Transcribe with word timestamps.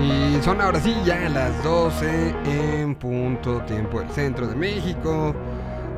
Y 0.00 0.42
son 0.42 0.60
ahora 0.62 0.80
sí 0.80 0.94
ya 1.04 1.28
las 1.28 1.62
12 1.62 2.34
en 2.46 2.94
punto 2.94 3.60
tiempo 3.62 4.00
del 4.00 4.10
centro 4.10 4.46
de 4.46 4.54
México. 4.54 5.34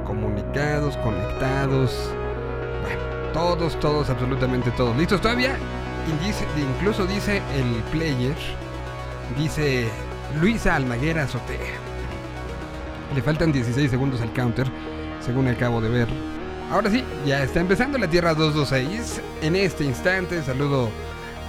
Comunicados, 0.04 0.96
conectados. 0.98 2.10
Bueno, 2.82 3.00
todos, 3.32 3.78
todos, 3.78 4.10
absolutamente 4.10 4.72
todos. 4.72 4.96
¿Listos 4.96 5.20
todavía? 5.20 5.56
incluso 6.78 7.06
dice 7.06 7.40
el 7.54 7.82
player. 7.92 8.34
Dice 9.38 9.88
Luisa 10.40 10.74
Almaguera 10.74 11.22
Azotea. 11.22 11.78
Le 13.14 13.22
faltan 13.22 13.52
16 13.52 13.90
segundos 13.90 14.20
al 14.20 14.32
counter, 14.32 14.66
según 15.20 15.46
acabo 15.46 15.80
de 15.80 15.88
ver. 15.88 16.08
Ahora 16.72 16.90
sí, 16.90 17.04
ya 17.24 17.42
está 17.44 17.60
empezando 17.60 17.98
la 17.98 18.08
Tierra 18.08 18.34
226. 18.34 19.20
En 19.42 19.54
este 19.54 19.84
instante 19.84 20.42
saludo 20.42 20.90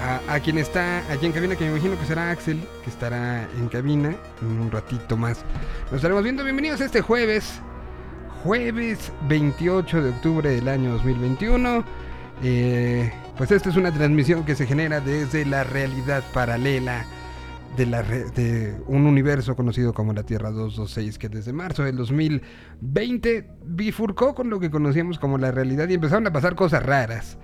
a, 0.02 0.40
quien 0.40 0.58
está 0.58 1.00
allí 1.12 1.26
en 1.26 1.32
cabina, 1.32 1.56
que 1.56 1.66
me 1.66 1.72
imagino 1.72 1.98
que 2.00 2.06
será 2.06 2.32
Axel, 2.32 2.62
que 2.84 2.90
estará 2.90 3.48
en 3.58 3.70
cabina 3.70 4.16
en 4.42 4.60
un 4.60 4.72
ratito 4.72 5.18
más. 5.18 5.44
Nos 5.86 5.96
estaremos 5.96 6.24
viendo. 6.24 6.44
Bienvenidos 6.44 6.82
este 6.82 7.02
jueves, 7.02 7.60
jueves 8.44 9.12
28 9.28 10.02
de 10.02 10.10
octubre 10.10 10.50
del 10.50 10.68
año 10.68 10.92
2021. 10.94 11.84
Eh, 12.44 13.14
pues 13.38 13.52
esta 13.52 13.70
es 13.70 13.76
una 13.76 13.92
transmisión 13.92 14.44
que 14.44 14.56
se 14.56 14.66
genera 14.66 15.00
desde 15.00 15.46
la 15.46 15.64
realidad 15.64 16.24
paralela 16.34 17.06
de, 17.78 17.86
la 17.86 18.04
de 18.04 18.80
un 18.88 19.06
universo 19.06 19.56
conocido 19.56 19.94
como 19.94 20.14
la 20.14 20.24
Tierra 20.24 20.52
226, 20.52 21.18
que 21.18 21.30
desde 21.30 21.54
marzo 21.54 21.84
del 21.84 21.96
2020 21.96 23.50
bifurcó 23.66 24.36
con 24.36 24.50
lo 24.50 24.60
que 24.60 24.70
conocíamos 24.70 25.20
como 25.20 25.38
la 25.38 25.52
realidad 25.52 25.88
y 25.90 25.94
empezaron 25.96 26.28
a 26.28 26.34
pasar 26.34 26.56
cosas 26.56 26.84
raras 26.84 27.38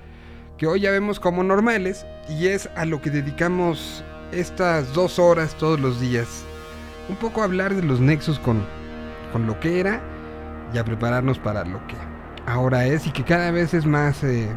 que 0.59 0.67
hoy 0.67 0.81
ya 0.81 0.91
vemos 0.91 1.21
como 1.21 1.41
normales 1.41 2.05
y 2.27 2.47
es 2.47 2.69
a 2.75 2.83
lo 2.83 3.01
que 3.01 3.09
dedicamos 3.09 4.03
estas 4.33 4.93
dos 4.93 5.17
horas 5.17 5.55
todos 5.57 5.79
los 5.79 6.01
días. 6.01 6.43
Un 7.07 7.15
poco 7.15 7.41
a 7.41 7.45
hablar 7.45 7.73
de 7.73 7.81
los 7.81 8.01
nexos 8.01 8.37
con, 8.39 8.65
con 9.31 9.47
lo 9.47 9.57
que 9.61 9.79
era 9.79 10.01
y 10.73 10.77
a 10.77 10.83
prepararnos 10.83 11.39
para 11.39 11.63
lo 11.63 11.79
que 11.87 11.95
ahora 12.45 12.85
es 12.85 13.07
y 13.07 13.11
que 13.11 13.23
cada 13.23 13.51
vez 13.51 13.73
es 13.73 13.85
más, 13.85 14.21
eh, 14.25 14.49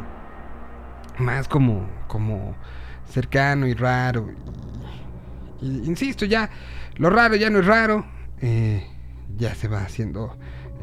más 1.18 1.46
como, 1.46 1.88
como 2.08 2.56
cercano 3.08 3.68
y 3.68 3.74
raro. 3.74 4.28
Y, 5.60 5.86
insisto, 5.86 6.24
ya 6.24 6.50
lo 6.96 7.10
raro 7.10 7.36
ya 7.36 7.48
no 7.48 7.60
es 7.60 7.66
raro, 7.66 8.04
eh, 8.40 8.84
ya 9.36 9.54
se 9.54 9.68
va 9.68 9.82
haciendo 9.82 10.36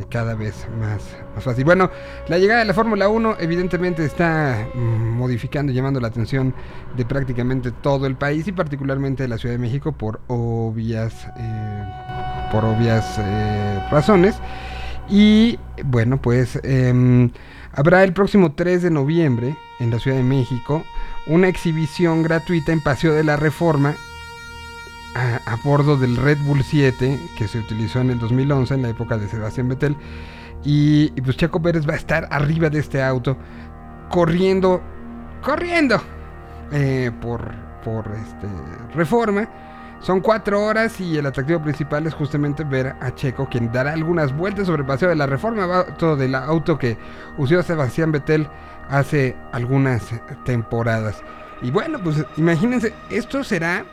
cada 0.07 0.35
vez 0.35 0.67
más, 0.79 1.03
más 1.35 1.43
fácil. 1.43 1.65
Bueno, 1.65 1.89
la 2.27 2.37
llegada 2.37 2.59
de 2.59 2.65
la 2.65 2.73
Fórmula 2.73 3.09
1 3.09 3.37
evidentemente 3.39 4.05
está 4.05 4.67
mm, 4.73 4.79
modificando 5.17 5.71
llamando 5.71 5.99
la 5.99 6.07
atención 6.07 6.53
de 6.95 7.05
prácticamente 7.05 7.71
todo 7.71 8.05
el 8.05 8.15
país 8.15 8.47
y 8.47 8.51
particularmente 8.51 9.23
de 9.23 9.29
la 9.29 9.37
Ciudad 9.37 9.55
de 9.55 9.59
México 9.59 9.91
por 9.91 10.21
obvias, 10.27 11.27
eh, 11.37 12.49
por 12.51 12.65
obvias 12.65 13.17
eh, 13.19 13.83
razones. 13.91 14.35
Y 15.09 15.59
bueno, 15.83 16.21
pues 16.21 16.59
em, 16.63 17.31
habrá 17.73 18.03
el 18.03 18.13
próximo 18.13 18.53
3 18.53 18.83
de 18.83 18.91
noviembre 18.91 19.57
en 19.79 19.89
la 19.89 19.99
Ciudad 19.99 20.17
de 20.17 20.23
México 20.23 20.83
una 21.27 21.47
exhibición 21.47 22.23
gratuita 22.23 22.71
en 22.71 22.81
Paseo 22.81 23.13
de 23.13 23.23
la 23.23 23.35
Reforma 23.35 23.95
a, 25.15 25.57
bordo 25.63 25.97
del 25.97 26.17
Red 26.17 26.37
Bull 26.45 26.63
7 26.63 27.19
que 27.37 27.47
se 27.47 27.59
utilizó 27.59 27.99
en 28.01 28.11
el 28.11 28.19
2011 28.19 28.73
en 28.73 28.81
la 28.81 28.89
época 28.89 29.17
de 29.17 29.27
Sebastián 29.27 29.69
Vettel. 29.69 29.95
Y, 30.63 31.09
pues 31.21 31.37
Checo 31.37 31.61
Pérez 31.61 31.87
va 31.87 31.93
a 31.93 31.97
estar 31.97 32.27
arriba 32.31 32.69
de 32.69 32.79
este 32.79 33.01
auto 33.01 33.37
corriendo, 34.09 34.81
corriendo 35.41 36.01
eh, 36.71 37.11
por, 37.21 37.53
por 37.83 38.05
este, 38.11 38.47
reforma. 38.93 39.47
Son 40.01 40.21
cuatro 40.21 40.63
horas 40.63 40.99
y 41.01 41.17
el 41.17 41.25
atractivo 41.25 41.61
principal 41.61 42.07
es 42.07 42.13
justamente 42.13 42.63
ver 42.63 42.95
a 43.01 43.13
Checo, 43.15 43.49
quien 43.49 43.71
dará 43.71 43.91
algunas 43.91 44.35
vueltas 44.35 44.67
sobre 44.67 44.81
el 44.81 44.87
paseo 44.87 45.09
de 45.09 45.15
la 45.15 45.25
reforma, 45.25 45.85
todo 45.97 46.15
del 46.15 46.35
auto 46.35 46.77
que 46.77 46.97
usó 47.37 47.61
Sebastián 47.61 48.11
Vettel 48.11 48.47
hace 48.89 49.35
algunas 49.51 50.03
temporadas. 50.45 51.21
Y 51.61 51.71
bueno, 51.71 51.99
pues 52.01 52.25
imagínense, 52.37 52.93
esto 53.09 53.43
será 53.43 53.85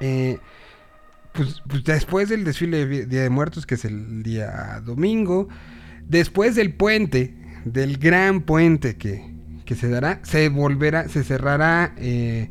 eh, 0.00 0.38
pues, 1.32 1.62
pues, 1.68 1.84
después 1.84 2.28
del 2.28 2.44
desfile 2.44 2.86
de 2.86 3.06
Día 3.06 3.22
de 3.22 3.30
Muertos, 3.30 3.66
que 3.66 3.74
es 3.74 3.84
el 3.84 4.22
día 4.22 4.80
domingo, 4.84 5.48
después 6.06 6.54
del 6.54 6.74
puente, 6.74 7.34
del 7.64 7.98
gran 7.98 8.42
puente 8.42 8.96
que, 8.96 9.32
se 9.74 9.88
dará, 9.88 10.20
se 10.22 10.48
volverá, 10.48 11.08
se 11.08 11.24
cerrará, 11.24 11.92
eh, 11.96 12.50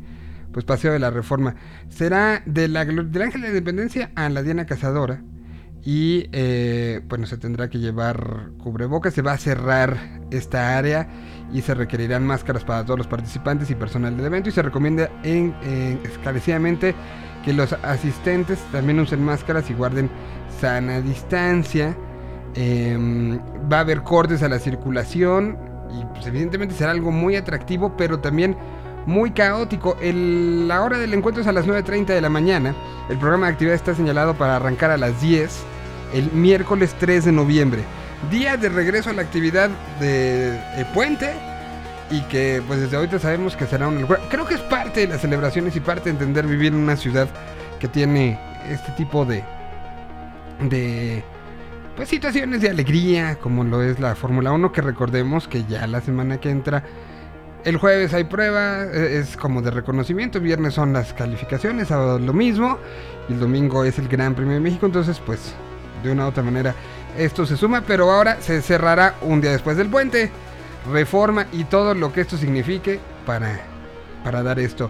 pues 0.52 0.66
Paseo 0.66 0.92
de 0.92 1.00
la 1.00 1.12
Reforma. 1.12 1.56
Será 1.90 2.44
de 2.46 2.68
la, 2.68 2.84
del 2.86 3.22
Ángel 3.22 3.42
de 3.42 3.48
la 3.48 3.54
Independencia 3.54 4.12
a 4.16 4.30
la 4.30 4.44
Diana 4.44 4.66
Cazadora. 4.66 5.24
Y 5.86 6.30
eh, 6.32 7.02
bueno, 7.08 7.26
se 7.26 7.38
tendrá 7.38 7.70
que 7.70 7.80
llevar 7.80 8.52
cubrebocas, 8.58 9.14
se 9.14 9.22
va 9.22 9.34
a 9.34 9.38
cerrar 9.38 10.22
esta 10.32 10.78
área 10.78 11.10
y 11.54 11.62
se 11.62 11.74
requerirán 11.76 12.26
máscaras 12.26 12.64
para 12.64 12.84
todos 12.84 12.98
los 12.98 13.08
participantes 13.08 13.70
y 13.70 13.76
personal 13.76 14.18
del 14.18 14.26
evento 14.26 14.50
y 14.50 14.52
se 14.52 14.62
recomienda 14.62 15.10
en, 15.24 15.56
esclarecidamente 16.04 16.96
que 17.46 17.54
los 17.54 17.74
asistentes 17.84 18.60
también 18.72 19.00
usen 19.00 19.24
máscaras 19.24 19.70
y 19.70 19.74
guarden 19.74 20.10
sana 20.60 21.00
distancia. 21.02 21.96
Em, 22.56 23.40
va 23.72 23.78
a 23.78 23.82
haber 23.82 24.02
cortes 24.02 24.44
a 24.44 24.50
la 24.50 24.60
circulación 24.60 25.58
y 25.92 26.06
pues, 26.14 26.26
evidentemente 26.26 26.74
será 26.74 26.92
algo 26.92 27.12
muy 27.12 27.36
atractivo, 27.36 27.96
pero 27.96 28.20
también 28.20 28.58
muy 29.06 29.32
caótico. 29.32 29.98
la 30.02 30.82
hora 30.82 30.98
del 30.98 31.14
encuentro 31.14 31.42
es 31.42 31.48
a 31.48 31.52
las 31.52 31.68
9.30 31.68 32.08
de 32.08 32.22
la 32.22 32.30
mañana. 32.30 32.74
El 33.10 33.18
programa 33.18 33.48
de 33.48 33.54
actividad 33.54 33.76
está 33.76 33.94
señalado 33.94 34.34
para 34.34 34.56
arrancar 34.56 34.92
a 34.92 34.98
las 34.98 35.22
10 35.22 35.64
el 36.14 36.32
miércoles 36.32 36.96
3 37.00 37.26
de 37.26 37.32
noviembre. 37.32 37.84
Día 38.30 38.58
de 38.58 38.70
regreso 38.70 39.10
a 39.10 39.14
la 39.14 39.22
actividad 39.22 39.70
de, 40.00 40.58
puente 40.94 41.34
y 42.10 42.22
que 42.22 42.62
pues 42.68 42.80
desde 42.80 42.98
ahorita 42.98 43.20
sabemos 43.20 43.56
que 43.56 43.66
será 43.66 43.88
un... 43.88 44.06
Creo 44.30 44.46
que 44.46 44.56
es 44.56 44.62
parte 44.62 45.02
de 45.02 45.08
las 45.08 45.22
celebraciones 45.22 45.76
y 45.76 45.80
parte 45.80 46.06
de 46.06 46.12
entender 46.12 46.48
vivir 46.48 46.74
en 46.74 46.80
una 46.80 46.96
ciudad 46.96 47.28
que 47.80 47.88
tiene 47.88 48.40
este 48.70 48.92
tipo 48.94 49.26
de... 49.26 49.44
de 50.62 51.24
pues 51.96 52.10
situaciones 52.10 52.62
de 52.62 52.70
alegría 52.70 53.36
como 53.36 53.64
lo 53.64 53.84
es 53.84 54.00
la 54.00 54.16
Fórmula 54.16 54.52
1 54.52 54.72
que 54.72 54.82
recordemos 54.82 55.48
que 55.48 55.64
ya 55.66 55.86
la 55.86 56.02
semana 56.02 56.40
que 56.40 56.50
entra 56.50 56.84
el 57.66 57.78
jueves 57.78 58.14
hay 58.14 58.26
prueba, 58.26 58.84
e, 58.84 59.20
es 59.20 59.38
como 59.38 59.62
de 59.62 59.72
reconocimiento, 59.72 60.40
viernes 60.40 60.74
son 60.74 60.94
las 60.94 61.14
calificaciones, 61.14 61.88
sábado 61.88 62.20
lo 62.20 62.34
mismo, 62.34 62.78
y 63.30 63.34
el 63.34 63.40
domingo 63.40 63.86
es 63.86 63.98
el 64.00 64.08
Gran 64.08 64.36
Premio 64.36 64.54
de 64.56 64.60
México, 64.60 64.86
entonces 64.86 65.22
pues 65.26 65.54
de 66.04 66.12
una 66.12 66.26
u 66.26 66.30
otra 66.30 66.44
manera 66.44 66.76
esto 67.18 67.46
se 67.46 67.58
suma, 67.58 67.82
pero 67.82 68.12
ahora 68.12 68.42
se 68.42 68.62
cerrará 68.62 69.16
un 69.22 69.42
día 69.42 69.52
después 69.52 69.78
del 69.78 69.90
puente, 69.90 70.32
reforma 70.92 71.48
y 71.52 71.66
todo 71.66 71.94
lo 71.94 72.12
que 72.12 72.22
esto 72.22 72.38
signifique 72.38 73.00
para, 73.26 73.60
para 74.24 74.44
dar 74.44 74.60
esto. 74.60 74.90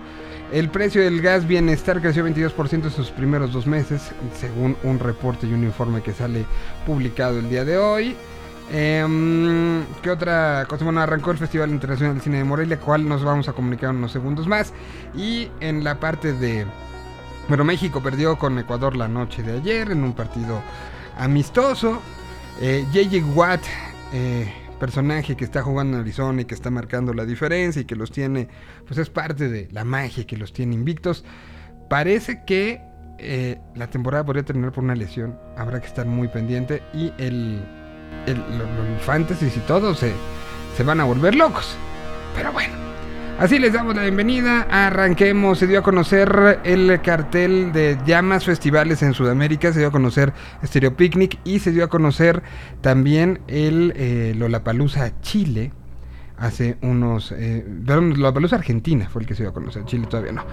El 0.51 0.69
precio 0.69 1.01
del 1.01 1.21
gas 1.21 1.47
bienestar 1.47 1.99
creció 1.99 2.27
22% 2.27 2.71
en 2.71 2.91
sus 2.91 3.09
primeros 3.09 3.51
dos 3.51 3.65
meses, 3.65 4.11
según 4.39 4.77
un 4.83 4.99
reporte 4.99 5.47
y 5.47 5.53
un 5.53 5.63
informe 5.63 6.01
que 6.01 6.13
sale 6.13 6.45
publicado 6.85 7.39
el 7.39 7.49
día 7.49 7.65
de 7.65 7.77
hoy. 7.77 8.15
Eh, 8.71 9.83
¿Qué 10.01 10.11
otra 10.11 10.65
cosa? 10.67 10.83
Bueno, 10.83 11.01
arrancó 11.01 11.31
el 11.31 11.37
Festival 11.37 11.71
Internacional 11.71 12.15
de 12.15 12.21
Cine 12.21 12.37
de 12.37 12.43
Morelia, 12.43 12.79
cual 12.79 13.07
nos 13.07 13.23
vamos 13.23 13.49
a 13.49 13.53
comunicar 13.53 13.89
unos 13.89 14.11
segundos 14.11 14.47
más. 14.47 14.73
Y 15.15 15.49
en 15.59 15.83
la 15.83 15.99
parte 15.99 16.33
de... 16.33 16.65
Bueno, 17.47 17.63
México 17.63 18.01
perdió 18.01 18.37
con 18.37 18.57
Ecuador 18.59 18.95
la 18.95 19.07
noche 19.07 19.43
de 19.43 19.53
ayer 19.53 19.91
en 19.91 20.03
un 20.03 20.13
partido 20.13 20.61
amistoso. 21.17 22.01
Eh, 22.61 22.85
JJ 22.91 23.23
Watt, 23.35 23.61
eh, 24.13 24.51
personaje 24.79 25.35
que 25.35 25.45
está 25.45 25.63
jugando 25.63 25.97
en 25.97 26.01
Arizona 26.03 26.41
y 26.41 26.45
que 26.45 26.55
está 26.55 26.69
marcando 26.69 27.13
la 27.13 27.25
diferencia 27.25 27.81
y 27.81 27.85
que 27.85 27.95
los 27.95 28.11
tiene, 28.11 28.47
pues 28.85 28.99
es 28.99 29.09
parte 29.09 29.49
de 29.49 29.67
la 29.71 29.83
magia 29.83 30.25
que 30.25 30.37
los 30.37 30.53
tiene 30.53 30.75
invictos. 30.75 31.23
Parece 31.89 32.43
que 32.45 32.81
eh, 33.17 33.59
la 33.75 33.87
temporada 33.87 34.25
podría 34.25 34.43
terminar 34.43 34.71
por 34.71 34.83
una 34.83 34.95
lesión. 34.95 35.37
Habrá 35.57 35.79
que 35.79 35.87
estar 35.87 36.05
muy 36.05 36.27
pendiente. 36.27 36.81
Y 36.93 37.11
el 37.17 37.61
el, 38.25 38.37
los, 38.57 39.01
fantasy 39.01 39.47
y 39.47 39.59
todo 39.67 39.93
se, 39.95 40.13
se 40.77 40.83
van 40.83 40.99
a 40.99 41.03
volver 41.03 41.35
locos. 41.35 41.75
Pero 42.35 42.51
bueno, 42.51 42.73
así 43.43 43.59
les 43.59 43.73
damos 43.73 43.93
la 43.93 44.03
bienvenida. 44.03 44.61
Arranquemos. 44.71 45.59
Se 45.59 45.67
dio 45.67 45.79
a 45.79 45.81
conocer 45.83 46.61
el 46.63 47.01
cartel 47.01 47.73
de 47.73 47.97
llamas 48.05 48.45
festivales 48.45 49.03
en 49.03 49.13
Sudamérica. 49.13 49.73
Se 49.73 49.79
dio 49.79 49.89
a 49.89 49.91
conocer 49.91 50.33
Stereo 50.63 50.95
Picnic 50.95 51.37
y 51.43 51.59
se 51.59 51.71
dio 51.71 51.83
a 51.83 51.89
conocer 51.89 52.41
también 52.79 53.41
el 53.47 53.93
eh, 53.97 54.33
Lollapalooza 54.37 55.19
Chile. 55.19 55.73
Hace 56.37 56.77
unos. 56.81 57.33
Eh, 57.33 57.65
perdón, 57.85 58.11
Lollapalooza 58.11 58.55
Argentina 58.55 59.09
fue 59.11 59.23
el 59.23 59.27
que 59.27 59.35
se 59.35 59.43
dio 59.43 59.49
a 59.49 59.53
conocer. 59.53 59.83
Chile 59.83 60.07
todavía 60.09 60.31
no. 60.31 60.45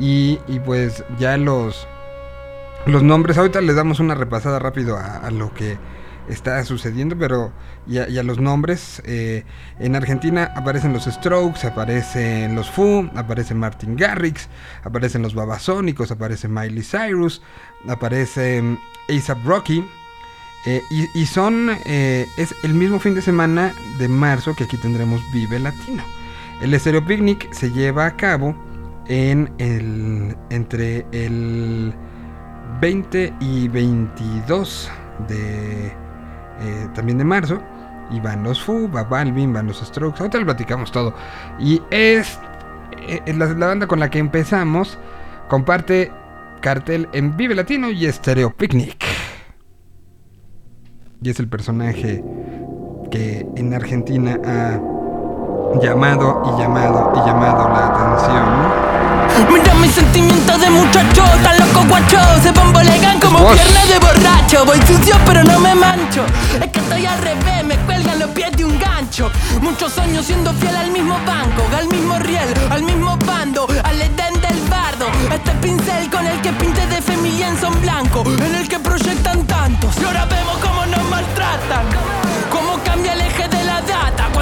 Y, 0.00 0.40
y 0.48 0.58
pues 0.58 1.04
ya 1.20 1.36
los. 1.36 1.86
Los 2.86 3.04
nombres. 3.04 3.38
Ahorita 3.38 3.60
les 3.60 3.76
damos 3.76 4.00
una 4.00 4.16
repasada 4.16 4.58
rápido 4.58 4.98
a 4.98 5.30
lo 5.30 5.54
que 5.54 5.78
está 6.28 6.64
sucediendo, 6.64 7.16
pero 7.18 7.52
y 7.86 8.22
los 8.22 8.38
nombres. 8.38 9.02
Eh, 9.04 9.44
en 9.78 9.96
Argentina 9.96 10.52
aparecen 10.56 10.92
los 10.92 11.04
Strokes, 11.04 11.66
aparecen 11.66 12.54
los 12.54 12.70
Foo, 12.70 13.10
aparece 13.14 13.54
Martin 13.54 13.96
Garrix, 13.96 14.48
aparecen 14.84 15.22
los 15.22 15.34
Babasónicos, 15.34 16.10
aparece 16.10 16.48
Miley 16.48 16.82
Cyrus, 16.82 17.42
aparece 17.88 18.62
mm, 18.62 18.78
ASAP 19.08 19.44
Rocky. 19.44 19.84
Eh, 20.64 20.80
y, 20.90 21.26
son, 21.26 21.70
eh, 21.86 22.28
es 22.36 22.54
el 22.62 22.74
mismo 22.74 23.00
fin 23.00 23.16
de 23.16 23.22
semana 23.22 23.74
de 23.98 24.06
marzo 24.06 24.54
que 24.54 24.62
aquí 24.62 24.76
tendremos 24.76 25.20
Vive 25.32 25.58
Latino. 25.58 26.04
El 26.60 26.72
Estéreo 26.72 27.04
Picnic 27.04 27.52
se 27.52 27.72
lleva 27.72 28.06
a 28.06 28.16
cabo 28.16 28.54
en 29.08 29.52
el, 29.58 30.36
entre 30.50 31.04
el 31.10 31.92
20 32.80 33.34
y 33.40 33.66
22 33.66 34.88
de 35.26 36.01
eh, 36.62 36.88
también 36.94 37.18
de 37.18 37.24
marzo. 37.24 37.60
Y 38.10 38.20
van 38.20 38.42
los 38.42 38.62
Fu, 38.62 38.90
va 38.90 39.04
Balvin, 39.04 39.52
van 39.52 39.66
los 39.66 39.78
Strokes. 39.80 40.20
Ahorita 40.20 40.38
lo 40.38 40.44
platicamos 40.44 40.92
todo. 40.92 41.14
Y 41.58 41.80
es 41.90 42.38
la, 43.26 43.46
la, 43.46 43.66
banda 43.66 43.86
con 43.86 44.00
la 44.00 44.10
que 44.10 44.18
empezamos. 44.18 44.98
Comparte 45.48 46.12
cartel 46.60 47.08
en 47.12 47.36
Vive 47.36 47.54
Latino 47.54 47.90
y 47.90 48.10
Stereo 48.10 48.54
Picnic. 48.54 49.04
Y 51.22 51.30
es 51.30 51.38
el 51.38 51.48
personaje 51.48 52.24
que 53.10 53.46
en 53.56 53.74
Argentina 53.74 54.38
ha 54.44 54.80
llamado 55.80 56.42
y 56.44 56.60
llamado 56.60 57.12
y 57.14 57.18
llamado 57.26 57.68
la 57.68 57.86
atención. 57.88 58.91
Mira 59.50 59.74
mi 59.74 59.88
sentimiento 59.88 60.58
de 60.58 60.70
muchacho, 60.70 61.24
tan 61.42 61.58
loco 61.58 61.84
guacho, 61.88 62.18
se 62.42 62.50
bombolegan 62.52 63.20
como 63.20 63.38
piernas 63.52 63.88
de 63.88 63.98
borracho. 63.98 64.64
Voy 64.64 64.78
sucio 64.86 65.16
pero 65.26 65.44
no 65.44 65.58
me 65.58 65.74
mancho, 65.74 66.24
es 66.60 66.70
que 66.70 66.78
estoy 66.80 67.06
al 67.06 67.18
revés, 67.18 67.64
me 67.64 67.76
cuelgan 67.78 68.18
los 68.18 68.30
pies 68.30 68.52
de 68.52 68.64
un 68.64 68.78
gancho. 68.78 69.30
Muchos 69.60 69.98
años 69.98 70.26
siendo 70.26 70.52
fiel 70.54 70.76
al 70.76 70.90
mismo 70.90 71.14
banco, 71.26 71.62
al 71.76 71.88
mismo 71.88 72.18
riel, 72.18 72.48
al 72.70 72.82
mismo 72.82 73.16
bando, 73.26 73.66
al 73.84 74.00
edén 74.00 74.40
del 74.40 74.60
bardo. 74.68 75.06
Este 75.32 75.52
pincel 75.62 76.10
con 76.10 76.26
el 76.26 76.40
que 76.40 76.52
pinte 76.52 76.86
de 76.86 77.00
familia 77.02 77.54
son 77.60 77.80
blanco, 77.80 78.24
en 78.26 78.54
el 78.54 78.68
que 78.68 78.78
proyectan 78.78 79.46
tantos. 79.46 79.96
Y 80.00 80.04
ahora 80.04 80.24
vemos 80.26 80.56
cómo 80.58 80.86
nos 80.86 81.04
maltratan, 81.08 81.86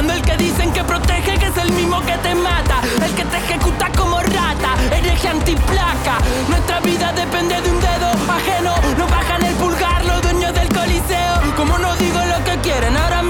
el 0.08 0.23
que 0.23 0.37
dicen 0.38 0.73
que 0.73 0.82
protege 0.82 1.37
que 1.38 1.47
es 1.47 1.56
el 1.58 1.73
mismo 1.73 2.00
que 2.00 2.17
te 2.19 2.35
mata, 2.35 2.81
el 3.05 3.14
que 3.14 3.25
te 3.25 3.37
ejecuta 3.37 3.91
como 3.99 4.19
rata, 4.20 4.75
hereje 4.91 5.29
antiplaca. 5.29 6.19
Nuestra 6.49 6.81
vida 6.81 7.12
depende 7.12 7.61
de 7.61 7.70
un 7.70 7.81
dedo 7.81 8.08
ajeno, 8.32 8.75
no 8.97 9.06
bajan 9.08 9.44
el 9.44 9.55
pulgar 9.56 10.05
los 10.06 10.23
dueños 10.23 10.55
del 10.55 10.69
coliseo. 10.69 11.55
Como 11.55 11.76
no 11.79 11.94
digo 11.97 12.20
lo 12.25 12.43
que 12.44 12.56
quieren, 12.61 12.97
ahora 12.97 13.23
miran 13.23 13.30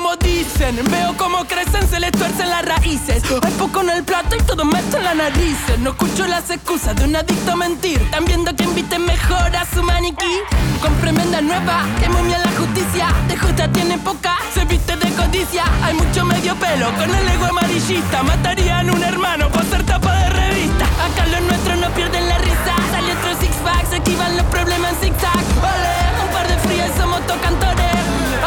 como 0.00 0.16
dicen. 0.16 0.80
Veo 0.90 1.14
cómo 1.18 1.44
crecen, 1.44 1.86
se 1.86 2.00
les 2.00 2.10
tuercen 2.12 2.48
las 2.48 2.64
raíces. 2.64 3.22
Hay 3.42 3.52
poco 3.52 3.82
en 3.82 3.90
el 3.90 4.02
plato 4.02 4.34
y 4.34 4.42
todo 4.44 4.64
meten 4.64 5.04
la 5.04 5.12
nariz. 5.12 5.58
No 5.80 5.90
escucho 5.90 6.26
las 6.26 6.48
excusas 6.48 6.96
de 6.96 7.04
un 7.04 7.16
adicto 7.16 7.52
a 7.52 7.56
mentir. 7.56 8.00
Están 8.00 8.24
viendo 8.24 8.54
que 8.56 8.64
inviten 8.64 9.04
mejor 9.04 9.54
a 9.54 9.66
su 9.66 9.82
maniquí. 9.82 10.40
Con 10.80 10.94
tremenda 11.02 11.42
nueva, 11.42 11.84
que 12.00 12.08
muy 12.08 12.30
la 12.30 12.50
justicia. 12.56 13.08
De 13.28 13.36
justa 13.36 13.70
tiene 13.72 13.98
poca, 13.98 14.38
se 14.54 14.64
viste 14.64 14.96
de 14.96 15.10
codicia. 15.10 15.64
Hay 15.82 15.92
mucho 15.92 16.24
medio 16.24 16.54
pelo 16.56 16.90
con 16.96 17.14
el 17.14 17.28
ego 17.28 17.44
amarillista. 17.44 18.22
Matarían 18.22 18.90
un 18.90 19.02
hermano 19.02 19.50
por 19.50 19.64
ser 19.66 19.84
tapa 19.84 20.14
de 20.14 20.30
revista. 20.30 20.86
Acá 21.04 21.26
los 21.26 21.42
nuestros 21.42 21.76
no 21.78 21.90
pierden 21.90 22.26
la 22.26 22.38
risa. 22.38 22.72
Sale 22.90 23.12
otro 23.12 23.38
six 23.38 23.54
pack, 23.62 23.90
se 23.90 23.96
esquivan 23.96 24.34
los 24.38 24.46
problemas 24.46 24.92
en 24.92 25.12
zigzag. 25.12 25.44
Ole, 25.60 26.24
un 26.24 26.32
par 26.32 26.48
de 26.48 26.56
frías 26.66 26.90
somos 26.96 27.20
tocantores. 27.26 27.79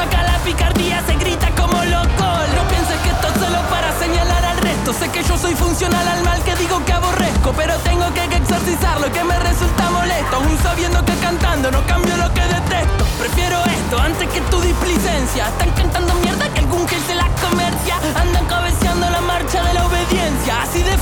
Acá 0.04 0.22
la 0.24 0.38
picardía 0.40 1.02
se 1.08 1.16
grita 1.16 1.50
como 1.56 1.82
loco. 1.86 2.26
No 2.56 2.68
pienses 2.68 3.00
que 3.04 3.10
esto 3.10 3.28
es 3.28 3.40
solo 3.40 3.60
para 3.70 3.90
señalar 3.98 4.44
al 4.44 4.58
resto. 4.58 4.92
Sé 4.92 5.08
que 5.10 5.24
yo 5.24 5.38
soy 5.38 5.56
funcional 5.56 6.06
al 6.06 6.24
mal 6.24 6.44
que 6.44 6.54
digo 6.58 6.84
que 6.86 6.92
aborrezco. 6.92 7.54
Pero 7.56 7.74
tengo 7.88 8.06
que 8.14 8.24
exorcizarlo 8.26 9.10
que 9.14 9.24
me 9.24 9.40
resulta 9.40 9.90
molesto. 9.92 10.36
Aún 10.36 10.58
sabiendo 10.62 11.06
que 11.06 11.16
cantando 11.24 11.72
no 11.72 11.82
cambio 11.88 12.18
lo 12.18 12.34
que 12.34 12.42
detesto. 12.42 13.06
Prefiero 13.18 13.64
esto 13.64 13.98
antes 13.98 14.28
que 14.28 14.42
tu 14.52 14.60
displicencia. 14.60 15.48
Están 15.48 15.72
cantando 15.72 16.14
mierda 16.16 16.50
que 16.50 16.60
algún 16.60 16.86
gel 16.86 17.02
se 17.08 17.16
la 17.16 17.30
comercia. 17.40 17.96
Andan 18.20 18.46
cabeceando 18.46 19.10
la 19.10 19.22
marcha 19.22 19.64
de 19.64 19.74
la 19.74 19.86
obediencia. 19.86 20.64
Así 20.64 20.84
de 20.84 20.98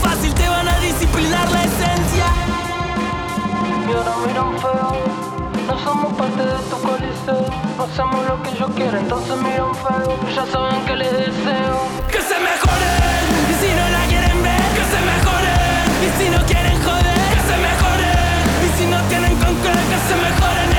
yo 8.61 8.67
quiero, 8.75 8.95
entonces 8.95 9.35
miran 9.37 9.73
feo. 9.73 10.19
Ya 10.35 10.45
saben 10.45 10.85
que 10.85 10.95
les 10.95 11.11
deseo 11.11 11.77
que 12.11 12.21
se 12.29 12.37
mejoren. 12.49 13.23
Y 13.51 13.53
si 13.61 13.69
no 13.77 13.85
la 13.89 14.03
quieren 14.11 14.37
ver, 14.43 14.65
que 14.77 14.85
se 14.93 14.99
mejoren. 15.11 15.83
Y 16.05 16.09
si 16.17 16.29
no 16.29 16.39
quieren 16.45 16.77
joder, 16.85 17.21
que 17.33 17.41
se 17.49 17.55
mejoren. 17.67 18.41
Y 18.65 18.69
si 18.77 18.85
no 18.85 18.99
tienen 19.09 19.35
con 19.41 19.55
que 19.91 19.99
se 20.07 20.15
mejoren, 20.25 20.70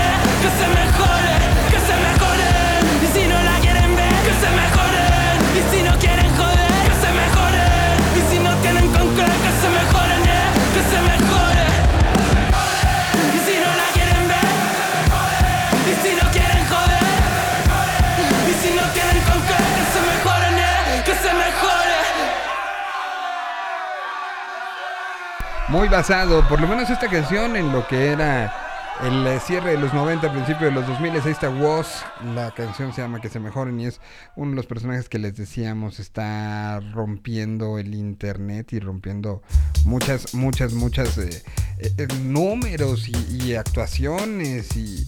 Muy 25.72 25.88
basado, 25.88 26.46
por 26.48 26.60
lo 26.60 26.68
menos 26.68 26.90
esta 26.90 27.08
canción, 27.08 27.56
en 27.56 27.72
lo 27.72 27.86
que 27.86 28.08
era 28.08 28.71
el 29.02 29.26
eh, 29.26 29.40
cierre 29.40 29.72
de 29.72 29.78
los 29.78 29.92
90, 29.92 30.32
principio 30.32 30.66
de 30.66 30.72
los 30.72 30.86
2000. 30.86 31.10
Ahí 31.12 31.32
está 31.32 31.50
Woz. 31.50 31.88
La 32.34 32.52
canción 32.52 32.92
se 32.92 33.02
llama 33.02 33.20
Que 33.20 33.28
se 33.28 33.40
mejoren 33.40 33.80
y 33.80 33.86
es 33.86 34.00
uno 34.36 34.50
de 34.50 34.56
los 34.56 34.66
personajes 34.66 35.08
que 35.08 35.18
les 35.18 35.36
decíamos 35.36 35.98
está 35.98 36.80
rompiendo 36.92 37.78
el 37.78 37.94
internet 37.94 38.72
y 38.72 38.78
rompiendo 38.78 39.42
muchas, 39.84 40.34
muchas, 40.34 40.72
muchas 40.72 41.18
eh, 41.18 41.42
eh, 41.78 42.08
números 42.22 43.08
y, 43.08 43.54
actuaciones. 43.54 44.76
Y, 44.76 45.06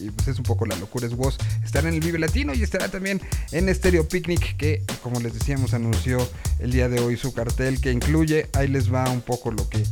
y, 0.00 0.10
pues 0.10 0.28
es 0.28 0.38
un 0.38 0.44
poco 0.44 0.66
la 0.66 0.74
locura. 0.76 1.06
Es 1.06 1.14
Woz. 1.14 1.38
Estará 1.64 1.88
en 1.88 1.94
el 1.94 2.00
Vive 2.00 2.18
Latino 2.18 2.52
y 2.52 2.62
estará 2.62 2.88
también 2.88 3.20
en 3.52 3.72
Stereo 3.72 4.08
Picnic, 4.08 4.56
que 4.56 4.82
como 5.02 5.20
les 5.20 5.34
decíamos, 5.34 5.72
anunció 5.72 6.18
el 6.58 6.72
día 6.72 6.88
de 6.88 7.00
hoy 7.00 7.16
su 7.16 7.32
cartel 7.32 7.80
que 7.80 7.92
incluye. 7.92 8.48
Ahí 8.54 8.66
les 8.66 8.92
va 8.92 9.08
un 9.08 9.20
poco 9.20 9.52
lo 9.52 9.68
que 9.68 9.84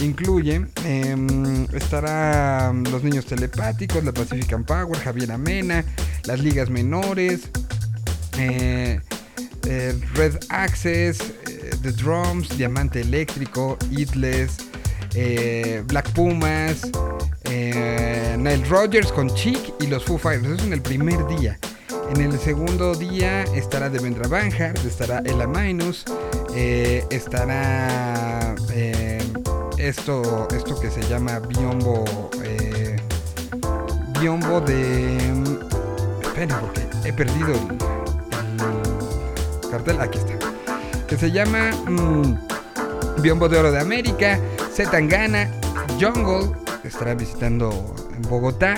incluye. 0.00 0.66
Eh, 0.84 1.66
estará 1.72 2.72
Los 2.90 3.02
Niños 3.02 3.26
Telepáticos, 3.26 4.04
la 4.04 4.12
Pacifican 4.12 4.64
Power, 4.64 4.98
Javier 4.98 5.32
Amena, 5.32 5.84
las 6.24 6.40
ligas 6.40 6.70
menores, 6.70 7.48
eh, 8.38 9.00
eh, 9.66 10.00
Red 10.14 10.38
Access, 10.48 11.20
eh, 11.20 11.70
The 11.82 11.92
Drums, 11.92 12.56
Diamante 12.56 13.00
Eléctrico, 13.00 13.76
Idles, 13.90 14.58
Black 15.86 16.10
Pumas, 16.12 16.82
Nile 17.44 18.64
Rogers 18.68 19.10
con 19.10 19.34
Chic 19.34 19.58
y 19.80 19.88
los 19.88 20.04
Foo 20.04 20.16
Fighters. 20.18 20.52
Eso 20.52 20.60
es 20.60 20.66
en 20.66 20.72
el 20.74 20.82
primer 20.82 21.26
día. 21.26 21.58
En 22.14 22.20
el 22.22 22.38
segundo 22.38 22.94
día 22.94 23.42
estará 23.54 23.90
Devendra 23.90 24.28
Banhart, 24.28 24.78
estará 24.84 25.20
Ella 25.24 25.48
Minus, 25.48 26.04
estará 27.10 28.54
esto, 29.78 30.48
esto 30.54 30.78
que 30.80 30.90
se 30.90 31.02
llama 31.08 31.38
biombo, 31.38 32.30
eh, 32.44 32.96
biombo 34.20 34.60
de... 34.60 35.16
Espera, 36.22 36.60
porque 36.60 36.86
he 37.04 37.12
perdido 37.12 37.48
el, 37.48 37.78
el, 39.62 39.70
cartel, 39.70 40.00
aquí 40.00 40.18
está. 40.18 40.34
Que 41.06 41.16
se 41.16 41.30
llama 41.30 41.70
mm, 41.86 43.22
Biombo 43.22 43.48
de 43.48 43.58
Oro 43.58 43.72
de 43.72 43.80
América, 43.80 44.38
Zetangana, 44.72 45.50
Jungle, 46.00 46.54
estará 46.84 47.14
visitando 47.14 47.94
en 48.14 48.22
Bogotá, 48.22 48.76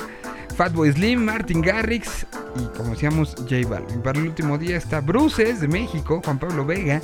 Fatboy 0.56 0.92
Slim, 0.92 1.24
Martin 1.24 1.60
Garrix, 1.60 2.26
y 2.56 2.76
como 2.76 2.90
decíamos 2.90 3.34
J 3.36 3.68
Balvin. 3.68 4.02
Para 4.02 4.18
el 4.18 4.28
último 4.28 4.58
día 4.58 4.76
está 4.76 5.00
Bruces 5.00 5.60
de 5.60 5.68
México, 5.68 6.20
Juan 6.24 6.38
Pablo 6.38 6.64
Vega, 6.64 7.00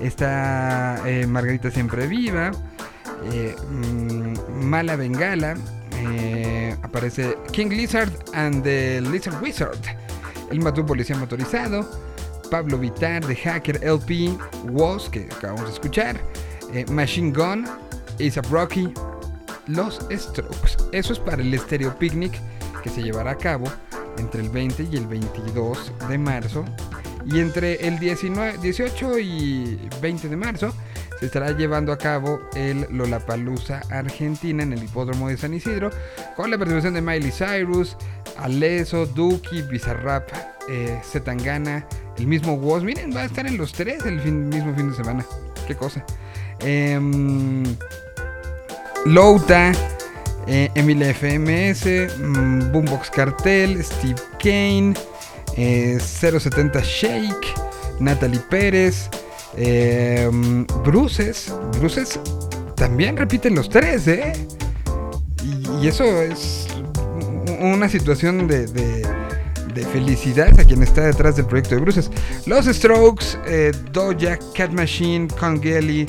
está 0.00 1.00
eh, 1.06 1.26
Margarita 1.26 1.70
Siempre 1.70 2.06
Viva, 2.06 2.52
eh, 3.32 3.54
mm, 3.70 4.64
Mala 4.64 4.96
Bengala, 4.96 5.54
eh, 5.92 6.76
aparece 6.82 7.36
King 7.52 7.70
Lizard 7.70 8.12
and 8.34 8.62
the 8.62 9.00
Lizard 9.00 9.42
Wizard, 9.42 9.78
El 10.50 10.60
Matú 10.60 10.84
Policía 10.84 11.16
Motorizado, 11.16 11.88
Pablo 12.50 12.78
Vitar 12.78 13.26
de 13.26 13.36
Hacker 13.36 13.80
LP, 13.82 14.36
Woz, 14.70 15.08
que 15.10 15.28
acabamos 15.36 15.66
de 15.66 15.72
escuchar, 15.72 16.20
Machine 16.90 17.32
Gun, 17.32 17.66
ASAP 18.20 18.50
Rocky, 18.50 18.92
Los 19.66 20.00
Strokes. 20.10 20.76
Eso 20.92 21.12
es 21.12 21.18
para 21.18 21.42
el 21.42 21.58
Stereo 21.58 21.96
Picnic 21.98 22.32
que 22.82 22.90
se 22.90 23.02
llevará 23.02 23.32
a 23.32 23.38
cabo 23.38 23.66
entre 24.18 24.42
el 24.42 24.50
20 24.50 24.88
y 24.90 24.96
el 24.96 25.06
22 25.06 25.92
de 26.08 26.18
marzo. 26.18 26.64
Y 27.26 27.40
entre 27.40 27.74
el 27.86 27.98
19, 27.98 28.58
18 28.58 29.18
y 29.18 29.78
20 30.00 30.28
de 30.28 30.36
marzo 30.36 30.74
se 31.18 31.26
estará 31.26 31.50
llevando 31.52 31.92
a 31.92 31.98
cabo 31.98 32.40
el 32.54 32.86
Lollapalooza 32.90 33.82
Argentina 33.90 34.62
en 34.62 34.72
el 34.72 34.84
hipódromo 34.84 35.28
de 35.28 35.36
San 35.36 35.52
Isidro 35.54 35.90
con 36.36 36.50
la 36.50 36.58
participación 36.58 36.94
de 36.94 37.02
Miley 37.02 37.32
Cyrus, 37.32 37.96
Aleso, 38.36 39.06
Duki, 39.06 39.62
Bizarrap, 39.62 40.28
eh, 40.68 41.00
Zetangana, 41.02 41.86
el 42.18 42.26
mismo 42.26 42.54
Woz. 42.54 42.84
Miren, 42.84 43.14
va 43.14 43.22
a 43.22 43.24
estar 43.24 43.46
en 43.46 43.56
los 43.56 43.72
tres 43.72 44.06
el 44.06 44.22
mismo 44.22 44.74
fin 44.74 44.90
de 44.90 44.96
semana. 44.96 45.26
Qué 45.66 45.74
cosa. 45.74 46.04
Em, 46.60 47.64
Louta, 49.06 49.72
eh, 50.46 50.70
Emile 50.74 51.10
FMS, 51.14 52.08
mm, 52.18 52.72
Boombox 52.72 53.10
Cartel, 53.10 53.82
Steve 53.82 54.20
Kane, 54.38 54.94
070 55.98 56.78
eh, 56.78 56.82
Shake, 56.84 57.54
Natalie 57.98 58.40
Pérez, 58.48 59.08
eh, 59.56 60.28
Bruces. 60.84 61.52
Bruces 61.78 62.18
también 62.76 63.16
repiten 63.16 63.54
los 63.54 63.68
tres, 63.68 64.06
¿eh? 64.08 64.32
Y, 65.82 65.86
eso 65.86 66.04
es 66.04 66.66
una 67.60 67.88
situación 67.88 68.46
de, 68.46 68.66
de, 68.66 69.06
felicidad 69.92 70.58
a 70.58 70.64
quien 70.64 70.82
está 70.82 71.02
detrás 71.02 71.36
del 71.36 71.46
proyecto 71.46 71.76
de 71.76 71.80
Bruces. 71.80 72.10
Los 72.46 72.66
Strokes, 72.66 73.38
eh, 73.46 73.70
Doja, 73.92 74.36
Cat 74.54 74.72
Machine, 74.72 75.28
Congeli, 75.38 76.04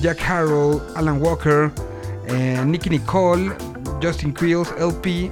Jack 0.00 0.18
Harrow, 0.26 0.80
Alan 0.94 1.20
Walker. 1.20 1.70
Eh, 2.28 2.62
Nicky 2.66 2.90
Nicole, 2.90 3.52
Justin 4.02 4.34
Quiles, 4.34 4.68
LP, 4.78 5.30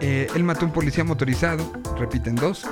eh, 0.00 0.26
Él 0.34 0.42
mató 0.42 0.64
a 0.64 0.68
un 0.68 0.72
policía 0.72 1.04
motorizado, 1.04 1.72
repiten 1.98 2.34
dos. 2.34 2.64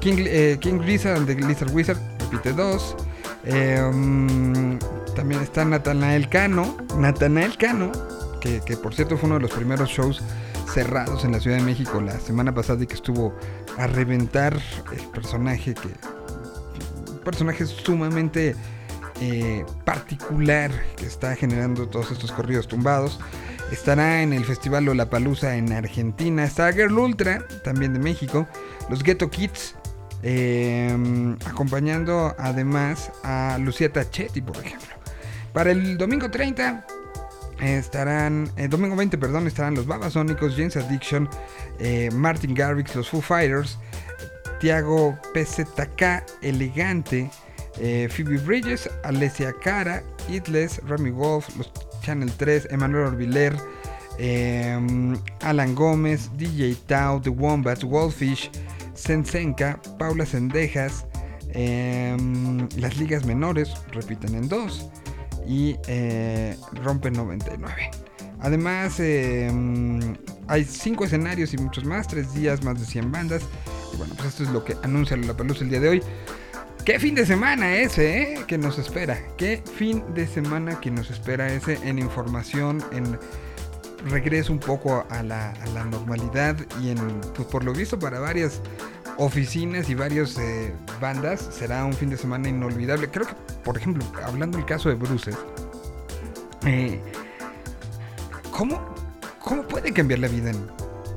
King, 0.00 0.24
eh, 0.26 0.56
King 0.60 0.80
Lizard 0.80 1.26
de 1.26 1.34
Lizard 1.34 1.70
Wizard, 1.72 1.98
repite 2.30 2.52
dos. 2.52 2.96
Mm, 3.44 4.76
también 5.14 5.42
está 5.42 5.64
Natanael 5.64 6.28
Cano, 6.28 6.76
Natanael 6.96 7.56
Cano, 7.56 7.90
que, 8.40 8.60
por 8.76 8.94
cierto 8.94 9.16
fue 9.16 9.26
uno 9.26 9.36
de 9.36 9.42
los 9.42 9.50
primeros 9.50 9.88
shows 9.90 10.22
cerrados 10.72 11.24
en 11.24 11.32
la 11.32 11.40
Ciudad 11.40 11.56
de 11.56 11.64
México 11.64 12.00
la 12.00 12.18
semana 12.20 12.54
pasada 12.54 12.84
y 12.84 12.86
que 12.86 12.94
estuvo 12.94 13.34
a 13.76 13.86
reventar 13.88 14.56
el 14.92 15.06
personaje 15.08 15.74
que 15.74 15.88
un 17.10 17.18
personaje 17.18 17.66
sumamente 17.66 18.54
eh, 19.20 19.64
particular 19.84 20.70
que 20.96 21.06
está 21.06 21.34
generando 21.34 21.88
todos 21.88 22.12
estos 22.12 22.32
corridos 22.32 22.68
tumbados. 22.68 23.18
Estará 23.72 24.22
en 24.22 24.32
el 24.32 24.44
Festival 24.44 24.84
Lollapalooza 24.84 25.54
en 25.56 25.72
Argentina. 25.72 26.44
Está 26.44 26.72
Girl 26.72 26.98
Ultra, 26.98 27.44
también 27.62 27.92
de 27.92 27.98
México. 27.98 28.48
Los 28.88 29.02
Ghetto 29.02 29.30
Kids, 29.30 29.76
em, 30.22 31.36
acompañando 31.46 32.34
además 32.38 33.10
a 33.22 33.58
Lucía 33.60 33.92
Tachetti, 33.92 34.40
por 34.40 34.56
ejemplo. 34.56 34.88
Para 35.52 35.72
el 35.72 35.98
domingo 35.98 36.30
30 36.30 36.86
estarán, 37.60 38.50
el 38.56 38.66
eh, 38.66 38.68
domingo 38.68 38.96
20, 38.96 39.18
perdón, 39.18 39.46
estarán 39.46 39.74
los 39.74 39.86
Babasónicos, 39.86 40.54
James 40.56 40.76
Addiction, 40.76 41.28
eh, 41.78 42.10
Martin 42.12 42.54
Garrix, 42.54 42.94
los 42.94 43.08
Foo 43.08 43.20
Fighters, 43.20 43.78
Tiago 44.60 45.18
PZK, 45.34 46.24
Elegante, 46.42 47.30
eh, 47.78 48.08
Phoebe 48.10 48.38
Bridges, 48.38 48.88
Alessia 49.04 49.52
Cara, 49.62 50.02
Itles, 50.28 50.80
Remy 50.86 51.10
Wolf, 51.10 51.48
los 51.56 51.70
Channel 52.02 52.30
3, 52.32 52.68
Emanuel 52.70 53.06
Orbiler, 53.06 53.54
em, 54.18 55.16
Alan 55.42 55.74
Gómez, 55.74 56.30
DJ 56.36 56.76
Tao, 56.86 57.20
The 57.20 57.30
Wombats, 57.30 57.84
Wolfish, 57.84 58.50
Sensenka, 59.00 59.80
Paula 59.98 60.26
Sendejas, 60.26 61.06
em, 61.52 62.68
las 62.76 62.96
ligas 62.98 63.24
menores 63.24 63.72
repiten 63.92 64.34
en 64.34 64.48
dos 64.48 64.90
y 65.46 65.76
eh, 65.86 66.56
rompen 66.84 67.14
99. 67.14 67.90
Además, 68.40 69.00
em, 69.00 70.16
hay 70.48 70.64
cinco 70.64 71.04
escenarios 71.04 71.52
y 71.54 71.58
muchos 71.58 71.84
más, 71.84 72.08
tres 72.08 72.32
días, 72.34 72.62
más 72.62 72.78
de 72.78 72.86
100 72.86 73.10
bandas. 73.10 73.42
Y 73.92 73.96
bueno, 73.96 74.14
pues 74.16 74.28
esto 74.28 74.44
es 74.44 74.50
lo 74.50 74.64
que 74.64 74.76
anuncia 74.82 75.16
la 75.16 75.36
Paluz 75.36 75.60
el 75.60 75.70
día 75.70 75.80
de 75.80 75.88
hoy. 75.88 76.02
Qué 76.84 76.98
fin 76.98 77.14
de 77.14 77.26
semana 77.26 77.76
ese, 77.76 78.22
¿eh? 78.22 78.44
Que 78.46 78.56
nos 78.56 78.78
espera. 78.78 79.18
Qué 79.36 79.62
fin 79.76 80.02
de 80.14 80.26
semana 80.26 80.80
que 80.80 80.90
nos 80.90 81.10
espera 81.10 81.52
ese 81.52 81.74
en 81.86 81.98
información, 81.98 82.82
en 82.92 83.18
regreso 84.06 84.52
un 84.52 84.58
poco 84.58 85.06
a 85.08 85.22
la, 85.22 85.52
normalidad 85.90 86.56
y 86.82 86.90
en, 86.90 87.20
pues 87.34 87.48
por 87.48 87.64
lo 87.64 87.72
visto 87.72 87.98
para 87.98 88.20
varias 88.20 88.60
oficinas 89.16 89.88
y 89.88 89.94
varias 89.94 90.38
eh, 90.38 90.74
bandas 91.00 91.48
será 91.52 91.84
un 91.84 91.92
fin 91.92 92.10
de 92.10 92.16
semana 92.16 92.48
inolvidable. 92.48 93.10
Creo 93.10 93.26
que, 93.26 93.34
por 93.64 93.76
ejemplo, 93.76 94.04
hablando 94.24 94.56
del 94.56 94.66
caso 94.66 94.88
de 94.88 94.94
Bruces, 94.94 95.36
eh, 96.66 97.00
¿cómo, 98.50 98.80
puede 99.68 99.92
cambiar 99.92 100.20
la 100.20 100.28
vida 100.28 100.52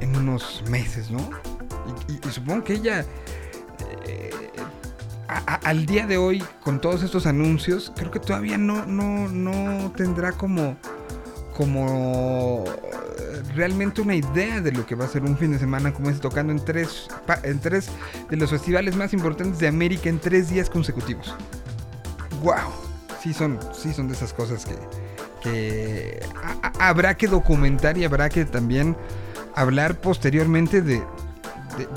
en, 0.02 0.16
unos 0.16 0.64
meses, 0.70 1.10
no? 1.10 1.30
y 2.08 2.30
supongo 2.30 2.64
que 2.64 2.74
ella 2.74 3.06
al 5.46 5.86
día 5.86 6.06
de 6.08 6.18
hoy, 6.18 6.44
con 6.62 6.80
todos 6.82 7.04
estos 7.04 7.26
anuncios, 7.26 7.92
creo 7.96 8.12
que 8.12 8.20
todavía 8.20 8.58
no, 8.58 8.86
no, 8.86 9.28
no 9.30 9.92
tendrá 9.92 10.32
como, 10.34 10.76
como 11.54 12.66
realmente 13.56 14.02
una 14.02 14.16
idea 14.16 14.62
de 14.62 14.72
lo 14.72 14.86
que 14.86 14.96
va 14.96 15.06
a 15.06 15.08
ser 15.08 15.24
un 15.24 15.38
fin 15.38 15.52
de 15.52 15.60
semana 15.60 15.94
como 15.94 16.10
es 16.10 16.20
tocando 16.20 16.52
en 16.52 16.64
tres, 16.64 17.08
en 17.44 17.60
tres 17.60 17.90
de 18.30 18.38
los 18.38 18.50
festivales 18.50 18.96
más 18.96 19.14
importantes 19.14 19.60
de 19.60 19.68
América 19.68 20.10
en 20.10 20.20
tres 20.20 20.50
días 20.50 20.70
consecutivos. 20.70 21.36
¡Wow! 22.44 22.72
Sí 23.22 23.34
son, 23.34 23.60
sí 23.74 23.94
son 23.94 24.08
de 24.08 24.16
esas 24.16 24.34
cosas 24.34 24.68
que, 25.44 26.20
habrá 26.80 27.16
que 27.16 27.28
documentar 27.28 27.98
y 27.98 28.06
habrá 28.06 28.30
que 28.30 28.46
también 28.46 28.98
hablar 29.56 30.00
posteriormente 30.02 30.82
de, 30.82 31.02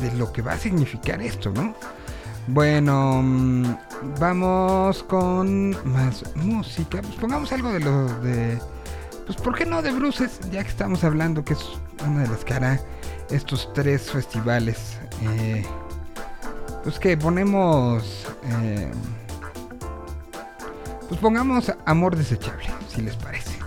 de 0.00 0.12
lo 0.16 0.32
que 0.32 0.42
va 0.42 0.52
a 0.52 0.58
significar 0.58 1.20
esto, 1.22 1.50
¿no? 1.50 1.74
Bueno, 2.48 3.22
mm, 3.22 3.64
vamos 4.20 5.02
con 5.02 5.70
más 5.84 6.22
música. 6.36 7.02
Pues 7.02 7.14
pongamos 7.16 7.50
algo 7.52 7.72
de 7.72 7.80
los 7.80 8.22
de. 8.22 8.58
Pues, 9.26 9.38
¿por 9.38 9.56
qué 9.56 9.66
no 9.66 9.82
de 9.82 9.90
Bruces? 9.90 10.38
Ya 10.52 10.62
que 10.62 10.70
estamos 10.70 11.02
hablando 11.02 11.44
que 11.44 11.54
es 11.54 11.64
una 12.06 12.22
de 12.22 12.28
las 12.28 12.44
que 12.44 12.54
hará 12.54 12.80
estos 13.28 13.72
tres 13.74 14.10
festivales. 14.10 14.98
Eh, 15.22 15.66
pues 16.84 16.98
que 17.00 17.16
ponemos. 17.16 18.26
Eh, 18.62 18.90
pues 21.08 21.20
pongamos 21.20 21.72
Amor 21.84 22.16
Desechable, 22.16 22.66
si 22.88 23.02
les 23.02 23.16
parece. 23.16 23.58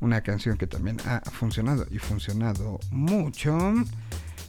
Una 0.00 0.22
canción 0.22 0.56
que 0.56 0.66
también 0.66 0.96
ha 1.06 1.20
funcionado 1.30 1.86
y 1.90 1.98
funcionado 1.98 2.80
mucho. 2.90 3.58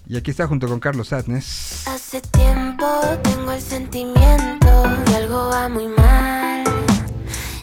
Y 0.08 0.15
aquí 0.15 0.31
está 0.31 0.48
junto 0.48 0.67
con 0.67 0.79
Carlos 0.79 1.10
Sadness. 1.10 1.88
Hace 1.88 2.22
tiempo 2.22 2.86
tengo 3.24 3.51
el 3.51 3.62
sentimiento 3.62 4.84
que 5.05 5.15
algo 5.15 5.50
va 5.50 5.67
muy 5.67 5.88
mal. 5.88 6.63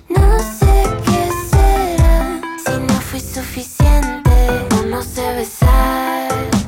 No 0.09 0.38
sé 0.38 0.86
fui 3.16 3.20
suficiente 3.20 4.30
o 4.78 4.87
no 4.87 5.02
sé 5.02 5.23
besar. 5.35 6.65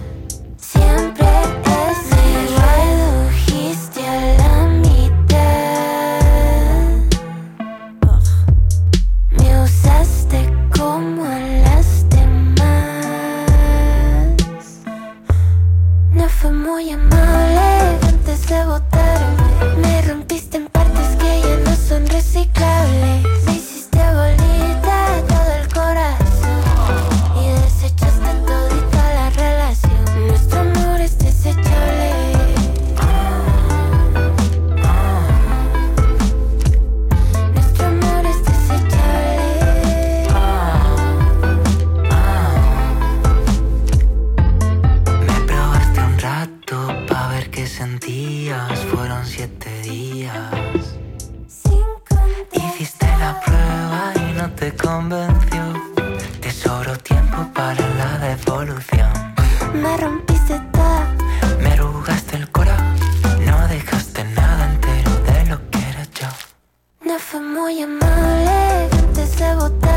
solución. 58.58 59.12
Me 59.72 59.96
rompiste 59.98 60.58
toda, 60.72 61.14
me 61.62 61.70
arrugaste 61.74 62.36
el 62.38 62.50
cora, 62.50 62.76
no 63.46 63.68
dejaste 63.68 64.24
nada 64.24 64.72
entero 64.72 65.12
de 65.28 65.46
lo 65.50 65.70
que 65.70 65.78
era 65.78 66.04
yo. 66.18 66.28
No 67.04 67.16
fue 67.20 67.40
muy 67.40 67.82
amable 67.82 68.88
antes 69.00 69.38
de 69.38 69.54
votar. 69.54 69.87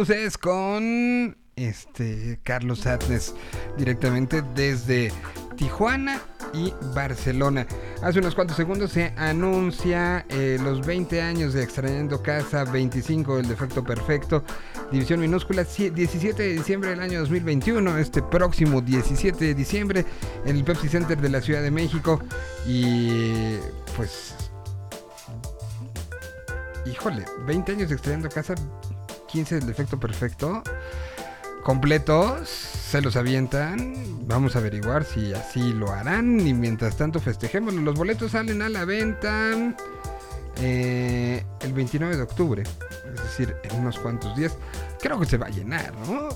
Bruces 0.00 0.38
con 0.38 1.36
este 1.56 2.40
Carlos 2.42 2.86
Atnes 2.86 3.34
directamente 3.76 4.42
desde 4.54 5.12
Tijuana 5.58 6.18
y 6.54 6.72
Barcelona. 6.94 7.66
Hace 8.02 8.20
unos 8.20 8.34
cuantos 8.34 8.56
segundos 8.56 8.92
se 8.92 9.12
anuncia 9.18 10.24
eh, 10.30 10.58
los 10.62 10.86
20 10.86 11.20
años 11.20 11.52
de 11.52 11.62
Extrañando 11.64 12.22
Casa, 12.22 12.64
25 12.64 13.36
del 13.36 13.48
Defecto 13.48 13.84
Perfecto, 13.84 14.42
División 14.90 15.20
Minúscula, 15.20 15.64
sie- 15.66 15.90
17 15.92 16.42
de 16.44 16.52
diciembre 16.54 16.88
del 16.88 17.00
año 17.00 17.20
2021, 17.20 17.98
este 17.98 18.22
próximo 18.22 18.80
17 18.80 19.44
de 19.44 19.54
diciembre 19.54 20.06
en 20.46 20.56
el 20.56 20.64
Pepsi 20.64 20.88
Center 20.88 21.20
de 21.20 21.28
la 21.28 21.42
Ciudad 21.42 21.60
de 21.60 21.70
México 21.70 22.22
y 22.66 23.56
pues 23.98 24.34
híjole, 26.90 27.26
20 27.46 27.72
años 27.72 27.88
de 27.90 27.94
Extrañando 27.96 28.30
Casa, 28.30 28.54
15 29.30 29.56
del 29.56 29.66
defecto 29.66 29.98
perfecto. 29.98 30.62
Completos, 31.62 32.48
se 32.48 33.00
los 33.00 33.16
avientan. 33.16 34.26
Vamos 34.26 34.56
a 34.56 34.60
averiguar 34.60 35.04
si 35.04 35.32
así 35.34 35.72
lo 35.72 35.92
harán. 35.92 36.46
Y 36.46 36.54
mientras 36.54 36.96
tanto 36.96 37.20
festejemos. 37.20 37.74
Los 37.74 37.94
boletos 37.96 38.32
salen 38.32 38.62
a 38.62 38.68
la 38.68 38.84
venta 38.84 39.74
eh, 40.56 41.44
el 41.60 41.72
29 41.72 42.16
de 42.16 42.22
octubre. 42.22 42.62
Es 42.62 43.22
decir, 43.22 43.54
en 43.64 43.80
unos 43.80 43.98
cuantos 43.98 44.34
días. 44.36 44.56
Creo 45.00 45.20
que 45.20 45.26
se 45.26 45.36
va 45.36 45.46
a 45.46 45.50
llenar, 45.50 45.92
¿no? 46.06 46.28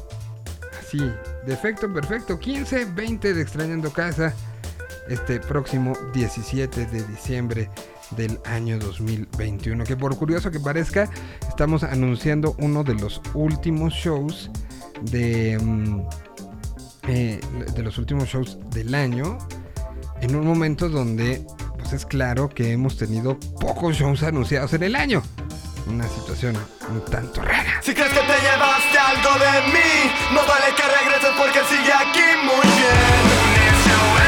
Así, 0.79 1.11
defecto 1.47 1.93
perfecto. 1.93 2.39
15, 2.39 2.87
20 2.87 3.35
de 3.35 3.43
Extrañando 3.43 3.91
Casa. 3.93 4.35
Este 5.09 5.39
próximo 5.41 5.95
17 6.15 6.87
de 6.87 7.03
diciembre 7.05 7.69
del 8.11 8.41
año 8.45 8.79
2021. 8.79 9.85
Que 9.85 9.97
por 9.97 10.17
curioso 10.17 10.51
que 10.51 10.61
parezca, 10.61 11.11
estamos 11.49 11.83
anunciando 11.83 12.55
uno 12.59 12.85
de 12.85 12.95
los 12.95 13.21
últimos 13.35 13.95
shows 13.95 14.51
de, 15.03 15.59
mm, 15.61 16.01
eh, 17.09 17.41
de 17.75 17.83
los 17.83 17.99
últimos 17.99 18.29
shows 18.29 18.59
del 18.71 18.95
año. 18.95 19.39
En 20.21 20.37
un 20.37 20.47
momento 20.47 20.89
donde, 20.89 21.45
pues 21.79 21.93
es 21.93 22.07
claro 22.07 22.49
que 22.49 22.73
hemos 22.73 22.97
tenido 22.97 23.39
pocos 23.61 23.97
shows 23.97 24.23
anunciados 24.23 24.73
en 24.75 24.85
el 24.85 24.97
año. 24.97 25.23
Una 25.87 26.09
situación 26.09 26.57
un 26.91 27.05
tanto 27.05 27.43
rara. 27.43 27.81
Si 27.83 27.93
crees 27.93 28.11
que 28.11 28.21
te 28.21 28.41
llevaste 28.41 28.99
algo 28.99 29.39
de 29.39 29.73
mí, 29.73 30.11
no 30.33 30.41
vale 30.47 30.75
que 30.75 30.83
regreses 30.83 31.31
porque 31.37 31.61
sigue 31.69 31.93
aquí 31.93 32.25
muy 32.43 32.67
bien. 32.79 34.24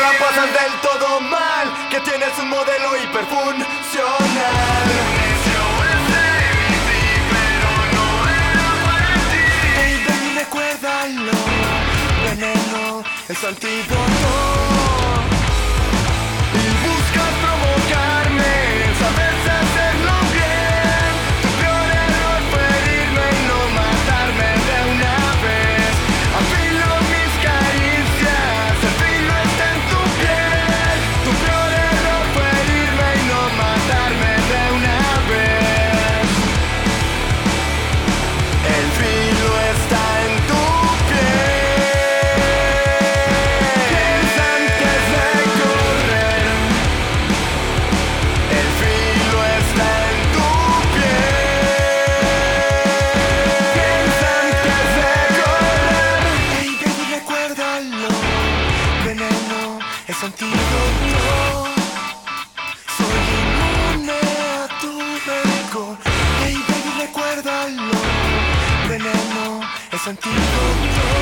La 0.00 0.12
pasas 0.18 0.46
del 0.46 0.80
todo 0.80 1.20
mal, 1.20 1.88
que 1.90 2.00
tienes 2.00 2.36
un 2.38 2.48
modelo 2.48 2.96
hiperfuncional. 3.02 3.66
Recuérdalo, 10.36 11.32
veneno 12.24 13.04
es 13.28 13.44
antídoto. 13.44 14.99
Es 70.06 71.19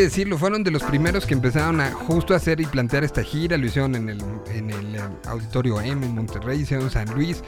decirlo, 0.00 0.38
fueron 0.38 0.64
de 0.64 0.70
los 0.70 0.82
primeros 0.82 1.26
que 1.26 1.34
empezaron 1.34 1.80
a 1.80 1.92
justo 1.92 2.34
hacer 2.34 2.60
y 2.60 2.66
plantear 2.66 3.04
esta 3.04 3.22
gira. 3.22 3.56
Lo 3.56 3.66
hicieron 3.66 3.94
en 3.94 4.08
el, 4.08 4.22
en 4.52 4.70
el 4.70 4.96
eh, 4.96 5.00
Auditorio 5.26 5.80
M 5.80 6.04
en 6.04 6.14
Monterrey, 6.14 6.60
hicieron 6.60 6.90
San 6.90 7.12
Luis. 7.14 7.42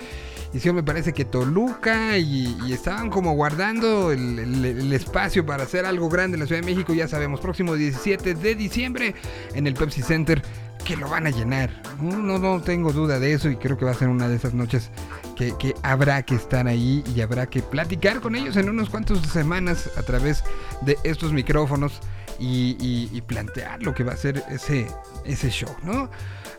Hicieron, 0.52 0.76
me 0.76 0.82
parece 0.82 1.12
que 1.12 1.24
Toluca 1.24 2.18
y, 2.18 2.72
estaban 2.72 3.08
como 3.08 3.32
guardando 3.34 4.10
el, 4.10 4.92
espacio 4.92 5.46
para 5.46 5.62
hacer 5.62 5.86
algo 5.86 6.08
grande 6.08 6.36
en 6.36 6.40
la 6.40 6.46
Ciudad 6.46 6.60
de 6.60 6.66
México. 6.66 6.92
Ya 6.92 7.08
sabemos, 7.08 7.40
próximo 7.40 7.74
17 7.74 8.34
de 8.34 8.54
diciembre 8.54 9.14
en 9.54 9.66
el 9.66 9.74
Pepsi 9.74 10.02
Center 10.02 10.42
que 10.84 10.96
lo 10.96 11.08
van 11.08 11.26
a 11.26 11.30
llenar. 11.30 11.70
No, 12.00 12.38
no, 12.38 12.60
tengo 12.62 12.92
duda 12.92 13.20
de 13.20 13.32
eso 13.32 13.48
y 13.48 13.56
creo 13.56 13.76
que 13.76 13.84
va 13.84 13.92
a 13.92 13.94
ser 13.94 14.08
una 14.08 14.28
de 14.28 14.36
esas 14.36 14.54
noches 14.54 14.90
que 15.36 15.74
habrá 15.82 16.22
que 16.22 16.34
estar 16.34 16.66
ahí 16.66 17.02
y 17.14 17.22
habrá 17.22 17.46
que 17.46 17.62
platicar 17.62 18.20
con 18.20 18.34
ellos 18.34 18.56
en 18.56 18.68
unos 18.68 18.90
cuantos 18.90 19.20
semanas 19.20 19.90
a 19.96 20.02
través 20.02 20.44
de 20.82 20.98
estos 21.02 21.32
micrófonos 21.32 22.00
y, 22.40 23.08
y- 23.12 23.20
plantear 23.20 23.82
lo 23.82 23.94
que 23.94 24.02
va 24.02 24.14
a 24.14 24.16
ser 24.16 24.42
ese, 24.48 24.86
ese 25.24 25.50
show, 25.50 25.70
¿no? 25.84 26.10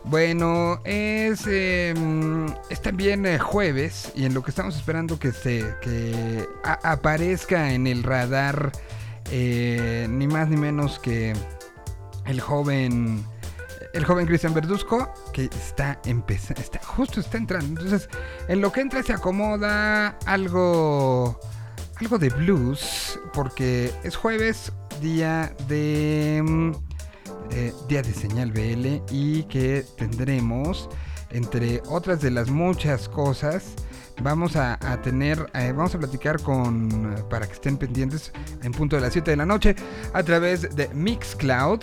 Bueno, 0.04 0.80
es, 0.84 1.42
eh, 1.46 1.92
es 2.70 2.80
también 2.82 3.26
eh, 3.26 3.38
jueves 3.38 4.10
y 4.14 4.24
en 4.24 4.32
lo 4.34 4.42
que 4.42 4.50
estamos 4.50 4.76
esperando 4.76 5.18
que 5.18 5.32
se 5.32 5.74
que 5.82 6.46
aparezca 6.82 7.72
en 7.72 7.86
el 7.86 8.02
radar 8.02 8.72
eh, 9.30 10.06
ni 10.08 10.26
más 10.26 10.48
ni 10.48 10.56
menos 10.56 10.98
que 10.98 11.34
el 12.26 12.40
joven 12.40 13.24
el 13.92 14.04
joven 14.04 14.26
Cristian 14.26 14.54
Verduzco 14.54 15.12
que 15.32 15.44
está 15.44 16.00
empezando 16.04 16.60
está 16.62 16.80
justo 16.82 17.20
está 17.20 17.38
entrando 17.38 17.80
entonces 17.80 18.08
en 18.48 18.60
lo 18.60 18.72
que 18.72 18.80
entra 18.80 19.02
se 19.02 19.12
acomoda 19.12 20.18
algo 20.26 21.38
algo 22.00 22.18
de 22.18 22.30
blues 22.30 23.20
porque 23.32 23.92
es 24.02 24.16
jueves 24.16 24.72
día 25.02 25.52
de 25.68 26.42
mm, 26.42 26.72
eh, 27.50 27.72
día 27.88 28.02
de 28.02 28.14
señal 28.14 28.52
BL 28.52 29.02
y 29.10 29.42
que 29.44 29.84
tendremos 29.98 30.88
entre 31.30 31.82
otras 31.88 32.20
de 32.20 32.30
las 32.30 32.48
muchas 32.48 33.08
cosas 33.08 33.74
vamos 34.22 34.56
a, 34.56 34.78
tener 35.02 35.50
eh, 35.54 35.72
vamos 35.76 35.94
a 35.94 35.98
platicar 35.98 36.40
con 36.40 37.14
para 37.28 37.46
que 37.46 37.54
estén 37.54 37.76
pendientes 37.76 38.32
en 38.62 38.72
punto 38.72 38.96
de 38.96 39.02
las 39.02 39.12
7 39.12 39.32
de 39.32 39.36
la 39.36 39.46
noche 39.46 39.74
a 40.12 40.22
través 40.22 40.74
de 40.74 40.88
Mixcloud 40.94 41.80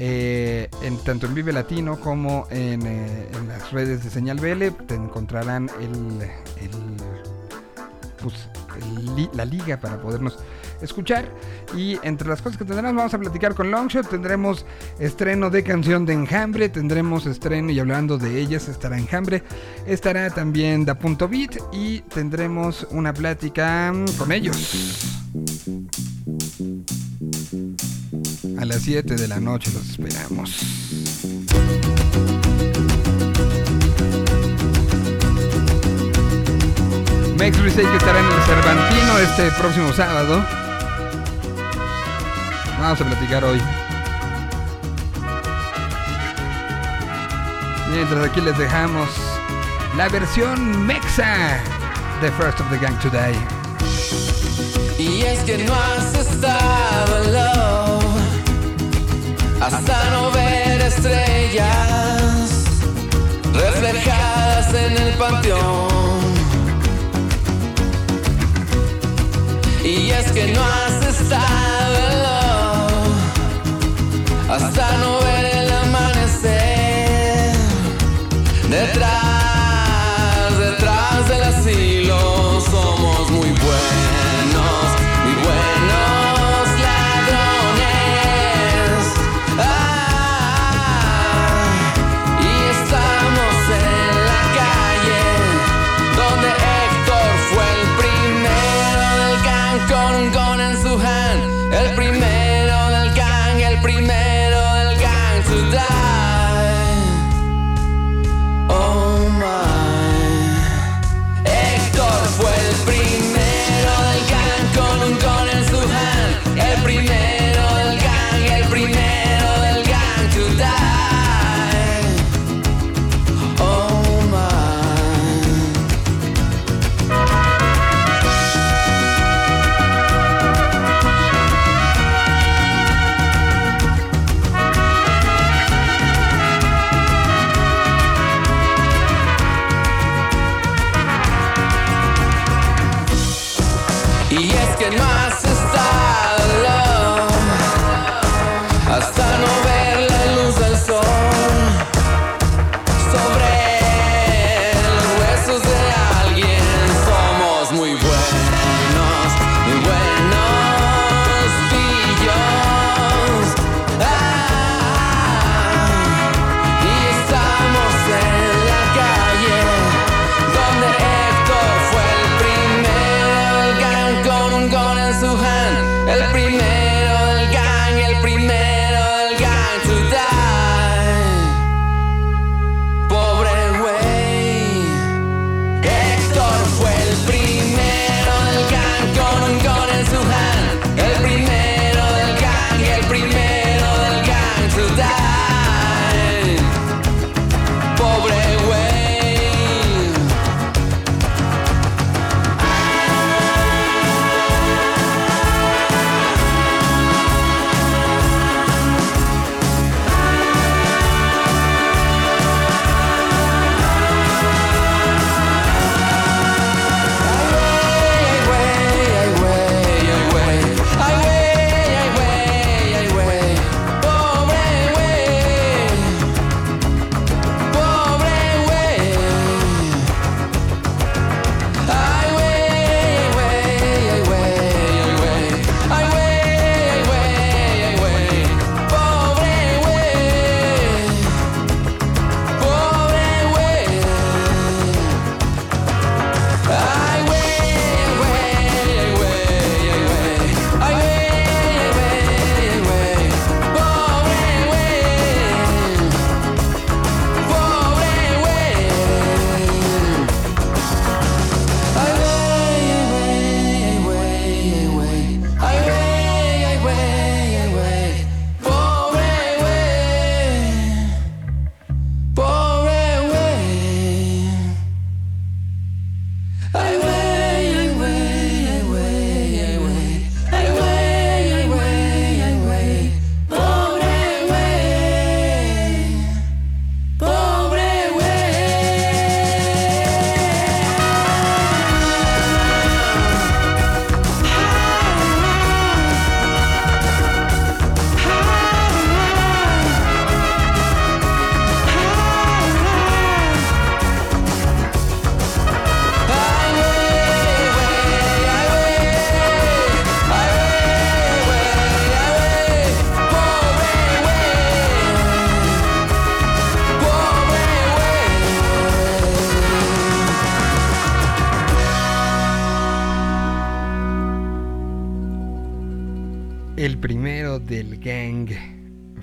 eh, 0.00 0.68
tanto 1.04 1.26
en 1.26 1.34
Vive 1.34 1.52
Latino 1.52 1.98
como 1.98 2.46
en, 2.50 2.86
eh, 2.86 3.28
las 3.48 3.72
redes 3.72 4.04
de 4.04 4.10
Señal 4.10 4.38
BL 4.38 4.84
te 4.86 4.94
encontrarán 4.94 5.68
el, 5.80 6.28
pues, 8.22 8.48
la 9.34 9.44
liga 9.44 9.78
para 9.78 10.00
podernos 10.00 10.38
escuchar. 10.82 11.28
Y 11.76 11.98
entre 12.02 12.28
las 12.28 12.42
cosas 12.42 12.58
que 12.58 12.64
tendremos, 12.64 12.94
vamos 12.94 13.14
a 13.14 13.18
platicar 13.18 13.54
con 13.54 13.70
Longshot. 13.70 14.08
Tendremos 14.08 14.64
estreno 14.98 15.50
de 15.50 15.62
canción 15.62 16.06
de 16.06 16.14
Enjambre. 16.14 16.68
Tendremos 16.68 17.26
estreno 17.26 17.70
y 17.70 17.78
hablando 17.80 18.18
de 18.18 18.40
ellas, 18.40 18.68
estará 18.68 18.98
Enjambre. 18.98 19.42
Estará 19.86 20.30
también 20.30 20.84
Da 20.84 20.94
Punto 20.98 21.28
Beat. 21.28 21.56
Y 21.72 22.00
tendremos 22.00 22.86
una 22.90 23.12
plática 23.12 23.92
mm, 23.92 24.16
con 24.18 24.32
ellos. 24.32 25.06
A 28.58 28.64
las 28.64 28.82
7 28.82 29.14
de 29.14 29.28
la 29.28 29.40
noche 29.40 29.70
los 29.72 29.88
esperamos. 29.90 30.58
Mex 37.38 37.56
Risey 37.60 37.86
estará 37.86 38.18
en 38.18 38.26
el 38.26 38.42
Cervantino 38.42 39.18
este 39.18 39.50
próximo 39.52 39.92
sábado. 39.92 40.67
Vamos 42.80 43.00
a 43.00 43.04
platicar 43.04 43.44
hoy. 43.44 43.60
Mientras 47.92 48.24
aquí 48.24 48.40
les 48.40 48.56
dejamos 48.56 49.08
la 49.96 50.08
versión 50.08 50.86
Mexa 50.86 51.60
de 52.20 52.30
First 52.32 52.60
of 52.60 52.70
the 52.70 52.78
Gang 52.78 52.96
Today. 53.00 53.34
Y 54.98 55.22
es 55.22 55.40
que 55.40 55.58
no 55.64 55.74
has 55.74 56.14
estado 56.14 57.24
en 57.24 57.32
love 57.32 58.18
hasta 59.60 60.10
no 60.10 60.30
ver 60.30 60.80
estrellas 60.80 62.64
reflejadas 63.54 64.72
en 64.74 64.96
el 64.96 65.14
panteón. 65.14 65.88
Y 69.84 70.10
es 70.10 70.30
que 70.32 70.52
no 70.52 70.62
has 70.62 71.06
estado 71.06 71.96
en 71.96 72.22
love 72.22 72.27
hasta 74.48 74.96
no 74.98 75.20
ver 75.20 75.44
el 75.44 75.70
amanecer 75.70 77.52
detrás, 78.70 79.27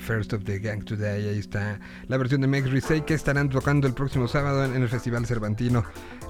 First 0.05 0.33
of 0.33 0.43
the 0.43 0.59
Gang 0.59 0.83
Today, 0.85 1.29
ahí 1.29 1.39
está 1.39 1.79
la 2.07 2.17
versión 2.17 2.41
de 2.41 2.47
Mex 2.47 2.69
Risey 2.69 3.01
que 3.01 3.15
estarán 3.15 3.49
tocando 3.49 3.87
el 3.87 3.93
próximo 3.95 4.27
sábado 4.27 4.63
en, 4.63 4.79
el 4.79 4.87
Festival 4.87 5.25
Cervantino 5.25 5.83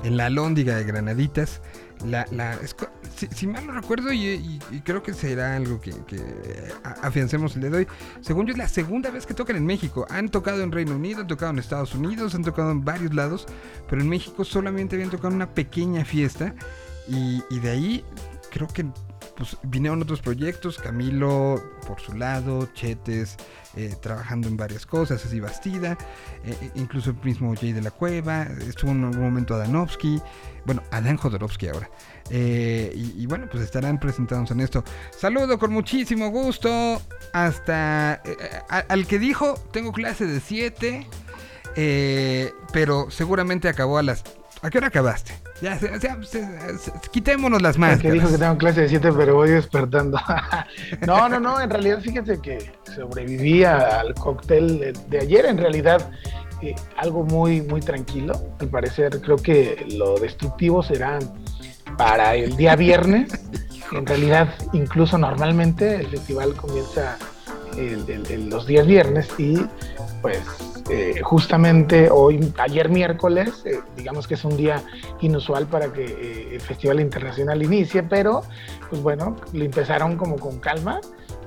en 0.04 0.16
la 0.16 0.30
Lóndiga 0.30 0.78
de 0.78 0.86
Granaditas. 0.86 1.62
La, 2.06 2.26
la, 2.32 2.58
si, 3.16 3.28
si 3.28 3.48
mal 3.48 3.68
no 3.68 3.74
recuerdo, 3.74 4.14
y, 4.14 4.60
creo 4.86 5.04
que 5.04 5.14
será 5.14 5.58
algo 5.58 5.82
que, 5.82 5.94
afiancemos 7.02 7.56
el 7.56 7.62
día 7.64 7.70
de 7.72 7.78
hoy. 7.80 7.88
Según 8.22 8.46
yo, 8.48 8.54
es 8.54 8.58
la 8.58 8.70
segunda 8.70 9.10
vez 9.10 9.26
que 9.26 9.34
tocan 9.34 9.58
en 9.58 9.66
México. 9.66 10.06
Han 10.10 10.30
tocado 10.30 10.62
en 10.62 10.72
Reino 10.72 10.96
Unido, 10.96 11.22
han 11.22 11.28
tocado 11.28 11.52
en 11.52 11.60
Estados 11.60 11.94
Unidos, 11.96 12.34
han 12.34 12.44
tocado 12.44 12.72
en 12.72 12.86
varios 12.86 13.14
lados, 13.14 13.46
pero 13.90 14.02
en 14.02 14.08
México 14.08 14.46
solamente 14.46 14.96
habían 14.96 15.10
tocado 15.10 15.36
una 15.36 15.54
pequeña 15.54 16.06
fiesta. 16.06 16.56
Y 17.08 17.60
de 17.60 17.70
ahí 17.70 18.06
creo 18.52 18.68
que 18.68 18.86
pues, 19.36 19.58
vinieron 19.64 20.02
otros 20.02 20.22
proyectos, 20.22 20.78
Camilo 20.78 21.62
por 21.88 22.00
su 22.00 22.14
lado, 22.14 22.70
Chetes 22.74 23.38
eh, 23.76 23.94
trabajando 24.02 24.48
en 24.48 24.56
varias 24.56 24.86
cosas, 24.86 25.26
así 25.26 25.40
Bastida, 25.40 25.98
eh, 26.46 26.72
incluso 26.76 27.10
el 27.10 27.18
mismo 27.24 27.54
Jay 27.56 27.74
de 27.74 27.82
la 27.82 27.92
Cueva, 27.92 28.44
estuvo 28.68 28.92
en 28.92 29.04
algún 29.04 29.22
momento 29.22 29.56
Adanovsky, 29.56 30.22
bueno, 30.66 30.82
Adán 30.92 31.18
Jodorowsky 31.18 31.68
ahora. 31.68 31.90
Eh, 32.30 32.92
y, 32.96 33.26
bueno, 33.28 33.48
pues 33.52 33.64
estarán 33.64 34.00
presentados 34.00 34.50
en 34.52 34.62
esto. 34.62 34.84
Saludo 35.12 35.60
con 35.60 35.72
muchísimo 35.72 36.30
gusto 36.30 37.02
hasta 37.34 38.22
eh, 38.24 38.38
al 38.70 39.06
que 39.06 39.20
dijo, 39.20 39.56
tengo 39.72 39.92
clase 39.92 40.26
de 40.26 40.40
7, 40.40 41.08
pero 42.72 43.12
seguramente 43.12 43.68
acabó 43.68 43.98
a 43.98 44.04
las... 44.04 44.24
¿A 44.62 44.70
qué 44.70 44.80
hora 44.80 44.88
acabaste? 44.88 45.45
Ya, 45.62 45.80
quitémonos 47.12 47.62
las 47.62 47.78
máscaras. 47.78 48.02
que 48.02 48.12
dijo 48.12 48.30
que 48.30 48.38
tengo 48.38 48.58
clase 48.58 48.82
de 48.82 48.90
7, 48.90 49.10
pero 49.16 49.36
voy 49.36 49.50
despertando. 49.52 50.20
no, 51.08 51.30
no, 51.30 51.40
no, 51.40 51.62
en 51.62 51.70
realidad 51.70 52.00
fíjense 52.02 52.40
que 52.42 52.72
sobreviví 52.94 53.64
al 53.64 54.14
cóctel 54.16 54.80
de, 54.80 54.94
de 55.08 55.20
ayer, 55.20 55.46
en 55.46 55.58
realidad 55.58 56.10
eh, 56.62 56.76
algo 56.98 57.24
muy, 57.24 57.62
muy 57.62 57.80
tranquilo. 57.82 58.34
Al 58.60 58.68
parecer 58.68 59.22
creo 59.22 59.38
que 59.38 59.86
lo 59.98 60.18
destructivo 60.20 60.84
será 60.84 61.20
para 61.98 62.36
el 62.36 62.58
día 62.58 62.76
viernes. 62.76 63.30
En 63.94 64.06
realidad, 64.06 64.50
incluso 64.74 65.18
normalmente 65.18 65.96
el 65.96 66.08
festival 66.08 66.54
comienza 66.56 67.18
el- 67.78 68.04
el- 68.10 68.26
el- 68.30 68.50
los 68.50 68.66
días 68.68 68.86
viernes 68.88 69.28
y 69.38 69.56
pues 70.26 70.42
eh, 70.90 71.22
justamente 71.22 72.10
hoy, 72.10 72.52
ayer 72.58 72.90
miércoles, 72.90 73.62
eh, 73.64 73.80
digamos 73.96 74.28
que 74.28 74.34
es 74.34 74.44
un 74.44 74.58
día 74.58 74.84
inusual 75.22 75.68
para 75.68 75.94
que 75.94 76.04
eh, 76.04 76.56
el 76.56 76.62
Festival 76.62 77.00
Internacional 77.00 77.62
inicie, 77.62 78.02
pero 78.02 78.42
pues 78.90 79.04
bueno, 79.04 79.36
lo 79.54 79.64
empezaron 79.64 80.18
como 80.18 80.38
con 80.38 80.58
calma 80.58 81.00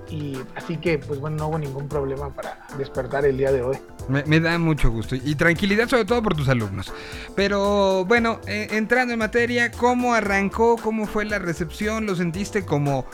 y 0.08 0.38
así 0.54 0.76
que 0.76 0.98
pues 0.98 1.18
bueno, 1.18 1.38
no 1.38 1.48
hubo 1.48 1.58
ningún 1.58 1.88
problema 1.88 2.32
para 2.32 2.60
despertar 2.78 3.24
el 3.24 3.36
día 3.36 3.50
de 3.50 3.62
hoy. 3.62 3.78
Me, 4.08 4.38
da 4.38 4.56
mucho 4.60 4.92
gusto 4.92 5.16
y 5.16 5.34
tranquilidad 5.34 5.88
sobre 5.88 6.04
todo 6.04 6.22
por 6.22 6.36
tus 6.36 6.48
alumnos. 6.48 6.92
Pero 7.34 8.04
bueno, 8.04 8.38
entrando 8.46 9.12
en 9.12 9.18
materia, 9.18 9.72
¿cómo 9.72 10.14
arrancó? 10.14 10.76
¿Cómo 10.76 11.04
fue 11.06 11.24
la 11.24 11.40
recepción? 11.40 12.06
¿Lo 12.06 12.14
sentiste 12.14 12.64
como, 12.64 13.06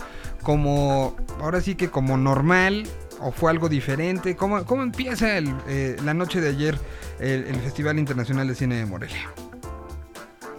como, 0.42 1.16
ahora 1.40 1.62
sí 1.62 1.74
que 1.74 1.88
como 1.88 2.18
normal? 2.18 2.86
¿O 3.24 3.32
fue 3.32 3.50
algo 3.50 3.70
diferente? 3.70 4.36
¿Cómo, 4.36 4.66
cómo 4.66 4.82
empieza 4.82 5.38
el, 5.38 5.48
eh, 5.66 5.96
la 6.04 6.12
noche 6.12 6.42
de 6.42 6.50
ayer 6.50 6.78
el, 7.18 7.44
el 7.44 7.56
Festival 7.56 7.98
Internacional 7.98 8.46
de 8.46 8.54
Cine 8.54 8.76
de 8.76 8.84
Morelia? 8.84 9.30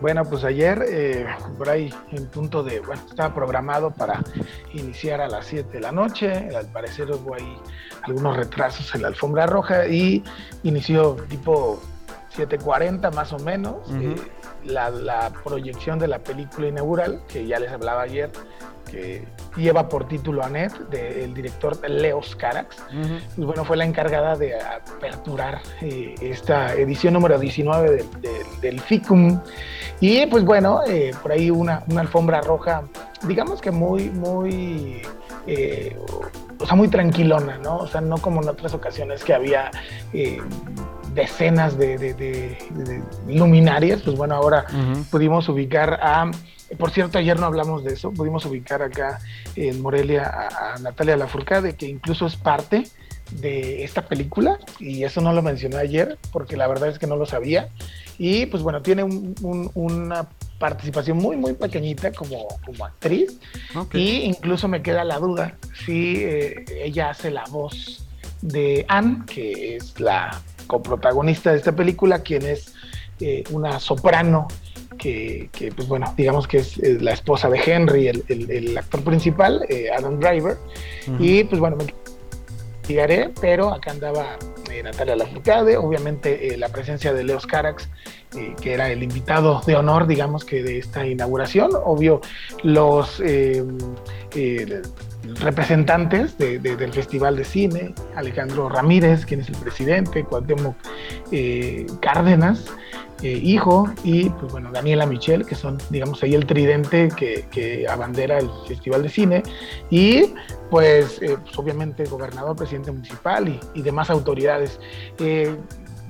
Bueno, 0.02 0.26
pues 0.26 0.44
ayer, 0.44 0.84
eh, 0.90 1.28
por 1.60 1.70
ahí 1.70 1.94
en 2.12 2.26
punto 2.26 2.64
de, 2.64 2.80
bueno, 2.80 3.04
estaba 3.08 3.36
programado 3.36 3.92
para 3.92 4.24
iniciar 4.74 5.22
a 5.22 5.28
las 5.28 5.46
7 5.46 5.70
de 5.74 5.80
la 5.80 5.92
noche, 5.92 6.50
al 6.56 6.66
parecer 6.66 7.12
hubo 7.12 7.36
ahí 7.36 7.58
algunos 8.02 8.36
retrasos 8.36 8.96
en 8.96 9.04
la 9.04 9.10
alfombra 9.10 9.46
roja 9.46 9.88
y 9.88 10.24
inició 10.64 11.18
tipo 11.30 11.80
7.40 12.36 13.14
más 13.14 13.32
o 13.32 13.38
menos 13.40 13.76
eh, 13.94 14.16
la, 14.66 14.90
la 14.90 15.32
proyección 15.44 16.00
de 16.00 16.08
la 16.08 16.20
película 16.20 16.68
inaugural, 16.68 17.22
que 17.28 17.46
ya 17.46 17.60
les 17.60 17.72
hablaba 17.72 18.02
ayer, 18.02 18.32
que 18.86 19.26
lleva 19.58 19.88
por 19.90 20.08
título 20.08 20.44
Anet, 20.44 20.74
del 20.90 21.34
director 21.34 21.78
Leos 21.90 22.36
Carax 22.36 22.78
pues 23.36 23.46
bueno, 23.48 23.66
fue 23.66 23.78
la 23.78 23.86
encargada 23.86 24.36
de 24.36 24.54
aperturar 24.60 25.62
eh, 25.82 26.16
esta 26.22 26.74
edición 26.74 27.14
número 27.14 27.38
19 27.40 27.90
del, 27.92 28.22
del- 28.22 28.62
del 28.62 28.80
FICUM. 28.82 29.40
Y 30.00 30.26
pues 30.28 30.44
bueno, 30.44 30.82
eh, 30.88 31.12
por 31.22 31.32
ahí 31.32 31.50
una, 31.52 31.84
una 31.90 32.02
alfombra 32.02 32.42
roja, 32.42 32.84
digamos 33.28 33.62
que 33.62 33.72
muy, 33.72 34.10
muy, 34.10 35.02
eh, 35.48 35.98
o 36.60 36.66
sea, 36.66 36.76
muy 36.76 36.88
tranquilona, 36.90 37.58
¿no? 37.60 37.78
O 37.78 37.88
sea, 37.88 38.02
no 38.02 38.18
como 38.18 38.42
en 38.42 38.50
otras 38.50 38.74
ocasiones 38.74 39.24
que 39.24 39.34
había 39.34 39.72
decenas 41.14 41.78
de, 41.78 41.98
de- 41.98 42.14
de- 42.14 42.58
de 42.72 43.04
luminarias, 43.28 44.02
pues 44.02 44.18
bueno, 44.18 44.36
ahora 44.36 44.66
pudimos 45.12 45.48
ubicar 45.48 45.98
a, 46.02 46.30
por 46.78 46.92
cierto, 46.92 47.18
ayer 47.18 47.40
no 47.40 47.46
hablamos 47.46 47.84
de 47.84 47.94
eso, 47.94 48.12
pudimos 48.12 48.46
ubicar 48.46 48.82
acá 48.82 49.20
en 49.56 49.82
Morelia 49.82 50.24
a, 50.26 50.76
a 50.76 50.80
Natalia 50.80 51.16
Lafourcade, 51.18 51.76
que 51.76 51.88
incluso 51.88 52.26
es 52.26 52.36
parte 52.36 52.88
de 53.32 53.84
esta 53.84 54.04
película, 54.08 54.60
y 54.80 55.04
eso 55.04 55.22
no 55.22 55.34
lo 55.34 55.42
mencioné 55.42 55.78
ayer, 55.78 56.18
porque 56.32 56.58
la 56.58 56.68
verdad 56.68 56.90
es 56.90 57.00
que 57.00 57.08
no 57.08 57.16
lo 57.16 57.26
sabía, 57.26 57.70
y 58.18 58.46
pues 58.46 58.64
bueno, 58.64 58.82
tiene 58.82 59.04
un- 59.04 59.36
un- 59.42 59.72
una 59.74 60.28
participación 60.60 61.18
muy, 61.18 61.36
muy 61.36 61.54
pequeñita 61.54 62.12
como, 62.12 62.48
como 62.66 62.86
actriz, 62.86 63.38
y 64.00 64.22
incluso 64.24 64.68
me 64.68 64.82
queda 64.82 65.04
la 65.04 65.20
duda 65.20 65.58
si 65.86 66.16
eh, 66.24 66.66
ella 66.84 67.10
hace 67.10 67.30
la 67.32 67.44
voz 67.46 68.08
de 68.42 68.86
Anne, 68.88 69.24
que 69.28 69.76
es 69.76 70.00
la 70.00 70.40
coprotagonista 70.68 71.52
de 71.52 71.58
esta 71.58 71.76
película, 71.76 72.20
quien 72.20 72.44
es 72.46 72.74
eh, 73.20 73.44
una 73.52 73.80
soprano 73.80 74.48
que, 74.98 75.50
que, 75.52 75.72
pues 75.72 75.88
bueno, 75.88 76.14
digamos 76.18 76.48
que 76.48 76.58
es 76.58 76.78
la 76.78 77.12
esposa 77.14 77.50
de 77.50 77.60
Henry, 77.66 78.08
el, 78.08 78.24
el- 78.30 78.50
el 78.52 78.78
actor 78.78 79.02
principal, 79.04 79.66
eh, 79.70 79.90
Adam 79.96 80.20
Driver. 80.20 80.58
Y 81.20 81.44
pues 81.46 81.60
bueno, 81.60 81.76
me 81.78 81.84
investigaré, 81.84 83.32
pero 83.42 83.72
acá 83.74 83.92
andaba 83.92 84.38
eh, 84.72 84.84
Natalia 84.84 85.16
Lafourcade, 85.16 85.78
obviamente 85.78 86.54
eh, 86.54 86.58
la 86.58 86.70
presencia 86.70 87.14
de 87.14 87.24
Leos 87.24 87.46
Carax, 87.48 87.90
eh, 88.38 88.54
que 88.62 88.74
era 88.74 88.90
el 88.92 89.02
invitado 89.04 89.62
de 89.66 89.76
honor, 89.76 90.08
digamos 90.08 90.44
que 90.46 90.62
de 90.64 90.78
esta 90.80 91.06
inauguración, 91.06 91.72
obvio 91.84 92.22
los 92.64 93.22
representantes 95.40 96.38
de- 96.38 96.60
de- 96.60 96.76
del 96.76 96.94
Festival 96.94 97.36
de 97.36 97.44
Cine, 97.44 97.94
Alejandro 98.16 98.70
Ramírez, 98.70 99.26
quien 99.26 99.42
es 99.42 99.50
el 99.50 99.56
presidente, 99.56 100.24
Cuauhtémoc 100.24 100.76
eh, 101.32 101.86
Cárdenas, 102.02 102.66
eh, 103.22 103.40
hijo, 103.42 103.90
y 104.04 104.30
pues 104.30 104.52
bueno, 104.52 104.72
Daniela 104.72 105.06
Michel, 105.06 105.46
que 105.46 105.56
son, 105.56 105.78
digamos, 105.90 106.22
ahí 106.22 106.36
el 106.36 106.46
tridente 106.46 107.10
que, 107.16 107.86
abandera 107.90 108.40
el 108.40 108.50
Festival 108.68 109.04
de 109.04 109.10
Cine, 109.10 109.44
y 109.90 110.34
pues, 110.70 111.22
eh, 111.22 111.38
pues, 111.42 111.58
obviamente 111.58 112.04
gobernador, 112.06 112.56
presidente 112.56 112.92
municipal 112.92 113.60
y, 113.74 113.82
demás 113.82 114.10
autoridades. 114.10 114.80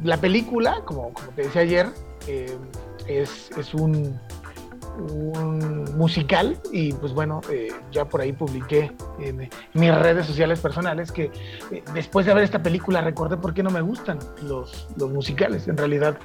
La 0.04 0.17
película, 0.17 0.82
como, 0.86 1.13
te 1.36 1.43
decía 1.43 1.62
ayer, 1.62 1.88
es 3.08 3.73
un, 3.73 4.19
un 4.98 5.84
musical 5.98 6.58
y 6.72 6.94
pues 6.94 7.14
bueno, 7.14 7.42
eh, 7.50 7.70
ya 7.92 8.06
por 8.06 8.22
ahí 8.22 8.34
publiqué 8.34 8.92
en, 9.20 9.42
eh, 9.42 9.50
mis 9.74 9.94
redes 9.96 10.26
sociales 10.26 10.60
personales 10.60 11.12
que 11.12 11.32
eh, 11.72 11.84
después 11.94 12.26
de 12.26 12.34
ver 12.34 12.44
esta 12.44 12.62
película 12.62 13.02
recordé 13.02 13.38
por 13.38 13.54
qué 13.54 13.64
no 13.64 13.70
me 13.70 13.82
gustan 13.82 14.20
los, 14.44 14.88
los 14.98 15.10
musicales. 15.12 15.68
En 15.68 15.78
realidad 15.78 16.18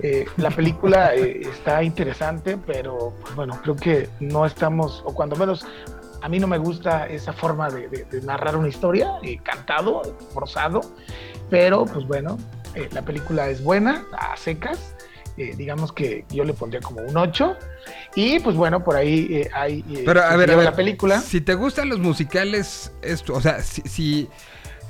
eh, 0.00 0.26
la 0.36 0.50
película 0.50 1.14
eh, 1.14 1.40
está 1.42 1.82
interesante, 1.82 2.56
pero 2.66 3.12
pues, 3.20 3.34
bueno, 3.34 3.58
creo 3.62 3.76
que 3.76 4.08
no 4.20 4.46
estamos, 4.46 5.02
o 5.04 5.14
cuando 5.14 5.36
menos 5.36 5.66
a 6.22 6.28
mí 6.28 6.38
no 6.40 6.46
me 6.46 6.58
gusta 6.58 7.06
esa 7.06 7.32
forma 7.32 7.68
de, 7.70 7.88
de- 7.88 8.04
de 8.04 8.20
narrar 8.22 8.56
una 8.56 8.68
historia, 8.68 9.12
eh, 9.22 9.38
cantado, 9.42 10.02
forzado, 10.32 10.80
pero 11.50 11.84
pues 11.84 12.06
bueno, 12.06 12.38
la 12.92 13.00
película 13.02 13.48
es 13.48 13.62
buena, 13.64 14.04
a 14.12 14.36
secas, 14.36 14.95
eh, 15.36 15.54
digamos 15.56 15.92
que 15.92 16.24
yo 16.30 16.44
le 16.44 16.52
pondría 16.54 16.80
como 16.80 17.00
un 17.02 17.16
8, 17.16 17.56
y 18.14 18.40
pues 18.40 18.56
bueno, 18.56 18.82
por 18.82 18.96
ahí 18.96 19.28
eh, 19.30 19.50
hay... 19.52 19.84
eh, 19.94 20.02
Pero 20.06 20.22
a 20.22 20.36
ver, 20.36 20.50
a 20.50 20.56
ver, 20.56 20.64
la 20.64 20.74
película, 20.76 21.20
si 21.20 21.40
te 21.40 21.54
gustan 21.54 21.88
los 21.88 21.98
musicales, 21.98 22.92
esto, 23.02 23.34
o 23.34 23.40
sea, 23.40 23.60
si, 23.62 23.82
si- 23.82 24.28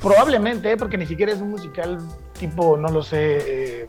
probablemente, 0.00 0.76
porque 0.76 0.96
ni 0.98 1.06
siquiera 1.06 1.32
es 1.32 1.40
un 1.40 1.50
musical 1.50 1.98
tipo, 2.38 2.76
no 2.76 2.88
lo 2.88 3.02
sé, 3.02 3.88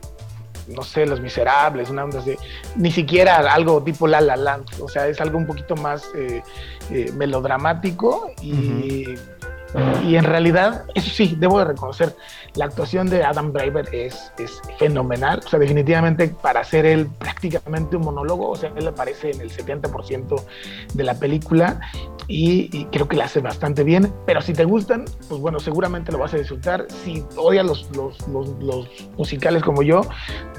no 0.69 0.81
sé, 0.81 1.05
Los 1.05 1.21
Miserables, 1.21 1.89
una 1.89 2.03
onda 2.03 2.19
así, 2.19 2.35
ni 2.75 2.91
siquiera 2.91 3.37
algo 3.53 3.81
tipo 3.83 4.07
La 4.07 4.19
La 4.19 4.35
Land, 4.35 4.65
o 4.81 4.89
sea, 4.89 5.07
es 5.07 5.21
algo 5.21 5.37
un 5.37 5.45
poquito 5.47 5.75
más 5.75 6.03
eh, 6.15 6.41
eh, 6.91 7.11
melodramático 7.13 8.31
y 8.41 9.05
Y 10.03 10.15
en 10.15 10.23
realidad, 10.23 10.85
eso 10.95 11.09
sí, 11.09 11.35
debo 11.37 11.59
de 11.59 11.65
reconocer, 11.65 12.15
la 12.55 12.65
actuación 12.65 13.09
de 13.09 13.23
Adam 13.23 13.53
Driver 13.53 13.87
es, 13.93 14.31
es 14.39 14.61
fenomenal. 14.79 15.41
O 15.45 15.49
sea, 15.49 15.59
definitivamente 15.59 16.29
para 16.29 16.61
hacer 16.61 16.85
él 16.85 17.07
prácticamente 17.19 17.95
un 17.95 18.03
monólogo, 18.03 18.49
o 18.49 18.55
sea, 18.55 18.71
él 18.75 18.87
aparece 18.87 19.31
en 19.31 19.41
el 19.41 19.51
70% 19.51 20.43
de 20.93 21.03
la 21.03 21.15
película 21.15 21.79
y, 22.27 22.69
y 22.75 22.85
creo 22.85 23.07
que 23.07 23.15
la 23.15 23.25
hace 23.25 23.39
bastante 23.39 23.83
bien. 23.83 24.11
Pero 24.25 24.41
si 24.41 24.53
te 24.53 24.65
gustan, 24.65 25.05
pues 25.29 25.39
bueno, 25.41 25.59
seguramente 25.59 26.11
lo 26.11 26.17
vas 26.17 26.33
a 26.33 26.37
disfrutar. 26.37 26.87
Si 27.03 27.23
odias 27.35 27.65
los, 27.65 27.89
los, 27.95 28.27
los, 28.27 28.49
los 28.63 28.89
musicales 29.17 29.63
como 29.63 29.83
yo, 29.83 30.01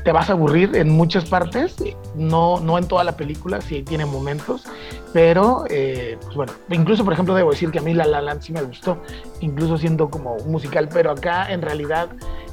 te 0.05 0.13
vas 0.13 0.31
a 0.31 0.33
aburrir 0.33 0.77
en 0.77 0.91
muchas 0.91 1.25
partes, 1.25 1.77
no, 2.15 2.61
no 2.61 2.79
en 2.79 2.87
toda 2.87 3.05
la 3.05 3.17
película, 3.17 3.61
sí 3.61 3.83
tiene 3.83 4.07
momentos, 4.07 4.65
pero 5.13 5.65
eh, 5.71 6.19
pues 6.23 6.35
bueno, 6.37 6.53
incluso 6.71 7.05
por 7.05 7.13
ejemplo 7.13 7.35
debo 7.35 7.51
decir 7.51 7.71
que 7.71 7.79
a 7.79 7.83
mí 7.83 7.95
La 7.95 8.05
La 8.07 8.21
Land 8.21 8.43
sí 8.43 8.53
me 8.53 8.63
gustó, 8.63 9.03
incluso 9.41 9.79
siendo 9.79 10.11
como 10.11 10.35
un 10.35 10.51
musical, 10.51 10.89
pero 10.93 11.11
acá 11.13 11.51
en 11.53 11.63
realidad 11.63 12.09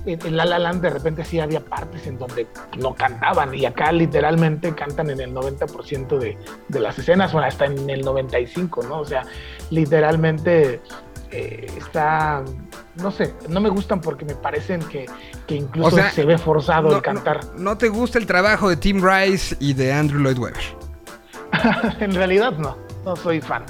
en, 0.06 0.26
en 0.26 0.38
La 0.38 0.46
La 0.46 0.60
Land 0.60 0.82
de 0.82 0.90
repente 0.92 1.26
sí 1.26 1.40
había 1.40 1.60
partes 1.60 2.08
en 2.08 2.18
donde 2.18 2.48
no 2.78 2.94
cantaban 2.96 3.54
y 3.56 3.66
acá 3.66 3.92
literalmente 3.92 4.74
cantan 4.74 5.10
en 5.10 5.20
el 5.20 5.34
90% 5.34 6.18
de, 6.20 6.38
de 6.70 6.80
las 6.80 6.98
escenas, 7.00 7.34
o 7.34 7.40
hasta 7.40 7.66
en 7.66 7.90
el 7.90 8.06
95%, 8.06 8.88
¿no? 8.88 9.00
O 9.00 9.06
sea, 9.06 9.24
literalmente 9.72 10.82
eh, 11.32 11.68
está, 11.78 12.44
no 12.96 13.12
sé, 13.12 13.34
no 13.50 13.60
me 13.62 13.70
gustan 13.70 14.00
porque 14.02 14.26
me 14.26 14.36
parecen 14.36 14.80
que, 14.82 15.06
que 15.48 15.56
incluso 15.56 15.88
O 15.90 15.92
sea, 15.92 16.10
se 16.12 16.24
ve 16.26 16.38
forzado 16.38 16.90
No, 16.90 16.96
el 16.98 17.02
cantar. 17.02 17.44
no- 17.56 17.60
no 17.72 17.78
te 17.78 17.90
gusta 17.90 18.18
el 18.20 18.26
trabajo 18.26 18.70
de 18.70 18.78
Tim 18.78 19.02
Rice 19.04 19.56
y 19.60 19.74
de 19.74 19.92
Andrew 19.94 20.22
Lloyd 20.22 20.38
Webber. 20.40 20.64
en 22.00 22.14
realidad 22.14 22.54
no, 22.54 22.78
no 23.04 23.16
soy 23.16 23.42
fan. 23.42 23.66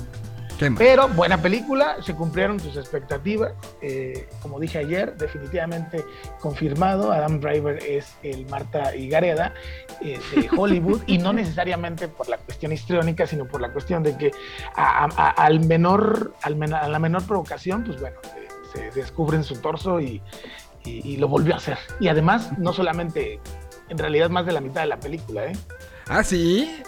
Pero 0.77 1.09
buena 1.09 1.37
película, 1.41 1.97
se 2.01 2.13
cumplieron 2.15 2.61
sus 2.61 2.77
expectativas. 2.77 3.51
eh, 3.81 4.29
como 4.41 4.57
dije 4.57 4.77
ayer, 4.77 5.13
definitivamente 5.17 6.05
confirmado, 6.39 7.11
Adam 7.11 7.41
Driver 7.41 7.77
es 7.83 8.15
el 8.23 8.45
Marta 8.45 8.95
Higareda 8.95 9.53
eh, 9.99 10.17
de 10.33 10.49
Hollywood 10.57 11.01
y 11.07 11.17
no 11.17 11.33
necesariamente 11.33 12.07
por 12.07 12.29
la 12.29 12.37
cuestión 12.37 12.71
histriónica, 12.71 13.27
sino 13.27 13.45
por 13.45 13.59
la 13.59 13.73
cuestión 13.73 14.01
de 14.01 14.15
que 14.17 14.31
a, 14.77 15.09
a- 15.17 15.29
al 15.31 15.59
menor, 15.65 16.33
al 16.41 16.55
men- 16.55 16.73
a 16.73 16.87
la 16.87 16.99
menor 16.99 17.23
provocación, 17.27 17.83
pues 17.83 17.99
bueno, 17.99 18.15
se 18.73 18.91
descubre 18.91 19.35
en 19.35 19.43
su 19.43 19.57
torso 19.57 19.99
y, 19.99 20.21
y- 20.85 21.01
y 21.05 21.17
lo 21.17 21.27
volvió 21.27 21.53
a 21.55 21.57
hacer. 21.57 21.77
Y 21.99 22.07
además, 22.07 22.57
no 22.57 22.71
solamente, 22.71 23.41
en 23.89 23.97
realidad 23.97 24.29
más 24.29 24.45
de 24.45 24.53
la 24.53 24.61
mitad 24.61 24.79
de 24.81 24.87
la 24.87 25.01
película, 25.01 25.47
¿eh? 25.47 25.53
Ah, 26.07 26.23
sí. 26.23 26.81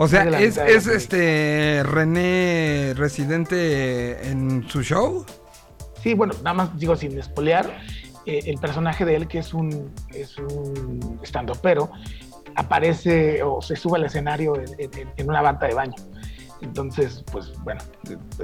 O 0.00 0.06
sea, 0.06 0.22
es, 0.38 0.56
este 0.86 1.82
René 1.82 2.94
residente 2.96 4.28
en 4.28 4.68
su 4.68 4.82
show. 4.84 5.26
Sí, 6.02 6.14
bueno, 6.14 6.34
nada 6.44 6.54
más 6.54 6.78
digo 6.78 6.94
sin 6.94 7.18
espolear, 7.18 7.66
eh, 8.24 8.42
el 8.46 8.58
personaje 8.58 9.04
de 9.04 9.16
él, 9.16 9.26
que 9.26 9.38
es 9.38 9.52
un, 9.52 9.92
es 10.14 10.38
un 10.38 11.18
pero 11.60 11.90
aparece 12.54 13.42
o 13.42 13.60
se 13.60 13.74
sube 13.74 13.98
al 13.98 14.04
escenario 14.04 14.54
en, 14.56 14.68
en- 14.78 15.12
en 15.16 15.28
una 15.28 15.42
bata 15.42 15.66
de 15.66 15.74
baño. 15.74 15.96
Entonces, 16.60 17.24
pues 17.32 17.52
bueno, 17.64 17.80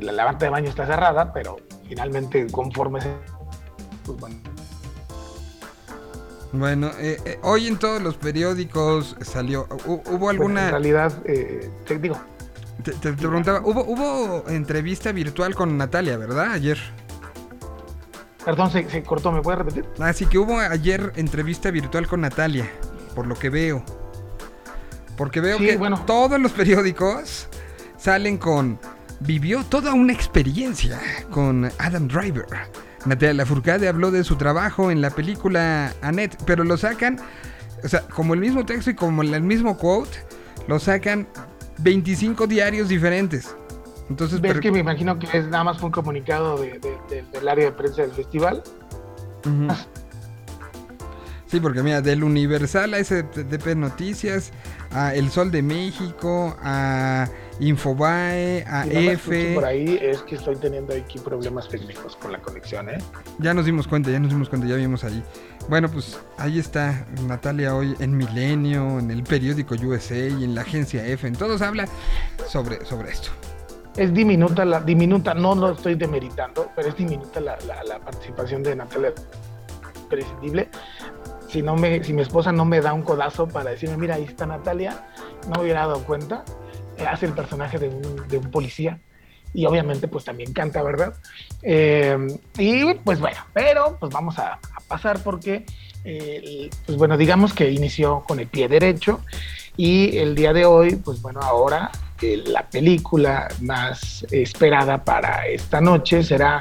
la, 0.00 0.10
la 0.12 0.24
bata 0.24 0.46
de 0.46 0.50
baño 0.50 0.68
está 0.68 0.86
cerrada, 0.86 1.32
pero 1.32 1.56
finalmente 1.88 2.46
conforme 2.48 3.00
se... 3.00 3.10
Pues 4.04 4.18
bueno, 4.18 4.36
Bueno, 6.56 6.90
eh, 7.00 7.18
eh, 7.24 7.38
hoy 7.42 7.66
en 7.66 7.78
todos 7.78 8.00
los 8.00 8.16
periódicos 8.16 9.16
salió. 9.22 9.66
hu- 9.68 10.02
¿Hubo 10.06 10.18
pues, 10.18 10.22
en 10.22 10.28
alguna.? 10.30 10.70
realidad, 10.70 11.12
eh, 11.24 11.68
te 11.84 11.98
digo, 11.98 12.16
te, 12.84 12.92
te- 12.92 13.12
te 13.12 13.12
preguntaba, 13.16 13.60
¿hubo, 13.64 13.84
hubo 13.84 14.44
entrevista 14.48 15.10
virtual 15.10 15.54
con 15.56 15.76
Natalia, 15.76 16.16
¿verdad? 16.16 16.52
Ayer. 16.52 16.78
perdón, 18.44 18.70
se, 18.70 18.88
se 18.88 19.02
cortó, 19.02 19.32
¿me 19.32 19.42
puedes 19.42 19.58
repetir? 19.58 19.84
Así 19.98 20.26
que 20.26 20.38
hubo 20.38 20.58
ayer 20.60 21.12
entrevista 21.16 21.70
virtual 21.72 22.06
con 22.06 22.20
Natalia, 22.20 22.70
por 23.16 23.26
lo 23.26 23.34
que 23.34 23.50
veo. 23.50 23.82
Porque 25.16 25.40
veo 25.40 25.58
Sí, 25.58 25.66
que 25.66 25.76
bueno. 25.76 26.02
todos 26.06 26.38
los 26.40 26.52
periódicos 26.52 27.48
salen 27.98 28.38
con. 28.38 28.78
Vivió 29.20 29.64
toda 29.64 29.92
una 29.94 30.12
experiencia 30.12 31.00
con 31.30 31.70
Adam 31.78 32.06
Driver. 32.06 32.46
Natalia 33.06 33.34
Lafourcade 33.34 33.88
habló 33.88 34.10
de 34.10 34.24
su 34.24 34.36
trabajo 34.36 34.90
en 34.90 35.00
la 35.00 35.10
película 35.10 35.92
Annette, 36.02 36.36
pero 36.46 36.64
lo 36.64 36.76
sacan, 36.76 37.18
o 37.82 37.88
sea, 37.88 38.02
como 38.08 38.34
el 38.34 38.40
mismo 38.40 38.64
texto 38.64 38.90
y 38.90 38.94
como 38.94 39.22
el 39.22 39.42
mismo 39.42 39.76
quote, 39.76 40.18
lo 40.68 40.78
sacan 40.78 41.26
25 41.78 42.46
diarios 42.46 42.88
diferentes. 42.88 43.54
Entonces, 44.08 44.40
Ves 44.40 44.60
que 44.60 44.70
me 44.70 44.78
imagino 44.80 45.18
que 45.18 45.26
es 45.36 45.46
nada 45.48 45.64
más 45.64 45.78
fue 45.78 45.86
un 45.86 45.92
comunicado 45.92 46.58
de- 46.58 46.78
de- 46.78 46.98
de- 47.10 47.24
del 47.32 47.48
área 47.48 47.66
de 47.66 47.72
prensa 47.72 48.02
del 48.02 48.12
festival. 48.12 48.62
Sí, 51.46 51.60
porque 51.60 51.82
mira, 51.82 52.00
del 52.00 52.24
Universal 52.24 52.94
a 52.94 52.98
SDP 52.98 53.74
Noticias, 53.76 54.50
a 54.92 55.14
El 55.14 55.30
Sol 55.30 55.50
de 55.50 55.62
México, 55.62 56.56
a 56.62 57.28
Infobae, 57.60 58.64
a 58.66 58.82
Si 58.84 58.88
no 58.90 58.94
me 59.00 59.12
escucho 59.12 59.32
F. 59.36 59.54
por 59.54 59.64
ahí 59.64 59.98
es 60.00 60.22
que 60.22 60.34
estoy 60.34 60.56
teniendo 60.56 60.94
aquí 60.94 61.18
problemas 61.18 61.68
técnicos 61.68 62.16
con 62.16 62.32
la 62.32 62.38
conexión, 62.40 62.88
¿eh? 62.90 62.98
Ya 63.38 63.54
nos 63.54 63.64
dimos 63.64 63.86
cuenta, 63.86 64.10
ya 64.10 64.18
nos 64.18 64.30
dimos 64.30 64.48
cuenta, 64.48 64.66
ya 64.66 64.74
vimos 64.76 65.04
ahí. 65.04 65.22
Bueno, 65.68 65.88
pues 65.88 66.18
ahí 66.36 66.58
está 66.58 67.06
Natalia 67.26 67.74
hoy 67.74 67.94
en 68.00 68.16
Milenio, 68.16 68.98
en 68.98 69.10
el 69.10 69.22
periódico 69.22 69.74
USA 69.76 70.16
y 70.16 70.44
en 70.44 70.54
la 70.54 70.62
agencia 70.62 71.06
F. 71.06 71.26
En 71.26 71.36
todos 71.36 71.62
habla 71.62 71.86
sobre, 72.48 72.84
sobre 72.84 73.10
esto. 73.12 73.30
Es 73.96 74.12
diminuta, 74.12 74.64
la, 74.64 74.80
diminuta, 74.80 75.34
no 75.34 75.54
lo 75.54 75.70
estoy 75.72 75.94
demeritando, 75.94 76.70
pero 76.74 76.88
es 76.88 76.96
diminuta 76.96 77.40
la, 77.40 77.56
la- 77.66 77.84
la 77.84 77.98
participación 78.00 78.62
de 78.64 78.74
Natalia. 78.74 79.12
Prescindible. 80.10 80.68
Si, 81.48 81.62
no 81.62 81.76
me, 81.76 82.02
si 82.02 82.12
mi 82.12 82.22
esposa 82.22 82.50
no 82.50 82.64
me 82.64 82.80
da 82.80 82.92
un 82.92 83.02
codazo 83.02 83.46
para 83.46 83.70
decirme, 83.70 83.96
mira, 83.96 84.16
ahí 84.16 84.24
está 84.24 84.44
Natalia, 84.44 85.06
no 85.46 85.52
me 85.56 85.62
hubiera 85.62 85.80
dado 85.86 86.00
cuenta. 86.02 86.44
Eh, 86.98 87.06
hace 87.06 87.26
el 87.26 87.32
personaje 87.32 87.78
de 87.78 87.88
un, 87.88 88.28
de 88.28 88.38
un 88.38 88.50
policía 88.50 88.98
y 89.54 89.64
obviamente 89.66 90.08
pues 90.08 90.24
también 90.24 90.52
canta, 90.52 90.82
¿verdad? 90.82 91.14
Eh, 91.62 92.18
y 92.58 92.92
pues 92.94 93.20
bueno, 93.20 93.38
pero 93.54 93.96
pues 93.98 94.12
vamos 94.12 94.38
a, 94.38 94.54
a 94.54 94.80
pasar 94.88 95.22
porque, 95.22 95.64
eh, 96.04 96.68
pues 96.84 96.98
bueno, 96.98 97.16
digamos 97.16 97.54
que 97.54 97.70
inició 97.70 98.24
con 98.26 98.40
el 98.40 98.48
pie 98.48 98.68
derecho 98.68 99.20
y 99.76 100.18
el 100.18 100.34
día 100.34 100.52
de 100.52 100.66
hoy, 100.66 100.96
pues 100.96 101.22
bueno, 101.22 101.40
ahora 101.40 101.90
eh, 102.20 102.42
la 102.46 102.68
película 102.68 103.48
más 103.60 104.26
esperada 104.30 105.04
para 105.04 105.46
esta 105.46 105.80
noche 105.80 106.24
será 106.24 106.60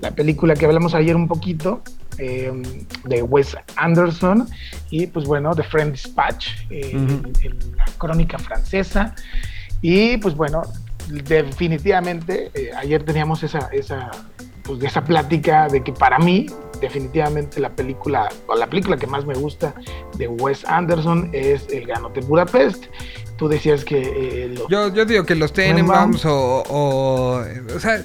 la 0.00 0.10
película 0.10 0.54
que 0.54 0.66
hablamos 0.66 0.94
ayer 0.94 1.16
un 1.16 1.28
poquito, 1.28 1.82
de 2.18 3.22
Wes 3.22 3.56
Anderson 3.74 4.46
y 4.90 5.06
pues 5.08 5.26
bueno, 5.26 5.56
The 5.56 5.64
Friend 5.64 5.92
Dispatch, 5.92 6.50
en 6.70 7.22
la 7.76 7.86
crónica 7.98 8.38
francesa. 8.38 9.14
Y 9.82 10.16
pues 10.18 10.34
bueno, 10.34 10.62
definitivamente, 11.08 12.50
eh, 12.54 12.70
ayer 12.76 13.02
teníamos 13.04 13.42
esa, 13.42 13.68
esa, 13.72 14.10
pues, 14.62 14.82
esa 14.82 15.04
plática 15.04 15.68
de 15.68 15.82
que 15.82 15.92
para 15.92 16.18
mí, 16.18 16.46
definitivamente 16.80 17.60
la 17.60 17.70
película, 17.70 18.28
o 18.46 18.54
la 18.54 18.68
película 18.68 18.96
que 18.96 19.06
más 19.06 19.26
me 19.26 19.34
gusta 19.34 19.74
de 20.16 20.28
Wes 20.28 20.64
Anderson 20.64 21.30
es 21.32 21.68
El 21.68 21.86
Gran 21.86 22.04
Hotel 22.04 22.24
Budapest. 22.24 22.86
Tú 23.36 23.48
decías 23.48 23.84
que 23.84 24.00
eh, 24.44 24.48
lo- 24.56 24.68
Yo, 24.68 24.94
yo 24.94 25.04
digo 25.04 25.24
que 25.24 25.34
los 25.34 25.52
Tenenbaums. 25.52 26.24
O, 26.26 26.62
o. 26.68 27.42
O 27.74 27.80
sea, 27.80 28.04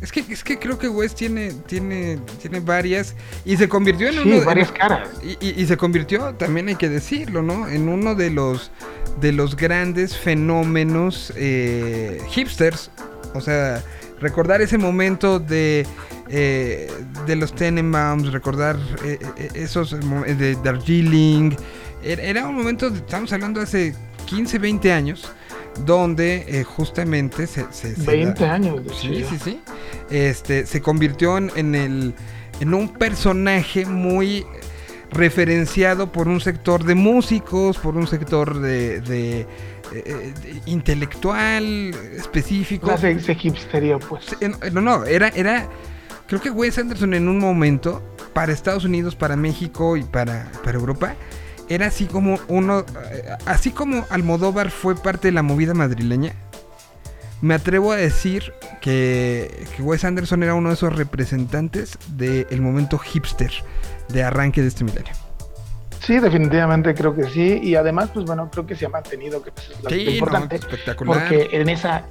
es 0.00 0.12
que, 0.12 0.20
es 0.20 0.42
que 0.44 0.58
creo 0.58 0.78
que 0.78 0.88
Wes 0.88 1.14
tiene, 1.14 1.52
tiene, 1.66 2.18
tiene 2.40 2.60
varias. 2.60 3.14
Y 3.44 3.56
se 3.56 3.68
convirtió 3.68 4.08
en 4.08 4.14
sí, 4.14 4.20
uno. 4.32 4.44
varias 4.44 4.72
caras. 4.72 5.08
Y, 5.22 5.36
y- 5.46 5.60
y 5.62 5.66
se 5.66 5.76
convirtió, 5.76 6.34
también 6.34 6.68
hay 6.68 6.76
que 6.76 6.88
decirlo, 6.88 7.42
¿no? 7.42 7.68
En 7.68 7.88
uno 7.88 8.14
de 8.14 8.30
los 8.30 8.70
de 9.20 9.32
los 9.32 9.56
grandes 9.56 10.16
fenómenos 10.16 11.32
eh, 11.36 12.22
hipsters. 12.30 12.90
O 13.34 13.40
sea, 13.40 13.82
recordar 14.20 14.62
ese 14.62 14.78
momento 14.78 15.38
de 15.38 15.86
eh, 16.30 16.90
de 17.26 17.36
los 17.36 17.54
Tenenbaums, 17.54 18.32
recordar 18.32 18.76
eh, 19.04 19.18
eh, 19.36 19.48
esos 19.54 19.92
mo- 20.04 20.22
de 20.22 20.56
Darjeeling. 20.62 21.56
Era, 22.02 22.46
un 22.46 22.54
momento, 22.54 22.86
estamos 22.88 23.32
hablando 23.32 23.60
hace 23.60 23.92
15, 24.28 24.58
20 24.58 24.92
años, 24.92 25.30
donde 25.84 26.44
eh, 26.48 26.64
justamente 26.64 27.46
se, 27.46 27.66
se- 27.70 27.94
se 27.94 28.06
20 28.10 28.44
da- 28.44 28.54
años. 28.54 28.84
de 28.84 28.94
Sí, 28.94 29.24
sí, 29.28 29.38
sí. 29.42 29.60
Este, 30.10 30.66
se 30.66 30.80
convirtió 30.80 31.38
en, 31.38 31.50
en 31.56 31.74
el, 31.74 32.14
en 32.60 32.74
un 32.74 32.88
personaje 32.88 33.84
muy 33.86 34.44
referenciado 35.10 36.12
por 36.12 36.28
un 36.28 36.40
sector 36.40 36.84
de 36.84 36.94
músicos, 36.94 37.78
por 37.78 37.96
un 37.96 38.06
sector 38.06 38.60
de, 38.60 39.00
de, 39.00 39.40
eh, 39.94 40.34
de 40.42 40.60
intelectual 40.66 41.94
específico. 42.16 42.88
No, 42.90 42.98
se, 42.98 43.18
se 43.20 43.34
pues. 44.08 44.36
Eh, 44.40 44.50
No, 44.72 44.80
no, 44.80 45.04
era, 45.04 45.28
era, 45.28 45.68
creo 46.26 46.40
que 46.40 46.50
Wes 46.50 46.78
Anderson 46.78 47.14
en 47.14 47.28
un 47.28 47.38
momento, 47.38 48.02
para 48.34 48.52
Estados 48.52 48.84
Unidos, 48.84 49.14
para 49.16 49.34
México 49.36 49.96
y 49.96 50.02
para, 50.02 50.50
para 50.62 50.78
Europa, 50.78 51.14
era 51.68 51.86
así 51.86 52.06
como 52.06 52.38
uno, 52.48 52.84
eh, 53.12 53.36
así 53.46 53.70
como 53.70 54.06
Almodóvar 54.10 54.70
fue 54.70 54.94
parte 54.96 55.28
de 55.28 55.32
la 55.32 55.42
movida 55.42 55.74
madrileña. 55.74 56.32
me 57.40 57.54
atrevo 57.54 57.92
a 57.92 57.96
decir 57.96 58.52
que, 58.80 59.66
que 59.76 59.82
Wes 59.82 60.04
Anderson 60.04 60.42
era 60.42 60.54
uno 60.54 60.70
de 60.70 60.74
esos 60.74 60.94
representantes 60.96 61.98
del 62.16 62.60
momento 62.60 62.98
hipster 62.98 63.52
de 64.08 64.22
arranque 64.24 64.60
de 64.62 64.68
este 64.68 64.84
milenio. 64.84 65.12
Sí, 66.00 66.18
definitivamente 66.20 66.94
creo 66.94 67.14
que 67.14 67.24
sí. 67.28 67.60
Y 67.62 67.74
además, 67.74 68.10
pues 68.14 68.24
bueno, 68.24 68.48
creo 68.50 68.66
que 68.66 68.74
se 68.74 68.86
ha 68.86 68.88
mantenido, 68.88 69.42
que 69.42 69.52
pues, 69.52 69.68
es 69.70 69.82
lo 69.84 69.90
Sí, 69.90 70.04
no, 70.06 70.10
importante. 70.12 70.56
espectacular. 70.56 71.18
porque 71.28 71.48
en 71.52 71.68
esa 71.68 72.04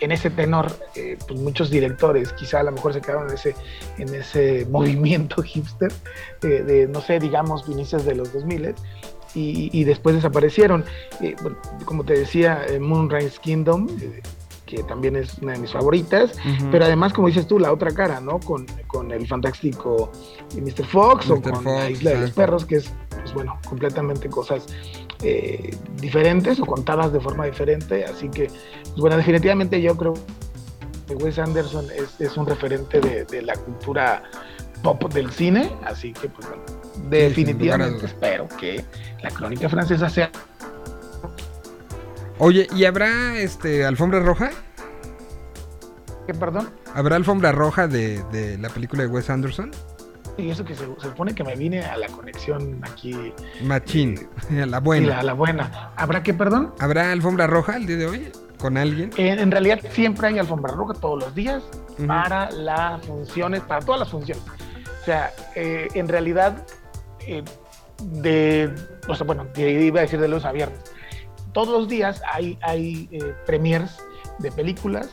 en 0.00 0.12
ese 0.12 0.30
tenor 0.30 0.72
eh, 0.94 1.16
pues 1.26 1.40
muchos 1.40 1.70
directores 1.70 2.32
quizá 2.32 2.60
a 2.60 2.62
lo 2.62 2.72
mejor 2.72 2.92
se 2.94 3.00
quedaron 3.00 3.28
en 3.28 3.34
ese 3.34 3.54
en 3.98 4.14
ese 4.14 4.66
movimiento 4.70 5.42
hipster 5.42 5.92
eh, 6.42 6.46
de 6.46 6.88
no 6.88 7.00
sé 7.00 7.18
digamos 7.18 7.68
inicios 7.68 8.04
de 8.04 8.14
los 8.14 8.32
2000 8.32 8.74
y, 9.36 9.68
y 9.72 9.82
después 9.82 10.14
desaparecieron. 10.14 10.84
Eh, 11.20 11.34
bueno, 11.42 11.56
como 11.84 12.04
te 12.04 12.16
decía 12.16 12.64
Moonrise 12.80 13.40
Kingdom 13.40 13.88
que 14.66 14.82
también 14.84 15.16
es 15.16 15.38
una 15.38 15.52
de 15.52 15.58
mis 15.58 15.72
favoritas 15.72 16.32
pero 16.70 16.86
además 16.86 17.12
como 17.12 17.28
dices 17.28 17.46
tú 17.46 17.58
la 17.58 17.70
otra 17.70 17.90
cara 17.92 18.20
no 18.20 18.40
con, 18.40 18.64
con 18.86 19.10
el 19.10 19.26
fantástico 19.26 20.10
Mr. 20.56 20.86
Fox 20.86 21.30
o 21.30 21.40
con 21.40 21.56
Fox, 21.56 21.64
la 21.66 21.90
isla 21.90 22.10
de 22.12 22.20
los 22.22 22.30
perros 22.30 22.64
que 22.64 22.76
es 22.76 22.90
pues 23.10 23.34
bueno 23.34 23.58
completamente 23.68 24.30
cosas 24.30 24.66
eh, 25.24 25.74
diferentes 25.96 26.60
o 26.60 26.66
contadas 26.66 27.12
de 27.12 27.20
forma 27.20 27.46
diferente. 27.46 28.04
Así 28.04 28.28
que, 28.28 28.46
pues 28.46 28.96
bueno, 28.96 29.16
definitivamente 29.16 29.80
yo 29.80 29.96
creo 29.96 30.14
que 31.08 31.14
Wes 31.16 31.38
Anderson 31.38 31.86
es, 31.90 32.20
es 32.20 32.36
un 32.36 32.46
referente 32.46 33.00
de, 33.00 33.24
de 33.24 33.42
la 33.42 33.54
cultura 33.54 34.22
pop 34.82 35.12
del 35.12 35.30
cine. 35.30 35.72
Así 35.84 36.12
que, 36.12 36.28
pues 36.28 36.48
bueno, 36.48 36.62
definitivamente 37.08 38.06
espero 38.06 38.48
que 38.60 38.84
la 39.22 39.30
crónica 39.30 39.68
francesa 39.68 40.08
sea. 40.08 40.30
Oye, 42.38 42.68
¿y 42.74 42.84
habrá 42.84 43.38
este 43.38 43.84
alfombra 43.84 44.20
roja? 44.20 44.50
¿Qué, 46.26 46.34
perdón? 46.34 46.70
¿Habrá 46.94 47.16
alfombra 47.16 47.52
roja 47.52 47.86
de, 47.86 48.22
de 48.32 48.58
la 48.58 48.68
película 48.68 49.02
de 49.02 49.08
Wes 49.08 49.30
Anderson? 49.30 49.70
Y 50.36 50.50
eso 50.50 50.64
que 50.64 50.74
se, 50.74 50.84
se 50.84 51.08
supone 51.08 51.34
que 51.34 51.44
me 51.44 51.54
vine 51.56 51.82
a 51.82 51.96
la 51.96 52.08
conexión 52.08 52.80
aquí. 52.82 53.32
Machín, 53.62 54.28
la 54.50 54.78
y 54.78 54.80
buena. 54.80 55.08
la, 55.08 55.22
la 55.22 55.32
buena. 55.32 55.92
¿Habrá 55.96 56.22
qué, 56.22 56.34
perdón? 56.34 56.74
¿Habrá 56.80 57.12
alfombra 57.12 57.46
roja 57.46 57.76
el 57.76 57.86
día 57.86 57.96
de 57.96 58.06
hoy? 58.06 58.32
¿Con 58.58 58.76
alguien? 58.76 59.10
En, 59.16 59.38
en 59.38 59.50
realidad 59.50 59.80
siempre 59.90 60.28
hay 60.28 60.38
alfombra 60.38 60.72
roja 60.72 60.94
todos 60.94 61.22
los 61.22 61.34
días 61.34 61.62
para 62.06 62.50
las 62.50 63.04
funciones, 63.04 63.60
para 63.62 63.84
todas 63.84 64.00
las 64.00 64.08
funciones. 64.08 64.42
O 65.02 65.04
sea, 65.04 65.30
eh, 65.54 65.88
en 65.94 66.08
realidad, 66.08 66.66
eh, 67.26 67.42
de, 68.02 68.74
o 69.06 69.14
sea, 69.14 69.26
bueno, 69.26 69.46
iba 69.56 70.00
a 70.00 70.02
decir 70.02 70.18
de 70.18 70.28
lunes 70.28 70.44
a 70.46 70.52
viernes. 70.52 70.78
Todos 71.52 71.78
los 71.78 71.88
días 71.88 72.22
hay, 72.32 72.58
hay 72.62 73.08
eh, 73.12 73.34
premiers 73.46 73.98
de 74.38 74.50
películas. 74.50 75.10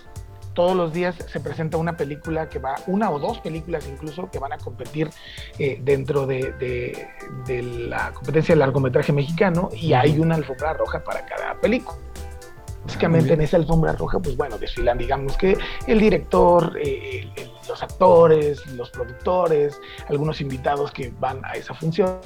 Todos 0.54 0.76
los 0.76 0.92
días 0.94 1.16
se 1.28 1.40
presenta 1.40 1.78
una 1.78 1.96
película 1.96 2.50
que 2.50 2.60
va, 2.60 2.76
una 2.88 3.10
o 3.10 3.20
dos 3.20 3.40
películas 3.40 3.88
incluso, 3.88 4.30
que 4.30 4.38
van 4.40 4.52
a 4.54 4.58
competir 4.58 5.10
eh, 5.58 5.80
dentro 5.82 6.26
de, 6.28 6.52
de- 6.54 7.08
de 7.46 7.62
la 7.64 8.12
competencia 8.12 8.54
de 8.56 8.60
largometraje 8.60 9.14
mexicano 9.14 9.70
y 9.74 9.94
hay 9.94 10.20
una 10.20 10.36
alfombra 10.36 10.74
roja 10.74 11.04
para 11.04 11.26
cada 11.26 11.56
película. 11.62 11.98
Básicamente 12.84 13.28
bien. 13.30 13.40
en 13.40 13.46
esa 13.46 13.58
alfombra 13.58 13.94
roja, 13.94 14.20
pues 14.20 14.36
bueno, 14.36 14.58
desfilan, 14.58 14.98
digamos 14.98 15.38
que 15.38 15.56
el 15.88 16.00
director, 16.00 16.76
eh, 16.84 17.22
el- 17.38 17.44
el- 17.44 17.52
los 17.70 17.82
actores, 17.84 18.66
los 18.76 18.90
productores, 18.90 19.80
algunos 20.10 20.42
invitados 20.42 20.92
que 20.92 21.14
van 21.20 21.46
a 21.46 21.54
esa 21.54 21.74
función. 21.76 22.20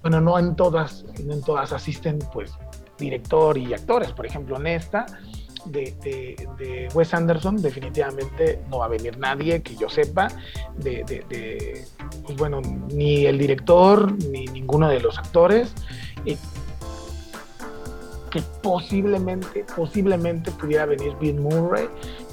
Bueno, 0.00 0.20
no 0.20 0.38
en 0.38 0.54
todas, 0.56 1.04
no 1.24 1.34
en 1.34 1.42
todas 1.42 1.72
asisten, 1.72 2.18
pues, 2.32 2.52
director 2.96 3.58
y 3.58 3.74
actores. 3.74 4.12
Por 4.12 4.24
ejemplo, 4.24 4.56
en 4.56 4.68
esta 4.68 5.04
de, 5.66 6.88
Wes 6.94 7.14
Anderson, 7.14 7.60
definitivamente 7.60 8.60
no 8.70 8.78
va 8.78 8.86
a 8.86 8.88
venir 8.88 9.18
nadie 9.18 9.62
que 9.62 9.76
yo 9.76 9.88
sepa, 9.88 10.28
de, 10.76 11.84
pues 12.24 12.36
bueno, 12.36 12.60
ni 12.92 13.26
el 13.26 13.38
director, 13.38 14.12
ni 14.30 14.46
ninguno 14.46 14.88
de 14.88 15.00
los 15.00 15.18
actores. 15.18 15.74
Eh, 16.26 16.36
que 18.32 18.42
posiblemente, 18.62 19.66
posiblemente 19.76 20.50
pudiera 20.52 20.86
venir 20.86 21.14
Bill 21.20 21.38
Murray, 21.38 21.86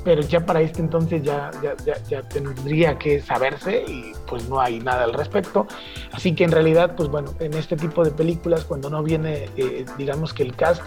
pero 0.05 0.21
ya 0.21 0.45
para 0.45 0.61
este 0.61 0.79
entonces 0.79 1.21
ya, 1.23 1.51
ya, 1.61 1.75
ya, 1.85 2.01
ya 2.07 2.21
tendría 2.21 2.97
que 2.97 3.21
saberse 3.21 3.83
y 3.85 4.13
pues 4.25 4.47
no 4.47 4.61
hay 4.61 4.79
nada 4.79 5.03
al 5.03 5.13
respecto. 5.13 5.67
Así 6.13 6.33
que 6.33 6.45
en 6.45 6.51
realidad, 6.51 6.95
pues 6.95 7.09
bueno, 7.09 7.33
en 7.39 7.53
este 7.53 7.75
tipo 7.75 8.05
de 8.05 8.11
películas, 8.11 8.63
cuando 8.63 8.89
no 8.89 9.03
viene, 9.03 9.49
eh, 9.57 9.85
digamos 9.97 10.33
que 10.33 10.43
el 10.43 10.55
cast, 10.55 10.81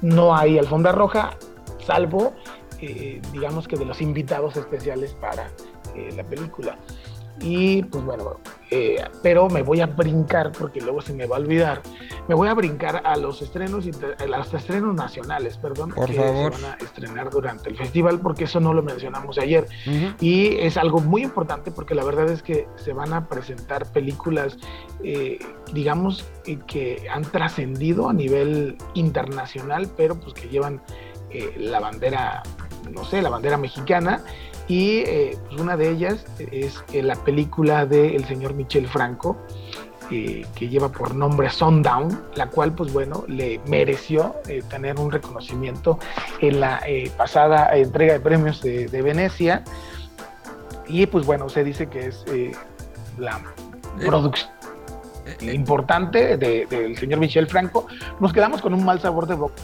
no 0.00 0.34
hay 0.34 0.58
alfombra 0.58 0.92
roja, 0.92 1.36
salvo, 1.90 2.34
eh, 2.80 3.20
digamos 3.32 3.66
que 3.66 3.76
de 3.76 3.84
los 3.84 4.00
invitados 4.00 4.56
especiales 4.56 5.12
para 5.14 5.48
eh, 5.96 6.10
la 6.16 6.22
película. 6.22 6.78
Y 7.40 7.82
pues 7.84 8.04
bueno, 8.04 8.36
eh, 8.70 9.02
pero 9.22 9.48
me 9.48 9.62
voy 9.62 9.80
a 9.80 9.86
brincar, 9.86 10.52
porque 10.52 10.80
luego 10.80 11.00
se 11.00 11.14
me 11.14 11.26
va 11.26 11.36
a 11.36 11.40
olvidar, 11.40 11.80
me 12.28 12.34
voy 12.34 12.48
a 12.48 12.54
brincar 12.54 13.00
a 13.02 13.16
los 13.16 13.40
estrenos, 13.40 13.86
a 14.18 14.26
los 14.26 14.52
estrenos 14.52 14.94
nacionales, 14.94 15.56
perdón, 15.56 15.90
Por 15.90 16.06
que 16.06 16.14
favor. 16.14 16.54
se 16.54 16.62
van 16.62 16.72
a 16.72 16.76
estrenar 16.76 17.30
durante 17.30 17.70
el 17.70 17.76
festival, 17.76 18.20
porque 18.20 18.44
eso 18.44 18.60
no 18.60 18.74
lo 18.74 18.82
mencionamos 18.82 19.38
ayer. 19.38 19.66
Y 20.20 20.56
es 20.58 20.76
algo 20.76 21.00
muy 21.00 21.22
importante 21.22 21.70
porque 21.70 21.94
la 21.94 22.04
verdad 22.04 22.28
es 22.28 22.42
que 22.42 22.68
se 22.76 22.92
van 22.92 23.14
a 23.14 23.26
presentar 23.26 23.90
películas, 23.90 24.58
eh, 25.02 25.38
digamos, 25.72 26.26
que 26.66 27.06
han 27.10 27.22
trascendido 27.22 28.10
a 28.10 28.12
nivel 28.12 28.76
internacional, 28.92 29.88
pero 29.96 30.14
pues 30.20 30.34
que 30.34 30.48
llevan 30.48 30.82
eh, 31.30 31.54
la 31.58 31.80
bandera, 31.80 32.42
no 32.90 33.04
sé, 33.04 33.22
la 33.22 33.28
bandera 33.30 33.56
mexicana. 33.56 34.20
Y 34.68 34.98
eh, 35.00 35.36
pues 35.48 35.60
una 35.60 35.76
de 35.76 35.90
ellas 35.90 36.24
es 36.38 36.82
eh, 36.92 37.02
la 37.02 37.16
película 37.16 37.86
del 37.86 38.24
señor 38.26 38.54
Michel 38.54 38.86
Franco, 38.86 39.36
eh, 40.12 40.46
que 40.54 40.68
lleva 40.68 40.90
por 40.90 41.14
nombre 41.14 41.50
Sundown, 41.50 42.22
la 42.34 42.46
cual, 42.46 42.72
pues 42.72 42.92
bueno, 42.92 43.24
le 43.26 43.60
mereció 43.66 44.36
tener 44.68 44.98
un 45.00 45.10
reconocimiento 45.10 45.98
en 46.40 46.60
la 46.60 46.80
pasada 47.16 47.76
entrega 47.76 48.12
de 48.14 48.20
premios 48.20 48.62
de, 48.62 48.86
de 48.86 49.02
Venecia. 49.02 49.64
Y 50.86 51.06
pues 51.06 51.26
bueno, 51.26 51.48
se 51.48 51.64
dice 51.64 51.88
que 51.88 52.06
es 52.06 52.24
la 53.18 53.40
producción 54.04 54.50
importante 55.42 56.36
de- 56.36 56.66
del 56.66 56.96
señor 56.98 57.18
Michel 57.20 57.46
Franco. 57.46 57.86
Nos 58.18 58.32
quedamos 58.32 58.60
con 58.60 58.74
un 58.74 58.84
mal 58.84 59.00
sabor 59.00 59.26
de 59.26 59.34
boca 59.34 59.54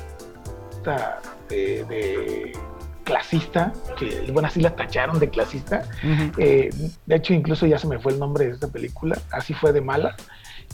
de, 1.48 1.84
de 1.84 2.52
clasista, 3.04 3.72
que 3.98 4.28
bueno, 4.32 4.48
así 4.48 4.60
la 4.60 4.74
tacharon 4.74 5.18
de 5.20 5.30
clasista. 5.30 5.82
ujú. 6.02 6.32
Eh, 6.38 6.70
de 7.06 7.14
hecho, 7.16 7.34
incluso 7.34 7.66
ya 7.66 7.78
se 7.78 7.86
me 7.86 7.98
fue 7.98 8.12
el 8.12 8.18
nombre 8.18 8.46
de 8.46 8.52
esta 8.52 8.68
película, 8.68 9.18
así 9.30 9.54
fue 9.54 9.72
de 9.72 9.80
mala. 9.80 10.16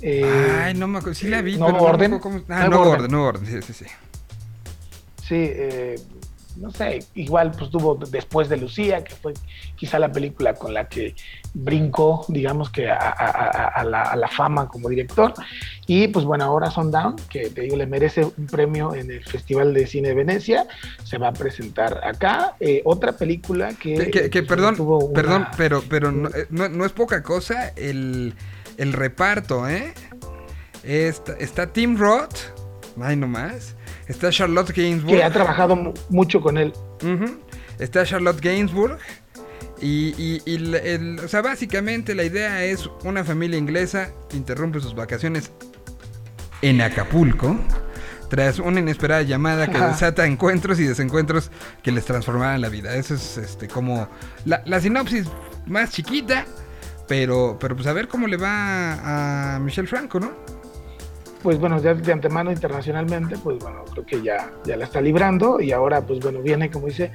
Eh, 0.00 0.24
Ay, 0.64 0.74
no 0.74 0.88
me 0.88 0.98
acuerdo. 0.98 1.14
Sí 1.14 1.28
la 1.28 1.42
vi, 1.42 1.56
Nuevo 1.58 1.72
pero 1.78 1.78
no 1.78 1.84
me 1.84 1.94
Orden. 2.06 2.14
acuerdo 2.14 2.44
cómo- 2.44 2.44
Ah, 2.48 2.66
Orden. 2.66 2.92
orden, 3.12 3.14
orden. 3.14 3.46
Sí, 3.46 3.62
sí, 3.62 3.84
sí. 3.84 3.84
Sí, 5.22 5.36
eh, 5.38 6.00
no 6.56 6.70
sé, 6.70 7.04
igual 7.14 7.50
pues 7.52 7.70
tuvo 7.70 7.94
después 7.94 8.48
de 8.48 8.56
Lucía, 8.56 9.02
que 9.04 9.14
fue 9.14 9.32
quizá 9.76 9.98
la 9.98 10.12
película 10.12 10.54
con 10.54 10.72
la 10.74 10.88
que 10.88 11.14
brincó, 11.54 12.24
digamos 12.28 12.70
que 12.70 12.90
a, 12.90 12.96
a- 12.96 13.30
a- 13.30 13.68
a 13.68 13.84
la, 13.84 14.02
a 14.02 14.16
la 14.16 14.28
fama 14.28 14.68
como 14.68 14.88
director. 14.88 15.32
Y 15.86 16.08
pues 16.08 16.24
bueno, 16.24 16.44
ahora 16.44 16.70
Sundown, 16.70 17.16
que 17.30 17.50
te 17.50 17.62
digo, 17.62 17.76
le 17.76 17.86
merece 17.86 18.24
un 18.24 18.46
premio 18.46 18.94
en 18.94 19.10
el 19.10 19.24
Festival 19.24 19.74
de 19.74 19.86
Cine 19.86 20.08
de 20.08 20.14
Venecia, 20.14 20.66
se 21.04 21.18
va 21.18 21.28
a 21.28 21.32
presentar 21.32 22.00
acá. 22.04 22.54
Eh, 22.60 22.82
otra 22.84 23.12
película 23.12 23.74
que... 23.74 23.94
Que, 23.94 24.10
que- 24.10 24.30
que, 24.30 24.42
perdón, 24.42 24.76
tuvo 24.76 24.98
una- 24.98 25.12
perdón, 25.14 25.46
pero, 25.56 25.82
pero 25.88 26.12
no, 26.12 26.28
eh, 26.28 26.46
no- 26.50 26.68
no 26.68 26.84
es 26.86 26.92
poca 26.92 27.22
cosa 27.22 27.68
el, 27.76 28.34
el 28.78 28.92
reparto, 28.92 29.68
¿eh? 29.68 29.92
Está, 30.82 31.34
está 31.34 31.66
Tim 31.72 31.96
Roth, 31.96 32.36
ay 33.00 33.16
no 33.16 33.28
más. 33.28 33.76
Está 34.12 34.30
Charlotte 34.30 34.72
Gainsbourg. 34.76 35.16
que 35.16 35.24
ha 35.24 35.30
trabajado 35.32 35.74
mu- 35.76 35.94
mucho 36.10 36.40
con 36.40 36.58
él. 36.58 36.72
Está 37.78 38.04
Charlotte 38.04 38.40
Gainsbourg. 38.40 38.98
Y, 39.80 40.14
y- 40.16 40.42
y 40.46 40.54
el- 40.54 41.18
o 41.24 41.26
sea, 41.28 41.42
básicamente 41.42 42.14
la 42.14 42.22
idea 42.22 42.62
es 42.64 42.88
una 43.04 43.24
familia 43.24 43.58
inglesa 43.58 44.10
interrumpe 44.32 44.78
sus 44.80 44.94
vacaciones 44.94 45.50
en 46.60 46.80
Acapulco 46.80 47.56
tras 48.30 48.60
una 48.60 48.78
inesperada 48.80 49.22
llamada 49.22 49.66
que 49.68 49.76
Ajá. 49.76 49.88
desata 49.88 50.24
encuentros 50.26 50.78
y 50.78 50.84
desencuentros 50.84 51.50
que 51.82 51.90
les 51.90 52.04
transformarán 52.04 52.60
la 52.60 52.68
vida. 52.68 52.94
Eso 52.94 53.14
es 53.14 53.36
este 53.38 53.66
como 53.66 54.08
la, 54.44 54.62
la 54.66 54.80
sinopsis 54.80 55.26
más 55.66 55.90
chiquita, 55.90 56.46
pero, 57.08 57.56
pero 57.60 57.74
pues 57.74 57.86
a 57.88 57.92
ver 57.92 58.06
cómo 58.08 58.26
le 58.28 58.36
va 58.36 59.54
a 59.56 59.58
Michelle 59.58 59.88
Franco, 59.88 60.20
¿no? 60.20 60.30
Pues 61.42 61.58
bueno, 61.58 61.80
ya 61.80 61.94
de 61.94 62.12
antemano 62.12 62.52
internacionalmente, 62.52 63.36
pues 63.38 63.58
bueno, 63.58 63.84
creo 63.90 64.06
que 64.06 64.22
ya, 64.22 64.50
ya 64.64 64.76
la 64.76 64.84
está 64.84 65.00
librando 65.00 65.60
y 65.60 65.72
ahora 65.72 66.00
pues 66.00 66.20
bueno, 66.20 66.40
viene 66.40 66.70
como 66.70 66.86
dice 66.86 67.12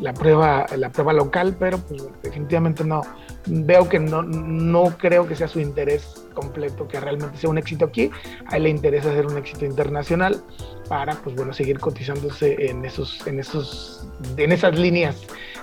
la 0.00 0.12
prueba, 0.12 0.66
la 0.76 0.90
prueba 0.90 1.12
local, 1.12 1.56
pero 1.58 1.78
pues 1.78 2.06
definitivamente 2.22 2.84
no, 2.84 3.02
veo 3.46 3.88
que 3.88 3.98
no, 3.98 4.22
no 4.22 4.96
creo 4.98 5.26
que 5.26 5.34
sea 5.34 5.48
su 5.48 5.60
interés 5.60 6.26
completo 6.34 6.86
que 6.86 7.00
realmente 7.00 7.38
sea 7.38 7.50
un 7.50 7.58
éxito 7.58 7.86
aquí, 7.86 8.10
a 8.46 8.56
él 8.56 8.64
le 8.64 8.70
interesa 8.70 9.10
hacer 9.10 9.26
un 9.26 9.38
éxito 9.38 9.64
internacional 9.64 10.42
para 10.88 11.14
pues 11.14 11.36
bueno, 11.36 11.52
seguir 11.52 11.78
cotizándose 11.78 12.66
en 12.70 12.84
esos, 12.84 13.26
en 13.26 13.40
esos, 13.40 14.08
en 14.36 14.52
esas 14.52 14.78
líneas 14.78 15.16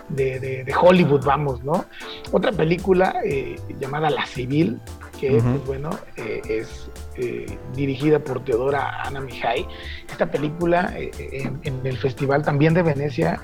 de, 0.09 0.39
de, 0.39 0.73
Hollywood, 0.73 1.25
vamos, 1.25 1.63
¿no? 1.63 1.85
Otra 2.31 2.51
película 2.51 3.19
eh, 3.25 3.57
llamada 3.79 4.09
La 4.09 4.25
Civil, 4.25 4.79
que 5.19 5.31
pues 5.31 5.65
bueno, 5.65 5.89
eh, 6.15 6.41
es 6.47 6.89
eh, 7.15 7.57
dirigida 7.75 8.19
por 8.19 8.43
Teodora 8.43 9.01
Ana 9.03 9.19
Mijay. 9.21 9.65
Esta 10.09 10.29
película 10.29 10.93
eh, 10.95 11.11
en, 11.17 11.59
en, 11.63 11.85
el 11.85 11.97
Festival 11.97 12.43
también 12.43 12.73
de 12.73 12.83
Venecia 12.83 13.41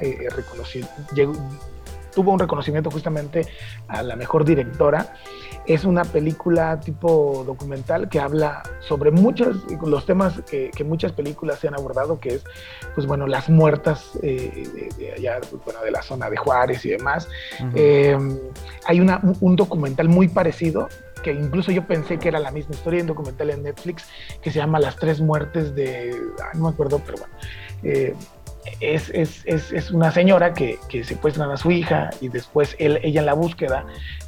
llegó, 1.13 1.33
tuvo 2.13 2.31
un 2.31 2.39
reconocimiento 2.39 2.89
justamente 2.91 3.45
a 3.87 4.03
la 4.03 4.15
mejor 4.15 4.45
directora. 4.45 5.15
Es 5.65 5.85
una 5.85 6.03
película 6.03 6.79
tipo 6.81 7.43
documental 7.45 8.09
que 8.09 8.19
habla 8.19 8.63
sobre 8.81 9.11
muchos 9.11 9.63
los 9.81 10.05
temas 10.05 10.41
que, 10.41 10.71
que 10.75 10.83
muchas 10.83 11.13
películas 11.13 11.59
se 11.59 11.69
han 11.69 11.75
abordado, 11.75 12.19
que 12.19 12.35
es, 12.35 12.43
pues 12.95 13.07
bueno, 13.07 13.27
las 13.27 13.49
muertas 13.49 14.11
eh, 14.21 14.67
de, 14.75 15.05
de, 15.05 15.13
allá, 15.13 15.39
pues, 15.49 15.63
bueno, 15.63 15.81
de 15.81 15.91
la 15.91 16.01
zona 16.01 16.29
de 16.29 16.35
Juárez 16.35 16.85
y 16.85 16.89
demás. 16.89 17.29
Uh 17.61 17.63
-huh. 17.63 17.71
eh, 17.75 18.17
hay 18.85 18.99
una, 18.99 19.21
un 19.39 19.55
documental 19.55 20.09
muy 20.09 20.27
parecido 20.27 20.89
que 21.23 21.31
incluso 21.31 21.71
yo 21.71 21.87
pensé 21.87 22.19
que 22.19 22.27
era 22.27 22.39
la 22.39 22.51
misma 22.51 22.75
historia, 22.75 23.01
un 23.01 23.07
documental 23.07 23.49
en 23.49 23.63
Netflix 23.63 24.07
que 24.41 24.51
se 24.51 24.59
llama 24.59 24.79
Las 24.79 24.95
tres 24.97 25.21
muertes 25.21 25.73
de, 25.73 26.11
ay, 26.11 26.59
no 26.59 26.65
me 26.65 26.69
acuerdo, 26.69 27.01
pero 27.03 27.17
bueno, 27.17 27.33
eh, 27.83 28.13
es, 28.79 29.09
es, 29.09 29.41
es, 29.45 29.71
es, 29.71 29.91
una 29.91 30.11
señora 30.11 30.53
que, 30.53 30.77
que, 30.87 31.03
secuestran 31.03 31.51
a 31.51 31.57
su 31.57 31.71
hija 31.71 32.09
y 32.21 32.29
después 32.29 32.75
él, 32.79 32.99
ella 33.03 33.19
en 33.19 33.25
la 33.25 33.33
búsqueda, 33.33 33.85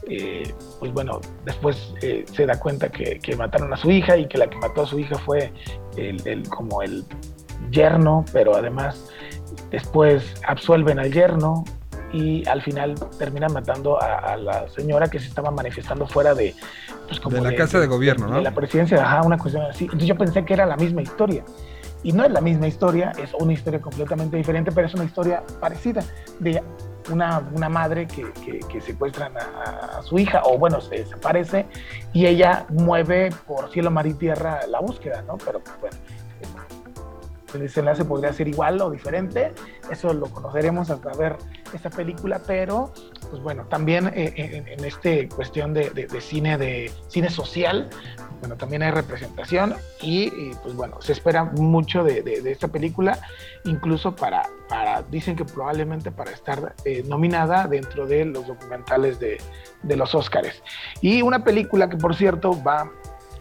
eh, 0.10 0.54
pues 0.80 0.92
bueno, 0.92 1.22
después 1.46 1.94
eh, 2.02 2.26
se 2.34 2.46
da 2.46 2.60
cuenta 2.60 2.90
que, 2.90 3.20
que, 3.20 3.36
mataron 3.36 3.74
a 3.74 3.78
su 3.78 3.92
hija 3.92 4.18
y 4.18 4.28
que 4.28 4.38
la 4.38 4.50
que 4.50 4.58
mató 4.58 4.84
a 4.84 4.88
su 4.88 5.00
hija 5.00 5.18
fue 5.18 5.54
el, 5.96 6.44
como 6.50 6.82
el 6.82 7.06
yerno, 7.72 8.26
pero 8.34 8.56
además 8.56 9.10
después 9.72 10.34
absuelven 10.46 11.00
al 11.00 11.12
yerno 11.14 11.64
y 12.12 12.48
al 12.48 12.62
final 12.62 12.96
terminan 13.18 13.52
matando 13.54 14.02
a, 14.02 14.18
a, 14.18 14.38
la 14.38 14.68
señora 14.70 15.08
que 15.08 15.20
se 15.20 15.28
estaba 15.28 15.52
manifestando 15.52 16.08
fuera 16.08 16.34
de, 16.34 16.56
pues 17.08 17.20
como 17.20 17.38
de 17.38 17.44
la 17.44 17.50
de, 17.50 17.56
casa 17.56 17.78
de, 17.78 17.84
de 17.84 17.88
gobierno, 17.88 18.28
¿no? 18.28 18.38
De 18.38 18.42
la 18.42 18.54
presidencia, 18.54 19.04
ajá, 19.04 19.24
una 19.24 19.38
cuestión 19.38 19.66
así. 19.66 19.86
Entonces 19.86 20.08
yo 20.08 20.18
pensé 20.18 20.46
que 20.46 20.54
era 20.54 20.66
la 20.66 20.78
misma 20.78 21.02
historia. 21.02 21.44
Y 22.04 22.12
no 22.12 22.24
es 22.24 22.32
la 22.32 22.42
misma 22.42 22.68
historia, 22.68 23.14
es 23.18 23.34
una 23.34 23.54
historia 23.54 23.82
completamente 23.82 24.38
diferente, 24.38 24.72
pero 24.72 24.88
es 24.88 24.94
una 24.94 25.06
historia 25.06 25.42
parecida 25.60 26.04
de 26.40 26.62
una, 27.12 27.42
una 27.54 27.68
madre 27.68 28.08
que, 28.08 28.32
que, 28.46 28.60
que 28.60 28.82
secuestran 28.82 29.34
a, 29.38 29.98
a, 30.00 30.04
su 30.04 30.20
hija, 30.20 30.42
o 30.44 30.58
bueno, 30.58 30.82
se 30.82 30.98
desaparece, 30.98 31.66
y 32.14 32.28
ella 32.28 32.66
mueve 32.70 33.32
por 33.48 33.72
cielo, 33.72 33.90
mar 33.90 34.06
y 34.06 34.14
tierra 34.14 34.62
la 34.68 34.80
búsqueda, 34.80 35.24
¿no? 35.24 35.38
Pero 35.38 35.62
bueno, 35.82 35.98
el 37.56 37.62
desenlace 37.62 38.06
podría 38.06 38.32
ser 38.34 38.48
igual 38.48 38.82
o 38.82 38.90
diferente, 38.90 39.54
eso 39.92 40.14
lo 40.14 40.28
conoceremos 40.28 40.90
hasta 40.90 41.12
ver 41.14 41.38
esta 41.74 41.90
película, 41.90 42.42
pero 42.46 42.92
pues 43.30 43.42
bueno, 43.42 43.66
también 43.66 44.08
eh, 44.16 44.34
en, 44.36 44.68
en 44.68 44.86
este 44.86 45.28
cuestión 45.30 45.74
de, 45.74 46.08
cine 46.22 46.58
de 46.58 46.92
cine 47.08 47.30
social, 47.30 47.90
bueno, 48.40 48.58
también 48.58 48.84
hay 48.84 48.92
representación 48.92 49.76
y, 50.02 50.30
pues 50.62 50.76
bueno, 50.76 51.02
se 51.02 51.14
espera 51.14 51.46
mucho 51.46 52.04
de, 52.04 52.42
esta 52.46 52.68
película, 52.68 53.20
incluso 53.64 54.16
para, 54.16 54.48
dicen 55.10 55.36
que 55.36 55.46
probablemente 55.46 56.12
para 56.12 56.32
estar 56.32 56.76
eh, 56.86 57.04
nominada 57.08 57.68
dentro 57.68 58.06
de 58.06 58.26
los 58.26 58.48
documentales 58.48 59.20
de, 59.20 59.40
los 59.96 60.14
Óscares. 60.14 60.62
Y 61.02 61.22
una 61.22 61.44
película 61.44 61.90
que 61.90 61.98
por 61.98 62.16
cierto 62.16 62.62
va 62.62 62.92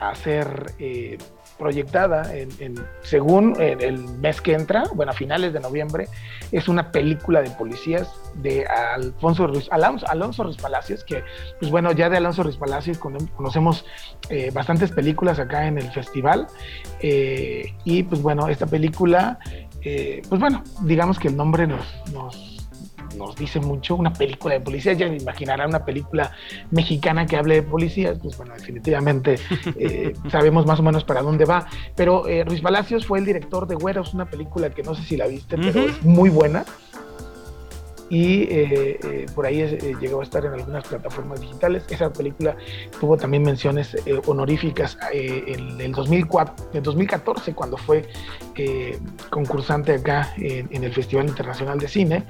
a 0.01 0.15
ser 0.15 0.73
eh, 0.79 1.19
proyectada 1.59 2.35
en, 2.37 2.49
en, 2.59 2.75
según 3.03 3.55
el 3.61 3.99
mes 4.19 4.41
que 4.41 4.55
entra, 4.55 4.85
bueno, 4.95 5.13
a 5.13 5.15
finales 5.15 5.53
de 5.53 5.61
noviembre, 5.61 6.09
es 6.53 6.69
una 6.69 6.93
película 6.93 7.43
de 7.43 7.51
policías 7.51 8.09
de 8.37 8.67
Alfonso 8.67 9.47
Ruiz, 9.47 9.69
Alonso, 9.71 10.07
Alonso 10.09 10.45
Ruiz 10.45 10.57
Palacios, 10.57 11.05
que, 11.05 11.23
pues 11.59 11.71
bueno, 11.71 11.93
ya 11.93 12.09
de 12.09 12.17
Alonso 12.17 12.43
Ruiz 12.43 12.57
Palacios 12.57 12.99
conocemos 12.99 13.85
eh, 14.29 14.51
bastantes 14.53 14.91
películas 14.93 15.39
acá 15.39 15.67
en 15.67 15.79
el 15.79 15.91
festival, 15.91 16.47
eh, 17.01 17.75
y 17.85 18.03
pues 18.03 18.23
bueno, 18.23 18.49
esta 18.49 18.67
película, 18.67 19.39
eh, 19.83 20.23
pues 20.29 20.41
bueno, 20.41 20.63
digamos 20.83 21.19
que 21.19 21.29
el 21.29 21.37
nombre 21.37 21.67
nos, 21.67 21.85
nos 22.13 22.54
nos 23.17 23.37
dice 23.37 23.61
mucho, 23.61 23.95
una 23.97 24.13
película 24.13 24.55
de 24.55 24.61
policías, 24.61 24.97
ya 24.97 25.09
me 25.09 25.17
imaginará 25.17 25.67
una 25.67 25.85
película 25.85 26.33
mexicana 26.71 27.27
que 27.27 27.37
hable 27.37 27.57
de 27.57 27.63
policías, 27.63 28.19
pues 28.19 28.37
bueno, 28.37 28.55
definitivamente 28.55 29.37
eh, 29.79 30.15
sabemos 30.31 30.67
más 30.67 30.81
o 30.81 30.83
menos 30.83 31.05
para 31.05 31.23
dónde 31.23 31.45
va. 31.45 31.67
Pero 31.95 32.27
eh, 32.29 32.45
Ruiz 32.45 32.61
Palacios 32.61 33.07
fue 33.07 33.19
el 33.19 33.25
director 33.25 33.67
de 33.67 33.75
Güeros, 33.75 34.15
una 34.15 34.27
película 34.27 34.71
que 34.71 34.83
no 34.83 34.95
sé 34.95 35.03
si 35.03 35.17
la 35.17 35.27
viste, 35.27 35.57
pero 35.57 35.81
uh 35.81 35.85
-huh. 35.85 35.91
es 35.91 36.05
muy 36.05 36.31
buena. 36.31 36.65
Y 38.15 38.43
eh, 38.43 39.01
eh, 39.03 39.27
por 39.35 39.45
ahí 39.45 39.61
eh, 39.61 39.97
llegó 40.01 40.21
a 40.21 40.23
estar 40.23 40.45
en 40.45 40.53
algunas 40.53 40.87
plataformas 40.87 41.41
digitales. 41.41 41.85
Esa 41.91 42.13
película 42.13 42.57
tuvo 43.01 43.17
también 43.17 43.43
menciones 43.43 43.97
honoríficas 44.27 44.97
en 45.13 45.81
el 45.81 45.91
2004, 45.91 46.71
en 46.75 46.83
2014, 46.85 47.55
cuando 47.55 47.77
fue 47.77 48.09
concursante 49.31 49.95
acá 49.95 50.33
en, 50.37 50.69
en 50.71 50.85
el 50.85 50.93
Festival 50.93 51.27
Internacional 51.27 51.81
de 51.81 51.89
Cine 51.89 52.25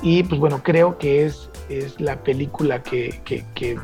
y 0.00 0.22
pues 0.22 0.40
bueno, 0.40 0.62
creo 0.62 0.96
que 0.96 1.26
es, 1.26 1.50
es 1.68 2.00
la 2.00 2.16
película 2.22 2.82
que, 2.82 3.20
que, 3.26 3.44
que, 3.54 3.76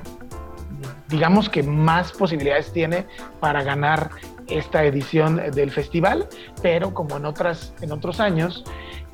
digamos 1.08 1.50
que 1.50 1.62
más 1.62 2.10
posibilidades 2.12 2.72
tiene 2.72 3.04
para 3.40 3.62
ganar 3.62 4.08
esta 4.46 4.84
edición 4.84 5.36
del 5.52 5.70
festival, 5.70 6.26
pero 6.62 6.94
como 6.94 7.16
en, 7.16 7.26
otras, 7.26 7.74
en 7.80 7.92
otros 7.92 8.20
años, 8.20 8.64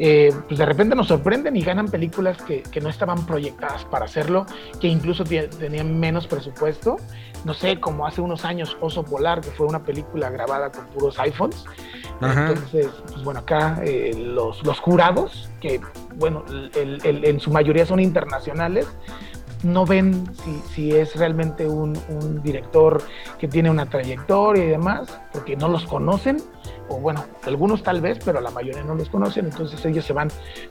eh, 0.03 0.32
pues 0.48 0.57
de 0.57 0.64
repente 0.64 0.96
nos 0.96 1.09
sorprenden 1.09 1.57
y 1.57 1.61
ganan 1.61 1.86
películas 1.86 2.40
que, 2.42 2.62
que, 2.62 2.80
no 2.80 2.88
estaban 2.88 3.26
proyectadas 3.26 3.84
para 3.84 4.07
hacerlo, 4.07 4.46
que 4.80 4.88
incluso 4.88 5.24
tenían 5.24 6.01
menos 6.01 6.26
presupuesto. 6.26 6.96
No 7.44 7.53
sé, 7.53 7.78
como 7.78 8.07
hace 8.07 8.22
unos 8.22 8.46
años 8.46 8.78
Oso 8.80 9.03
Polar, 9.03 9.42
que 9.42 9.51
fue 9.51 9.66
una 9.66 9.82
película 9.82 10.30
grabada 10.30 10.72
con 10.72 10.86
puros 10.86 11.18
iPhones. 11.18 11.66
Ajá. 12.22 12.48
Entonces, 12.48 12.88
pues 13.12 13.22
bueno, 13.24 13.40
acá 13.40 13.78
eh, 13.84 14.14
los, 14.16 14.64
los, 14.64 14.80
jurados, 14.80 15.51
que 15.61 15.82
bueno, 16.16 16.46
el, 16.48 16.98
el, 17.05 17.24
en 17.26 17.38
su 17.38 17.51
mayoría 17.51 17.84
son 17.84 18.01
internacionales, 18.01 18.86
no 19.62 19.84
ven 19.84 20.24
si, 20.34 20.62
si 20.72 20.96
es 20.96 21.14
realmente 21.16 21.66
un, 21.66 21.98
un, 22.09 22.42
director 22.42 23.03
que 23.38 23.48
tiene 23.48 23.70
una 23.70 23.84
trayectoria 23.84 24.64
y 24.64 24.68
demás, 24.68 25.20
porque 25.32 25.57
no 25.57 25.68
los 25.68 25.84
conocen, 25.84 26.38
o 26.91 26.99
bueno, 26.99 27.24
algunos 27.47 27.82
tal 27.82 28.01
vez, 28.01 28.18
pero 28.24 28.41
la 28.41 28.51
mayoría 28.51 28.82
no 28.82 28.95
los 28.95 29.09
conocen, 29.09 29.47
entonces 29.47 29.82
ellos 29.86 30.05
se 30.05 30.12
van 30.12 30.28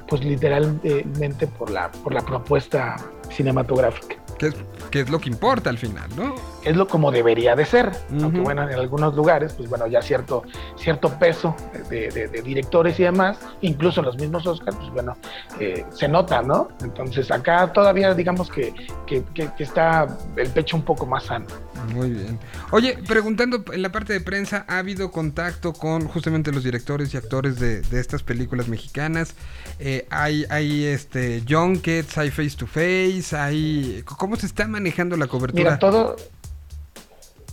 pues 0.08 0.24
literalmente 0.24 1.48
por 1.48 1.72
la, 1.72 1.90
por 1.92 2.14
la 2.14 2.22
propuesta 2.22 2.98
cinematográfica. 3.30 4.18
Que 4.38 4.48
es, 4.48 4.56
que 4.90 5.02
es 5.02 5.10
lo 5.10 5.20
que 5.20 5.28
importa 5.30 5.70
al 5.70 5.78
final, 5.78 6.10
¿no? 6.16 6.34
Es 6.64 6.76
lo 6.76 6.88
como 6.88 7.12
debería 7.12 7.56
de 7.58 7.66
ser, 7.66 7.88
uh 7.88 8.14
-huh. 8.14 8.24
aunque 8.24 8.40
bueno, 8.40 8.70
en 8.70 8.74
algunos 8.74 9.14
lugares, 9.14 9.54
pues 9.54 9.68
bueno, 9.70 9.86
ya 9.88 10.02
cierto, 10.02 10.44
cierto 10.78 11.10
peso 11.20 11.56
de, 11.90 12.10
de, 12.10 12.28
de 12.30 12.42
directores 12.42 12.98
y 13.00 13.04
demás, 13.04 13.38
incluso 13.62 14.00
en 14.00 14.06
los 14.06 14.18
mismos 14.18 14.48
Oscars, 14.48 14.78
pues 14.78 14.92
bueno, 14.92 15.18
eh, 15.60 15.86
se 15.90 16.08
nota, 16.08 16.42
¿no? 16.42 16.70
Entonces 16.82 17.30
acá 17.32 17.74
todavía 17.74 18.14
digamos 18.14 18.50
que, 18.50 18.74
que, 19.06 19.24
que, 19.34 19.50
que 19.58 19.64
está 19.64 20.08
el 20.38 20.50
pecho 20.50 20.78
un 20.78 20.84
poco 20.84 21.06
más 21.06 21.24
sano. 21.24 21.46
Muy 21.94 22.12
bien. 22.12 22.40
Oye, 22.72 22.98
preguntando 23.08 23.64
en 23.72 23.82
la 23.82 23.92
parte 23.92 24.14
de 24.14 24.22
prensa, 24.22 24.66
¿ha 24.68 24.78
habido 24.80 25.12
contacto 25.12 25.74
con 25.74 26.08
justamente 26.08 26.52
los 26.52 26.64
directores 26.64 27.14
y 27.14 27.18
actores 27.18 27.60
de, 27.60 27.82
de 27.82 28.00
estas 28.00 28.24
películas 28.24 28.68
mexicanas? 28.68 29.34
Eh, 29.80 30.08
hay, 30.10 30.46
hay 30.50 30.86
este 30.86 31.44
junkets, 31.48 32.18
hay 32.18 32.32
face 32.32 32.56
to 32.58 32.68
face, 32.68 33.36
hay 33.36 34.04
¿cómo 34.06 34.36
se 34.36 34.46
está 34.46 34.68
manejando 34.68 35.16
la 35.18 35.28
cobertura? 35.28 35.64
Mira, 35.64 35.80
todo, 35.80 36.16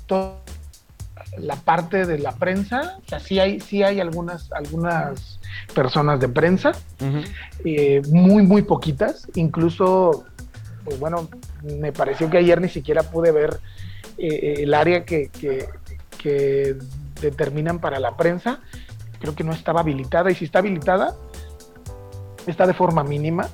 todo 0.07 0.41
la 1.39 1.57
parte 1.57 2.07
de 2.07 2.19
la 2.19 2.33
prensa, 2.33 2.99
o 3.05 3.09
sea, 3.09 3.21
sí 3.21 3.39
hay, 3.39 3.61
sí 3.61 3.83
hay 3.83 4.01
algunas, 4.01 4.51
algunas 4.53 5.39
personas 5.75 6.21
de 6.21 6.29
prensa, 6.29 6.73
uh 7.01 7.05
-huh. 7.05 7.25
eh, 7.65 8.03
muy, 8.11 8.43
muy 8.43 8.63
poquitas, 8.63 9.27
incluso, 9.35 10.25
pues 10.85 10.99
bueno, 10.99 11.29
me 11.63 11.93
pareció 11.93 12.31
que 12.31 12.39
ayer 12.39 12.61
ni 12.61 12.69
siquiera 12.69 13.03
pude 13.03 13.33
ver 13.33 13.61
eh, 14.19 14.57
el 14.59 14.75
área 14.75 15.05
que, 15.05 15.29
que, 15.31 16.77
determinan 17.21 17.79
para 17.79 17.99
la 17.99 18.17
prensa, 18.17 18.61
creo 19.21 19.35
que 19.35 19.45
no 19.45 19.53
estaba 19.53 19.81
habilitada, 19.81 20.31
y 20.31 20.35
si 20.35 20.45
está 20.45 20.59
habilitada, 20.59 21.15
está 22.47 22.67
de 22.67 22.75
forma 22.75 23.05
mínima. 23.05 23.49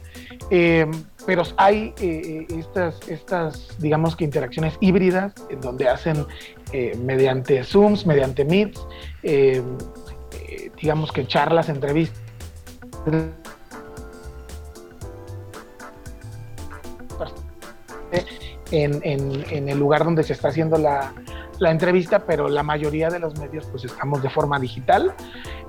Eh, 0.50 0.86
pero 1.26 1.42
hay 1.56 1.94
eh, 2.00 2.46
eh, 2.50 2.58
estas, 2.58 3.08
estas, 3.08 3.76
digamos 3.78 4.16
que 4.16 4.24
interacciones 4.24 4.76
híbridas, 4.80 5.34
en 5.50 5.60
donde 5.60 5.88
hacen 5.88 6.26
eh, 6.72 6.96
mediante 6.96 7.62
Zooms, 7.64 8.06
mediante 8.06 8.44
Meets, 8.44 8.80
eh, 9.22 9.62
eh, 10.48 10.70
digamos 10.80 11.12
que 11.12 11.26
charlas, 11.26 11.68
entrevistas. 11.68 12.18
En, 18.70 19.68
el 19.68 19.78
lugar 19.78 20.04
donde 20.04 20.22
se 20.22 20.32
está 20.32 20.48
haciendo 20.48 20.78
la, 20.78 21.12
entrevista, 21.60 22.20
pero 22.26 22.48
la 22.48 22.62
mayoría 22.62 23.08
de 23.08 23.18
los 23.18 23.38
medios 23.38 23.66
pues 23.66 23.84
estamos 23.84 24.22
de 24.22 24.30
forma 24.30 24.58
digital. 24.58 25.14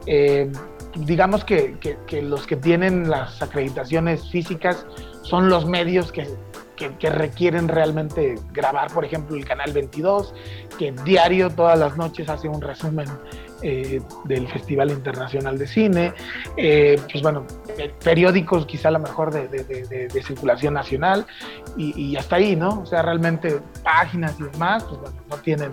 Eh, 0.05 0.51
digamos 0.95 1.43
que, 1.43 1.75
los 2.21 2.47
que 2.47 2.55
tienen 2.55 3.09
las 3.09 3.41
acreditaciones 3.41 4.29
físicas 4.29 4.85
son 5.21 5.49
los 5.49 5.65
medios 5.65 6.11
que- 6.11 6.27
que 6.75 7.09
requieren 7.09 7.67
realmente 7.67 8.35
grabar, 8.51 8.91
por 8.91 9.05
ejemplo, 9.05 9.35
el 9.37 9.45
Canal 9.45 9.71
22, 9.71 10.33
que 10.77 10.91
diario, 11.05 11.49
todas 11.49 11.77
las 11.79 11.95
noches, 11.97 12.27
hace 12.27 12.49
un 12.49 12.61
resumen 12.61 13.07
eh, 13.63 14.01
del 14.25 14.47
Festival 14.49 14.91
Internacional 14.91 15.57
de 15.57 15.65
Cine. 15.67 16.13
Eh, 16.57 16.99
pues 17.11 17.23
bueno, 17.23 17.45
eh, 17.77 17.91
periódicos 18.03 18.65
quizá 18.65 18.89
a 18.89 18.91
lo 18.91 18.99
mejor 18.99 19.33
de, 19.33 19.47
de- 19.47 19.63
de- 19.63 20.07
de- 20.07 20.23
circulación 20.23 20.73
nacional 20.75 21.25
y, 21.77 21.99
y 21.99 22.15
hasta 22.17 22.35
ahí, 22.35 22.55
¿no? 22.55 22.81
O 22.81 22.85
sea, 22.85 23.01
realmente 23.01 23.59
páginas 23.83 24.35
y 24.39 24.43
demás, 24.43 24.83
pues 24.83 24.99
bueno, 25.01 25.15
no 25.29 25.37
tienen, 25.37 25.71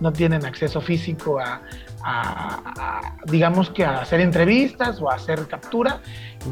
no 0.00 0.12
tienen 0.12 0.44
acceso 0.46 0.80
físico 0.80 1.38
a, 1.38 1.60
a- 2.04 2.72
a, 2.78 3.16
digamos 3.26 3.70
que 3.70 3.84
a 3.84 4.00
hacer 4.00 4.20
entrevistas 4.20 5.00
o 5.00 5.10
a 5.10 5.14
hacer 5.14 5.46
captura, 5.46 6.00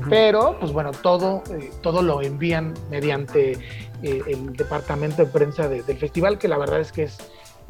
pero 0.09 0.57
pues 0.61 0.73
bueno, 0.73 0.93
todo, 0.93 1.43
eh, 1.51 1.71
todo 1.83 2.03
lo 2.03 2.23
envían 2.23 2.75
mediante 2.91 3.59
el 4.03 4.53
departamento 4.55 5.25
de 5.25 5.27
prensa 5.31 5.69
de- 5.69 5.83
del 5.83 5.99
festival, 5.99 6.39
que 6.39 6.49
la 6.49 6.57
verdad 6.57 6.81
es 6.81 6.91
que 6.93 7.03
es 7.05 7.19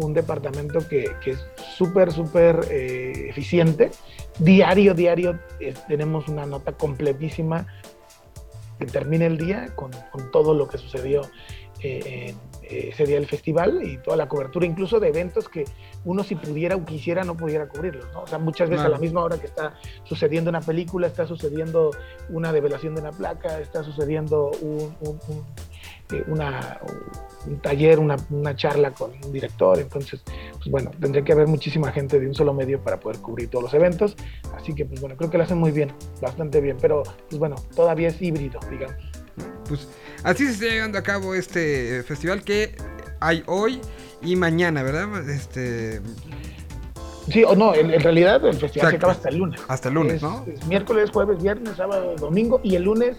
un 0.04 0.14
departamento 0.14 0.86
que, 0.88 1.12
que 1.22 1.32
es 1.32 1.44
súper, 1.76 2.12
súper 2.12 2.66
eh, 2.70 3.26
eficiente. 3.28 3.90
Diario, 4.38 4.94
diario 4.94 5.38
eh, 5.60 5.74
tenemos 5.88 6.28
una 6.28 6.46
nota 6.46 6.72
completísima 6.72 7.66
que 8.78 8.86
termina 8.86 9.26
el 9.26 9.36
día 9.36 9.72
con, 9.76 9.90
con 10.10 10.30
todo 10.30 10.54
lo 10.54 10.66
que 10.68 10.78
sucedió 10.78 11.22
eh, 11.82 12.34
ese 12.62 13.04
día 13.04 13.16
del 13.16 13.26
festival 13.26 13.80
y 13.84 13.98
toda 13.98 14.16
la 14.16 14.28
cobertura, 14.28 14.64
incluso 14.64 15.00
de 15.00 15.08
eventos 15.08 15.48
que 15.48 15.64
uno 16.04 16.22
si 16.22 16.34
pudiera 16.36 16.76
o 16.76 16.84
quisiera 16.84 17.24
no 17.24 17.36
pudiera 17.36 17.66
cubrirlos, 17.68 18.06
¿no? 18.12 18.22
O 18.22 18.26
sea, 18.26 18.38
muchas 18.38 18.68
veces 18.70 18.82
Claro. 18.82 18.94
a 18.94 18.98
la 18.98 19.00
misma 19.00 19.22
hora 19.24 19.38
que 19.38 19.46
está 19.46 19.74
sucediendo 20.04 20.50
una 20.50 20.60
película, 20.60 21.06
está 21.08 21.26
sucediendo 21.26 21.90
una 22.28 22.52
develación 22.52 22.94
de 22.94 23.00
una 23.00 23.10
placa, 23.12 23.58
está 23.60 23.82
sucediendo 23.82 24.50
un, 24.62 24.94
un- 25.00 25.20
un, 25.28 25.44
eh, 26.12 26.24
una- 26.28 26.78
un 27.46 27.58
taller, 27.60 27.98
una, 27.98 28.16
una 28.30 28.54
charla 28.54 28.90
con 28.92 29.12
un 29.24 29.32
director, 29.32 29.78
entonces, 29.78 30.20
pues 30.58 30.66
bueno, 30.70 30.90
tendría 31.00 31.24
que 31.24 31.32
haber 31.32 31.46
muchísima 31.46 31.90
gente 31.90 32.20
de 32.20 32.26
un 32.26 32.34
solo 32.34 32.52
medio 32.52 32.80
para 32.82 33.00
poder 33.00 33.18
cubrir 33.20 33.48
todos 33.48 33.64
los 33.64 33.74
eventos, 33.74 34.14
así 34.56 34.74
que 34.74 34.84
pues 34.84 35.00
bueno, 35.00 35.16
creo 35.16 35.30
que 35.30 35.38
lo 35.38 35.44
hacen 35.44 35.58
muy 35.58 35.70
bien, 35.70 35.90
bastante 36.20 36.60
bien, 36.60 36.76
pero 36.80 37.02
pues 37.28 37.38
bueno, 37.38 37.56
todavía 37.74 38.08
es 38.08 38.20
híbrido, 38.20 38.60
digamos. 38.70 38.96
Pues 39.68 39.88
así 40.22 40.44
se 40.46 40.52
está 40.52 40.64
llevando 40.66 40.98
a 40.98 41.02
cabo 41.02 41.34
este 41.34 42.02
festival 42.02 42.42
que 42.42 42.74
hay 43.20 43.42
hoy 43.46 43.80
y 44.22 44.36
mañana, 44.36 44.82
¿verdad? 44.82 45.28
Este, 45.30 46.00
Sí, 47.28 47.44
o 47.44 47.54
no, 47.54 47.74
en, 47.74 47.92
en 47.92 48.00
realidad 48.00 48.44
el 48.44 48.56
festival 48.56 48.90
se 48.90 48.96
acaba 48.96 49.12
hasta 49.12 49.28
el 49.28 49.36
lunes. 49.36 49.60
hasta 49.68 49.88
el 49.88 49.94
lunes, 49.94 50.14
Es- 50.16 50.22
¿no? 50.22 50.44
es 50.52 50.66
miércoles, 50.66 51.10
jueves, 51.10 51.40
viernes, 51.40 51.76
sábado, 51.76 52.16
domingo 52.16 52.60
y 52.64 52.74
el 52.74 52.82
lunes 52.84 53.18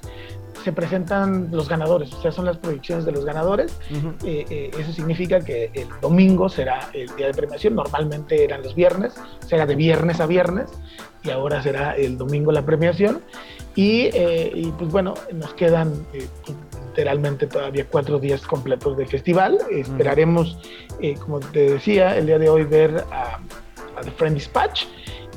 se 0.64 0.72
presentan 0.72 1.50
los 1.52 1.68
ganadores, 1.68 2.14
o 2.14 2.22
sea, 2.22 2.32
son 2.32 2.46
las 2.46 2.58
proyecciones 2.58 3.06
de 3.06 3.12
los 3.12 3.26
ganadores. 3.26 3.78
Eh, 4.24 4.46
eh, 4.50 4.72
eso 4.78 4.92
significa 4.92 5.40
que 5.40 5.72
el 5.74 5.88
domingo 6.02 6.50
será 6.50 6.90
el 6.94 7.14
día 7.16 7.28
de 7.28 7.34
premiación, 7.34 7.76
normalmente 7.76 8.44
eran 8.44 8.62
los 8.62 8.76
viernes, 8.76 9.14
será 9.48 9.66
de 9.66 9.76
viernes 9.76 10.20
a 10.20 10.26
viernes 10.26 10.70
y 11.24 11.30
ahora 11.30 11.62
será 11.62 11.96
el 11.96 12.18
domingo 12.18 12.52
la 12.52 12.66
premiación. 12.66 13.22
Y, 13.74 14.10
eh, 14.14 14.52
y, 14.54 14.72
pues 14.72 14.92
bueno, 14.92 15.14
nos 15.34 15.54
quedan 15.54 16.06
literalmente 16.88 17.48
todavía 17.48 17.86
cuatro 17.90 18.20
días 18.20 18.42
completos 18.42 18.98
de 18.98 19.06
festival. 19.06 19.58
Esperaremos, 19.72 20.58
como 21.24 21.40
te 21.40 21.72
decía, 21.72 22.18
el 22.18 22.26
día 22.26 22.38
de 22.38 22.50
hoy 22.50 22.64
ver 22.66 23.06
a, 23.12 23.40
a 23.98 24.02
The 24.02 24.12
Friend 24.12 24.36
Dispatch. 24.36 24.86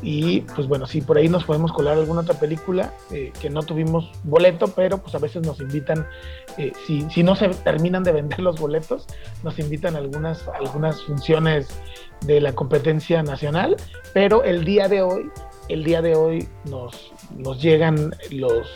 Y 0.07 0.43
pues 0.43 0.69
bueno, 0.69 0.87
sí, 0.87 1.01
por 1.01 1.17
ahí 1.17 1.31
nos 1.31 1.45
podemos 1.45 1.73
colar 1.73 1.97
alguna 1.97 2.21
otra 2.21 2.39
película 2.39 2.93
eh, 3.11 3.33
que 3.41 3.49
no 3.49 3.63
tuvimos 3.63 4.13
boleto, 4.23 4.69
pero 4.69 4.99
pues 4.99 5.15
a 5.15 5.19
veces 5.19 5.47
nos 5.47 5.61
invitan, 5.61 6.07
eh, 6.59 6.73
si, 6.87 7.09
si 7.11 7.23
no 7.23 7.35
se 7.35 7.49
terminan 7.49 8.05
de 8.05 8.13
vender 8.13 8.41
los 8.41 8.61
boletos, 8.61 9.07
nos 9.43 9.59
invitan 9.59 9.97
a 9.97 9.99
algunas, 9.99 10.47
algunas 10.49 11.03
funciones 11.03 11.69
de 12.27 12.43
la 12.43 12.55
competencia 12.55 13.23
nacional, 13.23 13.77
pero 14.13 14.45
el 14.45 14.67
día 14.67 14.89
de 14.89 15.01
hoy, 15.01 15.31
el 15.71 15.85
día 15.85 16.03
de 16.03 16.15
hoy 16.15 16.49
nos, 16.67 17.11
nos 17.39 17.63
llegan 17.63 18.15
los, 18.31 18.69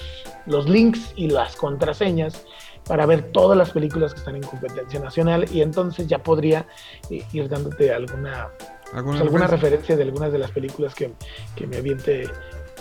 los 0.46 0.66
links 0.66 1.12
y 1.14 1.28
las 1.28 1.56
contraseñas 1.56 2.42
para 2.88 3.04
ver 3.04 3.32
todas 3.32 3.56
las 3.56 3.70
películas 3.70 4.14
que 4.14 4.20
están 4.20 4.36
en 4.36 4.42
competencia 4.42 4.98
nacional 4.98 5.44
y 5.52 5.60
entonces 5.60 6.06
ya 6.06 6.22
podría 6.22 6.66
eh, 7.10 7.22
ir 7.34 7.48
dándote 7.48 7.92
alguna 7.92 8.48
¿Alguna, 8.94 9.18
pues, 9.18 9.20
alguna 9.22 9.46
referencia? 9.46 9.96
de 9.96 10.02
algunas 10.02 10.32
de 10.32 10.38
las 10.38 10.50
películas 10.50 10.94
que, 10.94 11.12
que 11.54 11.66
me 11.66 11.76
aviente 11.78 12.22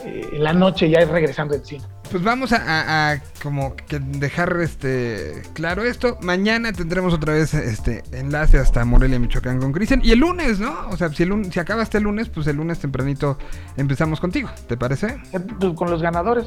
eh, 0.05 0.21
en 0.31 0.43
la 0.43 0.53
noche 0.53 0.89
ya 0.89 1.03
regresando 1.05 1.53
del 1.53 1.65
cine. 1.65 1.83
Pues 2.09 2.23
vamos 2.23 2.53
a, 2.53 2.57
a- 2.57 3.11
a 3.11 3.21
como 3.43 3.75
que 3.75 3.99
dejar 3.99 4.55
este 4.61 5.41
claro 5.53 5.83
esto. 5.83 6.17
Mañana 6.21 6.71
tendremos 6.71 7.13
otra 7.13 7.33
vez 7.33 7.53
este 7.53 8.03
enlace 8.13 8.57
hasta 8.57 8.85
Morelia, 8.85 9.19
Michoacán 9.19 9.59
con 9.59 9.73
Cristian. 9.73 9.99
Y 10.03 10.11
el 10.11 10.19
lunes, 10.19 10.59
¿no? 10.59 10.87
O 10.89 10.95
sea, 10.95 11.09
si, 11.09 11.23
el 11.23 11.29
lun- 11.29 11.51
si 11.51 11.59
acaba 11.59 11.83
este 11.83 11.99
lunes, 11.99 12.29
pues 12.29 12.47
el 12.47 12.55
lunes 12.55 12.79
tempranito 12.79 13.37
empezamos 13.75 14.21
contigo. 14.21 14.49
¿Te 14.67 14.77
parece? 14.77 15.17
Eh, 15.33 15.39
pues, 15.59 15.73
con 15.73 15.91
los 15.91 16.01
ganadores, 16.01 16.45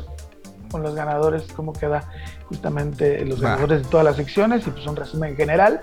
con 0.71 0.83
los 0.83 0.95
ganadores, 0.95 1.43
cómo 1.55 1.75
queda 1.75 2.09
justamente 2.47 3.23
los 3.27 3.41
Va. 3.45 3.51
ganadores 3.51 3.83
de 3.83 3.89
todas 3.91 4.05
las 4.07 4.17
secciones 4.17 4.67
y 4.67 4.71
pues 4.71 4.87
un 4.87 4.97
resumen 4.97 5.37
general. 5.37 5.83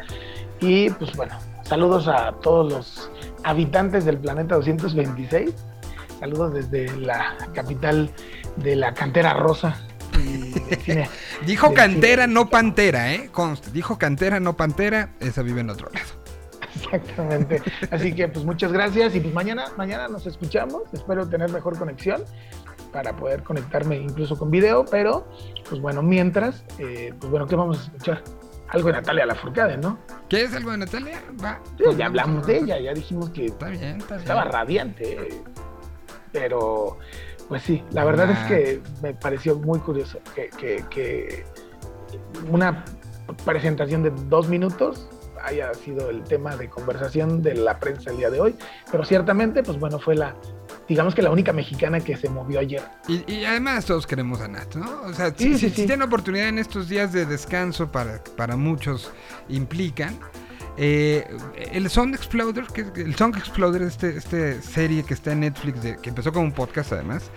Y 0.59 0.89
pues 0.89 1.15
bueno, 1.15 1.35
saludos 1.67 2.07
a 2.07 2.31
todos 2.41 2.71
los 2.71 3.11
habitantes 3.43 4.05
del 4.05 4.17
planeta 4.17 4.55
226. 4.55 5.53
Saludos 6.19 6.53
desde 6.53 6.97
la 6.97 7.37
capital 7.53 8.09
de 8.55 8.75
la 8.75 8.93
cantera 8.93 9.33
rosa. 9.33 9.79
Y 10.13 10.59
del 10.59 10.79
cine. 10.81 11.09
Dijo 11.45 11.73
cantera, 11.73 12.23
cine. 12.23 12.33
no 12.33 12.49
pantera, 12.49 13.13
¿eh? 13.13 13.29
Conste. 13.31 13.71
Dijo 13.71 13.97
cantera, 13.97 14.39
no 14.39 14.55
pantera. 14.55 15.11
Esa 15.19 15.41
vive 15.41 15.61
en 15.61 15.69
otro 15.69 15.89
lado. 15.93 16.07
Exactamente. 16.75 17.61
Así 17.91 18.13
que 18.13 18.27
pues 18.27 18.45
muchas 18.45 18.71
gracias 18.71 19.15
y 19.15 19.19
pues 19.19 19.33
mañana, 19.33 19.65
mañana 19.77 20.07
nos 20.07 20.25
escuchamos. 20.25 20.83
Espero 20.93 21.27
tener 21.27 21.51
mejor 21.51 21.77
conexión 21.77 22.23
para 22.91 23.15
poder 23.15 23.43
conectarme 23.43 23.97
incluso 23.97 24.37
con 24.37 24.49
video, 24.49 24.85
pero 24.85 25.27
pues 25.69 25.81
bueno, 25.81 26.01
mientras, 26.01 26.63
eh, 26.79 27.13
pues 27.19 27.29
bueno, 27.29 27.45
¿qué 27.45 27.55
vamos 27.55 27.79
a 27.79 27.83
escuchar? 27.83 28.23
Algo 28.69 28.87
de 28.87 28.93
Natalia 28.93 29.25
Lafourcade, 29.25 29.77
¿no? 29.77 29.97
¿Quieres 30.29 30.53
algo 30.53 30.71
de 30.71 30.77
Natalia? 30.79 31.21
Va. 31.43 31.59
Sí, 31.77 31.83
ya 31.97 32.07
hablamos 32.07 32.45
de 32.45 32.57
ella, 32.57 32.79
ya 32.79 32.93
dijimos 32.93 33.29
que 33.29 33.45
Está 33.45 33.69
bien, 33.69 33.97
está 33.97 34.15
bien. 34.15 34.19
estaba 34.21 34.43
radiante, 34.43 35.29
pero 36.31 36.97
pues 37.47 37.63
sí, 37.63 37.81
la 37.91 38.03
verdad 38.03 38.29
es 38.31 38.37
Ah. 38.39 38.47
que 38.47 38.81
me 39.01 39.13
pareció 39.13 39.55
muy 39.57 39.79
curioso 39.79 40.19
que, 40.35 40.49
que- 40.49 40.83
que 40.89 41.45
una 42.51 42.83
presentación 43.45 44.03
de 44.03 44.11
dos 44.27 44.49
minutos 44.49 45.07
haya 45.43 45.73
sido 45.73 46.09
el 46.09 46.23
tema 46.23 46.55
de 46.55 46.69
conversación 46.69 47.41
de 47.41 47.55
la 47.55 47.79
prensa 47.79 48.11
el 48.11 48.17
día 48.17 48.29
de 48.29 48.39
hoy, 48.41 48.55
pero 48.91 49.03
ciertamente, 49.05 49.63
pues 49.63 49.79
bueno, 49.79 49.99
fue 49.99 50.15
la, 50.15 50.35
digamos 50.87 51.13
que 51.15 51.21
la 51.21 51.31
única 51.31 51.53
mexicana 51.53 51.99
que 51.99 52.15
se 52.17 52.29
movió 52.29 52.59
ayer. 52.59 52.81
Y, 53.07 53.31
y 53.31 53.45
además 53.45 53.85
todos 53.85 54.07
queremos 54.07 54.41
a 54.41 54.47
Nat, 54.47 54.75
¿no? 54.75 55.01
O 55.03 55.13
sea, 55.13 55.29
Sí, 55.35 55.53
si, 55.53 55.53
sí, 55.53 55.59
si- 55.59 55.69
sí. 55.69 55.85
tienen 55.87 56.03
oportunidad 56.03 56.47
en 56.49 56.59
estos 56.59 56.87
días 56.89 57.11
de 57.13 57.25
descanso 57.25 57.91
para, 57.91 58.23
para 58.35 58.55
muchos 58.55 59.11
implican. 59.49 60.17
eh, 60.79 61.25
el 61.71 61.89
Song 61.89 62.13
Exploder, 62.13 62.65
que 62.67 62.81
el 63.01 63.15
Song 63.15 63.35
Exploder, 63.35 63.81
este, 63.81 64.15
este 64.15 64.61
serie 64.61 65.01
que 65.03 65.15
está 65.15 65.31
en 65.31 65.39
Netflix, 65.39 65.81
de- 65.81 65.97
que 65.97 66.09
empezó 66.09 66.31
como 66.31 66.45
un 66.45 66.51
podcast 66.51 66.91
además, 66.93 67.31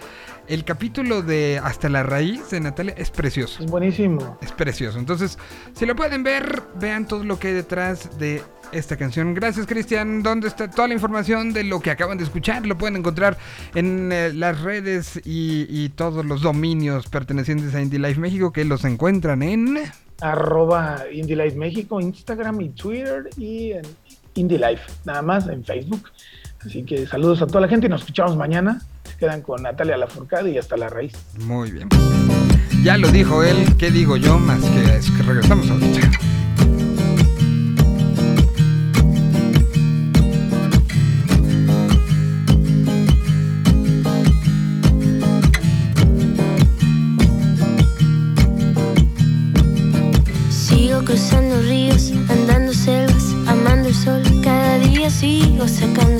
el 0.48 0.64
capítulo 0.64 1.22
de 1.22 1.60
Hasta 1.62 1.88
la 1.88 2.02
Raíz 2.02 2.50
de 2.50 2.60
Natalia 2.60 2.94
es 2.96 3.10
precioso. 3.10 3.62
Es 3.62 3.70
buenísimo. 3.70 4.38
Es 4.40 4.52
precioso. 4.52 4.98
Entonces, 4.98 5.38
si 5.74 5.86
lo 5.86 5.94
pueden 5.96 6.22
ver, 6.22 6.62
vean 6.80 7.06
todo 7.06 7.24
lo 7.24 7.38
que 7.38 7.48
hay 7.48 7.54
detrás 7.54 8.18
de 8.18 8.42
esta 8.72 8.96
canción. 8.96 9.34
Gracias, 9.34 9.66
Cristian. 9.66 10.22
¿Dónde 10.22 10.48
está 10.48 10.70
toda 10.70 10.88
la 10.88 10.94
información 10.94 11.52
de 11.52 11.64
lo 11.64 11.80
que 11.80 11.90
acaban 11.90 12.18
de 12.18 12.24
escuchar? 12.24 12.66
Lo 12.66 12.76
pueden 12.76 12.96
encontrar 12.96 13.36
en 13.74 14.12
eh, 14.12 14.32
las 14.32 14.60
redes 14.60 15.20
y, 15.24 15.66
y 15.68 15.90
todos 15.90 16.24
los 16.24 16.42
dominios 16.42 17.06
pertenecientes 17.08 17.74
a 17.74 17.80
Indie 17.80 17.98
Life 17.98 18.20
México 18.20 18.52
que 18.52 18.64
los 18.64 18.84
encuentran 18.84 19.42
en... 19.42 19.78
Arroba 20.20 21.04
Indie 21.10 21.36
Life 21.36 21.56
México, 21.56 22.00
Instagram 22.00 22.60
y 22.60 22.68
Twitter 22.70 23.30
y 23.38 23.72
en 23.72 23.82
Indie 24.34 24.58
Life, 24.58 24.82
nada 25.04 25.22
más 25.22 25.48
en 25.48 25.64
Facebook. 25.64 26.10
Así 26.64 26.82
que 26.82 27.06
saludos 27.06 27.40
a 27.42 27.46
toda 27.46 27.62
la 27.62 27.68
gente 27.68 27.86
y 27.86 27.90
nos 27.90 28.02
escuchamos 28.02 28.36
mañana. 28.36 28.82
Quedan 29.20 29.42
con 29.42 29.62
Natalia 29.62 29.98
Lafourcade 29.98 30.50
y 30.50 30.56
hasta 30.56 30.78
la 30.78 30.88
raíz. 30.88 31.12
Muy 31.40 31.70
bien. 31.70 31.90
Ya 32.82 32.96
lo 32.96 33.08
dijo 33.08 33.42
él, 33.42 33.76
¿qué 33.76 33.90
digo 33.90 34.16
yo? 34.16 34.38
Más 34.38 34.62
que 34.62 34.96
es 34.96 35.10
que 35.10 35.22
regresamos 35.22 35.70
ahorita. 35.70 36.10
Sigo 50.50 51.04
cruzando 51.04 51.60
ríos, 51.60 52.10
andando 52.30 52.72
selvas, 52.72 53.34
amando 53.46 53.90
el 53.90 53.94
sol. 53.94 54.22
Cada 54.42 54.78
día 54.78 55.10
sigo 55.10 55.68
sacando 55.68 56.19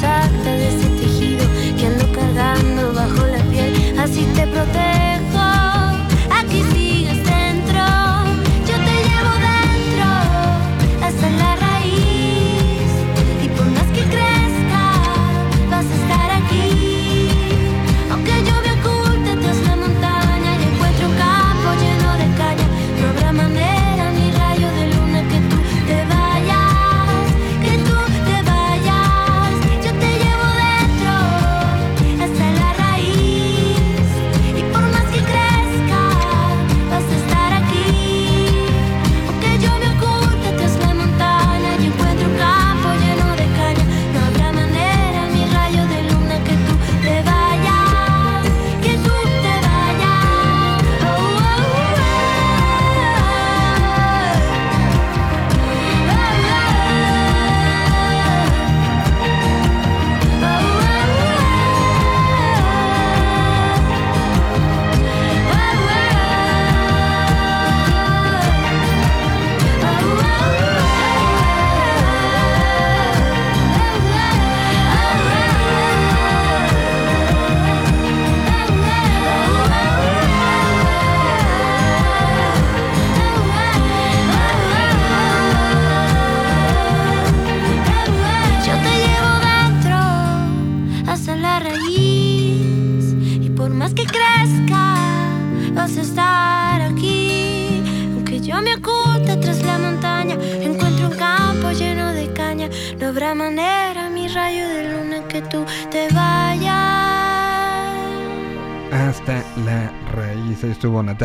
sad, 0.00 0.30
cause 0.44 0.74
it's 0.74 0.87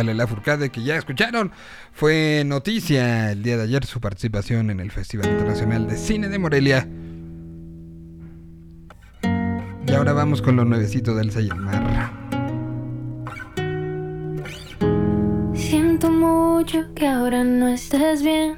Natalia 0.03 0.13
Lafourcade, 0.23 0.69
que 0.69 0.83
ya 0.83 0.97
escucharon. 0.97 1.51
Fue 1.91 2.43
noticia 2.45 3.31
el 3.31 3.43
día 3.43 3.57
de 3.57 3.63
ayer 3.63 3.85
su 3.85 3.99
participación 3.99 4.69
en 4.69 4.79
el 4.79 4.91
Festival 4.91 5.29
Internacional 5.29 5.87
de 5.87 5.97
Cine 5.97 6.29
de 6.29 6.39
Morelia. 6.39 6.87
Y 9.87 9.93
ahora 9.93 10.13
vamos 10.13 10.41
con 10.41 10.55
lo 10.55 10.65
nuevecito 10.65 11.15
del 11.15 11.31
y 11.31 11.47
el 11.47 11.55
Mar. 11.55 12.11
Siento 15.53 16.09
mucho 16.09 16.93
que 16.95 17.07
ahora 17.07 17.43
no 17.43 17.67
estés 17.67 18.23
bien, 18.23 18.57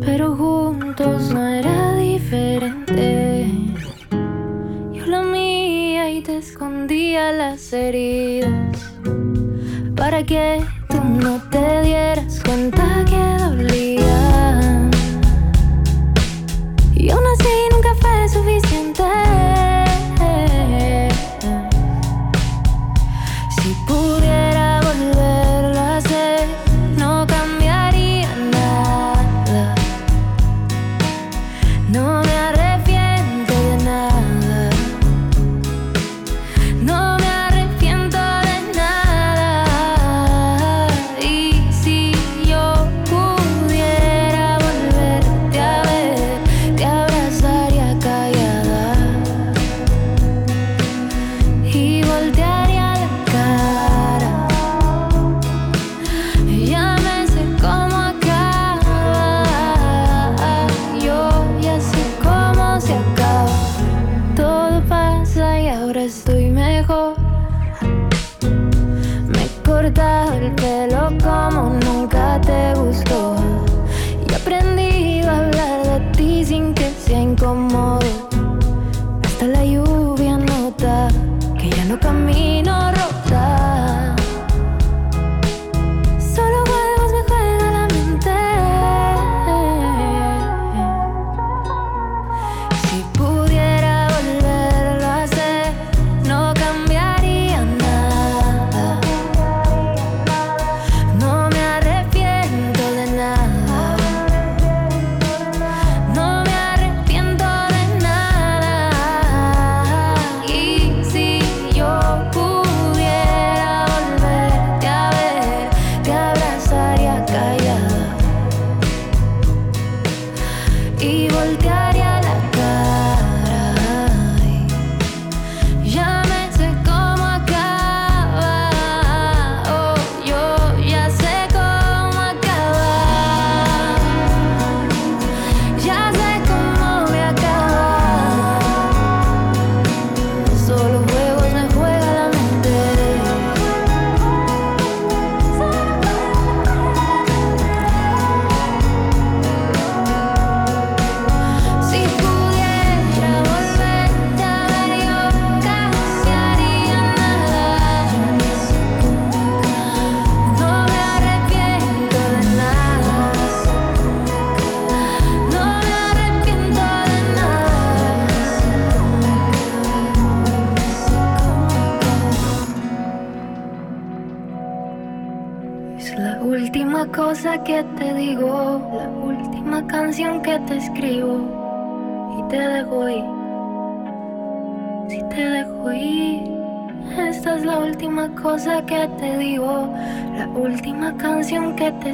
pero 0.00 0.36
juntos 0.36 1.30
no 1.32 1.46
era 1.46 1.96
diferente. 1.96 3.50
Yo 4.92 5.06
la 5.06 5.22
mía 5.22 6.10
y 6.10 6.22
te 6.22 6.38
escondía 6.38 7.32
las 7.32 7.72
heridas 7.72 8.93
para 9.94 10.24
que 10.24 10.64
tú 10.88 11.02
no 11.04 11.40
te 11.50 11.82
dieras 11.82 12.40
cuenta 12.44 13.04
que 13.04 13.44
dolían. 13.44 14.90
Y 16.94 17.10
aún 17.10 17.24
así 17.34 17.48
nunca 17.70 17.94
fue 18.00 18.28
suficiente. 18.28 19.53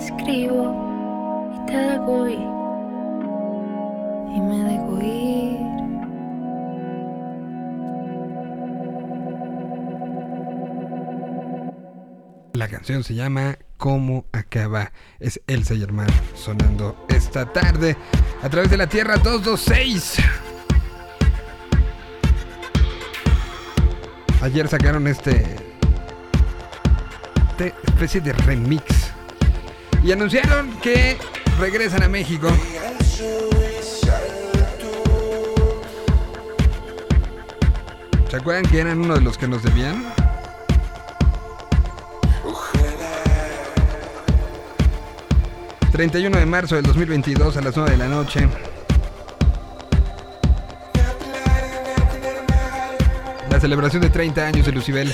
escribo 0.01 1.53
y 1.55 1.67
te 1.67 1.77
dejo 1.77 2.29
ir. 2.29 2.39
Y 4.35 4.41
me 4.41 4.59
dejo 4.65 5.03
ir. 5.03 5.61
La 12.55 12.69
canción 12.69 13.05
se 13.05 13.15
llama 13.15 13.59
Cómo 13.77 14.25
acaba. 14.33 14.93
Es 15.19 15.41
Elsa 15.47 15.75
Germán 15.77 16.09
sonando 16.35 17.07
esta 17.09 17.53
tarde 17.53 17.97
a 18.43 18.49
través 18.49 18.71
de 18.71 18.77
la 18.77 18.87
Tierra 18.87 19.17
226. 19.17 20.17
Ayer 24.43 24.69
sacaron 24.69 25.07
este, 25.07 25.57
este 27.51 27.75
especie 27.87 28.23
de 28.23 28.33
remix 28.33 29.00
y 30.03 30.13
anunciaron 30.13 30.71
que 30.81 31.19
regresan 31.59 32.03
a 32.03 32.09
México. 32.09 32.49
¿Se 38.29 38.37
acuerdan 38.37 38.65
que 38.71 38.79
eran 38.79 39.01
uno 39.01 39.15
de 39.15 39.21
los 39.21 39.37
que 39.37 39.49
nos 39.49 39.63
debían? 39.63 40.05
...31 45.93 46.31
de 46.31 46.47
marzo 46.47 46.77
del 46.77 46.85
2022 46.85 47.59
a 47.59 47.61
las 47.61 47.77
9 47.77 47.91
de 47.91 47.97
la 47.99 48.07
noche... 48.07 48.49
...la 53.51 53.61
celebración 53.61 54.01
de 54.01 54.09
30 54.09 54.47
años 54.47 54.65
de 54.65 54.73
Lucibel... 54.73 55.13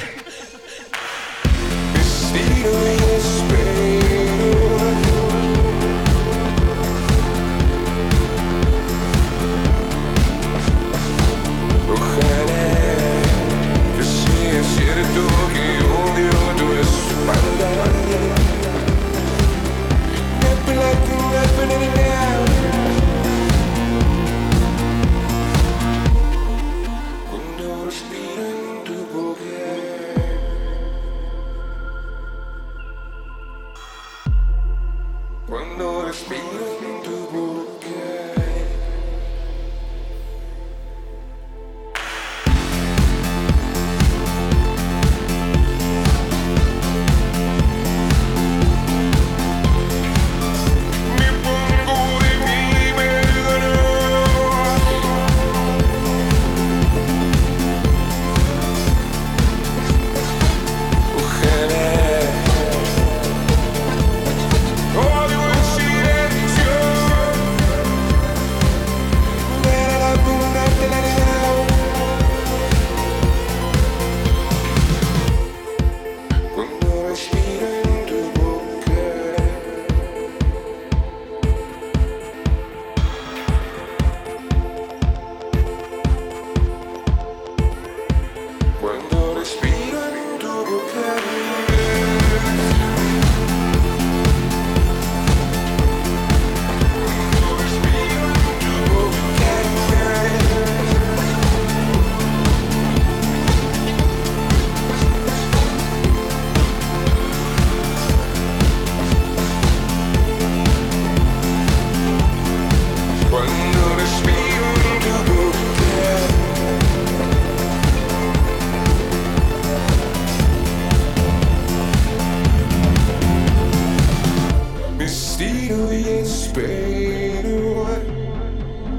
Pero 126.56 127.86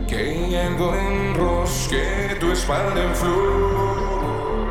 que 0.08 0.16
hay 0.16 0.56
algo 0.56 0.94
enrosque 0.94 2.38
tu 2.40 2.52
espalda 2.52 3.04
en 3.04 3.16
flor. 3.16 4.68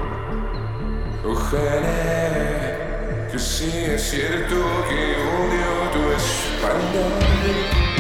Ojalá 1.25 3.29
que 3.33 3.39
sí 3.41 3.73
es 3.75 4.09
cierto 4.09 4.55
que 4.89 5.17
odio 5.35 5.91
tu 5.93 6.13
espalda. 6.13 7.96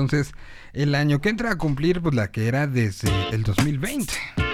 entonces 0.00 0.32
el 0.72 0.94
año 0.94 1.20
que 1.20 1.28
entra 1.28 1.52
a 1.52 1.58
cumplir 1.58 2.00
pues 2.00 2.14
la 2.14 2.30
que 2.30 2.48
era 2.48 2.66
desde 2.66 3.10
el 3.30 3.42
2020. 3.42 4.45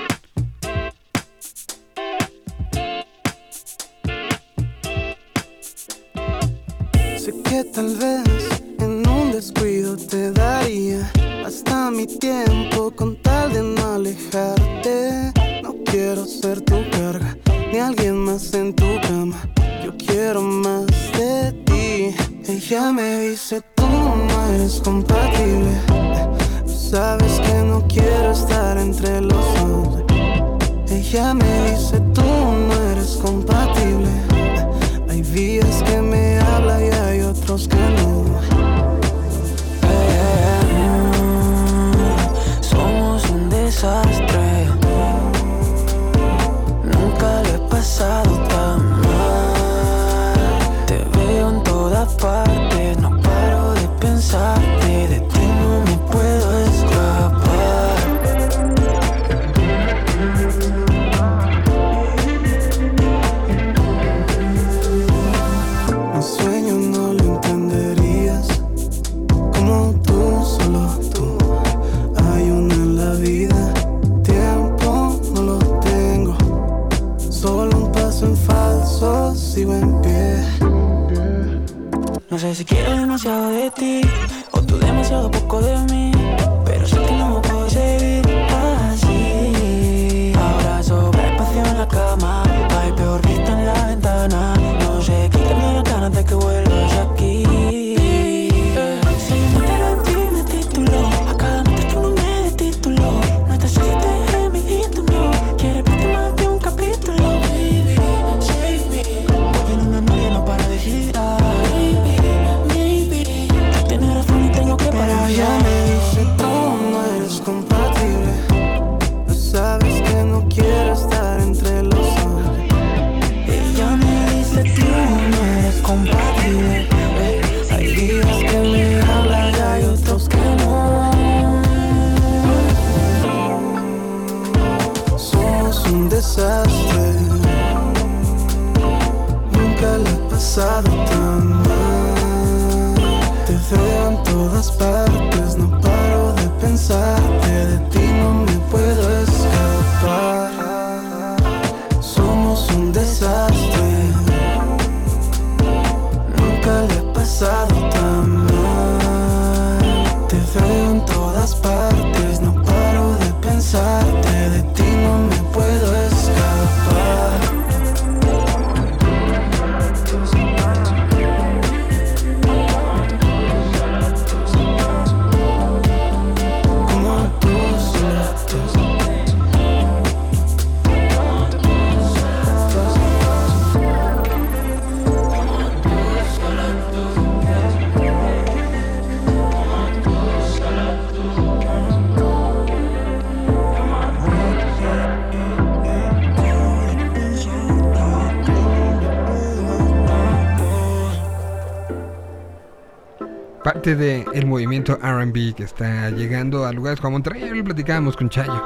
Parte 203.83 203.97
del 203.97 204.25
el 204.33 204.47
movimiento 204.47 204.97
RB 205.03 205.57
que 205.57 205.65
está 205.65 206.09
llegando 206.11 206.65
a 206.67 206.73
lugares 206.73 207.01
como 207.01 207.15
Monterrey. 207.15 207.41
Ya 207.41 207.53
lo 207.53 207.65
platicábamos 207.65 208.17
con 208.17 208.29
Chayo. 208.29 208.65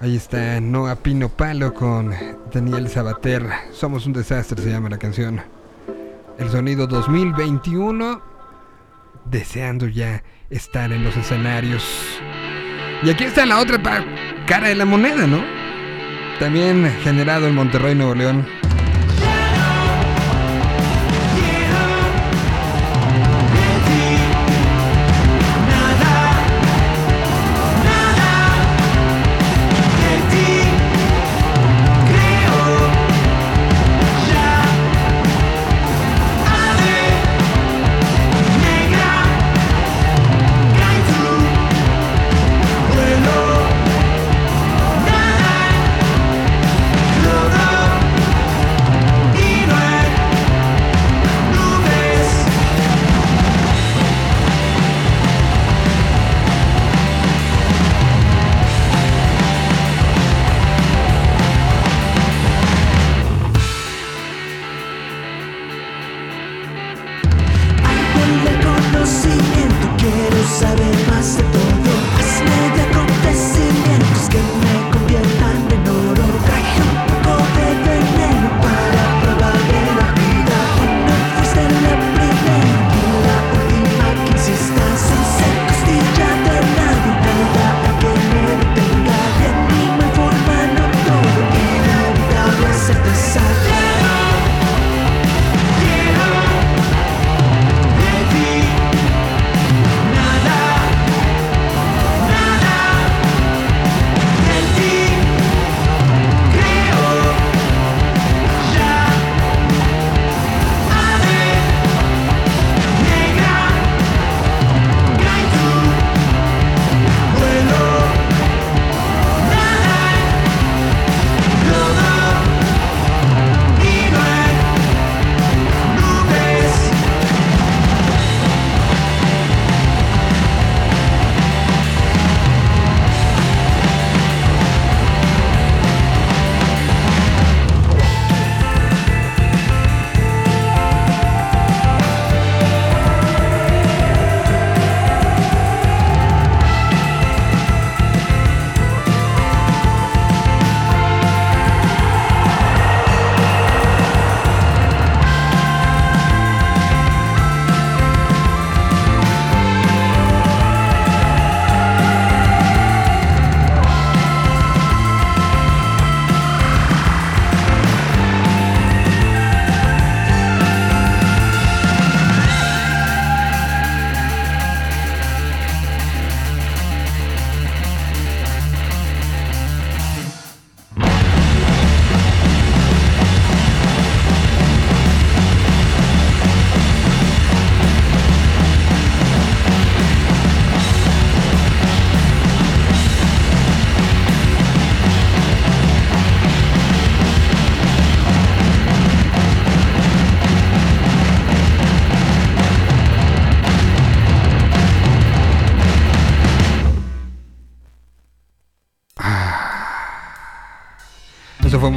Ahí 0.00 0.16
está 0.16 0.60
Noah 0.60 0.96
Pino 0.96 1.28
Palo 1.28 1.72
con 1.72 2.12
Daniel 2.52 2.88
Sabater. 2.88 3.46
Somos 3.70 4.04
un 4.04 4.12
desastre, 4.12 4.60
se 4.60 4.70
llama 4.70 4.88
la 4.88 4.98
canción. 4.98 5.40
El 6.36 6.50
sonido 6.50 6.88
2021. 6.88 8.20
Deseando 9.26 9.86
ya 9.86 10.24
estar 10.50 10.90
en 10.90 11.04
los 11.04 11.16
escenarios. 11.16 11.88
Y 13.04 13.10
aquí 13.10 13.22
está 13.22 13.46
la 13.46 13.60
otra 13.60 13.80
cara 14.48 14.66
de 14.66 14.74
la 14.74 14.84
moneda, 14.84 15.28
¿no? 15.28 15.44
También 16.40 16.92
generado 17.04 17.46
en 17.46 17.54
Monterrey, 17.54 17.94
Nuevo 17.94 18.16
León. 18.16 18.44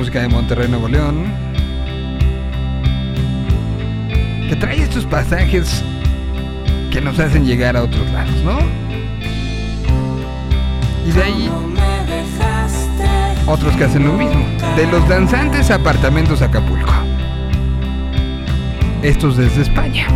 Música 0.09 0.21
de 0.23 0.29
Monterrey, 0.29 0.67
Nuevo 0.67 0.87
León. 0.87 1.25
Que 4.47 4.55
trae 4.55 4.81
estos 4.81 5.05
pasajes 5.05 5.83
que 6.89 6.99
nos 6.99 7.19
hacen 7.19 7.45
llegar 7.45 7.77
a 7.77 7.83
otros 7.83 8.09
lados, 8.09 8.33
¿no? 8.43 8.57
Y 11.07 11.11
de 11.11 11.23
ahí 11.23 11.51
otros 13.45 13.75
que 13.75 13.83
hacen 13.83 14.07
lo 14.07 14.13
mismo. 14.13 14.43
De 14.75 14.87
los 14.87 15.07
danzantes 15.07 15.69
apartamentos 15.69 16.41
Acapulco. 16.41 16.91
Estos 19.03 19.37
desde 19.37 19.61
España. 19.61 20.07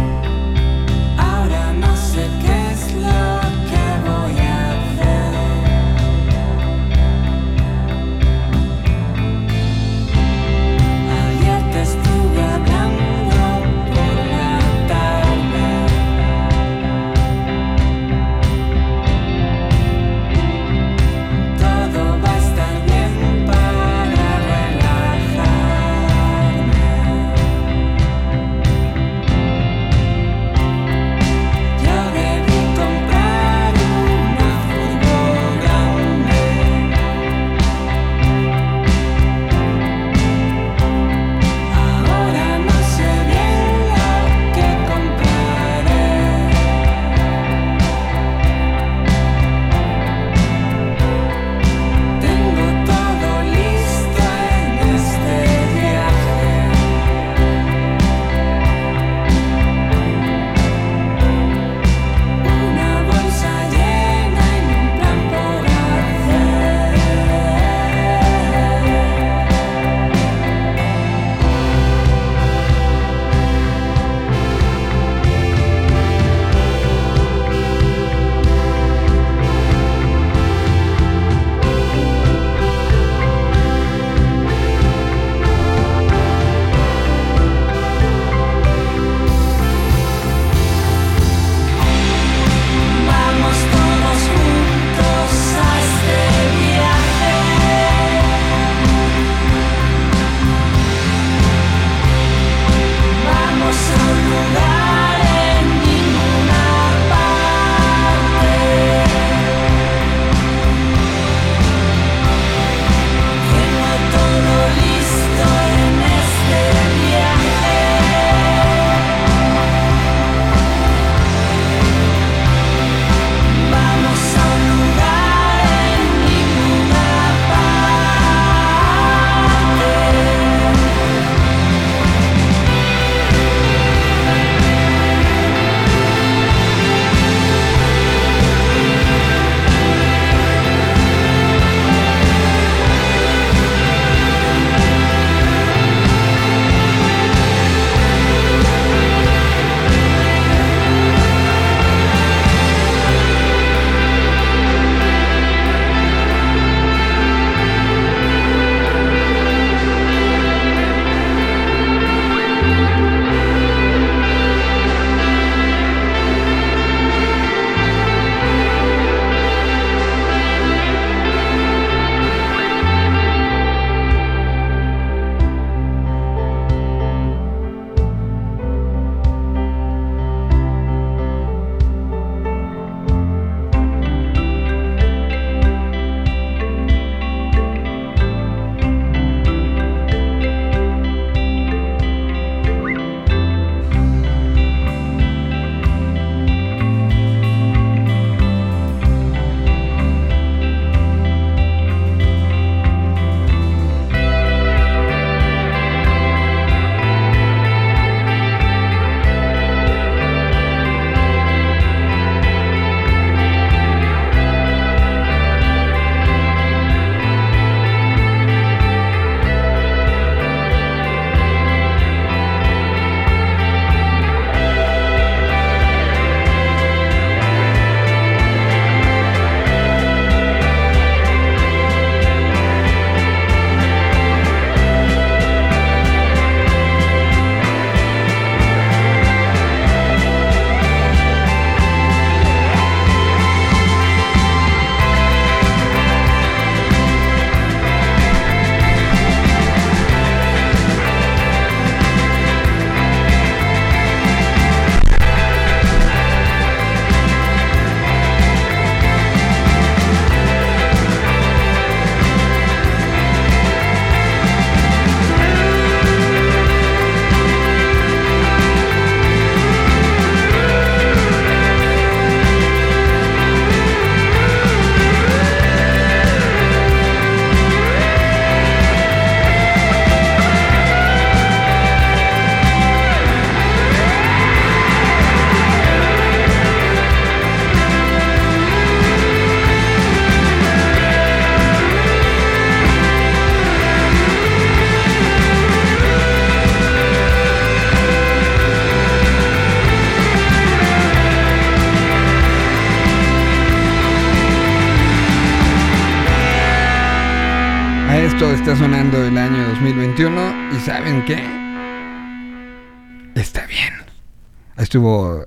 Estuvo 314.94 315.44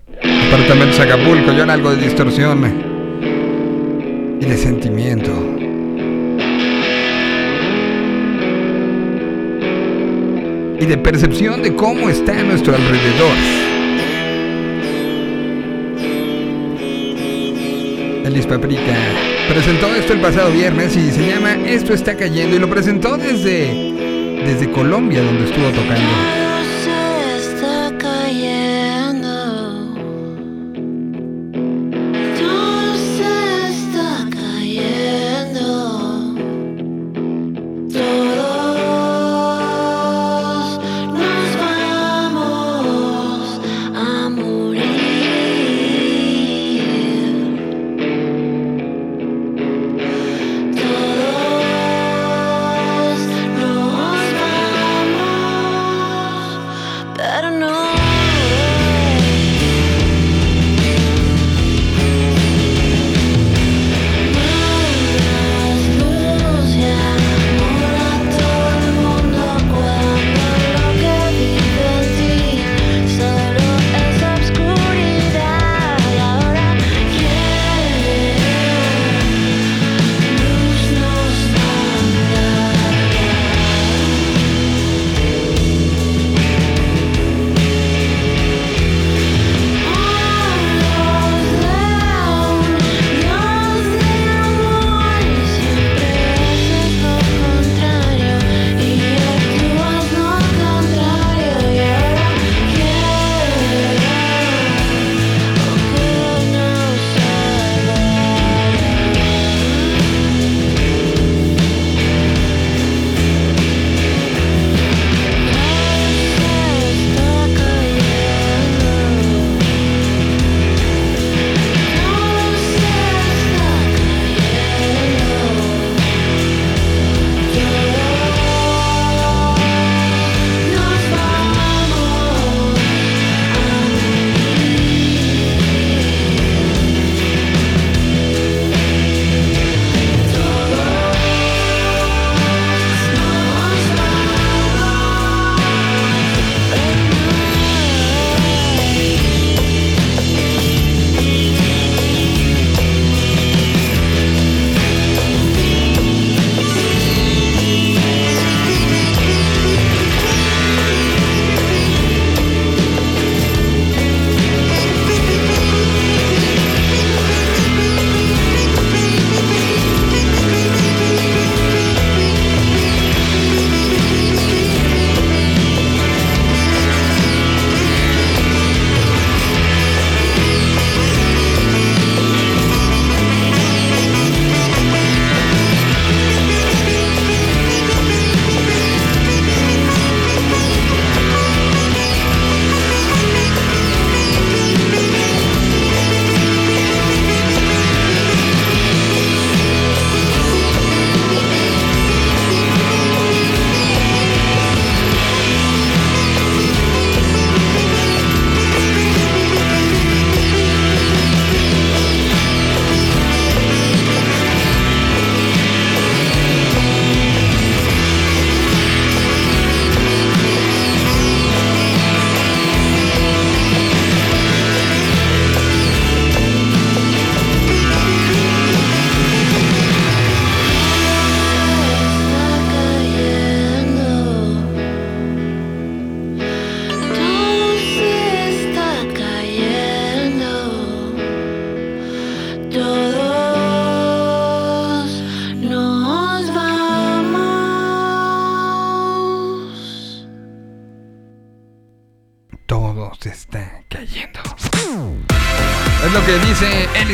Apartamentos 0.49 0.99
Acapulco, 0.99 1.53
yo 1.53 1.63
en 1.63 1.71
algo 1.71 1.95
de 1.95 2.03
distorsión 2.03 2.65
y 4.41 4.45
de 4.45 4.57
sentimiento. 4.57 5.31
Y 10.81 10.85
de 10.85 10.99
percepción 10.99 11.63
de 11.63 11.77
cómo 11.77 12.11
está 12.11 12.43
nuestro 12.43 12.75
alrededor. 12.75 13.37
Elis 18.25 18.47
Paprika 18.47 18.97
presentó 19.49 19.95
esto 19.95 20.13
el 20.13 20.21
pasado 20.23 20.51
viernes 20.51 20.97
y 20.97 21.13
se 21.13 21.25
llama 21.25 21.55
Esto 21.65 21.95
está 21.95 22.17
cayendo 22.17 22.57
y 22.57 22.59
lo 22.59 22.69
presentó 22.69 23.17
desde 23.17 23.95
desde 24.45 24.69
Colombia 24.73 25.23
donde 25.23 25.45
estuvo 25.45 25.69
tocando. 25.69 26.46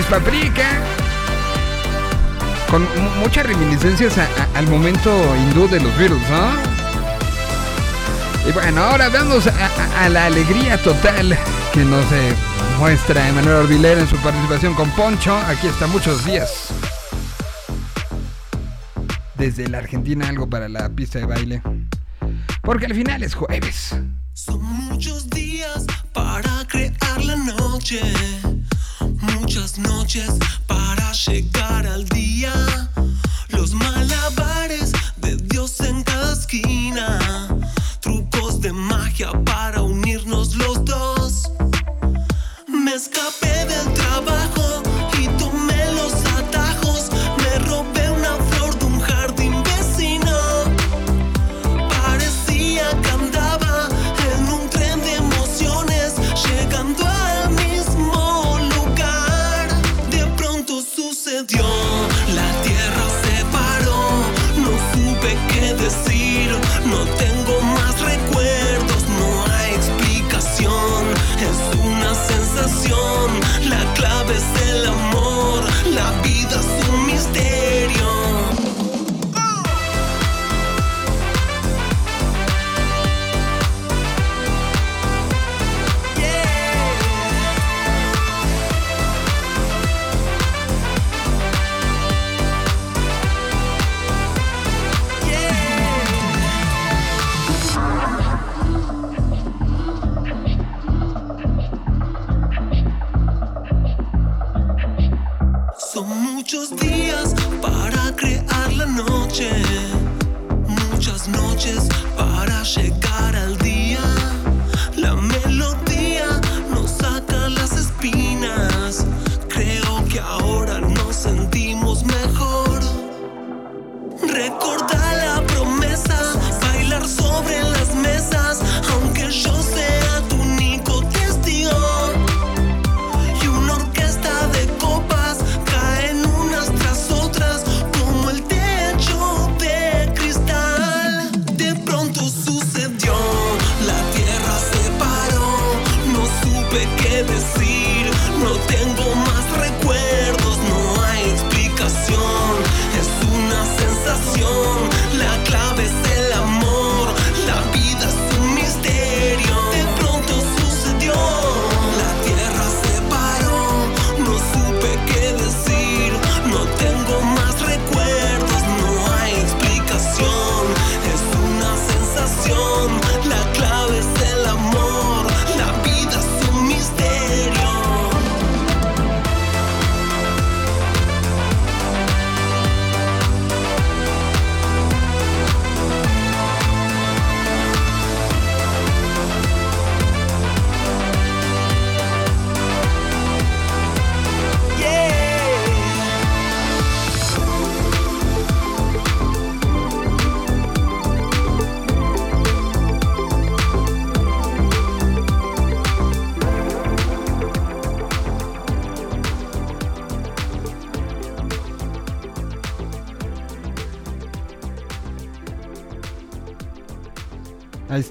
Elis 0.02 0.06
Paprika. 0.10 0.80
Con 2.70 2.82
mu- 2.82 3.10
muchas 3.20 3.46
reminiscencias 3.46 4.14
al 4.54 4.66
momento 4.66 5.10
hindú 5.36 5.68
de 5.68 5.78
los 5.80 5.96
Beatles, 5.96 6.22
¿no? 6.30 6.52
Y 8.48 8.52
bueno, 8.52 8.82
ahora 8.82 9.08
vamos 9.08 9.46
a, 9.46 10.08
la 10.08 10.26
alegría 10.26 10.76
total 10.78 11.38
que 11.72 11.84
nos 11.84 12.04
eh, 12.12 12.34
muestra 12.78 13.28
Emanuel 13.28 13.56
Orbilera 13.56 14.00
en 14.00 14.08
su 14.08 14.16
participación 14.16 14.74
con 14.74 14.90
Poncho. 14.90 15.36
Aquí 15.46 15.68
está 15.68 15.86
muchos 15.86 16.24
días. 16.24 16.68
Desde 19.36 19.68
la 19.68 19.78
Argentina 19.78 20.28
algo 20.28 20.48
para 20.48 20.68
la 20.68 20.88
pista 20.88 21.18
de 21.20 21.26
baile. 21.26 21.62
Porque 22.62 22.86
al 22.86 22.94
final 22.94 23.22
es 23.22 23.34
jueves. 23.34 23.94
Son 24.32 24.62
muchos 24.62 25.28
días 25.30 25.84
para 26.12 26.66
crear 26.66 27.22
la 27.24 27.36
noche, 27.36 28.00
muchas 29.54 29.78
noches 29.78 30.30
para 30.66 31.12
llegar 31.12 31.61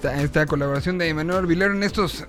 Esta 0.04 0.48
colaboración 0.48 0.98
de 0.98 1.10
Emanuel 1.10 1.46
Vilero 1.46 1.74
en 1.74 1.84
estos 1.84 2.26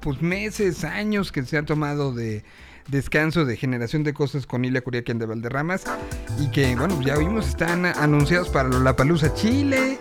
pues, 0.00 0.22
meses, 0.22 0.84
años 0.84 1.32
que 1.32 1.44
se 1.44 1.58
ha 1.58 1.64
tomado 1.64 2.14
de 2.14 2.44
descanso 2.86 3.44
de 3.44 3.56
generación 3.56 4.04
de 4.04 4.14
cosas 4.14 4.46
con 4.46 4.64
Ilia 4.64 4.82
Curiaquian 4.82 5.18
de 5.18 5.26
Valderramas 5.26 5.82
y 6.38 6.48
que, 6.52 6.76
bueno, 6.76 7.00
ya 7.02 7.16
vimos, 7.16 7.48
están 7.48 7.86
anunciados 7.86 8.50
para 8.50 8.68
Lollapalooza 8.68 9.34
Chile, 9.34 9.98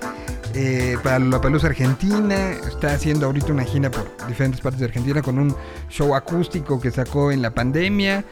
eh, 0.54 0.96
para 1.04 1.18
Lollapalooza 1.18 1.68
Argentina, 1.68 2.52
está 2.68 2.94
haciendo 2.94 3.26
ahorita 3.26 3.52
una 3.52 3.64
gira 3.64 3.90
por 3.90 4.06
diferentes 4.28 4.62
partes 4.62 4.80
de 4.80 4.86
Argentina 4.86 5.24
con 5.24 5.40
un 5.40 5.56
show 5.90 6.14
acústico 6.14 6.80
que 6.80 6.92
sacó 6.92 7.32
en 7.32 7.42
la 7.42 7.52
pandemia. 7.52 8.24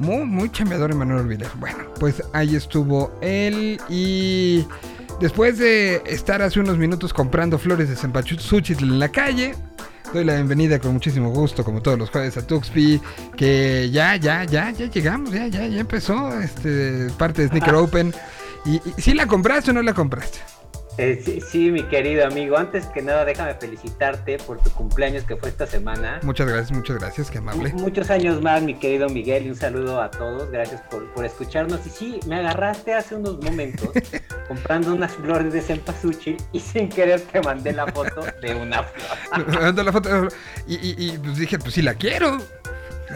Muy, 0.00 0.24
muy 0.24 0.50
chambeador 0.50 0.90
Emanuel 0.90 1.28
Vilero. 1.28 1.52
Bueno, 1.58 1.78
pues 2.00 2.22
ahí 2.32 2.56
estuvo 2.56 3.16
él 3.22 3.80
y... 3.88 4.66
Después 5.20 5.56
de 5.56 6.02
estar 6.06 6.42
hace 6.42 6.60
unos 6.60 6.76
minutos 6.76 7.14
comprando 7.14 7.58
flores 7.58 7.88
de 7.88 7.96
cempasúchil 7.96 8.78
en 8.80 8.98
la 8.98 9.08
calle, 9.08 9.54
doy 10.12 10.24
la 10.24 10.34
bienvenida 10.34 10.78
con 10.78 10.92
muchísimo 10.92 11.30
gusto, 11.30 11.64
como 11.64 11.80
todos 11.80 11.98
los 11.98 12.10
jueves, 12.10 12.36
a 12.36 12.46
Tuxpi, 12.46 13.00
que 13.34 13.90
ya, 13.90 14.16
ya, 14.16 14.44
ya, 14.44 14.70
ya 14.72 14.86
llegamos, 14.90 15.32
ya, 15.32 15.46
ya, 15.46 15.66
ya 15.66 15.80
empezó 15.80 16.38
este 16.38 17.08
parte 17.16 17.42
de 17.42 17.48
Sneaker 17.48 17.74
Open. 17.76 18.14
¿Y, 18.66 18.76
y 18.76 19.00
si 19.00 19.14
la 19.14 19.26
compraste 19.26 19.70
o 19.70 19.74
no 19.74 19.82
la 19.82 19.94
compraste? 19.94 20.35
Eh, 20.98 21.20
sí, 21.24 21.40
sí, 21.40 21.70
mi 21.70 21.82
querido 21.84 22.26
amigo. 22.26 22.56
Antes 22.56 22.86
que 22.86 23.02
nada, 23.02 23.24
déjame 23.24 23.54
felicitarte 23.54 24.38
por 24.38 24.58
tu 24.62 24.70
cumpleaños 24.70 25.24
que 25.24 25.36
fue 25.36 25.48
esta 25.50 25.66
semana. 25.66 26.20
Muchas 26.22 26.46
gracias, 26.48 26.72
muchas 26.72 26.96
gracias, 26.98 27.30
qué 27.30 27.38
amable. 27.38 27.68
M- 27.70 27.82
Muchos 27.82 28.08
años 28.10 28.40
más, 28.40 28.62
mi 28.62 28.74
querido 28.74 29.08
Miguel, 29.08 29.46
y 29.46 29.50
un 29.50 29.56
saludo 29.56 30.00
a 30.00 30.10
todos. 30.10 30.50
Gracias 30.50 30.80
por, 30.90 31.12
por 31.12 31.24
escucharnos. 31.24 31.86
Y 31.86 31.90
sí, 31.90 32.20
me 32.26 32.36
agarraste 32.36 32.94
hace 32.94 33.14
unos 33.14 33.38
momentos 33.42 33.90
comprando 34.48 34.94
unas 34.94 35.12
flores 35.12 35.52
de 35.52 35.60
cempasúchil 35.60 36.36
y 36.52 36.60
sin 36.60 36.88
querer 36.88 37.20
te 37.20 37.40
mandé 37.42 37.72
la 37.72 37.86
foto 37.88 38.22
de 38.40 38.54
una 38.54 38.82
flor. 38.82 39.76
La 39.86 39.92
foto 39.92 40.28
y, 40.66 40.74
y- 40.76 40.94
y, 41.14 41.18
pues 41.18 41.36
dije, 41.36 41.58
pues 41.58 41.74
sí 41.74 41.82
la 41.82 41.94
quiero. 41.94 42.38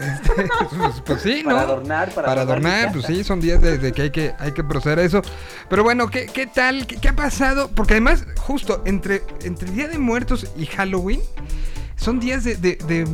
Este, 0.01 0.49
pues, 0.77 1.01
pues 1.05 1.21
sí, 1.21 1.41
¿no? 1.43 1.49
Para 1.51 1.61
adornar, 1.61 2.09
para 2.13 2.27
Para 2.27 2.41
adornar 2.41 2.91
pues 2.91 3.05
sí, 3.05 3.23
son 3.23 3.39
días 3.39 3.61
de, 3.61 3.77
de 3.77 3.91
que 3.91 4.01
hay 4.03 4.09
que 4.11 4.33
hay 4.39 4.51
que 4.53 4.63
proceder 4.63 4.99
a 4.99 5.03
eso. 5.03 5.21
Pero 5.69 5.83
bueno, 5.83 6.09
¿qué, 6.09 6.25
qué 6.25 6.47
tal? 6.47 6.87
¿Qué, 6.87 6.97
qué 6.97 7.09
ha 7.09 7.15
pasado? 7.15 7.69
Porque 7.75 7.93
además, 7.93 8.25
justo 8.39 8.81
entre, 8.85 9.21
entre 9.43 9.69
Día 9.71 9.87
de 9.87 9.97
Muertos 9.97 10.47
y 10.57 10.65
Halloween, 10.65 11.21
son 11.95 12.19
días 12.19 12.43
de, 12.43 12.55
de- 12.55 12.77
de 12.87 13.05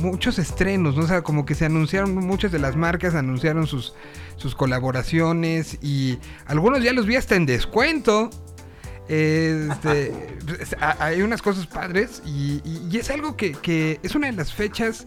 muchos 0.00 0.38
estrenos, 0.38 0.96
¿no? 0.96 1.04
O 1.04 1.06
sea, 1.06 1.20
como 1.22 1.44
que 1.44 1.54
se 1.54 1.66
anunciaron, 1.66 2.14
muchas 2.14 2.50
de 2.52 2.58
las 2.58 2.74
marcas 2.74 3.14
anunciaron 3.14 3.66
sus, 3.66 3.92
sus 4.36 4.54
colaboraciones 4.54 5.76
y 5.82 6.18
algunos 6.46 6.82
ya 6.82 6.94
los 6.94 7.04
vi 7.06 7.16
hasta 7.16 7.36
en 7.36 7.44
descuento. 7.44 8.30
Este, 9.08 10.12
hay 11.00 11.22
unas 11.22 11.42
cosas 11.42 11.66
padres 11.66 12.22
y, 12.24 12.60
y- 12.64 12.88
y 12.90 12.96
es 12.98 13.10
algo 13.10 13.36
que, 13.36 13.52
que 13.52 13.98
es 14.02 14.14
una 14.14 14.28
de 14.28 14.32
las 14.34 14.52
fechas 14.54 15.06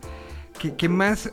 que, 0.59 0.89
más 0.89 1.31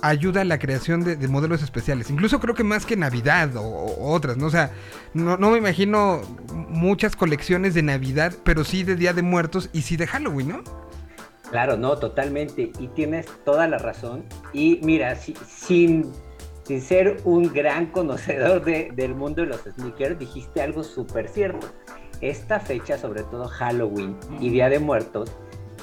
ayuda 0.00 0.40
a 0.40 0.44
la 0.44 0.58
creación 0.58 1.04
de, 1.04 1.16
de 1.16 1.28
modelos 1.28 1.62
especiales. 1.62 2.08
Incluso 2.10 2.40
creo 2.40 2.54
que 2.54 2.64
más 2.64 2.86
que 2.86 2.96
Navidad 2.96 3.54
o, 3.56 3.94
otras, 4.12 4.36
¿no? 4.36 4.46
O 4.46 4.50
sea, 4.50 4.70
no, 5.12 5.36
me 5.36 5.58
imagino 5.58 6.22
muchas 6.68 7.16
colecciones 7.16 7.74
de 7.74 7.82
Navidad, 7.82 8.32
pero 8.44 8.64
sí 8.64 8.82
de 8.82 8.96
Día 8.96 9.12
de 9.12 9.22
Muertos 9.22 9.68
y 9.72 9.82
sí 9.82 9.96
de 9.96 10.06
Halloween, 10.06 10.48
¿no? 10.48 10.62
Claro, 11.50 11.76
no, 11.76 11.96
totalmente. 11.98 12.72
Y 12.78 12.88
tienes 12.88 13.26
toda 13.44 13.68
la 13.68 13.78
razón. 13.78 14.24
Y 14.54 14.80
mira, 14.82 15.14
si- 15.16 15.36
sin, 15.46 16.10
sin 16.66 16.80
ser 16.80 17.20
un 17.24 17.52
gran 17.52 17.86
conocedor 17.86 18.64
de- 18.64 18.90
del 18.96 19.14
mundo 19.14 19.42
de 19.42 19.48
los 19.48 19.60
sneakers, 19.60 20.18
dijiste 20.18 20.62
algo 20.62 20.82
súper 20.82 21.28
cierto. 21.28 21.68
Esta 22.22 22.58
fecha, 22.58 22.96
sobre 22.96 23.22
todo 23.24 23.48
Halloween 23.48 24.16
y 24.40 24.48
Día 24.48 24.70
de 24.70 24.78
Muertos, 24.78 25.30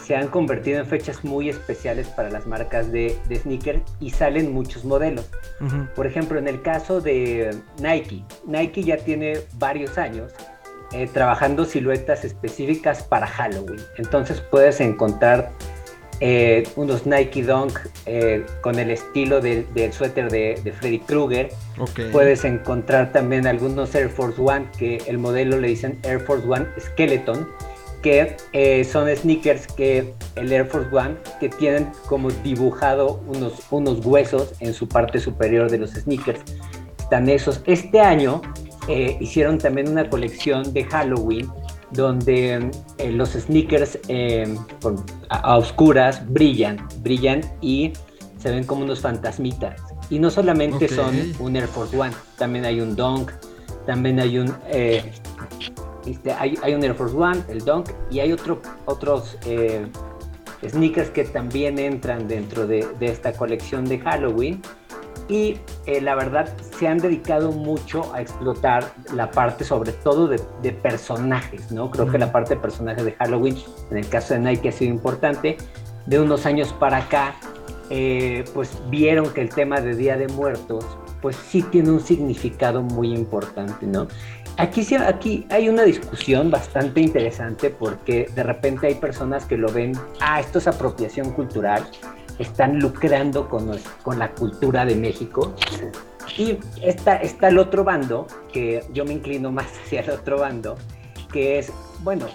se 0.06 0.16
han 0.16 0.28
convertido 0.28 0.80
en 0.80 0.86
fechas 0.86 1.24
muy 1.24 1.50
especiales 1.50 2.08
para 2.08 2.30
las 2.30 2.48
marcas 2.48 2.92
de, 2.92 3.18
de 3.30 3.36
sneakers 3.38 3.82
y 4.00 4.10
salen 4.10 4.54
muchos 4.54 4.84
modelos. 4.84 5.30
Por 5.96 6.08
ejemplo, 6.08 6.40
en 6.40 6.48
el 6.48 6.62
caso 6.62 7.02
de 7.02 7.56
Nike, 7.80 8.24
Nike 8.46 8.84
ya 8.84 8.98
tiene 8.98 9.40
varios 9.60 9.98
años 9.98 10.34
eh, 10.92 11.08
trabajando 11.14 11.66
siluetas 11.66 12.26
específicas 12.26 13.04
para 13.04 13.28
Halloween. 13.28 13.80
Entonces 13.98 14.42
puedes 14.42 14.82
encontrar 14.82 15.52
eh, 16.20 16.64
unos 16.76 17.06
Nike 17.06 17.44
Dunk 17.44 17.80
eh, 18.06 18.46
con 18.62 18.78
el 18.78 18.92
estilo 18.92 19.40
del, 19.40 19.72
del 19.74 19.94
suéter 19.94 20.30
de, 20.30 20.60
de 20.64 20.72
Freddy 20.72 21.00
Krueger. 21.00 21.50
Puedes 22.12 22.44
encontrar 22.44 23.12
también 23.12 23.48
algunos 23.48 23.96
Air 23.96 24.10
Force 24.10 24.40
One, 24.40 24.68
que 24.78 24.98
el 25.08 25.18
modelo 25.18 25.60
le 25.60 25.70
dicen 25.70 25.98
Air 26.04 26.20
Force 26.20 26.48
One 26.48 26.66
Skeleton, 26.80 27.48
que 28.02 28.36
eh, 28.54 28.84
son 28.84 29.08
sneakers 29.16 29.68
que 29.68 30.14
el 30.36 30.52
Air 30.52 30.66
Force 30.68 30.96
One 30.96 31.16
que 31.40 31.50
tienen 31.50 31.92
como 32.08 32.30
dibujado 32.30 33.22
unos, 33.28 33.54
unos 33.72 34.06
huesos 34.06 34.54
en 34.60 34.74
su 34.74 34.88
parte 34.88 35.20
superior 35.20 35.70
de 35.70 35.78
los 35.80 35.92
sneakers. 35.92 36.40
Están 37.00 37.30
esos. 37.30 37.62
Este 37.66 38.00
año 38.00 38.42
eh, 38.88 39.18
hicieron 39.20 39.58
también 39.58 39.90
una 39.90 40.10
colección 40.10 40.74
de 40.74 40.84
Halloween 40.86 41.48
donde 41.92 42.72
eh, 42.98 43.12
los 43.12 43.32
sneakers 43.32 44.00
con- 44.82 45.04
a, 45.30 45.38
a 45.40 45.58
oscuras 45.58 46.22
brillan, 46.32 46.88
brillan 47.00 47.42
y 47.62 47.92
se 48.38 48.50
ven 48.50 48.64
como 48.64 48.84
unos 48.84 49.02
fantasmitas. 49.02 49.80
Y 50.10 50.18
no 50.20 50.30
solamente 50.30 50.88
son 50.88 51.16
un 51.40 51.56
Air 51.56 51.68
Force 51.68 51.98
One, 51.98 52.14
también 52.38 52.66
hay 52.66 52.80
un 52.82 52.96
Dunk, 52.96 53.32
también 53.86 54.20
hay 54.20 54.38
un 54.40 54.54
este, 56.06 56.34
hay, 56.34 56.58
hay 56.64 56.74
un 56.74 56.84
Air 56.84 56.96
Force 56.96 57.16
One, 57.16 57.44
el 57.50 57.64
Dunk, 57.64 57.90
y 58.10 58.20
hay 58.20 58.32
otro, 58.32 58.62
otros 58.86 59.38
eh, 59.46 59.88
sneakers 60.68 61.10
que 61.10 61.24
también 61.24 61.80
entran 61.80 62.28
dentro 62.28 62.68
de, 62.68 62.88
de 63.00 63.06
esta 63.08 63.34
colección 63.34 63.86
de 63.86 64.00
Halloween. 64.00 64.62
Y 65.28 65.60
eh, 65.86 66.02
la 66.02 66.16
verdad 66.16 66.50
se 66.78 66.88
han 66.88 66.98
dedicado 66.98 67.54
mucho 67.54 68.14
a 68.14 68.22
explotar 68.22 68.92
la 69.14 69.32
parte 69.32 69.64
sobre 69.64 69.94
todo 69.94 70.28
de, 70.28 70.42
de 70.62 70.74
personajes, 70.74 71.72
¿no? 71.72 71.90
Creo 71.90 72.08
que 72.12 72.18
la 72.18 72.34
parte 72.34 72.56
de 72.56 72.60
personajes 72.60 73.06
de 73.06 73.14
Halloween, 73.14 73.56
en 73.92 73.98
el 73.98 74.10
caso 74.10 74.34
de 74.34 74.42
Nike 74.42 74.70
ha 74.70 74.72
sido 74.74 74.92
importante. 74.92 75.58
De 76.06 76.20
unos 76.20 76.46
años 76.46 76.74
para 76.74 76.98
acá, 76.98 77.36
eh, 77.90 78.44
pues 78.54 78.78
vieron 78.90 79.32
que 79.32 79.42
el 79.42 79.50
tema 79.50 79.80
de 79.80 79.96
Día 79.96 80.18
de 80.18 80.28
Muertos, 80.28 80.86
pues 81.22 81.36
sí 81.36 81.62
tiene 81.62 81.92
un 81.92 82.02
significado 82.02 82.82
muy 82.82 83.14
importante, 83.14 83.86
¿no? 83.86 84.08
Aquí, 84.62 84.84
sí- 84.84 84.96
aquí 84.96 85.46
hay 85.50 85.70
una 85.70 85.84
discusión 85.84 86.50
bastante 86.52 87.02
interesante 87.02 87.70
porque 87.70 88.30
de 88.36 88.44
repente 88.44 88.88
hay 88.88 88.96
personas 88.96 89.46
que 89.46 89.58
lo 89.58 89.72
ven, 89.72 89.94
ah, 90.20 90.40
esto 90.40 90.60
es 90.60 90.68
apropiación 90.68 91.32
cultural, 91.32 91.86
están 92.40 92.80
lucrando 92.80 93.48
con, 93.50 93.72
con 94.04 94.20
la 94.20 94.32
cultura 94.32 94.86
de 94.86 94.96
México. 94.96 95.54
Y 96.38 96.60
está, 96.82 97.18
está 97.18 97.50
el 97.50 97.58
otro 97.58 97.84
bando, 97.84 98.28
que 98.54 98.84
yo 98.94 99.04
me 99.06 99.14
inclino 99.14 99.52
más 99.58 99.68
hacia 99.84 100.02
el 100.02 100.12
otro 100.12 100.40
bando, 100.40 100.78
que 101.32 101.60
es, 101.60 101.72
bueno, 102.04 102.28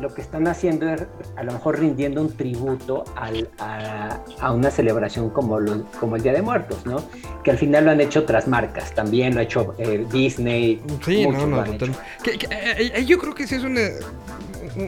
lo 0.00 0.12
que 0.14 0.20
están 0.22 0.46
haciendo 0.48 0.88
es 0.88 1.02
a 1.36 1.42
lo 1.42 1.52
mejor 1.52 1.78
rindiendo 1.78 2.20
un 2.22 2.34
tributo 2.36 3.04
al- 3.16 3.48
a, 3.58 4.18
a 4.40 4.52
una 4.52 4.70
celebración 4.70 5.30
como, 5.30 5.60
lo- 5.60 5.84
como 6.00 6.16
el 6.16 6.22
Día 6.22 6.32
de 6.32 6.42
Muertos, 6.42 6.84
¿no? 6.86 7.02
Que 7.44 7.50
al 7.50 7.58
final 7.58 7.84
lo 7.84 7.90
han 7.90 8.00
hecho 8.00 8.20
otras 8.20 8.48
marcas, 8.48 8.94
también 8.94 9.34
lo 9.34 9.40
ha 9.40 9.42
hecho 9.44 9.74
eh, 9.78 10.06
Disney. 10.12 10.82
Sí, 11.04 11.26
no, 11.26 11.46
no, 11.46 11.60
han 11.60 11.74
hecho. 11.74 11.86
total. 11.86 11.96
Que- 12.22 12.38
que, 12.38 12.46
eh, 12.46 12.92
eh, 12.96 13.04
yo 13.04 13.18
creo 13.18 13.34
que 13.34 13.46
sí 13.46 13.54
es 13.56 13.64
una, 13.64 13.80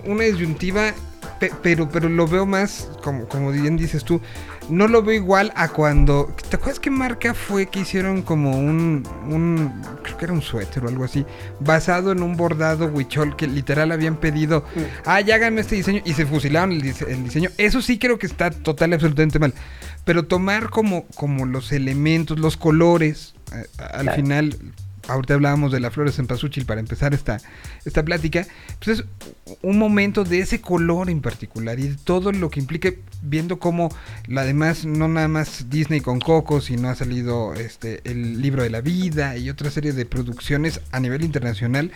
una 0.07 0.25
disyuntiva, 0.25 0.93
pe- 1.39 1.53
pero, 1.63 1.89
pero 1.89 2.09
lo 2.09 2.27
veo 2.27 2.47
más, 2.47 2.89
como, 3.03 3.27
como 3.29 3.51
bien 3.51 3.77
dices 3.77 4.05
tú, 4.05 4.21
no 4.71 4.89
lo 4.89 5.03
veo 5.03 5.15
igual 5.17 5.53
a 5.57 5.69
cuando... 5.69 6.35
¿Te 6.49 6.57
acuerdas 6.57 6.81
qué 6.81 6.91
marca 6.91 7.35
fue 7.35 7.67
que 7.67 7.81
hicieron 7.81 8.23
como 8.23 8.59
un, 8.59 9.03
un 9.29 9.73
creo 10.03 10.17
que 10.17 10.25
era 10.25 10.33
un 10.35 10.43
suéter 10.43 10.85
o 10.85 10.89
algo 10.89 11.05
así, 11.05 11.25
basado 11.61 12.13
en 12.13 12.23
un 12.23 12.37
bordado 12.37 12.87
huichol 12.87 13.37
que 13.37 13.47
literal 13.47 13.93
habían 13.93 14.17
pedido, 14.17 14.65
ah, 15.05 15.21
ya 15.21 15.35
háganme 15.37 15.61
este 15.61 15.77
diseño 15.77 16.01
y 16.05 16.15
se 16.15 16.27
fusilaron 16.27 16.73
el, 16.73 16.83
dise- 16.83 17.09
el 17.09 17.25
diseño? 17.25 17.51
Eso 17.59 17.83
sí 17.83 17.99
creo 17.99 18.19
que 18.19 18.27
está 18.27 18.51
total 18.51 18.91
y 18.91 18.95
absolutamente 18.95 19.39
mal. 19.39 19.53
Pero 20.05 20.25
tomar 20.25 20.71
como, 20.71 21.07
como 21.15 21.47
los 21.47 21.73
elementos, 21.73 22.39
los 22.39 22.57
colores, 22.57 23.35
eh, 23.53 23.67
al 23.79 24.03
Claro. 24.03 24.17
final 24.17 24.57
ahorita 25.09 25.35
hablábamos 25.35 25.73
de 25.73 25.81
la 25.81 25.91
flores 25.91 26.19
en 26.19 26.27
Pazúchil 26.27 26.67
para 26.67 26.81
empezar 26.81 27.15
esta, 27.15 27.39
esta 27.85 28.03
plática, 28.05 28.47
pues 28.83 29.01
es 29.01 29.05
un 29.63 29.79
momento 29.79 30.25
de 30.25 30.41
ese 30.41 30.61
color 30.61 31.11
en 31.11 31.21
particular 31.21 31.79
y 31.79 31.95
todo 32.05 32.33
lo 32.33 32.51
que 32.51 32.61
implica, 32.61 32.91
viendo 33.23 33.59
cómo 33.59 33.89
la 34.27 34.43
además 34.43 34.85
no 34.85 35.09
nada 35.09 35.29
más 35.29 35.71
Disney 35.71 36.01
con 36.01 36.21
Coco, 36.21 36.61
sino 36.61 36.89
ha 36.89 36.95
salido 36.95 37.55
este 37.55 38.01
el 38.05 38.41
libro 38.41 38.63
de 38.63 38.71
la 38.71 38.81
vida 38.81 39.37
y 39.37 39.51
otra 39.51 39.71
serie 39.71 39.93
de 39.93 40.07
producciones 40.07 40.81
a 40.93 41.01
nivel 41.01 41.23
internacional 41.23 41.91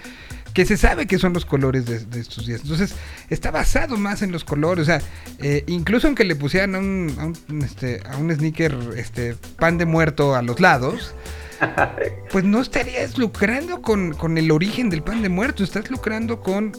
que 0.54 0.64
se 0.64 0.76
sabe 0.76 1.06
que 1.06 1.18
son 1.18 1.32
los 1.32 1.44
colores 1.44 1.86
de, 1.86 2.00
de 2.00 2.20
estos 2.20 2.46
días. 2.46 2.62
Entonces, 2.62 2.94
está 3.30 3.50
basado 3.50 3.96
más 3.96 4.22
en 4.22 4.32
los 4.32 4.44
colores. 4.44 4.82
O 4.82 4.86
sea, 4.86 5.00
eh, 5.38 5.64
incluso 5.66 6.06
aunque 6.06 6.24
le 6.24 6.36
pusieran 6.36 6.74
a 6.74 6.78
un, 6.78 7.14
a 7.18 7.26
un, 7.26 7.62
este, 7.62 8.02
a 8.10 8.16
un 8.16 8.34
sneaker 8.34 8.76
este, 8.96 9.36
pan 9.58 9.78
de 9.78 9.86
muerto 9.86 10.34
a 10.34 10.42
los 10.42 10.60
lados, 10.60 11.14
pues 12.32 12.44
no 12.44 12.60
estarías 12.60 13.18
lucrando 13.18 13.82
con, 13.82 14.12
con 14.14 14.38
el 14.38 14.50
origen 14.50 14.90
del 14.90 15.02
pan 15.02 15.22
de 15.22 15.28
muerto, 15.28 15.64
estás 15.64 15.90
lucrando 15.90 16.40
con 16.40 16.72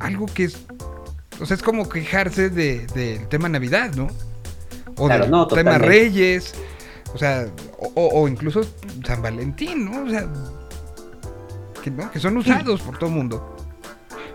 algo 0.00 0.26
que 0.26 0.44
es. 0.44 0.58
O 1.40 1.46
sea, 1.46 1.56
es 1.56 1.62
como 1.62 1.88
quejarse 1.88 2.48
de- 2.50 2.86
del 2.94 3.26
tema 3.28 3.48
Navidad, 3.48 3.92
¿no? 3.94 4.08
O 4.96 5.06
Claro, 5.06 5.22
del 5.24 5.30
no, 5.32 5.46
tema 5.48 5.72
totalmente. 5.72 5.86
Reyes, 5.86 6.54
o 7.12 7.18
sea, 7.18 7.46
o, 7.78 8.28
incluso 8.28 8.62
San 9.04 9.20
Valentín, 9.22 9.84
¿no? 9.90 10.04
O 10.04 10.08
sea, 10.10 10.26
que, 11.82 11.90
¿no? 11.90 12.10
que 12.10 12.20
son 12.20 12.36
usados 12.36 12.80
por 12.82 12.98
todo 12.98 13.10
el 13.10 13.16
mundo. 13.16 13.56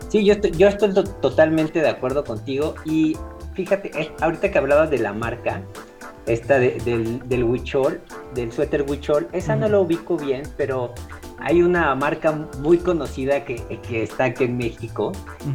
Sí, 0.09 0.25
yo 0.25 0.33
estoy, 0.33 0.51
yo 0.51 0.67
estoy 0.67 0.93
to- 0.93 1.03
totalmente 1.03 1.79
de 1.81 1.89
acuerdo 1.89 2.23
contigo 2.23 2.75
y 2.85 3.15
fíjate, 3.53 3.91
eh, 3.99 4.11
ahorita 4.21 4.51
que 4.51 4.57
hablabas 4.57 4.89
de 4.89 4.97
la 4.97 5.13
marca, 5.13 5.61
esta 6.31 6.59
de- 6.59 6.77
del, 6.85 7.27
del 7.27 7.43
huichol, 7.43 8.01
del 8.33 8.51
suéter 8.51 8.85
huichol, 8.89 9.27
esa 9.31 9.55
no 9.55 9.67
lo 9.69 9.81
ubico 9.81 10.17
bien, 10.17 10.43
pero 10.57 10.93
hay 11.39 11.61
una 11.61 11.95
marca 11.95 12.31
muy 12.59 12.77
conocida 12.77 13.45
que, 13.45 13.55
que 13.87 14.03
está 14.03 14.25
aquí 14.25 14.43
en 14.43 14.57
México, 14.57 15.11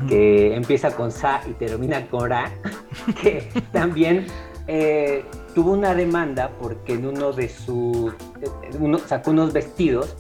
que 0.09 0.55
empieza 0.55 0.91
con 0.97 1.11
Sa 1.13 1.41
y 1.49 1.53
termina 1.53 2.07
con 2.09 2.31
Ra, 2.31 2.51
que 3.23 3.49
también 3.73 4.27
eh, 4.67 5.25
tuvo 5.55 5.73
una 5.73 5.95
demanda 5.95 6.51
porque 6.61 6.95
en 6.95 7.07
uno 7.07 7.33
de 7.33 7.49
sus, 7.49 8.13
eh, 8.41 8.49
uno, 8.81 8.99
sacó 8.99 9.31
unos 9.31 9.53
vestidos 9.53 10.17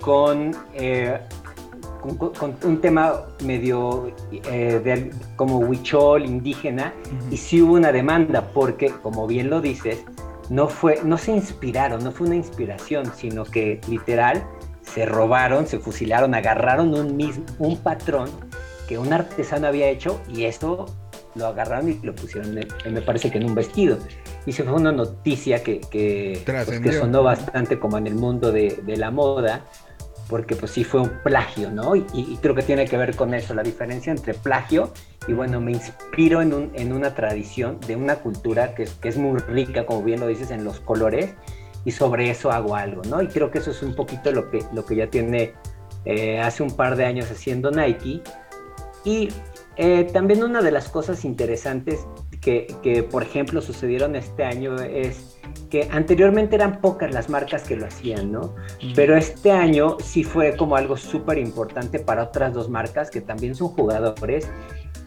con, 0.00 0.52
eh, 0.74 1.18
con, 2.08 2.54
un 2.64 2.80
tema 2.80 3.14
medio 3.44 4.12
eh, 4.30 4.80
de- 4.84 5.10
como 5.36 5.58
huichol, 5.58 6.24
indígena, 6.24 6.92
y 7.30 7.36
sí 7.36 7.62
hubo 7.62 7.74
una 7.74 7.92
demanda 7.92 8.50
porque, 8.52 8.90
como 9.02 9.26
bien 9.26 9.48
lo 9.50 9.60
dices, 9.60 10.04
no, 10.50 10.68
fue, 10.68 11.00
no 11.04 11.16
se 11.16 11.32
inspiraron, 11.32 12.04
no 12.04 12.12
fue 12.12 12.26
una 12.26 12.36
inspiración, 12.36 13.10
sino 13.16 13.44
que 13.44 13.80
literal 13.88 14.44
se 14.82 15.06
robaron, 15.06 15.66
se 15.66 15.78
fusilaron, 15.78 16.34
agarraron 16.34 16.92
un, 16.94 17.16
mismo, 17.16 17.44
un 17.58 17.78
patrón 17.78 18.28
que 18.86 18.98
un 18.98 19.12
artesano 19.12 19.66
había 19.66 19.88
hecho 19.88 20.20
y 20.28 20.44
esto 20.44 20.84
lo 21.34 21.46
agarraron 21.46 21.88
y 21.88 21.94
lo 22.02 22.14
pusieron, 22.14 22.58
en- 22.58 22.92
me 22.94 23.00
parece 23.00 23.30
que 23.30 23.38
en 23.38 23.46
un 23.46 23.54
vestido. 23.54 23.96
Y 24.46 24.52
se 24.52 24.62
fue 24.62 24.74
una 24.74 24.92
noticia 24.92 25.62
que, 25.64 25.80
que, 25.80 26.42
pues, 26.66 26.78
que 26.80 26.90
sonó 27.00 27.22
bastante 27.22 27.78
como 27.78 27.96
en 27.96 28.06
el 28.06 28.14
mundo 28.14 28.52
de, 28.52 28.78
de 28.84 28.96
la 28.98 29.10
moda, 29.10 29.62
porque 30.28 30.56
pues 30.56 30.72
sí 30.72 30.84
fue 30.84 31.00
un 31.02 31.10
plagio, 31.22 31.70
¿no? 31.70 31.94
Y, 31.96 32.04
y 32.14 32.38
creo 32.40 32.54
que 32.54 32.62
tiene 32.62 32.86
que 32.86 32.96
ver 32.96 33.14
con 33.16 33.34
eso, 33.34 33.54
la 33.54 33.62
diferencia 33.62 34.10
entre 34.10 34.34
plagio 34.34 34.92
y 35.28 35.32
bueno, 35.32 35.60
me 35.60 35.72
inspiro 35.72 36.40
en, 36.42 36.52
un- 36.54 36.70
en 36.74 36.92
una 36.92 37.14
tradición 37.14 37.78
de 37.86 37.96
una 37.96 38.16
cultura 38.16 38.74
que 38.74 38.84
es, 38.84 38.92
que 38.94 39.08
es 39.08 39.16
muy 39.16 39.38
rica, 39.40 39.86
como 39.86 40.02
bien 40.02 40.20
lo 40.20 40.26
dices, 40.26 40.50
en 40.50 40.64
los 40.64 40.80
colores, 40.80 41.34
y 41.86 41.90
sobre 41.90 42.30
eso 42.30 42.50
hago 42.50 42.76
algo, 42.76 43.02
¿no? 43.08 43.20
Y 43.22 43.28
creo 43.28 43.50
que 43.50 43.58
eso 43.58 43.70
es 43.70 43.82
un 43.82 43.94
poquito 43.94 44.32
lo 44.32 44.50
que, 44.50 44.64
lo 44.72 44.84
que 44.86 44.96
ya 44.96 45.08
tiene 45.08 45.52
eh, 46.06 46.40
hace 46.40 46.62
un 46.62 46.70
par 46.74 46.96
de 46.96 47.04
años 47.04 47.30
haciendo 47.30 47.70
Nike. 47.70 48.22
Y 49.04 49.28
eh, 49.76 50.04
también 50.12 50.42
una 50.42 50.62
de 50.62 50.70
las 50.70 50.88
cosas 50.88 51.26
interesantes 51.26 52.00
que, 52.40 52.74
que, 52.82 53.02
por 53.02 53.22
ejemplo, 53.22 53.60
sucedieron 53.60 54.16
este 54.16 54.44
año 54.44 54.76
es 54.80 55.33
que 55.74 55.88
anteriormente 55.90 56.54
eran 56.54 56.80
pocas 56.80 57.12
las 57.12 57.28
marcas 57.28 57.64
que 57.64 57.74
lo 57.74 57.86
hacían, 57.86 58.30
¿no? 58.30 58.54
Pero 58.94 59.16
este 59.16 59.50
año 59.50 59.96
sí 60.00 60.22
fue 60.22 60.56
como 60.56 60.76
algo 60.76 60.96
súper 60.96 61.36
importante 61.36 61.98
para 61.98 62.22
otras 62.22 62.54
dos 62.54 62.68
marcas 62.68 63.10
que 63.10 63.20
también 63.20 63.56
son 63.56 63.70
jugadores 63.70 64.48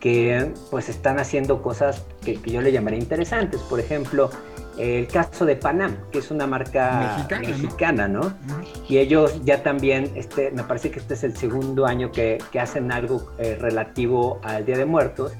que 0.01 0.51
pues 0.69 0.89
están 0.89 1.19
haciendo 1.19 1.61
cosas 1.61 2.03
que, 2.21 2.41
que 2.41 2.51
yo 2.51 2.59
le 2.61 2.73
llamaría 2.73 2.99
interesantes. 2.99 3.61
Por 3.61 3.79
ejemplo, 3.79 4.29
el 4.77 5.07
caso 5.07 5.45
de 5.45 5.55
Panam, 5.55 5.95
que 6.11 6.19
es 6.19 6.31
una 6.31 6.47
marca 6.47 7.15
Mexicana, 7.15 7.47
¿no? 7.47 7.47
mexicana, 7.47 8.07
¿no? 8.09 8.19
Ujú. 8.19 8.83
Y 8.89 8.97
ellos 8.97 9.39
ya 9.45 9.63
también, 9.63 10.11
este, 10.15 10.51
me 10.51 10.63
parece 10.63 10.91
que 10.91 10.99
este 10.99 11.13
es 11.13 11.23
el 11.23 11.37
segundo 11.37 11.85
año 11.85 12.11
que, 12.11 12.39
que 12.51 12.59
hacen 12.59 12.91
algo 12.91 13.31
eh, 13.39 13.57
relativo 13.57 14.41
al 14.43 14.65
Día 14.65 14.77
de 14.77 14.85
Muertos. 14.85 15.31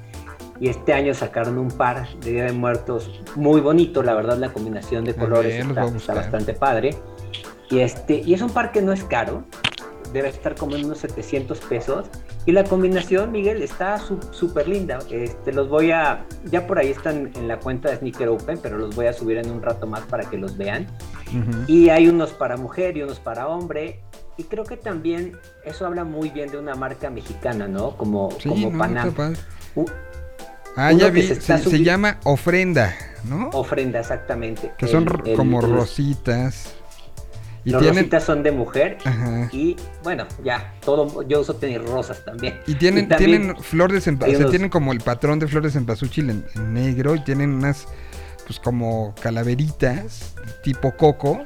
Y 0.60 0.68
este 0.68 0.92
año 0.92 1.14
sacaron 1.14 1.56
un 1.58 1.68
par 1.70 2.08
de 2.20 2.32
Día 2.32 2.44
de 2.44 2.52
Muertos 2.52 3.10
muy 3.36 3.60
bonito, 3.60 4.02
la 4.02 4.14
verdad 4.14 4.38
la 4.38 4.52
combinación 4.52 5.04
de 5.04 5.14
colores 5.14 5.64
los 5.66 5.76
está, 5.76 5.96
está 5.96 6.14
bastante 6.14 6.52
padre. 6.54 6.96
Y, 7.70 7.78
este, 7.80 8.14
y 8.24 8.34
es 8.34 8.42
un 8.42 8.50
par 8.50 8.72
que 8.72 8.80
no 8.82 8.92
es 8.92 9.04
caro, 9.04 9.44
debe 10.12 10.28
estar 10.28 10.54
como 10.54 10.74
en 10.74 10.86
unos 10.86 10.98
700 10.98 11.60
pesos. 11.60 12.06
Y 12.46 12.52
la 12.52 12.64
combinación, 12.64 13.30
Miguel, 13.30 13.62
está 13.62 13.98
su- 13.98 14.18
súper 14.30 14.68
linda. 14.68 14.98
Este, 15.10 15.52
los 15.52 15.68
voy 15.68 15.90
a, 15.90 16.24
ya 16.44 16.66
por 16.66 16.78
ahí 16.78 16.88
están 16.88 17.30
en 17.36 17.46
la 17.46 17.58
cuenta 17.60 17.90
de 17.90 17.96
Sneaker 17.98 18.28
Open, 18.28 18.58
pero 18.62 18.78
los 18.78 18.96
voy 18.96 19.06
a 19.06 19.12
subir 19.12 19.36
en 19.36 19.50
un 19.50 19.60
rato 19.62 19.86
más 19.86 20.00
para 20.06 20.24
que 20.30 20.38
los 20.38 20.56
vean. 20.56 20.86
Ujú. 21.28 21.64
Y 21.66 21.90
hay 21.90 22.08
unos 22.08 22.30
para 22.30 22.56
mujer 22.56 22.96
y 22.96 23.02
unos 23.02 23.20
para 23.20 23.48
hombre. 23.48 24.00
Y 24.38 24.44
creo 24.44 24.64
que 24.64 24.78
también 24.78 25.36
eso 25.64 25.84
habla 25.84 26.04
muy 26.04 26.30
bien 26.30 26.50
de 26.50 26.58
una 26.58 26.74
marca 26.74 27.10
mexicana, 27.10 27.68
¿no? 27.68 27.96
Como, 27.98 28.30
Sí, 28.40 28.48
como 28.48 28.70
no, 28.70 28.78
Panam. 28.78 29.12
Ah, 30.76 30.90
uno 30.92 31.00
ya 31.00 31.10
vi, 31.10 31.22
se 31.22 31.82
llama 31.82 32.18
ofrenda, 32.24 32.94
¿no? 33.24 33.48
Ofrenda, 33.50 33.98
exactamente. 34.00 34.72
que 34.78 34.86
son 34.86 35.02
El- 35.04 35.06
ro- 35.08 35.24
el- 35.24 35.36
como 35.36 35.60
rositas. 35.60 36.74
Y 37.64 37.70
los 37.70 37.82
tienen, 37.82 37.98
rositas 38.04 38.24
son 38.24 38.42
de 38.42 38.52
mujer. 38.52 38.98
Ajá. 39.04 39.48
Y 39.52 39.76
bueno, 40.04 40.26
ya, 40.44 40.74
todo, 40.84 41.22
yo 41.22 41.40
uso 41.40 41.54
tenis 41.56 41.82
rosas 41.82 42.24
también. 42.24 42.60
Y 42.66 42.76
tienen, 42.76 43.08
también 43.08 43.42
tienen 43.42 43.62
flor 43.62 43.92
de 43.92 44.00
cempasúchil, 44.00 44.38
unos- 44.40 44.50
tienen 44.50 44.70
como 44.70 44.92
el 44.92 45.00
patrón 45.00 45.38
de 45.38 45.48
flores 45.48 45.72
de 45.74 45.80
cempasúchil 45.80 46.30
en, 46.30 46.44
en 46.54 46.72
negro 46.72 47.14
y 47.16 47.20
tienen 47.24 47.50
unas, 47.52 47.86
pues 48.46 48.60
como 48.60 49.14
calaveritas 49.20 50.34
tipo 50.62 50.92
coco. 50.96 51.44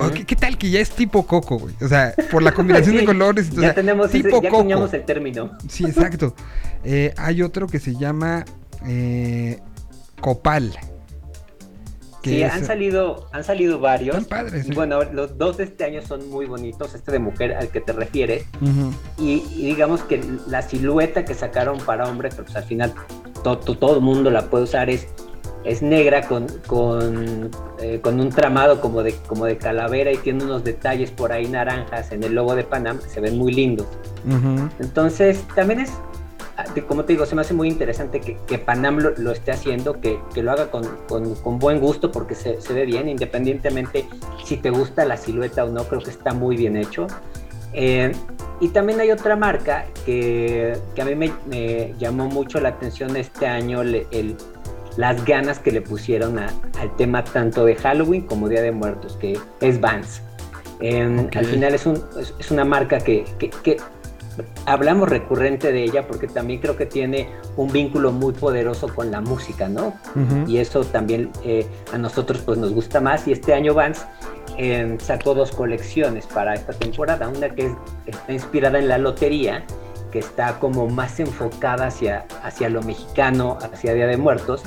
Oh, 0.00 0.10
¿qué, 0.12 0.24
qué 0.24 0.36
tal 0.36 0.56
que 0.58 0.70
ya 0.70 0.80
es 0.80 0.90
tipo 0.90 1.26
coco, 1.26 1.58
güey? 1.58 1.74
O 1.82 1.88
sea, 1.88 2.14
por 2.30 2.42
la 2.42 2.52
combinación 2.52 2.96
de 2.96 3.04
colores. 3.04 3.50
o 3.50 3.54
ya 3.56 3.60
sea, 3.60 3.74
tenemos 3.74 4.08
ese- 4.08 4.22
tipo 4.22 4.42
ya 4.42 4.50
coco. 4.50 4.88
el 4.92 5.04
término. 5.04 5.50
Sí, 5.68 5.84
exacto. 5.84 6.34
Eh, 6.84 7.12
hay 7.16 7.42
otro 7.42 7.66
que 7.66 7.78
se 7.80 7.94
llama 7.96 8.44
eh, 8.86 9.60
copal. 10.20 10.72
que 12.22 12.30
Sí, 12.30 12.42
es- 12.42 12.52
han 12.52 12.64
salido, 12.64 13.28
han 13.32 13.44
salido 13.44 13.80
varios. 13.80 14.16
Están 14.16 14.44
padres, 14.46 14.66
Y 14.66 14.70
¿eh? 14.70 14.74
bueno, 14.74 15.02
los 15.04 15.36
dos 15.36 15.58
de 15.58 15.64
este 15.64 15.84
año 15.84 16.00
son 16.00 16.28
muy 16.30 16.46
bonitos, 16.46 16.94
este 16.94 17.12
de 17.12 17.18
mujer 17.18 17.52
al 17.54 17.68
que 17.68 17.80
te 17.82 17.92
refieres. 17.92 18.46
Y, 19.18 19.42
y 19.54 19.66
digamos 19.66 20.02
que 20.04 20.22
la 20.48 20.62
silueta 20.62 21.26
que 21.26 21.34
sacaron 21.34 21.78
para 21.78 22.08
hombre, 22.08 22.30
pero 22.30 22.44
pues 22.44 22.56
al 22.56 22.64
final 22.64 22.94
to- 23.42 23.58
to- 23.58 23.76
todo 23.76 23.96
el 23.96 24.00
mundo 24.00 24.30
la 24.30 24.46
puede 24.48 24.64
usar, 24.64 24.88
es, 24.88 25.06
es 25.64 25.80
negra 25.82 26.22
con, 26.28 26.46
con, 26.66 27.50
eh, 27.80 27.98
con 28.02 28.20
un 28.20 28.28
tramado 28.30 28.80
como 28.80 29.02
de, 29.02 29.14
como 29.26 29.46
de 29.46 29.56
calavera 29.56 30.12
y 30.12 30.18
tiene 30.18 30.44
unos 30.44 30.62
detalles 30.64 31.10
por 31.10 31.32
ahí 31.32 31.46
naranjas 31.48 32.12
en 32.12 32.22
el 32.22 32.34
logo 32.34 32.54
de 32.54 32.64
Panam 32.64 32.98
que 32.98 33.08
se 33.08 33.20
ven 33.20 33.38
muy 33.38 33.52
lindos. 33.52 33.86
Entonces, 34.78 35.42
también 35.54 35.80
es, 35.80 35.92
ah, 36.56 36.64
como 36.86 37.04
te 37.04 37.14
digo, 37.14 37.24
se 37.26 37.34
me 37.34 37.40
hace 37.42 37.54
muy 37.54 37.68
interesante 37.68 38.20
que, 38.20 38.36
que 38.46 38.58
Panam 38.58 38.98
lo, 38.98 39.10
lo 39.16 39.32
esté 39.32 39.52
haciendo, 39.52 40.00
que, 40.00 40.18
que 40.34 40.42
lo 40.42 40.52
haga 40.52 40.70
con, 40.70 40.84
con- 41.08 41.34
con 41.36 41.58
buen 41.58 41.80
gusto 41.80 42.10
porque 42.12 42.34
se, 42.34 42.60
se 42.60 42.72
ve 42.72 42.84
bien, 42.84 43.08
independientemente 43.08 44.06
si 44.44 44.56
te 44.58 44.70
gusta 44.70 45.04
la 45.04 45.16
silueta 45.16 45.64
o 45.64 45.68
no, 45.70 45.84
creo 45.84 46.00
que 46.02 46.10
está 46.10 46.34
muy 46.34 46.56
bien 46.56 46.76
hecho. 46.76 47.06
Eh, 47.72 48.12
y 48.60 48.68
también 48.68 49.00
hay 49.00 49.10
otra 49.10 49.34
marca 49.34 49.86
que, 50.06 50.78
que 50.94 51.02
a 51.02 51.04
mí 51.04 51.14
me, 51.16 51.32
me 51.46 51.92
llamó 51.98 52.26
mucho 52.28 52.60
la 52.60 52.68
atención 52.68 53.16
este 53.16 53.46
año, 53.46 53.82
le- 53.82 54.06
el- 54.12 54.36
las 54.96 55.24
ganas 55.24 55.58
que 55.58 55.72
le 55.72 55.80
pusieron 55.82 56.38
a- 56.38 56.50
al 56.80 56.94
tema 56.96 57.24
tanto 57.24 57.64
de 57.64 57.74
Halloween 57.76 58.22
como 58.22 58.48
Día 58.48 58.62
de 58.62 58.72
Muertos, 58.72 59.16
que 59.20 59.38
es 59.60 59.80
Vans. 59.80 60.22
Eh, 60.80 61.06
Ok. 61.26 61.36
Al 61.36 61.44
final 61.46 61.74
es, 61.74 61.86
un- 61.86 62.02
es- 62.20 62.34
es 62.38 62.50
una 62.50 62.64
marca 62.64 62.98
que, 62.98 63.24
que- 63.38 63.50
que 63.50 63.76
hablamos 64.66 65.08
recurrente 65.08 65.70
de 65.72 65.84
ella 65.84 66.06
porque 66.08 66.26
también 66.26 66.60
creo 66.60 66.76
que 66.76 66.86
tiene 66.86 67.28
un 67.56 67.70
vínculo 67.72 68.10
muy 68.10 68.32
poderoso 68.32 68.92
con 68.92 69.10
la 69.10 69.20
música, 69.20 69.68
¿no? 69.68 69.94
Y 70.48 70.58
eso 70.58 70.84
también 70.84 71.30
eh, 71.44 71.66
a 71.92 71.98
nosotros 71.98 72.40
pues 72.44 72.58
nos 72.58 72.72
gusta 72.72 73.00
más. 73.00 73.26
Y 73.28 73.32
este 73.32 73.54
año 73.54 73.74
Vans 73.74 74.04
eh, 74.58 74.96
sacó 75.00 75.34
dos 75.34 75.50
colecciones 75.52 76.26
para 76.26 76.54
esta 76.54 76.72
temporada. 76.72 77.28
Una 77.28 77.48
que 77.50 77.66
es- 77.66 77.72
está 78.06 78.32
inspirada 78.32 78.78
en 78.78 78.88
la 78.88 78.98
lotería, 78.98 79.64
que 80.14 80.20
está 80.20 80.60
como 80.60 80.86
más 80.86 81.18
enfocada 81.18 81.88
hacia, 81.88 82.24
hacia 82.44 82.68
lo 82.68 82.84
mexicano, 82.84 83.58
hacia 83.60 83.94
Día 83.94 84.06
de 84.06 84.16
Muertos. 84.16 84.62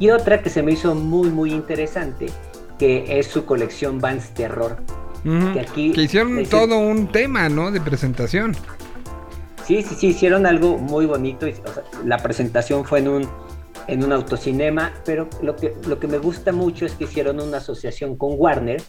Y 0.00 0.10
otra 0.10 0.42
que 0.42 0.50
se 0.50 0.64
me 0.64 0.72
hizo 0.72 0.96
muy, 0.96 1.30
muy 1.30 1.52
interesante, 1.52 2.26
que 2.76 3.20
es 3.20 3.28
su 3.28 3.44
colección 3.44 4.00
Vans 4.00 4.34
Terror. 4.34 4.78
Que 5.22 5.60
aquí 5.60 5.92
Que 5.92 6.02
hicieron 6.02 6.44
todo 6.46 6.76
un 6.78 7.06
tema, 7.06 7.48
¿no? 7.48 7.70
De 7.70 7.80
presentación. 7.80 8.56
Sí, 9.64 9.84
sí, 9.84 9.94
sí, 9.94 10.08
hicieron 10.08 10.44
algo 10.44 10.76
muy 10.76 11.06
bonito. 11.06 11.46
y, 11.46 11.52
o 11.52 11.72
sea, 11.72 11.84
la 12.04 12.18
presentación 12.18 12.84
fue 12.84 12.98
en 12.98 13.08
un, 13.10 13.28
en 13.86 14.02
un 14.02 14.10
autocinema, 14.12 14.92
pero 15.04 15.30
lo 15.40 15.54
que, 15.54 15.72
lo 15.86 16.00
que 16.00 16.08
me 16.08 16.18
gusta 16.18 16.50
mucho 16.50 16.84
es 16.84 16.94
que 16.94 17.04
hicieron 17.04 17.38
una 17.38 17.58
asociación 17.58 18.16
con 18.16 18.32
Warner 18.36 18.82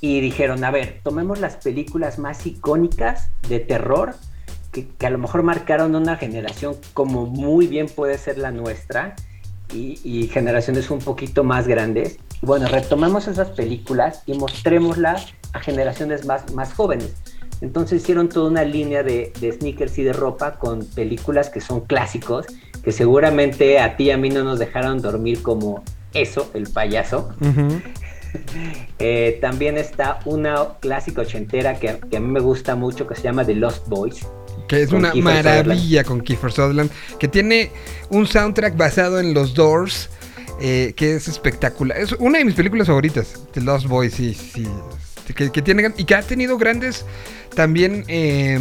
y 0.00 0.20
dijeron, 0.20 0.64
a 0.64 0.72
ver, 0.72 1.00
tomemos 1.04 1.38
las 1.38 1.58
películas 1.58 2.18
más 2.18 2.44
icónicas 2.44 3.30
de 3.48 3.60
terror 3.60 4.16
que, 4.72 4.86
que 4.86 5.06
a 5.06 5.10
lo 5.10 5.18
mejor 5.18 5.42
marcaron 5.42 5.94
una 5.94 6.16
generación 6.16 6.76
como 6.94 7.26
muy 7.26 7.66
bien 7.66 7.86
puede 7.86 8.18
ser 8.18 8.38
la 8.38 8.50
nuestra 8.50 9.16
y, 9.72 10.28
generaciones 10.32 10.90
un 10.90 10.98
poquito 10.98 11.44
más 11.44 11.66
grandes. 11.66 12.18
Bueno, 12.42 12.68
retomemos 12.68 13.28
esas 13.28 13.50
películas 13.50 14.22
y 14.26 14.34
mostrémoslas 14.34 15.26
a 15.52 15.60
generaciones 15.60 16.26
más, 16.26 16.52
más 16.54 16.72
jóvenes. 16.72 17.14
Entonces 17.60 18.02
hicieron 18.02 18.28
toda 18.28 18.48
una 18.50 18.64
línea 18.64 19.02
de, 19.02 19.32
sneakers 19.58 19.98
y 19.98 20.04
de 20.04 20.12
ropa 20.12 20.58
con 20.58 20.84
películas 20.86 21.50
que 21.50 21.60
son 21.60 21.80
clásicos, 21.80 22.46
que 22.82 22.92
seguramente 22.92 23.80
a 23.80 23.96
ti 23.96 24.04
y 24.04 24.10
a 24.12 24.16
mí 24.16 24.30
no 24.30 24.44
nos 24.44 24.58
dejaron 24.58 25.02
dormir 25.02 25.42
como 25.42 25.82
eso, 26.14 26.50
el 26.54 26.68
payaso. 26.68 27.30
Ujú. 27.40 27.80
Eh, 29.00 29.38
también 29.40 29.78
está 29.78 30.18
una 30.24 30.74
clásica 30.80 31.20
ochentera 31.22 31.78
que, 31.78 32.00
que 32.10 32.16
a 32.16 32.20
mí 32.20 32.26
me 32.26 32.40
gusta 32.40 32.74
mucho, 32.74 33.06
que 33.06 33.14
se 33.14 33.22
llama 33.22 33.44
The 33.44 33.54
Lost 33.54 33.86
Boys. 33.86 34.26
Que 34.66 34.82
es 34.82 34.90
una 34.90 35.12
Kiefer 35.12 35.44
maravilla 35.44 36.02
con 36.02 36.20
Kiefer 36.20 36.50
Sutherland. 36.50 36.90
Que 37.20 37.28
tiene 37.28 37.70
un 38.10 38.26
soundtrack 38.26 38.76
basado 38.76 39.20
en 39.20 39.34
los 39.34 39.54
Doors. 39.54 40.10
eh, 40.60 40.92
que 40.96 41.14
es 41.14 41.28
espectacular. 41.28 41.96
Es 41.96 42.12
una 42.12 42.38
de 42.38 42.44
mis 42.44 42.54
películas 42.54 42.88
favoritas. 42.88 43.34
The 43.52 43.60
Lost 43.60 43.86
Boys, 43.86 44.14
sí, 44.14 44.34
sí. 44.34 44.66
Que, 45.34 45.52
que 45.52 45.62
tiene, 45.62 45.92
y 45.96 46.04
que 46.04 46.14
ha 46.16 46.22
tenido 46.22 46.56
grandes 46.58 47.04
también 47.58 48.04
eh, 48.06 48.56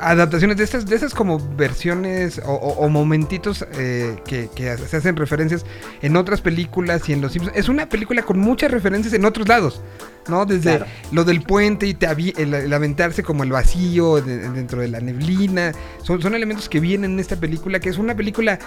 adaptaciones 0.00 0.58
de 0.58 0.64
estas, 0.64 0.84
de 0.84 0.94
esas 0.96 1.14
como 1.14 1.38
versiones 1.56 2.38
o, 2.44 2.52
o- 2.52 2.84
o 2.84 2.88
momentitos 2.90 3.64
eh, 3.72 4.16
que, 4.26 4.50
que 4.54 4.76
se 4.76 4.98
hacen 4.98 5.16
referencias 5.16 5.64
en 6.02 6.14
otras 6.16 6.42
películas 6.42 7.08
y 7.08 7.14
en 7.14 7.22
los 7.22 7.32
Simpsons. 7.32 7.56
Es 7.56 7.70
una 7.70 7.88
película 7.88 8.20
con 8.22 8.38
muchas 8.38 8.70
referencias 8.70 9.14
en 9.14 9.24
otros 9.24 9.48
lados, 9.48 9.80
¿no? 10.28 10.44
Desde 10.44 10.76
Claro. 10.76 10.84
lo 11.12 11.24
del 11.24 11.40
puente 11.42 11.86
y 11.86 11.94
te 11.94 12.06
el, 12.06 12.52
el 12.52 12.72
aventarse 12.74 13.22
como 13.22 13.44
el 13.44 13.50
vacío 13.52 14.20
de- 14.20 14.50
dentro 14.50 14.82
de 14.82 14.88
la 14.88 15.00
neblina. 15.00 15.72
Son, 16.02 16.20
son 16.20 16.34
elementos 16.34 16.68
que 16.68 16.80
vienen 16.80 17.12
en 17.12 17.18
esta 17.20 17.36
película, 17.36 17.80
que 17.80 17.88
es 17.88 17.96
una 17.96 18.14
película 18.14 18.58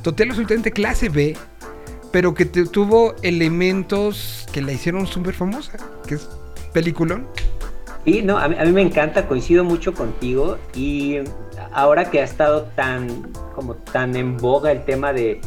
total 0.00 0.30
absolutamente 0.30 0.70
clase 0.72 1.10
B, 1.10 1.36
pero 2.10 2.32
que 2.32 2.46
te- 2.46 2.64
tuvo 2.64 3.14
elementos 3.22 4.46
que 4.50 4.62
la 4.62 4.72
hicieron 4.72 5.06
súper 5.06 5.34
famosa, 5.34 5.72
que 6.08 6.14
es 6.14 6.26
peliculón. 6.72 7.26
Y 8.04 8.22
no, 8.22 8.38
a 8.38 8.48
mí, 8.48 8.56
a 8.58 8.64
mí 8.64 8.72
me 8.72 8.82
encanta, 8.82 9.28
coincido 9.28 9.62
mucho 9.64 9.94
contigo 9.94 10.58
y 10.74 11.18
ahora 11.72 12.10
que 12.10 12.20
ha 12.20 12.24
estado 12.24 12.64
tan, 12.74 13.06
como 13.54 13.74
tan 13.74 14.16
en 14.16 14.36
boga 14.36 14.72
el 14.72 14.84
tema 14.84 15.12
de, 15.12 15.40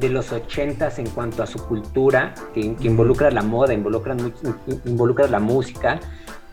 de 0.00 0.08
los 0.08 0.32
ochentas 0.32 0.98
en 0.98 1.06
cuanto 1.10 1.42
a 1.42 1.46
su 1.46 1.58
cultura, 1.66 2.34
que, 2.54 2.74
que 2.76 2.86
involucra 2.86 3.30
la 3.30 3.42
moda, 3.42 3.74
involucra, 3.74 4.16
involucra 4.86 5.28
la 5.28 5.38
música, 5.38 6.00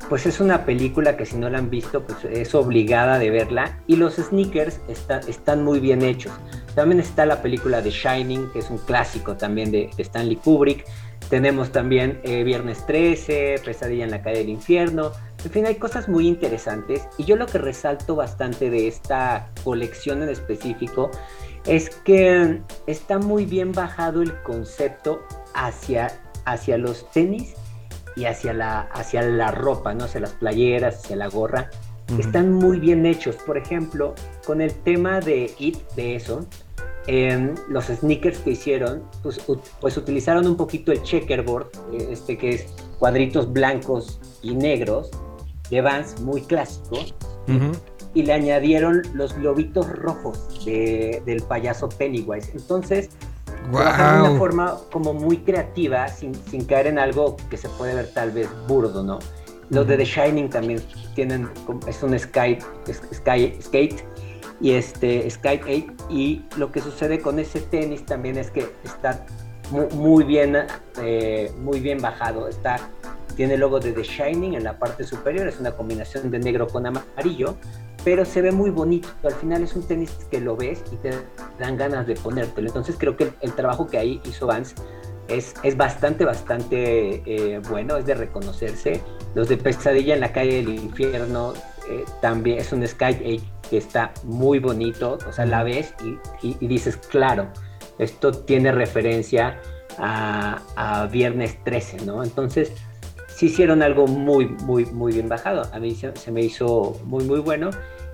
pues 0.10 0.26
es 0.26 0.40
una 0.42 0.66
película 0.66 1.16
que 1.16 1.26
si 1.26 1.38
no 1.38 1.50
la 1.50 1.58
han 1.58 1.70
visto, 1.70 2.04
pues 2.04 2.26
es 2.26 2.54
obligada 2.54 3.18
de 3.18 3.30
verla. 3.32 3.80
Y 3.88 3.96
los 3.96 4.16
sneakers 4.18 4.82
está- 4.90 5.20
están 5.22 5.64
muy 5.64 5.80
bien 5.80 6.02
hechos. 6.04 6.34
También 6.76 7.00
está 7.00 7.26
la 7.26 7.42
película 7.42 7.82
de 7.82 7.90
Shining, 7.92 8.52
que 8.52 8.60
es 8.60 8.70
un 8.70 8.78
clásico 8.78 9.36
también 9.36 9.72
de, 9.72 9.90
de 9.96 10.04
Stanley 10.04 10.36
Kubrick. 10.36 10.86
Tenemos 11.30 11.72
también 11.72 12.20
eh, 12.24 12.44
Viernes 12.44 12.86
13, 12.86 13.62
Pesadilla 13.66 14.04
en 14.04 14.12
la 14.12 14.22
calle 14.22 14.40
del 14.40 14.50
infierno. 14.50 15.12
En 15.46 15.52
fin, 15.52 15.66
hay 15.68 15.76
cosas 15.76 16.10
muy 16.10 16.28
interesantes. 16.28 17.08
Y 17.20 17.24
yo 17.24 17.36
lo 17.36 17.46
que 17.46 17.60
resalto 17.60 18.16
bastante 18.16 18.72
de 18.72 18.88
esta 18.88 19.52
colección 19.64 20.24
en 20.24 20.30
específico 20.30 21.12
es 21.66 21.92
que 22.04 22.62
está 22.88 23.20
muy 23.20 23.46
bien 23.46 23.72
bajado 23.72 24.24
el 24.24 24.42
concepto 24.42 25.22
hacia, 25.54 26.20
hacia 26.46 26.80
los 26.80 27.10
tenis 27.12 27.54
y 28.16 28.26
hacia 28.26 28.54
la, 28.54 28.82
hacia 28.94 29.22
la 29.22 29.52
ropa, 29.52 29.94
¿no? 29.94 30.06
Hacia 30.06 30.22
las 30.22 30.34
playeras, 30.34 31.04
hacia 31.04 31.16
la 31.16 31.28
gorra. 31.28 31.70
Están 32.18 32.52
muy 32.52 32.80
bien 32.80 33.06
hechos. 33.06 33.36
Por 33.36 33.58
ejemplo, 33.58 34.16
con 34.48 34.62
el 34.62 34.74
tema 34.74 35.20
de 35.20 35.54
It, 35.60 35.78
de 35.96 36.16
eso, 36.16 36.46
em, 37.06 37.54
los 37.70 37.86
sneakers 37.86 38.40
que 38.40 38.52
hicieron, 38.52 39.04
pues, 39.22 39.40
pues 39.80 39.98
utilizaron 39.98 40.48
un 40.48 40.58
poquito 40.58 40.92
el 40.92 41.04
checkerboard, 41.04 41.68
eh, 41.94 42.08
este 42.12 42.38
que 42.38 42.50
es 42.50 42.68
cuadritos 43.00 43.52
blancos 43.52 44.20
y 44.42 44.56
negros, 44.56 45.12
de 45.70 45.82
Vans, 45.82 46.20
muy 46.22 46.42
clásico, 46.42 46.98
y 48.14 48.24
le 48.24 48.34
añadieron 48.34 49.02
los 49.14 49.34
globitos 49.36 49.88
rojos 49.90 50.64
de- 50.66 51.22
del 51.26 51.44
payaso 51.44 51.90
Pennywise. 51.90 52.52
Entonces, 52.54 53.10
trabajaron 53.72 54.14
de 54.16 54.20
una 54.22 54.30
Wow. 54.30 54.38
forma 54.38 54.78
como 54.92 55.14
muy 55.14 55.38
creativa, 55.40 56.08
sin, 56.08 56.34
sin 56.36 56.66
caer 56.66 56.88
en 56.88 56.98
algo 57.00 57.36
que 57.50 57.58
se 57.58 57.68
puede 57.70 57.94
ver 57.96 58.10
tal 58.14 58.32
vez 58.32 58.48
burdo, 58.68 59.04
¿no? 59.04 59.20
Los 59.70 59.88
de 59.88 59.98
The 59.98 60.06
Shining 60.06 60.50
también 60.50 60.82
tienen, 61.16 61.50
es 61.88 62.04
un 62.04 62.14
es- 62.14 62.24
sky, 62.24 62.58
skate 63.62 64.04
y 64.62 64.72
este 64.72 65.30
skate 65.30 65.64
8 65.64 65.94
y 66.10 66.44
lo 66.58 66.72
que 66.72 66.80
sucede 66.82 67.20
con 67.20 67.40
ese 67.40 67.60
tenis 67.60 68.06
también 68.06 68.38
es 68.38 68.52
que 68.52 68.66
está 68.84 69.26
mu- 69.72 69.90
muy, 69.96 70.24
bien 70.24 70.56
eh, 71.02 71.52
muy 71.60 71.80
bien 71.80 72.00
bajado 72.00 72.48
está 72.48 72.78
tiene 73.36 73.58
logo 73.58 73.80
de 73.80 73.92
The 73.92 74.04
Shining 74.04 74.54
en 74.56 74.64
la 74.64 74.78
parte 74.80 75.04
superior 75.04 75.48
es 75.48 75.60
una 75.60 75.72
combinación 75.72 76.32
de 76.32 76.40
negro 76.40 76.68
con 76.68 76.86
amarillo 76.86 77.56
pero 78.04 78.24
se 78.26 78.42
ve 78.42 78.52
muy 78.52 78.70
bonito 78.70 79.08
al 79.24 79.34
final 79.34 79.64
es 79.64 79.76
un 79.76 79.84
tenis 79.88 80.12
que 80.32 80.40
lo 80.40 80.56
ves 80.56 80.84
y 80.92 80.96
te 80.98 81.12
dan 81.60 81.78
ganas 81.78 82.06
de 82.08 82.16
ponértelo 82.16 82.68
entonces 82.68 82.96
creo 82.98 83.16
que 83.18 83.26
el, 83.26 83.34
el 83.42 83.54
trabajo 83.54 83.88
que 83.88 83.98
ahí 83.98 84.22
hizo 84.26 84.48
Vance 84.48 84.76
es, 85.28 85.56
es 85.64 85.76
bastante, 85.76 86.24
bastante 86.24 87.24
eh, 87.26 87.60
bueno, 87.68 87.98
es 87.98 88.06
de 88.06 88.14
reconocerse. 88.14 89.02
Los 89.34 89.50
de 89.50 89.58
Pesadilla 89.58 90.14
en 90.14 90.20
la 90.20 90.32
calle 90.32 90.58
del 90.58 90.76
infierno 90.76 91.54
eh, 91.90 92.06
también 92.22 92.60
es 92.60 92.72
un 92.72 92.88
Sky 92.88 93.06
Age 93.06 93.42
que 93.68 93.78
está 93.80 94.14
muy 94.24 94.60
bonito, 94.60 95.18
o 95.28 95.32
sea, 95.32 95.48
la 95.48 95.64
ves 95.64 95.96
y, 96.04 96.48
y- 96.48 96.58
y 96.60 96.68
dices, 96.68 96.98
claro, 96.98 97.48
esto 97.98 98.34
tiene 98.34 98.72
referencia 98.72 99.60
a, 99.98 100.62
a 100.76 101.08
Viernes 101.08 101.58
13, 101.64 102.06
¿no? 102.06 102.24
Entonces, 102.24 102.72
sí 103.36 103.48
hicieron 103.48 103.82
algo 103.84 104.08
muy, 104.08 104.48
muy, 104.48 104.86
muy 104.86 105.14
bien 105.14 105.28
bajado. 105.30 105.70
A 105.74 105.80
mí 105.80 105.94
se, 105.96 106.16
se 106.16 106.32
me 106.32 106.42
hizo 106.42 107.00
muy, 107.06 107.24
muy 107.26 107.40
bueno. 107.40 107.70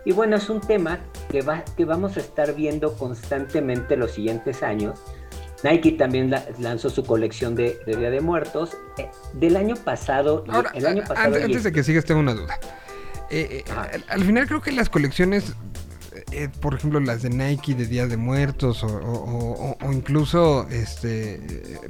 Y 0.05 0.13
bueno, 0.13 0.35
es 0.37 0.49
un 0.49 0.61
tema 0.61 0.99
que, 1.29 1.41
va, 1.41 1.63
que 1.77 1.85
vamos 1.85 2.17
a 2.17 2.21
estar 2.21 2.55
viendo 2.55 2.93
constantemente 2.97 3.95
los 3.97 4.11
siguientes 4.11 4.63
años. 4.63 4.99
Nike 5.63 5.91
también 5.91 6.31
la- 6.31 6.43
lanzó 6.59 6.89
su 6.89 7.03
colección 7.05 7.53
de, 7.53 7.77
de 7.85 7.95
Día 7.95 8.09
de 8.09 8.19
Muertos. 8.19 8.75
Eh, 8.97 9.09
del 9.33 9.57
año 9.57 9.75
pasado, 9.75 10.43
Ahora, 10.49 10.71
el 10.73 10.87
año 10.87 11.03
pasado 11.07 11.35
antes, 11.35 11.63
de 11.63 11.71
que 11.71 11.83
sigas, 11.83 12.03
tengo 12.05 12.19
una 12.19 12.33
duda. 12.33 12.59
Eh, 13.29 13.63
eh, 13.67 13.71
al, 13.93 14.03
al 14.09 14.23
final 14.25 14.47
creo 14.47 14.59
que 14.61 14.71
las 14.71 14.89
colecciones, 14.89 15.53
por 16.61 16.73
ejemplo, 16.73 16.99
las 16.99 17.21
de 17.21 17.29
Nike 17.29 17.75
de 17.75 17.85
Día 17.85 18.07
de 18.07 18.17
Muertos 18.17 18.83
o, 18.83 18.87
o- 18.87 19.71
o- 19.71 19.77
o 19.87 19.91
incluso, 19.93 20.67
este, 20.69 21.39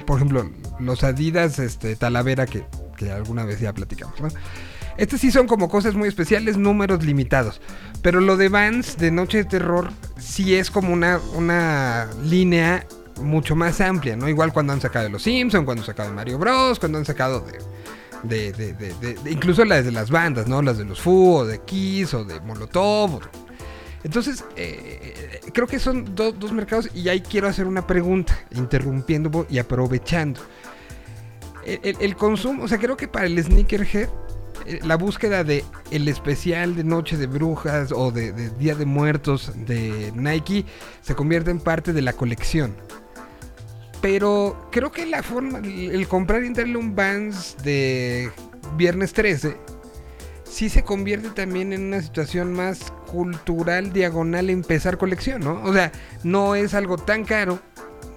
por 0.06 0.16
ejemplo, 0.18 0.50
los 0.78 1.02
Adidas 1.02 1.58
este, 1.58 1.96
Talavera 1.96 2.44
que, 2.46 2.64
alguna 3.10 3.44
vez 3.44 3.60
ya 3.60 3.72
platicamos, 3.72 4.20
¿no? 4.20 4.28
Estas 4.98 5.20
sí 5.20 5.30
son 5.32 5.46
como 5.46 5.68
cosas 5.70 5.94
muy 5.94 6.08
especiales, 6.08 6.56
números 6.58 7.04
limitados. 7.04 7.60
Pero 8.02 8.20
lo 8.20 8.36
de 8.36 8.48
Vans 8.50 8.98
de 8.98 9.10
Noche 9.10 9.38
de 9.38 9.44
Terror 9.44 9.90
sí 10.18 10.54
es 10.54 10.70
como 10.70 10.92
una, 10.92 11.18
una 11.34 12.08
línea 12.24 12.86
mucho 13.20 13.56
más 13.56 13.80
amplia, 13.80 14.16
¿no? 14.16 14.28
Igual 14.28 14.52
cuando 14.52 14.72
han 14.74 14.80
sacado 14.80 15.04
de 15.06 15.10
Los 15.10 15.22
Simpsons, 15.22 15.64
cuando 15.64 15.82
han 15.82 15.86
sacado 15.86 16.10
de 16.10 16.14
Mario 16.14 16.38
Bros, 16.38 16.78
cuando 16.78 16.98
han 16.98 17.04
sacado 17.06 17.40
de, 18.22 18.52
de, 18.52 18.72
de- 18.74 19.30
incluso 19.30 19.64
las 19.64 19.84
de 19.84 19.92
las 19.92 20.10
bandas, 20.10 20.46
¿no? 20.46 20.60
Las 20.60 20.76
de 20.78 20.84
los 20.84 21.00
Foo, 21.00 21.36
o 21.38 21.46
de 21.46 21.60
Kiss, 21.60 22.12
o 22.14 22.24
de 22.24 22.40
Molotov. 22.40 23.20
Entonces, 24.04 24.44
eh, 24.56 25.40
creo 25.54 25.66
que 25.68 25.78
son 25.78 26.14
do- 26.14 26.32
dos 26.32 26.52
mercados 26.52 26.90
y 26.92 27.08
ahí 27.08 27.20
quiero 27.20 27.48
hacer 27.48 27.66
una 27.66 27.86
pregunta, 27.86 28.36
interrumpiendo 28.50 29.46
y 29.48 29.58
aprovechando. 29.58 30.40
El, 31.64 32.16
consumo, 32.16 32.64
o 32.64 32.68
sea, 32.68 32.78
creo 32.78 32.96
que 32.96 33.08
para 33.08 33.26
el 33.26 33.42
sneakerhead, 33.42 34.08
eh, 34.66 34.80
la 34.82 34.96
búsqueda 34.96 35.44
de 35.44 35.64
el 35.90 36.08
especial 36.08 36.76
de 36.76 36.84
Noche 36.84 37.16
de 37.16 37.26
Brujas 37.26 37.92
o 37.92 38.10
de, 38.10 38.32
Día 38.58 38.74
de 38.74 38.84
Muertos 38.84 39.52
de 39.54 40.12
Nike 40.14 40.64
se 41.02 41.14
convierte 41.14 41.50
en 41.50 41.60
parte 41.60 41.92
de 41.92 42.02
la 42.02 42.12
colección. 42.12 42.74
Pero 44.00 44.68
creo 44.72 44.90
que 44.90 45.06
la 45.06 45.22
forma, 45.22 45.58
el 45.58 46.08
comprar 46.08 46.42
un 46.42 46.94
Vans 46.96 47.56
de 47.62 48.30
Viernes 48.76 49.12
13, 49.12 49.56
sí 50.52 50.68
se 50.68 50.82
convierte 50.82 51.30
también 51.30 51.72
en 51.72 51.84
una 51.84 52.02
situación 52.02 52.52
más 52.52 52.92
cultural, 53.06 53.92
diagonal, 53.92 54.50
empezar 54.50 54.98
colección, 54.98 55.42
¿no? 55.42 55.62
O 55.62 55.72
sea, 55.72 55.92
no 56.24 56.54
es 56.56 56.74
algo 56.74 56.98
tan 56.98 57.24
caro, 57.24 57.60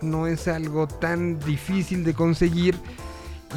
no 0.01 0.27
es 0.27 0.47
algo 0.47 0.87
tan 0.87 1.39
difícil 1.39 2.03
de 2.03 2.13
conseguir 2.13 2.75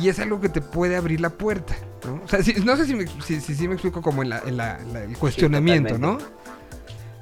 y 0.01 0.09
es 0.09 0.19
algo 0.19 0.41
que 0.41 0.49
te 0.49 0.61
puede 0.61 0.97
abrir 0.97 1.21
la 1.21 1.31
puerta, 1.31 1.75
¿no? 2.07 2.21
O 2.25 2.29
sea, 2.29 2.43
sí- 2.43 2.55
no 2.65 2.77
sé 2.77 2.87
si 2.87 2.95
me, 2.95 3.07
si, 3.25 3.41
si- 3.41 3.69
me 3.69 3.75
explico 3.75 4.03
como 4.03 4.23
en, 4.23 4.31
la- 4.31 4.43
en 4.47 4.57
la- 4.57 4.79
la- 4.93 5.05
el 5.05 5.17
cuestionamiento, 5.19 5.99
¿no? 5.99 6.19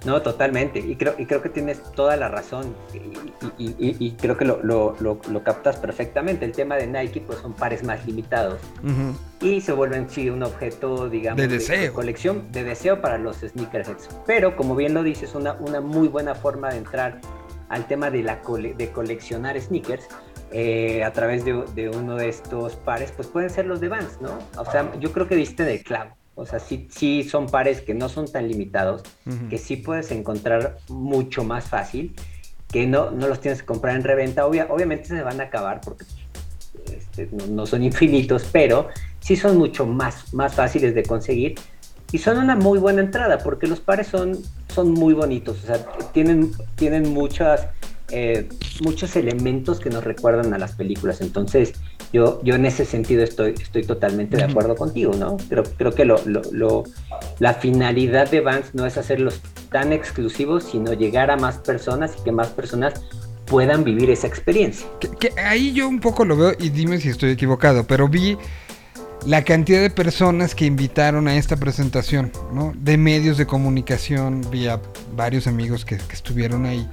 No, 0.04 0.22
totalmente. 0.22 0.78
Y 0.78 0.94
creo, 0.94 1.14
y 1.18 1.26
creo 1.26 1.42
que 1.42 1.48
tienes 1.48 1.82
toda 1.94 2.16
la 2.16 2.28
razón. 2.28 2.76
Y, 3.58 3.64
y- 3.64 3.74
y- 3.76 3.96
y 3.98 4.12
creo 4.12 4.36
que 4.36 4.44
lo, 4.44 4.62
lo- 4.62 4.94
lo- 5.00 5.20
lo 5.28 5.42
captas 5.42 5.76
perfectamente. 5.78 6.44
El 6.44 6.52
tema 6.52 6.76
de 6.76 6.86
Nike, 6.86 7.22
pues 7.26 7.40
son 7.40 7.54
pares 7.54 7.82
más 7.82 8.06
limitados. 8.06 8.60
Y 9.40 9.60
se 9.62 9.72
vuelven, 9.72 10.08
sí, 10.08 10.30
un 10.30 10.44
objeto, 10.44 11.08
digamos, 11.08 11.38
De 11.40 11.48
deseo. 11.48 11.92
colección, 11.92 12.52
de 12.52 12.62
deseo 12.62 13.00
para 13.00 13.18
los 13.18 13.38
sneakerheads. 13.38 14.08
Pero, 14.26 14.54
como 14.56 14.76
bien 14.76 14.94
lo 14.94 15.02
dices, 15.02 15.34
una, 15.34 15.54
una 15.54 15.80
muy 15.80 16.06
buena 16.06 16.36
forma 16.36 16.68
de 16.70 16.78
entrar 16.78 17.20
al 17.68 17.88
tema 17.88 18.08
de, 18.10 18.22
la 18.22 18.42
cole- 18.42 18.74
de 18.76 18.92
coleccionar 18.92 19.60
sneakers 19.60 20.04
eh, 20.52 21.02
a 21.04 21.12
través 21.12 21.44
de, 21.44 21.64
de 21.74 21.88
uno 21.90 22.16
de 22.16 22.28
estos 22.28 22.76
pares, 22.76 23.12
pues 23.14 23.28
pueden 23.28 23.50
ser 23.50 23.66
los 23.66 23.80
de 23.80 23.88
Vans, 23.88 24.20
¿no? 24.20 24.38
O 24.58 24.64
sea, 24.70 24.92
yo 25.00 25.12
creo 25.12 25.26
que 25.28 25.36
diste 25.36 25.62
en 25.64 25.70
el 25.70 25.82
clavo. 25.82 26.10
O 26.34 26.44
sea, 26.44 26.58
sí, 26.60 26.86
sí 26.90 27.24
son 27.24 27.46
pares 27.46 27.80
que 27.80 27.94
no 27.94 28.08
son 28.08 28.30
tan 28.30 28.46
limitados, 28.46 29.02
Ujú. 29.26 29.48
que 29.48 29.58
sí 29.58 29.76
puedes 29.76 30.10
encontrar 30.10 30.76
mucho 30.88 31.44
más 31.44 31.64
fácil, 31.64 32.14
que 32.68 32.86
no, 32.86 33.10
no 33.10 33.26
los 33.28 33.40
tienes 33.40 33.60
que 33.62 33.66
comprar 33.66 33.96
en 33.96 34.04
reventa. 34.04 34.46
Obvia- 34.46 34.66
obviamente 34.68 35.06
se 35.06 35.22
van 35.22 35.40
a 35.40 35.44
acabar 35.44 35.80
porque 35.82 36.04
este, 36.94 37.28
no, 37.32 37.46
no 37.46 37.66
son 37.66 37.82
infinitos, 37.90 38.46
pero 38.52 38.88
sí 39.20 39.34
son 39.36 39.56
mucho 39.56 39.86
más, 39.86 40.32
más 40.34 40.54
fáciles 40.54 40.94
de 40.94 41.02
conseguir 41.02 41.54
y 42.12 42.18
son 42.18 42.38
una 42.38 42.54
muy 42.54 42.78
buena 42.78 43.00
entrada 43.00 43.38
porque 43.38 43.66
los 43.66 43.80
pares 43.80 44.06
son, 44.06 44.38
son 44.72 44.92
muy 44.92 45.12
bonitos, 45.14 45.64
o 45.64 45.66
sea, 45.66 45.84
tienen, 46.12 46.52
tienen 46.76 47.12
muchas, 47.12 47.66
eh, 48.10 48.48
muchos 48.82 49.16
elementos 49.16 49.80
que 49.80 49.90
nos 49.90 50.04
recuerdan 50.04 50.54
a 50.54 50.58
las 50.58 50.72
películas. 50.72 51.20
Entonces, 51.20 51.74
yo, 52.12 52.40
yo 52.44 52.54
en 52.54 52.66
ese 52.66 52.84
sentido 52.84 53.22
estoy, 53.24 53.54
estoy 53.60 53.82
totalmente 53.82 54.36
de 54.36 54.44
acuerdo 54.44 54.76
contigo, 54.76 55.12
¿no? 55.14 55.36
Creo, 55.48 55.64
creo 55.76 55.92
que 55.92 56.04
lo, 56.04 56.20
lo- 56.24 56.42
lo- 56.52 56.84
la 57.38 57.54
finalidad 57.54 58.30
de 58.30 58.40
Vans 58.40 58.74
no 58.74 58.86
es 58.86 58.96
hacerlos 58.96 59.40
tan 59.70 59.92
exclusivos, 59.92 60.64
sino 60.64 60.92
llegar 60.92 61.30
a 61.30 61.36
más 61.36 61.58
personas 61.58 62.12
y 62.18 62.22
que 62.24 62.32
más 62.32 62.48
personas 62.48 62.94
puedan 63.46 63.84
vivir 63.84 64.10
esa 64.10 64.26
experiencia. 64.26 64.86
Que, 65.00 65.08
que 65.08 65.40
ahí 65.40 65.72
yo 65.72 65.88
un 65.88 66.00
poco 66.00 66.24
lo 66.24 66.36
veo 66.36 66.52
y 66.58 66.70
dime 66.70 67.00
si 67.00 67.08
estoy 67.08 67.30
equivocado, 67.30 67.84
pero 67.86 68.08
vi 68.08 68.36
la 69.26 69.42
cantidad 69.42 69.80
de 69.80 69.90
personas 69.90 70.54
que 70.54 70.66
invitaron 70.66 71.26
a 71.26 71.36
esta 71.36 71.56
presentación, 71.56 72.30
¿no? 72.52 72.72
De 72.76 72.96
medios 72.96 73.36
de 73.38 73.46
comunicación, 73.46 74.42
vi 74.52 74.68
a 74.68 74.80
varios 75.16 75.48
amigos 75.48 75.84
que, 75.84 75.96
que 75.96 76.14
estuvieron 76.14 76.64
ahí. 76.66 76.88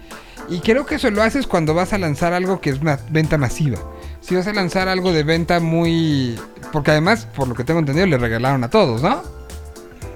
Y 0.49 0.59
creo 0.59 0.85
que 0.85 0.95
eso 0.95 1.09
lo 1.09 1.23
haces 1.23 1.47
cuando 1.47 1.73
vas 1.73 1.93
a 1.93 1.97
lanzar 1.97 2.33
algo 2.33 2.59
que 2.61 2.69
es 2.71 2.79
una 2.79 2.99
venta 3.09 3.37
masiva. 3.37 3.79
Si 4.21 4.35
vas 4.35 4.47
a 4.47 4.53
lanzar 4.53 4.87
algo 4.87 5.11
de 5.11 5.23
venta 5.23 5.59
muy... 5.59 6.39
Porque 6.71 6.91
además, 6.91 7.25
por 7.35 7.47
lo 7.47 7.55
que 7.55 7.63
tengo 7.63 7.79
entendido, 7.79 8.07
le 8.07 8.17
regalaron 8.17 8.63
a 8.63 8.69
todos, 8.69 9.01
¿no? 9.01 9.21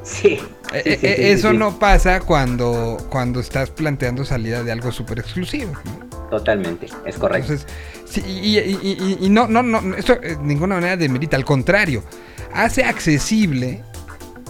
Sí. 0.04 0.40
Sí, 0.74 0.82
sí, 0.84 0.98
sí, 1.00 1.08
eso 1.08 1.54
no 1.54 1.80
pasa 1.80 2.20
cuando, 2.20 2.98
cuando 3.10 3.40
estás 3.40 3.70
planteando 3.70 4.26
salida 4.26 4.64
de 4.64 4.72
algo 4.74 4.92
súper 4.92 5.20
exclusivo. 5.20 5.72
¿no? 5.86 6.28
Totalmente, 6.30 6.88
es 7.06 7.18
correcto. 7.18 7.54
Entonces, 7.54 7.68
sí, 8.06 8.22
y, 8.26 8.58
y- 8.60 8.78
y- 9.22 9.26
y 9.26 9.30
no, 9.30 9.48
no, 9.48 9.64
no, 9.64 9.96
esto 9.96 10.14
eh, 10.22 10.36
de 10.36 10.38
ninguna 10.44 10.76
manera 10.76 10.98
demerita, 10.98 11.38
al 11.38 11.46
contrario, 11.46 12.04
hace 12.54 12.84
accesible 12.84 13.82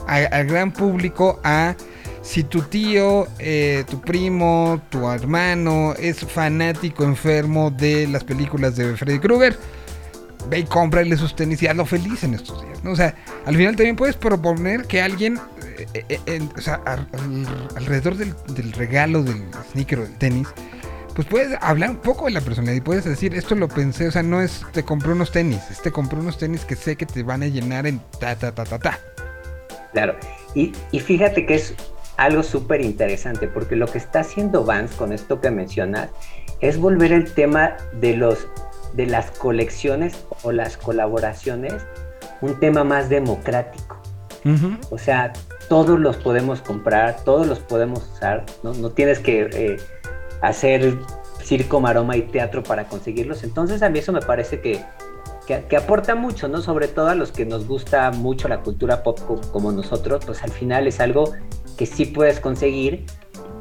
al 0.07 0.47
gran 0.47 0.71
público 0.71 1.39
a 1.43 1.75
si 2.27 2.43
tu 2.43 2.61
tío, 2.63 3.25
eh, 3.39 3.85
tu 3.89 4.01
primo, 4.01 4.81
tu 4.89 5.09
hermano 5.09 5.93
es 5.97 6.19
fanático 6.19 7.05
enfermo 7.05 7.71
de 7.71 8.05
las 8.07 8.25
películas 8.25 8.75
de 8.75 8.97
Freddy 8.97 9.19
Krueger, 9.19 9.57
ve 10.49 10.59
y 10.59 10.63
cómprale 10.65 11.15
sus 11.15 11.35
tenis 11.37 11.63
y 11.63 11.67
hazlo 11.67 11.85
feliz 11.85 12.25
en 12.25 12.33
estos 12.33 12.61
días. 12.61 12.79
O 12.85 12.95
sea, 12.97 13.15
al 13.45 13.55
final 13.55 13.77
también 13.77 13.95
puedes 13.95 14.17
proponer 14.17 14.83
que 14.87 15.01
alguien, 15.01 15.39
eh, 15.93 16.19
eh, 16.25 16.41
o 16.57 16.61
sea, 16.61 16.81
al- 16.85 17.07
al- 17.13 17.69
alrededor 17.77 18.15
del, 18.15 18.33
del 18.49 18.73
regalo 18.73 19.23
del 19.23 19.41
sneaker 19.71 19.99
o 19.99 20.01
del 20.03 20.17
tenis, 20.17 20.49
pues 21.15 21.27
puedes 21.29 21.57
hablar 21.61 21.91
un 21.91 21.97
poco 21.97 22.25
de 22.25 22.31
la 22.31 22.41
personalidad 22.41 22.75
y 22.75 22.81
puedes 22.81 23.05
decir, 23.05 23.35
esto 23.35 23.55
lo 23.55 23.69
pensé, 23.69 24.09
o 24.09 24.11
sea, 24.11 24.21
no 24.21 24.41
es 24.41 24.65
te 24.73 24.83
compré 24.83 25.13
unos 25.13 25.31
tenis, 25.31 25.61
es 25.71 25.81
te 25.81 25.91
compré 25.91 26.19
unos 26.19 26.37
tenis 26.37 26.65
que 26.65 26.75
sé 26.75 26.97
que 26.97 27.05
te 27.05 27.23
van 27.23 27.41
a 27.41 27.47
llenar 27.47 27.87
en 27.87 27.99
ta, 28.19 28.35
ta, 28.35 28.51
ta, 28.53 28.65
ta, 28.65 28.77
ta. 28.79 28.99
Claro, 29.93 30.15
y, 30.53 30.73
y 30.91 30.99
fíjate 30.99 31.45
que 31.45 31.55
es 31.55 31.73
algo 32.17 32.43
súper 32.43 32.81
interesante, 32.81 33.47
porque 33.47 33.75
lo 33.75 33.87
que 33.87 33.99
está 33.99 34.21
haciendo 34.21 34.65
Vance 34.65 34.95
con 34.97 35.13
esto 35.13 35.39
que 35.39 35.51
mencionas 35.51 36.09
es 36.59 36.79
volver 36.79 37.11
el 37.13 37.31
tema 37.33 37.77
de 37.93 38.15
los 38.17 38.47
de 38.93 39.05
las 39.05 39.29
colecciones 39.31 40.25
o 40.43 40.51
las 40.51 40.77
colaboraciones 40.77 41.85
un 42.41 42.59
tema 42.59 42.83
más 42.83 43.09
democrático. 43.09 44.01
O 44.89 44.97
sea, 44.97 45.33
todos 45.69 45.99
los 45.99 46.17
podemos 46.17 46.61
comprar, 46.61 47.17
todos 47.25 47.45
los 47.45 47.59
podemos 47.59 48.09
usar, 48.13 48.45
no, 48.63 48.73
no 48.73 48.91
tienes 48.91 49.19
que 49.19 49.49
eh, 49.51 49.77
hacer 50.41 50.97
circo, 51.43 51.79
maroma 51.81 52.15
y 52.15 52.21
teatro 52.23 52.63
para 52.63 52.85
conseguirlos. 52.85 53.43
Entonces 53.43 53.83
a 53.83 53.89
mí 53.89 53.99
eso 53.99 54.13
me 54.13 54.21
parece 54.21 54.61
que, 54.61 54.81
que, 55.45 55.65
que 55.65 55.77
aporta 55.77 56.15
mucho, 56.15 56.47
¿no? 56.47 56.61
Sobre 56.61 56.87
todo 56.87 57.07
a 57.09 57.15
los 57.15 57.31
que 57.31 57.45
nos 57.45 57.67
gusta 57.67 58.09
mucho 58.11 58.47
la 58.47 58.61
cultura 58.61 59.03
pop 59.03 59.19
co- 59.27 59.41
como 59.51 59.71
nosotros, 59.71 60.23
pues 60.25 60.41
al 60.43 60.51
final 60.51 60.87
es 60.87 60.99
algo 60.99 61.33
que 61.77 61.85
sí 61.85 62.05
puedes 62.05 62.39
conseguir 62.39 63.05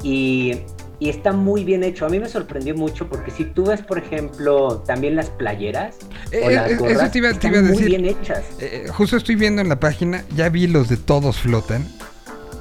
y, 0.03 0.59
y 0.99 1.09
está 1.09 1.31
muy 1.33 1.63
bien 1.63 1.83
hecho. 1.83 2.05
A 2.05 2.09
mí 2.09 2.19
me 2.19 2.27
sorprendió 2.29 2.75
mucho 2.75 3.07
porque 3.07 3.31
si 3.31 3.45
tú 3.45 3.65
ves, 3.65 3.81
por 3.81 3.97
ejemplo, 3.97 4.83
también 4.85 5.15
las 5.15 5.29
playeras 5.29 5.95
Eh, 6.31 6.41
o 6.43 6.49
las 6.49 6.71
eh, 6.71 6.77
eso 6.89 7.09
te 7.11 7.17
iba- 7.19 7.29
te 7.29 7.35
están 7.35 7.51
iba 7.51 7.59
a 7.59 7.63
muy 7.63 7.71
decir. 7.73 7.87
bien 7.87 8.05
hechas. 8.05 8.43
Eh, 8.59 8.87
justo 8.91 9.17
estoy 9.17 9.35
viendo 9.35 9.61
en 9.61 9.69
la 9.69 9.79
página, 9.79 10.23
ya 10.35 10.49
vi 10.49 10.67
los 10.67 10.89
de 10.89 10.97
Todos 10.97 11.37
Flotan. 11.37 11.85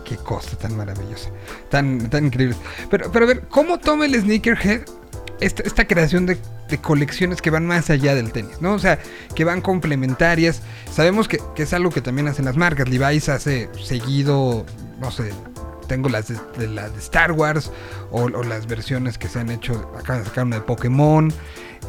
Qué 0.04 0.16
cosa 0.16 0.56
tan 0.56 0.76
maravillosa, 0.76 1.30
tan, 1.68 2.08
tan 2.10 2.26
increíble. 2.26 2.54
Pero, 2.90 3.10
pero 3.10 3.24
a 3.24 3.28
ver, 3.28 3.42
¿cómo 3.48 3.78
toma 3.78 4.06
el 4.06 4.14
Sneakerhead 4.14 4.82
esta, 5.40 5.64
esta 5.64 5.84
creación 5.88 6.26
de, 6.26 6.38
de 6.68 6.78
colecciones 6.78 7.42
que 7.42 7.50
van 7.50 7.66
más 7.66 7.90
allá 7.90 8.14
del 8.14 8.30
tenis? 8.30 8.60
¿no? 8.60 8.74
O 8.74 8.78
sea, 8.78 9.00
que 9.34 9.42
van 9.44 9.60
complementarias. 9.60 10.62
Sabemos 10.92 11.26
que, 11.26 11.40
que 11.56 11.64
es 11.64 11.72
algo 11.72 11.90
que 11.90 12.02
también 12.02 12.28
hacen 12.28 12.44
las 12.44 12.56
marcas. 12.56 12.88
Levi's 12.88 13.28
hace 13.28 13.68
seguido, 13.82 14.64
no 15.00 15.10
sé, 15.10 15.32
tengo 15.88 16.08
las 16.08 16.28
de, 16.28 16.36
de 16.58 16.68
la 16.68 16.88
de 16.88 16.98
Star 16.98 17.32
Wars 17.32 17.70
o, 18.10 18.22
o 18.24 18.42
las 18.42 18.66
versiones 18.66 19.18
que 19.18 19.28
se 19.28 19.38
han 19.40 19.50
hecho, 19.50 19.92
acaban 19.98 20.22
de 20.22 20.28
sacar 20.28 20.44
una 20.44 20.56
de 20.56 20.62
Pokémon. 20.62 21.32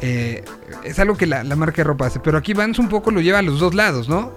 Eh, 0.00 0.44
es 0.84 0.98
algo 0.98 1.16
que 1.16 1.26
la, 1.26 1.42
la 1.42 1.56
marca 1.56 1.78
de 1.78 1.84
ropa 1.84 2.06
hace, 2.06 2.20
pero 2.20 2.38
aquí 2.38 2.52
Vans 2.54 2.78
un 2.78 2.88
poco 2.88 3.10
lo 3.10 3.20
lleva 3.20 3.40
a 3.40 3.42
los 3.42 3.58
dos 3.58 3.74
lados, 3.74 4.08
¿no? 4.08 4.32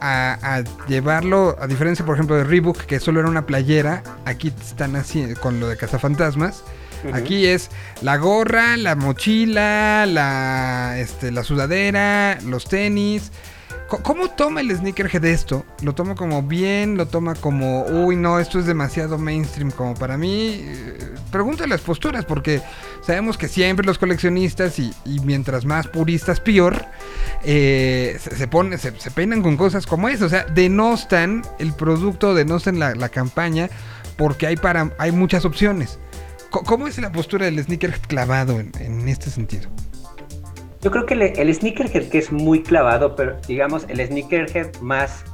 A, 0.00 0.38
a 0.40 0.64
llevarlo, 0.86 1.56
a 1.60 1.66
diferencia 1.66 2.04
por 2.04 2.14
ejemplo 2.14 2.36
de 2.36 2.44
Reebok, 2.44 2.78
que 2.86 3.00
solo 3.00 3.20
era 3.20 3.28
una 3.28 3.46
playera, 3.46 4.02
aquí 4.24 4.52
están 4.60 4.96
así 4.96 5.34
con 5.40 5.60
lo 5.60 5.68
de 5.68 5.76
Cazafantasmas. 5.76 6.64
Aquí 7.12 7.46
es 7.46 7.70
la 8.00 8.16
gorra, 8.16 8.76
la 8.76 8.96
mochila, 8.96 10.06
la, 10.06 10.98
este, 10.98 11.30
la 11.30 11.44
sudadera, 11.44 12.38
los 12.44 12.64
tenis. 12.64 13.30
¿Cómo 13.88 14.28
toma 14.30 14.62
el 14.62 14.76
sneakerhead 14.76 15.24
esto? 15.24 15.64
¿Lo 15.82 15.94
toma 15.94 16.16
como 16.16 16.42
bien? 16.42 16.96
¿Lo 16.96 17.06
toma 17.06 17.36
como, 17.36 17.84
uy, 17.84 18.16
no, 18.16 18.40
esto 18.40 18.58
es 18.58 18.66
demasiado 18.66 19.16
mainstream 19.16 19.70
como 19.70 19.94
para 19.94 20.18
mí? 20.18 20.60
Eh, 20.60 21.14
Pregunta 21.30 21.66
las 21.66 21.82
posturas, 21.82 22.24
porque 22.24 22.62
sabemos 23.02 23.38
que 23.38 23.46
siempre 23.46 23.86
los 23.86 23.98
coleccionistas, 23.98 24.78
y, 24.78 24.92
mientras 25.22 25.64
más 25.64 25.86
puristas, 25.86 26.40
peor, 26.40 26.84
eh, 27.44 28.18
se, 28.18 28.30
se, 28.36 29.00
se, 29.00 29.10
peinan 29.10 29.42
con 29.42 29.56
cosas 29.56 29.86
como 29.86 30.08
eso. 30.08 30.26
O 30.26 30.28
sea, 30.28 30.44
denostan 30.44 31.42
el 31.58 31.72
producto, 31.72 32.34
denostan 32.34 32.78
la, 32.78 33.08
campaña, 33.08 33.68
porque 34.16 34.46
hay, 34.46 34.56
para, 34.56 34.92
hay 34.98 35.12
muchas 35.12 35.44
opciones. 35.44 35.98
¿Cómo 36.50 36.88
es 36.88 36.98
la 36.98 37.12
postura 37.12 37.46
del 37.46 37.62
sneakerhead 37.62 38.00
clavado 38.08 38.58
en 38.58 39.08
este 39.08 39.30
sentido? 39.30 39.68
Yo 40.86 40.92
creo 40.92 41.04
que 41.04 41.14
el, 41.14 41.22
el 41.22 41.52
sneakerhead 41.52 42.08
que 42.10 42.18
es 42.18 42.30
muy 42.30 42.62
clavado, 42.62 43.16
pero 43.16 43.38
digamos 43.48 43.86
el 43.88 44.06
sneakerhead 44.06 44.76
más, 44.80 45.24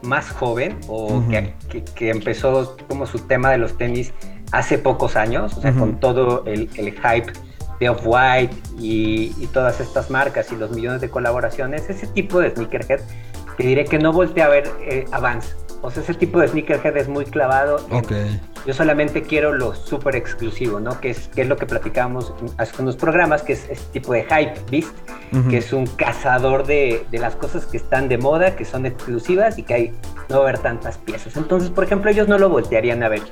más 0.00 0.30
joven 0.30 0.78
o 0.88 1.22
que, 1.28 1.52
que- 1.68 1.84
que 1.84 2.08
empezó 2.08 2.78
como 2.88 3.04
su 3.04 3.18
tema 3.18 3.50
de 3.50 3.58
los 3.58 3.76
tenis 3.76 4.14
hace 4.52 4.78
pocos 4.78 5.14
años, 5.16 5.54
o 5.58 5.60
sea, 5.60 5.72
con 5.74 6.00
todo 6.00 6.44
el, 6.46 6.70
el 6.76 6.92
hype 6.92 7.30
de 7.78 7.90
Off-White 7.90 8.56
y, 8.78 9.34
y 9.38 9.48
todas 9.52 9.80
estas 9.80 10.08
marcas 10.10 10.50
y 10.50 10.56
los 10.56 10.70
millones 10.70 11.02
de 11.02 11.10
colaboraciones, 11.10 11.90
ese 11.90 12.06
tipo 12.06 12.40
de 12.40 12.48
sneakerhead, 12.52 13.00
te 13.58 13.64
diré 13.66 13.84
que 13.84 13.98
no 13.98 14.14
volteé 14.14 14.42
a 14.44 14.48
ver 14.48 14.64
eh, 14.80 15.04
Avance. 15.12 15.54
O 15.82 15.90
sea, 15.90 16.02
ese 16.02 16.14
tipo 16.14 16.40
de 16.40 16.48
sneakerhead 16.48 16.96
es 16.96 17.08
muy 17.08 17.26
clavado. 17.26 17.84
en- 17.90 17.96
Ok. 17.98 18.12
Yo 18.66 18.74
solamente 18.74 19.22
quiero 19.22 19.52
lo 19.52 19.74
súper 19.74 20.16
exclusivo, 20.16 20.78
¿no? 20.80 21.00
Que 21.00 21.10
es, 21.10 21.28
que 21.28 21.42
es 21.42 21.48
lo 21.48 21.56
que 21.56 21.66
platicábamos 21.66 22.32
hace 22.58 22.82
unos 22.82 22.96
programas, 22.96 23.42
que 23.42 23.54
es 23.54 23.68
este 23.68 24.00
tipo 24.00 24.12
de 24.12 24.22
hype 24.24 24.54
beast, 24.70 24.94
que 25.50 25.58
es 25.58 25.72
un 25.72 25.86
cazador 25.86 26.66
de, 26.66 27.04
de 27.10 27.18
las 27.18 27.34
cosas 27.36 27.66
que 27.66 27.76
están 27.78 28.08
de 28.08 28.18
moda, 28.18 28.54
que 28.54 28.64
son 28.64 28.86
exclusivas 28.86 29.58
y 29.58 29.62
que 29.62 29.74
hay, 29.74 29.92
no 30.28 30.36
va 30.36 30.46
a 30.46 30.48
haber 30.48 30.58
tantas 30.58 30.98
piezas. 30.98 31.36
Entonces, 31.36 31.70
por 31.70 31.84
ejemplo, 31.84 32.10
ellos 32.10 32.28
no 32.28 32.38
lo 32.38 32.48
voltearían 32.48 33.02
a 33.02 33.08
ver. 33.08 33.22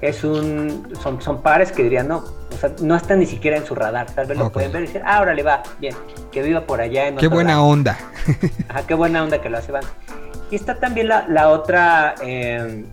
Es 0.00 0.22
un, 0.22 0.88
son, 1.02 1.22
son 1.22 1.40
pares 1.40 1.72
que 1.72 1.82
dirían, 1.82 2.08
no, 2.08 2.18
o 2.18 2.56
sea, 2.60 2.70
no 2.82 2.94
están 2.94 3.20
ni 3.20 3.26
siquiera 3.26 3.56
en 3.56 3.64
su 3.64 3.74
radar. 3.74 4.06
Tal 4.10 4.26
vez 4.26 4.36
lo 4.36 4.50
pueden 4.52 4.70
ver 4.70 4.82
y 4.82 4.86
decir, 4.86 5.00
ah, 5.06 5.22
órale, 5.22 5.42
va, 5.42 5.62
bien, 5.78 5.94
que 6.30 6.42
viva 6.42 6.60
por 6.66 6.80
allá 6.80 7.08
en 7.08 7.16
Qué 7.16 7.26
otro 7.26 7.36
buena 7.36 7.52
lado". 7.52 7.64
onda. 7.64 7.98
Ajá, 8.68 8.82
qué 8.86 8.92
buena 8.94 9.22
onda 9.22 9.40
que 9.40 9.48
lo 9.48 9.56
hace 9.58 9.72
Vans. 9.72 9.86
Y 10.50 10.56
está 10.56 10.78
también 10.78 11.08
la, 11.08 11.26
la 11.28 11.48
otra, 11.48 12.16
eh, 12.22 12.84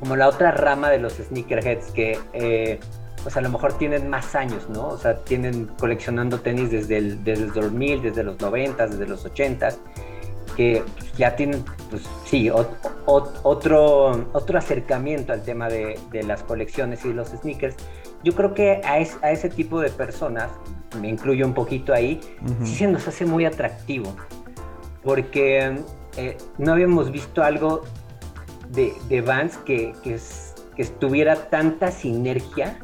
como 0.00 0.16
la 0.16 0.28
otra 0.28 0.50
rama 0.50 0.90
de 0.90 0.98
los 0.98 1.12
sneakerheads 1.14 1.92
que, 1.92 2.18
eh, 2.32 2.80
pues 3.22 3.36
a 3.36 3.40
lo 3.42 3.50
mejor 3.50 3.74
tienen 3.74 4.08
más 4.08 4.34
años, 4.34 4.68
¿no? 4.70 4.88
O 4.88 4.98
sea, 4.98 5.18
tienen 5.24 5.66
coleccionando 5.78 6.40
tenis 6.40 6.70
desde 6.70 6.96
el, 6.96 7.22
desde 7.22 7.44
el 7.44 7.52
2000, 7.52 8.02
desde 8.02 8.22
los 8.24 8.40
90, 8.40 8.86
desde 8.88 9.06
los 9.06 9.24
80, 9.26 9.68
que 10.56 10.82
ya 11.16 11.36
tienen, 11.36 11.62
pues 11.90 12.02
sí, 12.24 12.46
ot- 12.46 12.66
ot- 13.06 13.40
otro, 13.42 14.26
otro 14.32 14.58
acercamiento 14.58 15.32
al 15.34 15.42
tema 15.42 15.68
de, 15.68 15.98
de 16.10 16.22
las 16.22 16.42
colecciones 16.42 17.04
y 17.04 17.12
los 17.12 17.28
sneakers. 17.28 17.76
Yo 18.24 18.34
creo 18.34 18.54
que 18.54 18.80
a, 18.84 18.98
es- 18.98 19.18
a 19.22 19.30
ese 19.30 19.50
tipo 19.50 19.80
de 19.80 19.90
personas, 19.90 20.48
me 21.00 21.08
incluyo 21.08 21.46
un 21.46 21.54
poquito 21.54 21.92
ahí, 21.92 22.20
sí 22.64 22.74
se 22.74 22.86
nos 22.88 23.06
hace 23.06 23.24
muy 23.26 23.44
atractivo, 23.44 24.14
porque 25.02 25.78
eh, 26.16 26.36
no 26.58 26.72
habíamos 26.72 27.10
visto 27.10 27.42
algo 27.42 27.82
de, 28.70 28.92
de 29.08 29.20
Vans 29.20 29.56
que, 29.58 29.92
que, 30.02 30.14
es- 30.14 30.54
que 30.76 30.82
estuviera 30.82 31.36
tanta 31.50 31.90
sinergia 31.90 32.78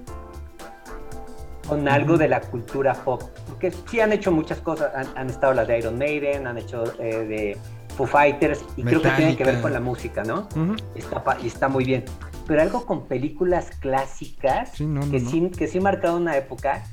con 1.68 1.88
algo 1.88 2.16
de 2.16 2.28
la 2.28 2.40
cultura 2.40 2.94
pop. 2.94 3.22
Porque 3.48 3.72
sí 3.90 4.00
han 4.00 4.12
hecho 4.12 4.30
muchas 4.30 4.58
cosas, 4.60 4.92
han, 4.94 5.06
han 5.16 5.30
estado 5.30 5.52
las 5.54 5.66
de 5.66 5.78
Iron 5.78 5.98
Maiden, 5.98 6.46
han 6.46 6.58
hecho 6.58 6.84
eh, 7.00 7.24
de 7.26 7.58
Foo 7.96 8.06
Fighters, 8.06 8.64
y 8.76 8.82
creo 8.82 9.00
que 9.02 9.08
tienen 9.16 9.36
que 9.36 9.44
ver 9.44 9.60
con 9.62 9.72
la 9.72 9.80
música, 9.80 10.22
¿no? 10.22 10.48
Está, 10.94 11.24
y 11.42 11.46
está 11.46 11.68
muy 11.68 11.84
bien. 11.84 12.04
Pero 12.46 12.62
algo 12.62 12.86
con 12.86 13.06
películas 13.06 13.70
clásicas 13.80 14.70
Sí, 14.74 14.86
no, 14.86 15.00
no, 15.04 15.10
que, 15.10 15.18
no. 15.20 15.30
Sí, 15.30 15.50
que 15.50 15.66
sí 15.66 15.80
marcaron 15.80 16.22
una 16.22 16.36
época, 16.36 16.84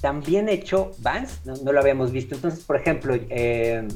también 0.00 0.48
hecho 0.48 0.92
Vans, 1.00 1.40
no, 1.44 1.54
no 1.56 1.72
lo 1.72 1.80
habíamos 1.80 2.12
visto. 2.12 2.34
Entonces, 2.34 2.64
por 2.64 2.76
ejemplo, 2.76 3.14
eh, 3.14 3.86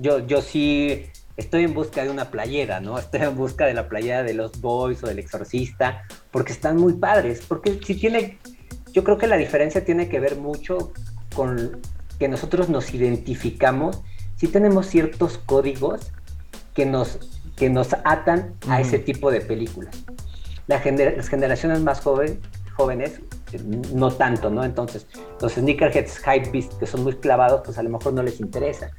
yo, 0.00 0.20
yo 0.26 0.42
sí 0.42 1.06
estoy 1.38 1.64
en 1.64 1.72
busca 1.72 2.04
de 2.04 2.10
una 2.10 2.30
playera, 2.30 2.80
¿no? 2.80 2.98
Estoy 2.98 3.22
en 3.22 3.36
busca 3.36 3.64
de 3.64 3.72
la 3.72 3.88
playera 3.88 4.22
de 4.24 4.34
los 4.34 4.60
Boys 4.60 5.02
o 5.02 5.06
del 5.06 5.20
Exorcista, 5.20 6.04
porque 6.30 6.52
están 6.52 6.76
muy 6.76 6.94
padres. 6.94 7.42
Porque 7.46 7.80
si 7.82 7.94
tiene, 7.94 8.38
yo 8.92 9.04
creo 9.04 9.16
que 9.16 9.28
la 9.28 9.36
diferencia 9.36 9.84
tiene 9.84 10.08
que 10.08 10.20
ver 10.20 10.36
mucho 10.36 10.92
con 11.34 11.80
que 12.18 12.28
nosotros 12.28 12.68
nos 12.68 12.92
identificamos, 12.92 14.02
si 14.36 14.48
tenemos 14.48 14.86
ciertos 14.86 15.38
códigos 15.38 16.10
que 16.74 16.84
nos, 16.84 17.20
que 17.56 17.70
nos 17.70 17.94
atan 18.04 18.54
a 18.68 18.80
ese 18.80 18.98
tipo 18.98 19.30
de 19.30 19.40
películas. 19.40 19.94
La 20.66 20.82
gener- 20.82 21.16
las 21.16 21.28
generaciones 21.28 21.80
más 21.80 22.00
joven, 22.00 22.40
jóvenes, 22.76 23.20
no 23.94 24.10
tanto, 24.10 24.50
¿no? 24.50 24.64
Entonces, 24.64 25.06
los 25.40 25.52
sneakerheads 25.54 26.18
hype 26.18 26.50
beast 26.50 26.72
que 26.78 26.86
son 26.86 27.04
muy 27.04 27.14
clavados, 27.14 27.62
pues 27.64 27.78
a 27.78 27.82
lo 27.82 27.90
mejor 27.90 28.12
no 28.12 28.22
les 28.22 28.40
interesa. 28.40 28.90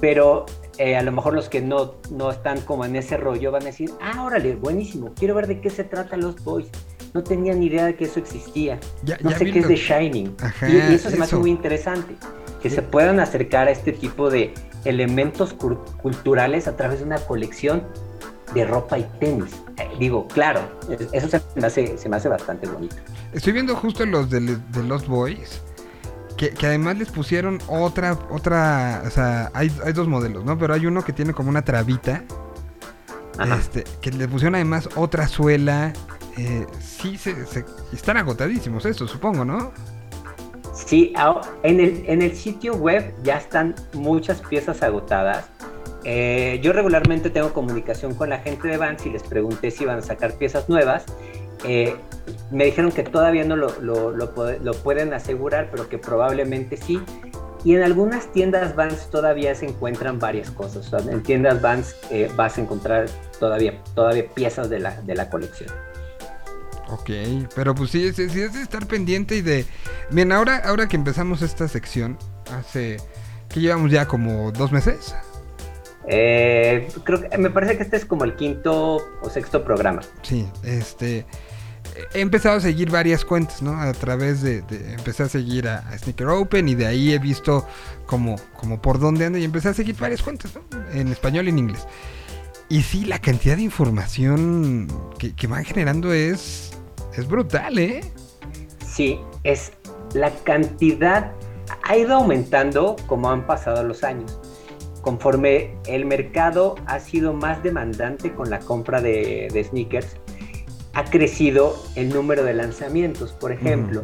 Pero 0.00 0.46
eh, 0.78 0.96
a 0.96 1.02
lo 1.02 1.12
mejor 1.12 1.34
los 1.34 1.48
que 1.48 1.60
no, 1.62 1.94
no 2.10 2.30
están 2.30 2.60
como 2.62 2.84
en 2.84 2.96
ese 2.96 3.16
rollo 3.16 3.50
van 3.52 3.62
a 3.62 3.66
decir, 3.66 3.90
ah, 4.00 4.22
órale, 4.22 4.54
buenísimo, 4.56 5.12
quiero 5.18 5.34
ver 5.34 5.46
de 5.46 5.60
qué 5.60 5.70
se 5.70 5.84
trata 5.84 6.16
los 6.16 6.42
boys. 6.44 6.66
No 7.14 7.22
tenía 7.22 7.54
ni 7.54 7.66
idea 7.66 7.86
de 7.86 7.96
que 7.96 8.04
eso 8.04 8.20
existía. 8.20 8.78
Ya- 9.02 9.16
no 9.22 9.30
ya 9.30 9.38
sé 9.38 9.50
qué 9.50 9.60
es 9.60 9.68
de 9.68 9.76
Shining. 9.76 10.36
Ajá, 10.42 10.68
y, 10.68 10.72
y 10.76 10.94
eso 10.96 11.08
se 11.08 11.16
me 11.16 11.24
hace 11.24 11.36
muy 11.36 11.50
interesante. 11.50 12.14
Que 12.60 12.68
se 12.68 12.82
puedan 12.82 13.20
acercar 13.20 13.68
a 13.68 13.70
este 13.70 13.92
tipo 13.92 14.28
de 14.28 14.52
elementos 14.84 15.54
culturales 16.02 16.68
a 16.68 16.76
través 16.76 16.98
de 16.98 17.04
una 17.06 17.18
colección 17.18 17.84
de 18.54 18.64
ropa 18.64 18.98
y 18.98 19.04
tenis. 19.18 19.52
Eh, 19.78 19.88
digo, 19.98 20.26
claro, 20.28 20.60
es- 20.90 21.08
eso 21.12 21.28
se 21.28 21.40
me 21.60 21.66
hace, 21.66 21.96
se 21.96 22.08
me 22.08 22.16
hace 22.16 22.28
bastante 22.28 22.66
bonito. 22.68 22.96
Estoy 23.32 23.52
viendo 23.54 23.74
justo 23.76 24.04
los 24.04 24.28
de, 24.30 24.40
de 24.40 24.82
Los 24.82 25.06
Boys. 25.06 25.62
Que, 26.36 26.50
que 26.50 26.66
además 26.66 26.98
les 26.98 27.08
pusieron 27.10 27.58
otra, 27.66 28.18
otra, 28.30 29.02
o 29.06 29.10
sea, 29.10 29.50
hay, 29.54 29.72
hay 29.84 29.92
dos 29.94 30.06
modelos, 30.06 30.44
¿no? 30.44 30.58
Pero 30.58 30.74
hay 30.74 30.84
uno 30.86 31.02
que 31.02 31.12
tiene 31.14 31.32
como 31.32 31.48
una 31.48 31.62
trabita, 31.64 32.24
Ajá. 33.38 33.56
este, 33.56 33.84
que 34.02 34.10
le 34.10 34.28
pusieron 34.28 34.54
además 34.54 34.88
otra 34.96 35.28
suela. 35.28 35.92
eh, 36.36 36.66
sí, 36.78 37.16
se, 37.16 37.46
se- 37.46 37.64
están 37.92 38.18
agotadísimos 38.18 38.84
estos, 38.84 39.10
supongo, 39.10 39.44
¿no? 39.46 39.72
Sí, 40.74 41.14
en 41.62 41.80
el, 41.80 42.04
en 42.06 42.20
el 42.20 42.36
sitio 42.36 42.74
web 42.74 43.14
ya 43.22 43.38
están 43.38 43.74
muchas 43.94 44.42
piezas 44.42 44.82
agotadas. 44.82 45.46
Eh, 46.04 46.60
yo 46.62 46.74
regularmente 46.74 47.30
tengo 47.30 47.52
comunicación 47.54 48.14
con 48.14 48.28
la 48.28 48.38
gente 48.38 48.68
de 48.68 48.76
Vans 48.76 49.04
y 49.06 49.10
les 49.10 49.22
pregunté 49.22 49.70
si 49.70 49.84
iban 49.84 49.98
a 49.98 50.02
sacar 50.02 50.34
piezas 50.34 50.68
nuevas. 50.68 51.06
Eh, 51.64 51.96
me 52.50 52.64
dijeron 52.64 52.92
que 52.92 53.02
todavía 53.02 53.44
no 53.44 53.56
lo, 53.56 53.68
lo- 53.80 54.10
lo 54.10 54.34
pode- 54.34 54.58
lo 54.60 54.72
pueden 54.74 55.12
asegurar, 55.14 55.68
pero 55.70 55.88
que 55.88 55.98
probablemente 55.98 56.76
sí. 56.76 57.00
y 57.64 57.74
en 57.74 57.82
algunas 57.82 58.30
tiendas 58.32 58.76
Vans 58.76 59.10
todavía 59.10 59.54
se 59.54 59.66
encuentran 59.66 60.18
varias 60.18 60.50
cosas. 60.50 60.92
O 60.92 61.00
sea, 61.00 61.12
en 61.12 61.22
tiendas 61.22 61.60
Vans 61.62 61.96
eh, 62.10 62.30
vas 62.36 62.58
a 62.58 62.60
encontrar 62.60 63.06
todavía, 63.40 63.82
todavía 63.94 64.26
piezas 64.34 64.70
de 64.70 64.78
la, 64.80 65.00
de 65.02 65.14
la 65.14 65.28
colección. 65.30 65.70
Ok, 66.88 67.10
pero 67.56 67.74
pues 67.74 67.90
sí, 67.90 68.12
sí, 68.12 68.28
sí 68.30 68.40
es 68.42 68.54
de 68.54 68.62
estar 68.62 68.86
pendiente 68.86 69.34
y 69.34 69.40
de... 69.42 69.64
Bien, 70.10 70.30
ahora, 70.30 70.58
ahora 70.64 70.86
que 70.86 70.94
empezamos 70.94 71.42
esta 71.42 71.66
sección, 71.66 72.16
hace... 72.56 72.98
que 73.48 73.58
llevamos 73.60 73.90
ya 73.90 74.06
como 74.06 74.52
dos 74.52 74.70
meses? 74.70 75.16
Eh, 76.06 76.86
creo 77.02 77.20
que 77.28 77.36
me 77.38 77.50
parece 77.50 77.76
que 77.76 77.82
este 77.82 77.96
es 77.96 78.04
como 78.04 78.22
el 78.24 78.36
quinto 78.36 78.98
o 79.20 79.28
sexto 79.30 79.64
programa. 79.64 80.02
Sí, 80.22 80.48
este... 80.62 81.26
He 82.12 82.20
empezado 82.20 82.56
a 82.56 82.60
seguir 82.60 82.90
varias 82.90 83.24
cuentas, 83.24 83.62
¿no? 83.62 83.80
A 83.80 83.92
través 83.92 84.42
de... 84.42 84.62
de- 84.62 84.94
empecé 84.94 85.24
a 85.24 85.28
seguir 85.28 85.68
a, 85.68 85.78
a 85.78 85.98
Sneaker 85.98 86.28
Open 86.28 86.68
y 86.68 86.74
de 86.74 86.86
ahí 86.86 87.12
he 87.12 87.18
visto 87.18 87.66
como, 88.06 88.36
como 88.58 88.80
por 88.80 88.98
dónde 88.98 89.26
anda 89.26 89.38
y 89.38 89.44
empecé 89.44 89.68
a 89.70 89.74
seguir 89.74 89.96
varias 89.96 90.22
cuentas, 90.22 90.52
¿no? 90.54 90.62
En 90.92 91.08
español 91.08 91.46
y 91.46 91.50
en 91.50 91.58
inglés. 91.58 91.86
Y 92.68 92.82
sí, 92.82 93.04
la 93.04 93.20
cantidad 93.20 93.56
de 93.56 93.62
información 93.62 94.88
que, 95.18 95.46
van 95.46 95.64
generando 95.64 96.12
es... 96.12 96.72
Es 97.16 97.26
brutal, 97.26 97.78
¿eh? 97.78 98.00
Sí, 98.84 99.18
es 99.42 99.72
la 100.12 100.30
cantidad 100.44 101.32
ha 101.82 101.96
ido 101.96 102.14
aumentando 102.14 102.96
como 103.06 103.30
han 103.30 103.46
pasado 103.46 103.82
los 103.82 104.04
años. 104.04 104.38
Conforme 105.02 105.76
el 105.86 106.04
mercado 106.04 106.74
ha 106.86 106.98
sido 107.00 107.32
más 107.32 107.62
demandante 107.62 108.34
con 108.34 108.50
la 108.50 108.58
compra 108.58 109.00
de, 109.00 109.48
de 109.52 109.64
sneakers, 109.64 110.16
ha 110.96 111.04
crecido 111.04 111.76
el 111.94 112.08
número 112.08 112.42
de 112.42 112.54
lanzamientos. 112.54 113.32
Por 113.32 113.52
ejemplo, 113.52 114.02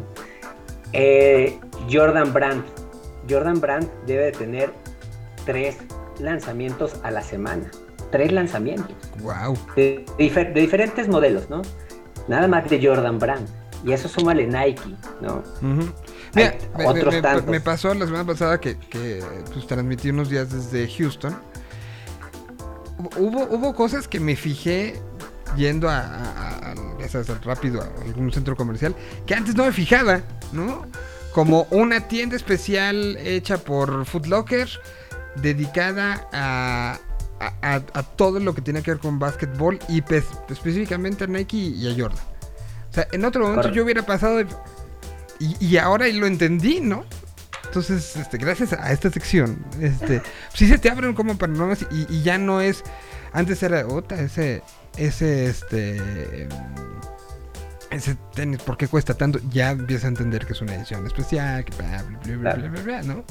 eh, 0.93 1.59
Jordan 1.91 2.31
Brand. 2.31 2.63
Jordan 3.27 3.59
Brand 3.59 3.89
debe 4.05 4.25
de 4.25 4.31
tener 4.31 4.71
tres 5.43 5.77
lanzamientos 6.19 6.95
a 7.01 7.09
la 7.09 7.23
semana. 7.23 7.71
Tres 8.11 8.31
lanzamientos. 8.31 8.95
Wow. 9.21 9.57
De, 9.75 10.05
difer- 10.19 10.53
de 10.53 10.61
diferentes 10.61 11.07
modelos, 11.07 11.49
¿no? 11.49 11.63
Nada 12.27 12.47
más 12.47 12.69
de 12.69 12.85
Jordan 12.85 13.17
Brand. 13.17 13.47
Y 13.83 13.91
eso 13.91 14.07
súmale 14.07 14.45
Nike, 14.45 14.83
¿no? 15.19 15.41
Mira, 16.35 16.55
Hay 16.75 16.77
me, 16.77 16.87
otros 16.87 17.15
me- 17.15 17.21
tantos. 17.23 17.47
me 17.47 17.59
pasó 17.59 17.91
la 17.95 18.05
semana 18.05 18.23
pasada 18.25 18.59
que, 18.61 18.77
que, 18.77 19.21
pues, 19.51 19.65
transmití 19.65 20.11
unos 20.11 20.29
días 20.29 20.51
desde 20.51 20.87
Houston. 20.95 21.35
Hubo, 23.17 23.43
hubo 23.49 23.73
cosas 23.73 24.07
que 24.07 24.19
me 24.19 24.35
fijé 24.35 25.01
yendo 25.55 25.89
a, 25.89 25.99
a- 25.99 26.71
a- 26.71 26.75
rápido 27.43 27.81
a 27.81 27.85
algún 28.05 28.31
centro 28.31 28.55
comercial 28.55 28.95
que 29.25 29.33
antes 29.35 29.55
no 29.55 29.65
me 29.65 29.71
fijaba, 29.71 30.21
¿no? 30.51 30.85
Como 31.33 31.67
una 31.71 32.07
tienda 32.07 32.35
especial 32.35 33.17
hecha 33.17 33.57
por 33.57 34.05
Foot 34.05 34.27
Locker 34.27 34.69
dedicada 35.35 36.27
a, 36.31 36.99
a- 37.39 37.81
a- 37.93 38.03
todo 38.03 38.39
lo 38.39 38.53
que 38.53 38.61
tiene 38.61 38.81
que 38.83 38.91
ver 38.91 38.99
con 38.99 39.19
básquetbol 39.19 39.79
y 39.89 40.01
pe- 40.01 40.23
específicamente 40.49 41.23
a 41.23 41.27
Nike 41.27 41.57
y 41.57 41.87
a 41.91 41.95
Jordan. 41.97 42.23
O 42.89 42.93
sea, 42.93 43.07
en 43.11 43.25
otro 43.25 43.41
momento 43.47 43.69
yo 43.71 43.83
hubiera 43.83 44.03
pasado 44.05 44.41
y, 45.39 45.55
y 45.59 45.77
ahora 45.77 46.07
lo 46.09 46.27
entendí, 46.27 46.79
¿no? 46.79 47.03
Entonces, 47.65 48.15
este, 48.15 48.37
gracias 48.37 48.71
a 48.73 48.91
esta 48.91 49.09
sección, 49.09 49.65
este, 49.81 50.21
sí 50.53 50.67
se 50.67 50.77
te 50.77 50.91
abren 50.91 51.15
como 51.15 51.35
panoramas 51.39 51.85
y, 51.89 52.05
y 52.13 52.21
ya 52.21 52.37
no 52.37 52.61
es. 52.61 52.83
Antes 53.31 53.63
era 53.63 53.87
otra, 53.87 54.21
ese, 54.21 54.61
ese, 54.97 55.47
este, 55.47 56.47
ese 57.91 58.15
tenis, 58.33 58.61
¿por 58.61 58.77
qué 58.77 58.87
cuesta 58.87 59.13
tanto? 59.13 59.39
Ya 59.49 59.71
empieza 59.71 60.07
a 60.07 60.09
entender 60.09 60.45
que 60.45 60.53
es 60.53 60.61
una 60.61 60.75
edición 60.75 61.05
especial, 61.05 61.63
que 61.65 61.75
bla, 61.77 62.03
bla, 62.07 62.19
bla, 62.37 62.53
bla, 62.55 62.69
bla, 62.69 62.81
bla, 62.81 63.01
¿no? 63.03 63.23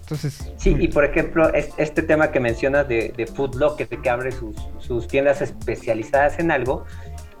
Entonces, 0.00 0.50
Sí, 0.56 0.74
y 0.78 0.88
por 0.88 1.04
ejemplo, 1.04 1.52
es- 1.54 1.70
este 1.76 2.02
tema 2.02 2.32
que 2.32 2.40
mencionas 2.40 2.88
de, 2.88 3.12
de 3.16 3.26
Food 3.26 3.54
Locker, 3.56 3.86
que 3.88 4.10
abre 4.10 4.32
sus, 4.32 4.56
sus 4.80 5.06
tiendas 5.06 5.40
especializadas 5.40 6.38
en 6.40 6.50
algo, 6.50 6.84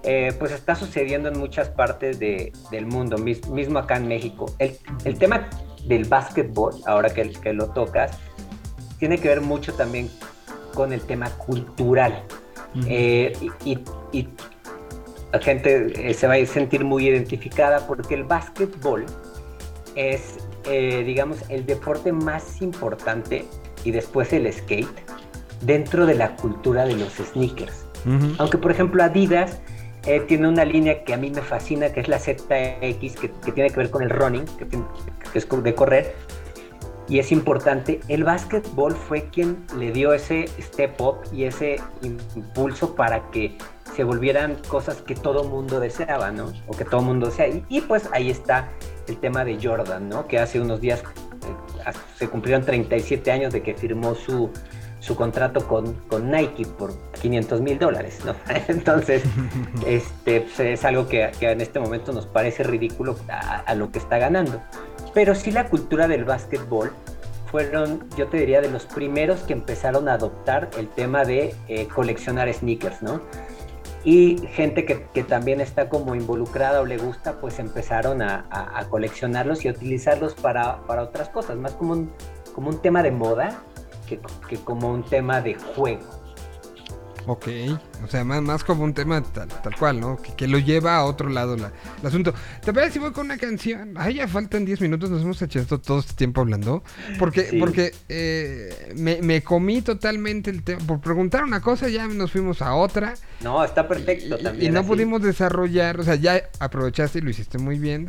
eh, 0.04 0.32
pues 0.38 0.52
está 0.52 0.74
sucediendo 0.76 1.28
en 1.28 1.38
muchas 1.38 1.68
partes 1.68 2.18
de- 2.18 2.52
del 2.70 2.86
mundo, 2.86 3.18
mis- 3.18 3.46
mismo 3.48 3.78
acá 3.80 3.96
en 3.96 4.06
México. 4.08 4.54
El, 4.58 4.78
el 5.04 5.18
tema 5.18 5.48
del 5.86 6.04
básquetbol, 6.04 6.74
ahora 6.86 7.10
que, 7.12 7.30
que 7.32 7.52
lo 7.52 7.70
tocas, 7.70 8.12
tiene 8.98 9.18
que 9.18 9.28
ver 9.28 9.40
mucho 9.40 9.74
también 9.74 10.08
con 10.74 10.92
el 10.92 11.00
tema 11.00 11.28
cultural. 11.30 12.22
Eh, 12.86 13.32
y, 13.64 13.70
y- 13.72 13.84
y 14.12 14.28
la 15.32 15.38
gente 15.40 16.10
eh, 16.10 16.14
se 16.14 16.26
va 16.26 16.34
a 16.34 16.46
sentir 16.46 16.84
muy 16.84 17.08
identificada 17.08 17.86
porque 17.86 18.14
el 18.14 18.24
básquetbol 18.24 19.06
es, 19.94 20.38
eh, 20.64 21.02
digamos, 21.04 21.38
el 21.48 21.66
deporte 21.66 22.12
más 22.12 22.60
importante 22.62 23.44
y 23.84 23.90
después 23.90 24.32
el 24.32 24.52
skate 24.52 24.88
dentro 25.62 26.06
de 26.06 26.14
la 26.14 26.36
cultura 26.36 26.84
de 26.86 26.94
los 26.96 27.12
sneakers. 27.14 27.86
Aunque, 28.38 28.56
por 28.58 28.70
ejemplo, 28.70 29.02
Adidas 29.02 29.58
eh, 30.06 30.20
tiene 30.26 30.48
una 30.48 30.64
línea 30.64 31.04
que 31.04 31.12
a 31.12 31.16
mí 31.18 31.30
me 31.30 31.42
fascina, 31.42 31.92
que 31.92 32.00
es 32.00 32.08
la 32.08 32.18
ZX, 32.18 32.40
que, 33.20 33.30
que 33.44 33.52
tiene 33.52 33.68
que 33.70 33.76
ver 33.76 33.90
con 33.90 34.02
el 34.02 34.10
running, 34.10 34.44
que, 34.58 34.66
que 34.66 35.38
es 35.38 35.46
de 35.48 35.74
correr. 35.74 36.14
Y 37.10 37.18
es 37.18 37.32
importante, 37.32 38.00
el 38.06 38.22
básquetbol 38.22 38.94
fue 38.94 39.28
quien 39.30 39.66
le 39.76 39.90
dio 39.90 40.12
ese 40.12 40.46
step 40.60 41.00
up 41.00 41.16
y 41.32 41.42
ese 41.42 41.80
impulso 42.02 42.94
para 42.94 43.28
que 43.32 43.58
se 43.96 44.04
volvieran 44.04 44.56
cosas 44.68 45.02
que 45.02 45.16
todo 45.16 45.42
mundo 45.42 45.80
deseaba, 45.80 46.30
¿no? 46.30 46.52
O 46.68 46.76
que 46.76 46.84
todo 46.84 47.02
mundo 47.02 47.26
desea. 47.26 47.48
Y, 47.68 47.80
pues 47.80 48.08
ahí 48.12 48.30
está 48.30 48.68
el 49.08 49.16
tema 49.18 49.44
de 49.44 49.58
Jordan, 49.60 50.08
¿no? 50.08 50.28
Que 50.28 50.38
hace 50.38 50.60
unos 50.60 50.80
días 50.80 51.02
eh, 51.02 51.92
se 52.14 52.28
cumplieron 52.28 52.64
37 52.64 53.28
años 53.32 53.52
de 53.52 53.64
que 53.64 53.74
firmó 53.74 54.14
su, 54.14 54.52
su 55.00 55.16
contrato 55.16 55.66
con, 55.66 55.94
con 56.08 56.30
Nike 56.30 56.64
por 56.66 56.92
500 57.20 57.60
mil 57.60 57.78
dólares, 57.78 58.20
¿no? 58.24 58.34
Entonces, 58.68 59.22
este, 59.86 60.42
pues, 60.42 60.60
es 60.60 60.84
algo 60.84 61.08
que, 61.08 61.30
que 61.40 61.50
en 61.50 61.60
este 61.60 61.80
momento 61.80 62.12
nos 62.12 62.26
parece 62.26 62.62
ridículo 62.62 63.16
a, 63.28 63.58
a 63.60 63.74
lo 63.74 63.90
que 63.90 63.98
está 63.98 64.18
ganando. 64.18 64.60
Pero 65.14 65.34
sí 65.34 65.50
la 65.50 65.68
cultura 65.68 66.06
del 66.06 66.24
básquetbol 66.24 66.92
fueron, 67.50 68.04
yo 68.16 68.28
te 68.28 68.36
diría, 68.36 68.60
de 68.60 68.70
los 68.70 68.86
primeros 68.86 69.40
que 69.40 69.52
empezaron 69.54 70.08
a 70.08 70.12
adoptar 70.14 70.70
el 70.78 70.86
tema 70.88 71.24
de 71.24 71.54
eh, 71.66 71.88
coleccionar 71.88 72.52
sneakers, 72.52 73.02
¿no? 73.02 73.20
Y 74.04 74.38
gente 74.52 74.84
que, 74.86 75.06
que 75.12 75.24
también 75.24 75.60
está 75.60 75.88
como 75.88 76.14
involucrada 76.14 76.80
o 76.80 76.86
le 76.86 76.96
gusta, 76.96 77.40
pues 77.40 77.58
empezaron 77.58 78.22
a, 78.22 78.46
a- 78.50 78.78
a 78.78 78.84
coleccionarlos 78.88 79.64
y 79.64 79.68
a 79.68 79.72
utilizarlos 79.72 80.34
para, 80.34 80.82
para 80.86 81.02
otras 81.02 81.28
cosas, 81.28 81.56
más 81.56 81.72
como 81.72 81.92
un, 81.94 82.12
como 82.54 82.70
un 82.70 82.80
tema 82.80 83.02
de 83.02 83.10
moda 83.10 83.60
que, 84.10 84.20
que 84.48 84.56
como 84.58 84.92
un 84.92 85.04
tema 85.04 85.40
de 85.40 85.54
juego. 85.54 86.18
Ok, 87.26 87.48
o 88.02 88.08
sea, 88.08 88.24
más, 88.24 88.40
más 88.40 88.64
como 88.64 88.82
un 88.82 88.94
tema 88.94 89.22
tal, 89.22 89.46
tal 89.46 89.76
cual, 89.76 90.00
¿no? 90.00 90.16
Que, 90.16 90.32
que 90.34 90.48
lo 90.48 90.58
lleva 90.58 90.96
a 90.96 91.04
otro 91.04 91.28
lado 91.28 91.54
la, 91.54 91.70
el 92.00 92.06
asunto. 92.06 92.32
¿Te 92.64 92.72
parece 92.72 92.94
si 92.94 92.98
voy 92.98 93.12
con 93.12 93.26
una 93.26 93.36
canción? 93.36 93.92
Ay, 93.98 94.14
ya 94.14 94.26
faltan 94.26 94.64
10 94.64 94.80
minutos, 94.80 95.10
nos 95.10 95.20
hemos 95.22 95.40
echado 95.42 95.78
todo 95.78 96.00
este 96.00 96.14
tiempo 96.14 96.40
hablando. 96.40 96.82
Porque, 97.18 97.42
Sí. 97.50 97.58
porque 97.60 97.92
eh, 98.08 98.94
me, 98.96 99.20
me 99.20 99.42
comí 99.42 99.82
totalmente 99.82 100.50
el 100.50 100.62
tema. 100.64 100.80
Por 100.86 101.00
preguntar 101.02 101.44
una 101.44 101.60
cosa, 101.60 101.90
ya 101.90 102.08
nos 102.08 102.32
fuimos 102.32 102.62
a 102.62 102.74
otra. 102.74 103.12
No, 103.42 103.62
está 103.62 103.86
perfecto 103.86 104.36
Y- 104.36 104.40
y, 104.40 104.42
también. 104.42 104.72
no 104.74 104.80
así. 104.80 104.88
pudimos 104.88 105.20
desarrollar, 105.22 106.00
o 106.00 106.02
sea, 106.02 106.14
ya 106.14 106.40
aprovechaste 106.58 107.18
y 107.18 107.22
lo 107.22 107.30
hiciste 107.30 107.58
muy 107.58 107.78
bien, 107.78 108.08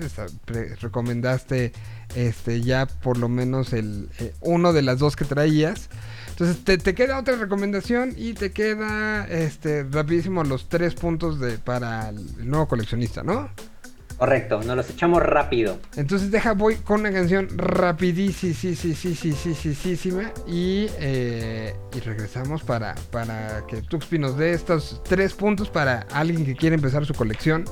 recomendaste 0.79 1.73
este, 2.15 2.61
ya 2.61 2.85
por 2.85 3.17
lo 3.17 3.29
menos 3.29 3.73
el, 3.73 4.09
eh, 4.19 4.33
uno 4.41 4.73
de 4.73 4.81
las 4.81 4.99
dos 4.99 5.15
que 5.15 5.25
traías. 5.25 5.89
Entonces 6.29 6.63
te, 6.63 6.77
te, 6.77 6.95
queda 6.95 7.19
otra 7.19 7.35
recomendación 7.35 8.13
y 8.17 8.33
te 8.33 8.51
queda 8.51 9.27
este, 9.27 9.83
rapidísimo 9.83 10.43
los 10.43 10.69
tres 10.69 10.95
puntos 10.95 11.39
de, 11.39 11.57
para 11.57 12.09
el 12.09 12.49
nuevo 12.49 12.67
coleccionista, 12.67 13.21
¿no? 13.21 13.49
Correcto, 14.21 14.61
nos 14.61 14.75
los 14.75 14.87
echamos 14.87 15.23
rápido. 15.23 15.79
Entonces 15.95 16.29
deja, 16.29 16.53
voy 16.53 16.75
con 16.75 16.99
una 16.99 17.11
canción 17.11 17.47
rapidísima 17.57 18.71
y, 20.47 20.87
eh, 20.99 21.73
y 21.95 21.99
regresamos 22.01 22.61
para, 22.61 22.93
para 23.09 23.63
que 23.67 23.81
Tuxpi 23.81 24.19
nos 24.19 24.37
dé 24.37 24.51
estos 24.51 25.01
tres 25.03 25.33
puntos 25.33 25.71
para 25.71 26.05
alguien 26.13 26.45
que 26.45 26.55
quiere 26.55 26.75
empezar 26.75 27.03
su 27.03 27.15
colección 27.15 27.65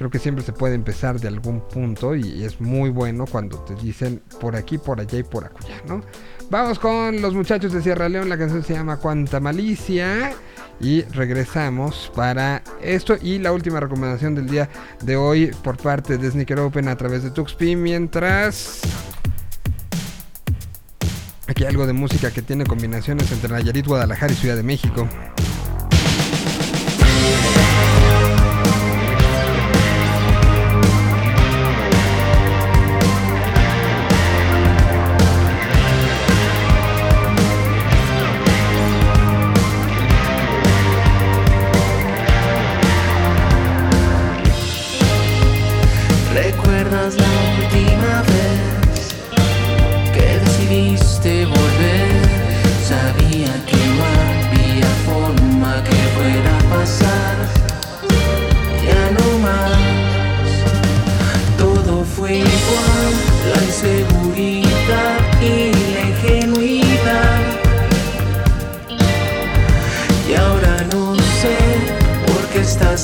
Creo 0.00 0.08
que 0.08 0.18
siempre 0.18 0.42
se 0.42 0.54
puede 0.54 0.76
empezar 0.76 1.20
de 1.20 1.28
algún 1.28 1.60
punto 1.60 2.16
y 2.16 2.42
es 2.42 2.58
muy 2.58 2.88
bueno 2.88 3.26
cuando 3.26 3.58
te 3.58 3.74
dicen 3.74 4.22
por 4.40 4.56
aquí, 4.56 4.78
por 4.78 4.98
allá 4.98 5.18
y 5.18 5.22
por 5.22 5.44
acullá, 5.44 5.82
¿no? 5.86 6.00
Vamos 6.48 6.78
con 6.78 7.20
los 7.20 7.34
muchachos 7.34 7.70
de 7.74 7.82
Sierra 7.82 8.08
León, 8.08 8.30
la 8.30 8.38
canción 8.38 8.64
se 8.64 8.72
llama 8.72 8.96
Cuánta 8.96 9.40
Malicia 9.40 10.32
y 10.80 11.02
regresamos 11.02 12.10
para 12.16 12.62
esto 12.80 13.14
y 13.20 13.40
la 13.40 13.52
última 13.52 13.78
recomendación 13.78 14.34
del 14.34 14.48
día 14.48 14.70
de 15.02 15.16
hoy 15.16 15.50
por 15.62 15.76
parte 15.76 16.16
de 16.16 16.30
Sneaker 16.30 16.60
Open 16.60 16.88
a 16.88 16.96
través 16.96 17.22
de 17.22 17.30
Tuxpi 17.30 17.76
mientras 17.76 18.80
aquí 21.46 21.66
algo 21.66 21.86
de 21.86 21.92
música 21.92 22.30
que 22.30 22.40
tiene 22.40 22.64
combinaciones 22.64 23.30
entre 23.32 23.50
Nayarit, 23.50 23.86
Guadalajara 23.86 24.32
y 24.32 24.36
Ciudad 24.36 24.56
de 24.56 24.62
México. 24.62 25.06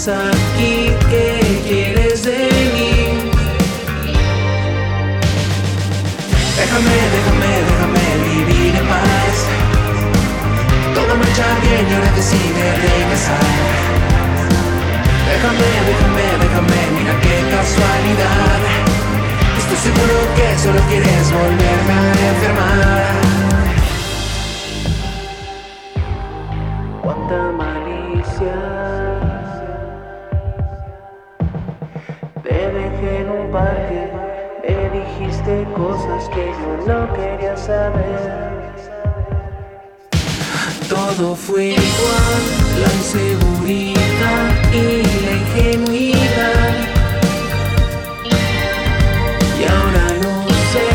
Aquí? 0.09 0.91
¿Qué 1.11 1.63
quieres 1.67 2.23
de 2.23 2.39
mí? 2.75 2.93
Déjame, 6.57 6.97
déjame, 7.15 7.51
déjame 7.69 8.05
vivir 8.29 8.73
en 8.77 8.87
paz. 8.87 9.37
Todo 10.95 11.13
marcha 11.17 11.47
bien 11.63 11.85
y 11.91 11.95
ahora 11.95 12.11
decide 12.15 12.65
regresar. 12.87 13.47
Déjame, 15.31 15.71
déjame, 15.91 16.27
déjame, 16.45 16.79
mira 16.97 17.15
qué 17.25 17.37
casualidad. 17.55 18.61
Estoy 19.59 19.79
seguro 19.87 20.17
que 20.37 20.47
solo 20.63 20.81
quieres 20.89 21.27
volverme 21.33 21.93
a 21.93 22.29
enfermar. 22.31 22.76
Todo 40.89 41.35
fue 41.35 41.71
igual, 41.71 42.43
la 42.81 42.89
inseguridad 42.95 44.55
y 44.73 45.03
la 45.25 45.33
ingenuidad. 45.33 46.75
Y 49.59 49.65
ahora 49.65 50.07
no 50.23 50.47
sé 50.71 50.87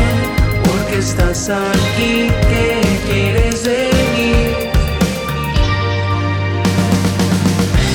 por 0.64 0.78
qué 0.86 0.96
estás 0.98 1.50
aquí, 1.50 2.30
qué 2.48 2.80
quieres 3.06 3.64
de 3.64 3.90
mí. 4.16 4.32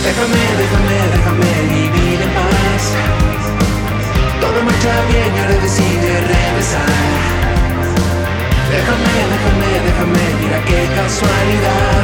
Déjame, 0.04 0.42
déjame, 0.62 0.98
déjame 1.16 1.52
vivir 1.74 2.22
en 2.22 2.30
paz. 2.30 2.84
Todo 4.40 4.58
marcha 4.64 4.94
bien 5.10 5.36
y 5.36 5.40
ahora 5.40 5.58
decide. 5.64 6.37
Déjame, 8.78 9.16
déjame, 9.34 9.70
déjame, 9.88 10.26
mira 10.40 10.60
qué 10.66 10.88
casualidad. 10.96 12.04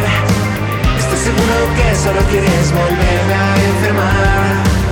Estoy 0.97 1.19
seguro 1.27 1.55
que 1.75 1.95
solo 1.95 2.19
quieres 2.31 2.71
volverme 2.71 3.33
a 3.35 3.55
enfermar. 3.69 4.82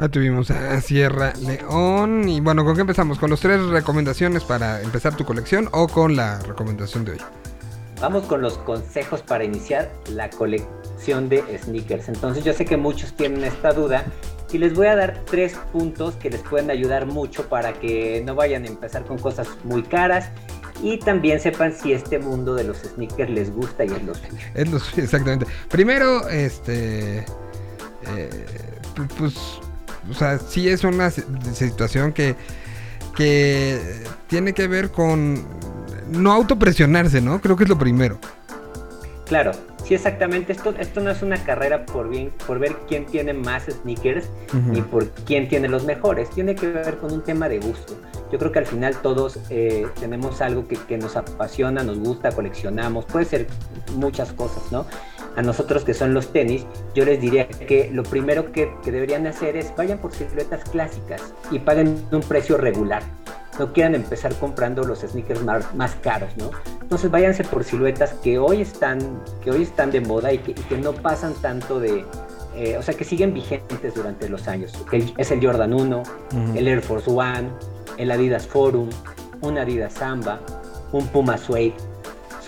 Ahí 0.00 0.08
tuvimos 0.08 0.50
a 0.50 0.80
Sierra 0.80 1.34
León. 1.40 2.26
Y 2.26 2.40
bueno, 2.40 2.64
¿con 2.64 2.74
qué 2.74 2.80
empezamos? 2.80 3.18
¿Con 3.18 3.28
los 3.28 3.40
tres 3.40 3.62
recomendaciones 3.66 4.44
para 4.44 4.80
empezar 4.80 5.14
tu 5.14 5.26
colección 5.26 5.68
o 5.72 5.88
con 5.88 6.16
la 6.16 6.38
recomendación 6.38 7.04
de 7.04 7.12
hoy? 7.12 7.18
Vamos 8.00 8.24
con 8.24 8.40
los 8.40 8.56
consejos 8.56 9.20
para 9.20 9.44
iniciar 9.44 9.92
la 10.08 10.30
colección 10.30 11.28
de 11.28 11.44
sneakers. 11.62 12.08
Entonces 12.08 12.44
yo 12.44 12.54
sé 12.54 12.64
que 12.64 12.78
muchos 12.78 13.12
tienen 13.14 13.44
esta 13.44 13.74
duda 13.74 14.04
y 14.50 14.56
les 14.56 14.72
voy 14.72 14.86
a 14.86 14.96
dar 14.96 15.20
tres 15.26 15.52
puntos 15.70 16.14
que 16.16 16.30
les 16.30 16.40
pueden 16.40 16.70
ayudar 16.70 17.04
mucho 17.04 17.46
para 17.50 17.74
que 17.74 18.22
no 18.24 18.34
vayan 18.34 18.64
a 18.64 18.68
empezar 18.68 19.04
con 19.04 19.18
cosas 19.18 19.48
muy 19.64 19.82
caras 19.82 20.30
y 20.82 20.98
también 20.98 21.40
sepan 21.40 21.74
si 21.74 21.92
este 21.92 22.18
mundo 22.18 22.54
de 22.54 22.64
los 22.64 22.78
sneakers 22.78 23.30
les 23.30 23.54
gusta 23.54 23.84
y 23.84 23.88
es 23.88 24.02
lo 24.02 24.14
suyo. 24.14 24.38
Es 24.54 24.70
lo 24.70 24.78
suyo, 24.78 25.02
exactamente. 25.04 25.44
Primero, 25.68 26.26
este. 26.30 27.18
eh, 27.18 28.46
pu- 28.96 29.08
pues. 29.18 29.34
O 30.08 30.14
sea, 30.14 30.38
sí 30.38 30.68
es 30.68 30.84
una 30.84 31.10
si- 31.10 31.24
situación 31.52 32.12
que. 32.12 32.36
que 33.16 34.04
tiene 34.28 34.52
que 34.52 34.66
ver 34.68 34.90
con. 34.90 35.44
No 36.10 36.32
autopresionarse, 36.32 37.20
¿no? 37.20 37.40
Creo 37.40 37.56
que 37.56 37.64
es 37.64 37.68
lo 37.70 37.78
primero. 37.78 38.18
Claro, 39.26 39.52
sí 39.84 39.94
exactamente. 39.94 40.52
Esto, 40.52 40.74
esto 40.78 41.00
no 41.00 41.10
es 41.10 41.22
una 41.22 41.36
carrera 41.44 41.86
por, 41.86 42.08
bien, 42.08 42.32
por 42.48 42.58
ver 42.58 42.76
quién 42.88 43.06
tiene 43.06 43.32
más 43.32 43.64
sneakers 43.66 44.26
Ujú. 44.48 44.72
ni 44.72 44.82
por 44.82 45.08
quién 45.10 45.48
tiene 45.48 45.68
los 45.68 45.84
mejores. 45.84 46.28
Tiene 46.30 46.56
que 46.56 46.66
ver 46.66 46.98
con 46.98 47.12
un 47.12 47.22
tema 47.22 47.48
de 47.48 47.60
gusto. 47.60 47.96
Yo 48.32 48.38
creo 48.38 48.50
que 48.50 48.58
al 48.60 48.66
final 48.66 48.96
todos 49.02 49.38
eh, 49.50 49.86
tenemos 50.00 50.40
algo 50.40 50.66
que, 50.66 50.76
que 50.76 50.98
nos 50.98 51.16
apasiona, 51.16 51.84
nos 51.84 51.98
gusta, 51.98 52.32
coleccionamos. 52.32 53.04
Puede 53.04 53.24
ser 53.24 53.46
muchas 53.94 54.32
cosas, 54.32 54.62
¿no? 54.72 54.84
A 55.36 55.42
nosotros 55.42 55.84
que 55.84 55.94
son 55.94 56.12
los 56.12 56.32
tenis, 56.32 56.66
yo 56.94 57.04
les 57.04 57.20
diría 57.20 57.46
que 57.48 57.88
lo 57.92 58.02
primero 58.02 58.50
que, 58.52 58.72
que 58.82 58.90
deberían 58.92 59.26
hacer 59.26 59.56
es 59.56 59.74
vayan 59.76 59.98
por 59.98 60.12
siluetas 60.12 60.64
clásicas 60.68 61.34
y 61.50 61.58
paguen 61.60 62.04
un 62.10 62.20
precio 62.20 62.56
regular. 62.56 63.02
No 63.58 63.72
quieran 63.72 63.94
empezar 63.94 64.34
comprando 64.36 64.84
los 64.84 65.00
sneakers 65.00 65.42
más, 65.42 65.74
más 65.74 65.94
caros, 65.96 66.30
¿no? 66.36 66.50
Entonces 66.80 67.10
váyanse 67.10 67.44
por 67.44 67.62
siluetas 67.62 68.14
que 68.14 68.38
hoy 68.38 68.62
están, 68.62 68.98
que 69.44 69.50
hoy 69.50 69.62
están 69.62 69.90
de 69.90 70.00
moda 70.00 70.32
y 70.32 70.38
que, 70.38 70.52
y 70.52 70.54
que 70.54 70.76
no 70.78 70.92
pasan 70.92 71.34
tanto 71.34 71.78
de, 71.78 72.04
eh, 72.56 72.76
o 72.78 72.82
sea, 72.82 72.94
que 72.94 73.04
siguen 73.04 73.32
vigentes 73.34 73.94
durante 73.94 74.28
los 74.28 74.48
años. 74.48 74.72
Que 74.90 75.12
es 75.16 75.30
el 75.30 75.44
Jordan 75.44 75.72
1, 75.74 75.98
Ujú. 75.98 76.58
el 76.58 76.66
Air 76.68 76.80
Force 76.82 77.10
One, 77.10 77.50
el 77.98 78.10
Adidas 78.10 78.46
Forum, 78.46 78.88
un 79.42 79.58
Adidas 79.58 79.92
Samba, 79.92 80.40
un 80.92 81.06
Puma 81.08 81.36
Suede. 81.38 81.74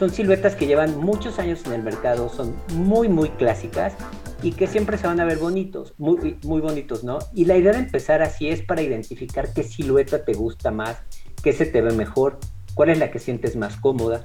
Son 0.03 0.11
siluetas 0.11 0.57
que 0.57 0.67
llevan 0.67 0.99
muchos 0.99 1.39
años 1.39 1.65
en 1.65 1.75
el 1.75 1.85
mercado, 1.85 2.29
son 2.29 2.57
muy, 2.75 3.09
muy 3.09 3.29
clásicas 3.29 3.95
y 4.43 4.51
que 4.51 4.67
siempre 4.67 4.99
se 4.99 5.07
van 5.07 5.21
a 5.21 5.25
ver 5.25 5.39
bonitos, 5.39 5.95
muy, 5.97 6.41
muy 6.43 6.61
bonitos, 6.61 7.05
¿no? 7.05 7.21
Y 7.33 7.45
la 7.45 7.57
idea 7.57 7.71
de 7.71 7.79
empezar 7.79 8.21
así 8.21 8.49
es 8.49 8.63
para 8.63 8.83
identificar 8.83 9.53
qué 9.53 9.63
silueta 9.63 10.25
te 10.25 10.33
gusta 10.33 10.73
más, 10.73 10.97
qué 11.45 11.53
se 11.53 11.67
te 11.67 11.81
ve 11.83 11.93
mejor, 11.93 12.41
cuál 12.75 12.91
es 12.91 12.99
la 12.99 13.13
que 13.13 13.21
sientes 13.21 13.55
más 13.55 13.77
cómoda. 13.77 14.25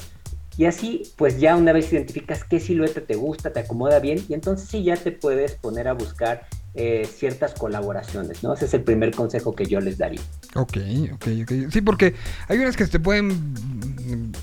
Y 0.57 0.65
así, 0.65 1.03
pues 1.17 1.39
ya 1.39 1.55
una 1.55 1.71
vez 1.71 1.93
identificas 1.93 2.43
qué 2.43 2.59
silueta 2.59 3.01
te 3.01 3.15
gusta, 3.15 3.53
te 3.53 3.59
acomoda 3.59 3.99
bien, 3.99 4.23
y 4.27 4.33
entonces 4.33 4.67
sí 4.67 4.83
ya 4.83 4.97
te 4.97 5.11
puedes 5.11 5.53
poner 5.53 5.87
a 5.87 5.93
buscar 5.93 6.47
eh, 6.73 7.07
ciertas 7.11 7.53
colaboraciones, 7.53 8.41
¿no? 8.43 8.53
Ese 8.55 8.65
es 8.65 8.73
el 8.73 8.81
primer 8.83 9.11
consejo 9.11 9.55
que 9.55 9.65
yo 9.65 9.79
les 9.79 9.97
daría. 9.99 10.21
Ok, 10.55 10.77
ok, 11.13 11.27
ok. 11.43 11.51
Sí, 11.71 11.81
porque 11.81 12.15
hay 12.47 12.57
unas 12.57 12.75
que 12.75 12.87
te 12.87 12.99
pueden 12.99 13.53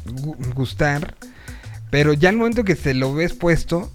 gu- 0.06 0.54
gustar, 0.54 1.14
pero 1.90 2.12
ya 2.12 2.28
al 2.28 2.36
momento 2.36 2.62
que 2.64 2.76
se 2.76 2.94
lo 2.94 3.12
ves 3.12 3.32
puesto, 3.32 3.90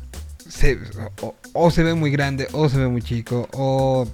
se, 0.48 0.78
o, 1.22 1.36
o 1.54 1.72
se 1.72 1.84
ve 1.84 1.94
muy 1.94 2.12
grande, 2.12 2.48
o 2.52 2.68
se 2.68 2.78
ve 2.78 2.88
muy 2.90 3.02
chico, 3.02 3.48
o... 3.54 4.06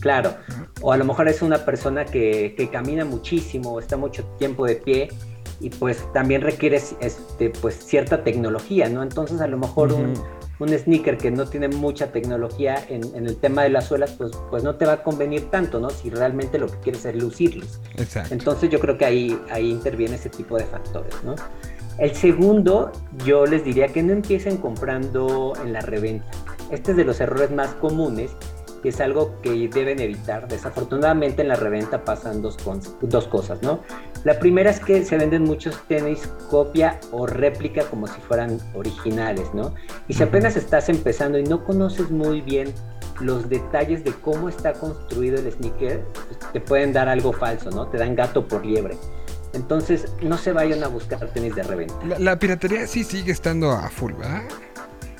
Claro, 0.00 0.36
o 0.80 0.92
a 0.92 0.96
lo 0.96 1.04
mejor 1.04 1.28
es 1.28 1.42
una 1.42 1.64
persona 1.64 2.04
que, 2.04 2.54
que 2.56 2.68
camina 2.70 3.04
muchísimo, 3.04 3.80
está 3.80 3.96
mucho 3.96 4.24
tiempo 4.38 4.64
de 4.64 4.76
pie 4.76 5.08
y 5.60 5.70
pues 5.70 6.04
también 6.12 6.42
requiere 6.42 6.80
este, 7.00 7.50
pues, 7.60 7.76
cierta 7.76 8.22
tecnología, 8.22 8.88
¿no? 8.88 9.02
Entonces 9.02 9.40
a 9.40 9.46
lo 9.46 9.58
mejor 9.58 9.92
un, 9.92 10.12
Ujú. 10.12 10.22
un 10.60 10.68
sneaker 10.68 11.18
que 11.18 11.30
no 11.30 11.46
tiene 11.46 11.68
mucha 11.68 12.12
tecnología 12.12 12.84
en, 12.88 13.02
en 13.14 13.26
el 13.26 13.36
tema 13.36 13.62
de 13.64 13.70
las 13.70 13.86
suelas, 13.86 14.12
pues, 14.16 14.32
pues 14.50 14.62
no 14.62 14.76
te 14.76 14.86
va 14.86 14.92
a 14.94 15.02
convenir 15.02 15.50
tanto, 15.50 15.80
¿no? 15.80 15.90
Si 15.90 16.10
realmente 16.10 16.58
lo 16.58 16.68
que 16.68 16.78
quieres 16.78 17.04
es 17.04 17.16
lucirlos. 17.16 17.80
Exacto. 17.96 18.32
Entonces 18.32 18.70
yo 18.70 18.78
creo 18.78 18.96
que 18.96 19.04
ahí, 19.04 19.40
ahí 19.50 19.70
interviene 19.70 20.14
ese 20.16 20.30
tipo 20.30 20.56
de 20.56 20.64
factores, 20.64 21.14
¿no? 21.24 21.34
El 21.98 22.14
segundo, 22.14 22.92
yo 23.24 23.44
les 23.44 23.64
diría 23.64 23.88
que 23.88 24.04
no 24.04 24.12
empiecen 24.12 24.58
comprando 24.58 25.54
en 25.64 25.72
la 25.72 25.80
reventa. 25.80 26.26
Este 26.70 26.92
es 26.92 26.96
de 26.96 27.04
los 27.04 27.20
errores 27.20 27.50
más 27.50 27.74
comunes 27.74 28.30
y 28.84 28.88
es 28.90 29.00
algo 29.00 29.40
que 29.42 29.68
deben 29.68 29.98
evitar. 29.98 30.46
Desafortunadamente 30.46 31.42
en 31.42 31.48
la 31.48 31.56
reventa 31.56 32.04
pasan 32.04 32.40
dos, 32.40 32.56
dos 33.00 33.26
cosas, 33.26 33.62
¿no? 33.62 33.80
La 34.28 34.38
primera 34.38 34.68
es 34.68 34.78
que 34.78 35.06
se 35.06 35.16
venden 35.16 35.44
muchos 35.44 35.80
tenis 35.88 36.28
copia 36.50 37.00
o 37.12 37.26
réplica 37.26 37.84
como 37.84 38.06
si 38.06 38.20
fueran 38.20 38.58
originales, 38.74 39.54
¿no? 39.54 39.74
Y 40.06 40.12
si 40.12 40.22
apenas 40.22 40.54
estás 40.54 40.90
empezando 40.90 41.38
y 41.38 41.44
no 41.44 41.64
conoces 41.64 42.10
muy 42.10 42.42
bien 42.42 42.74
los 43.22 43.48
detalles 43.48 44.04
de 44.04 44.12
cómo 44.12 44.50
está 44.50 44.74
construido 44.74 45.38
el 45.38 45.50
sneaker, 45.50 46.04
pues, 46.12 46.52
te 46.52 46.60
pueden 46.60 46.92
dar 46.92 47.08
algo 47.08 47.32
falso, 47.32 47.70
¿no? 47.70 47.88
Te 47.88 47.96
dan 47.96 48.14
gato 48.16 48.46
por 48.46 48.66
liebre. 48.66 48.98
Entonces, 49.54 50.12
no 50.20 50.36
se 50.36 50.52
vayan 50.52 50.84
a 50.84 50.88
buscar 50.88 51.26
tenis 51.32 51.54
de 51.54 51.62
reventa. 51.62 51.94
La, 52.06 52.18
la 52.18 52.38
piratería 52.38 52.86
sí 52.86 53.04
sigue 53.04 53.32
estando 53.32 53.70
a 53.70 53.88
full, 53.88 54.12
¿verdad? 54.12 54.42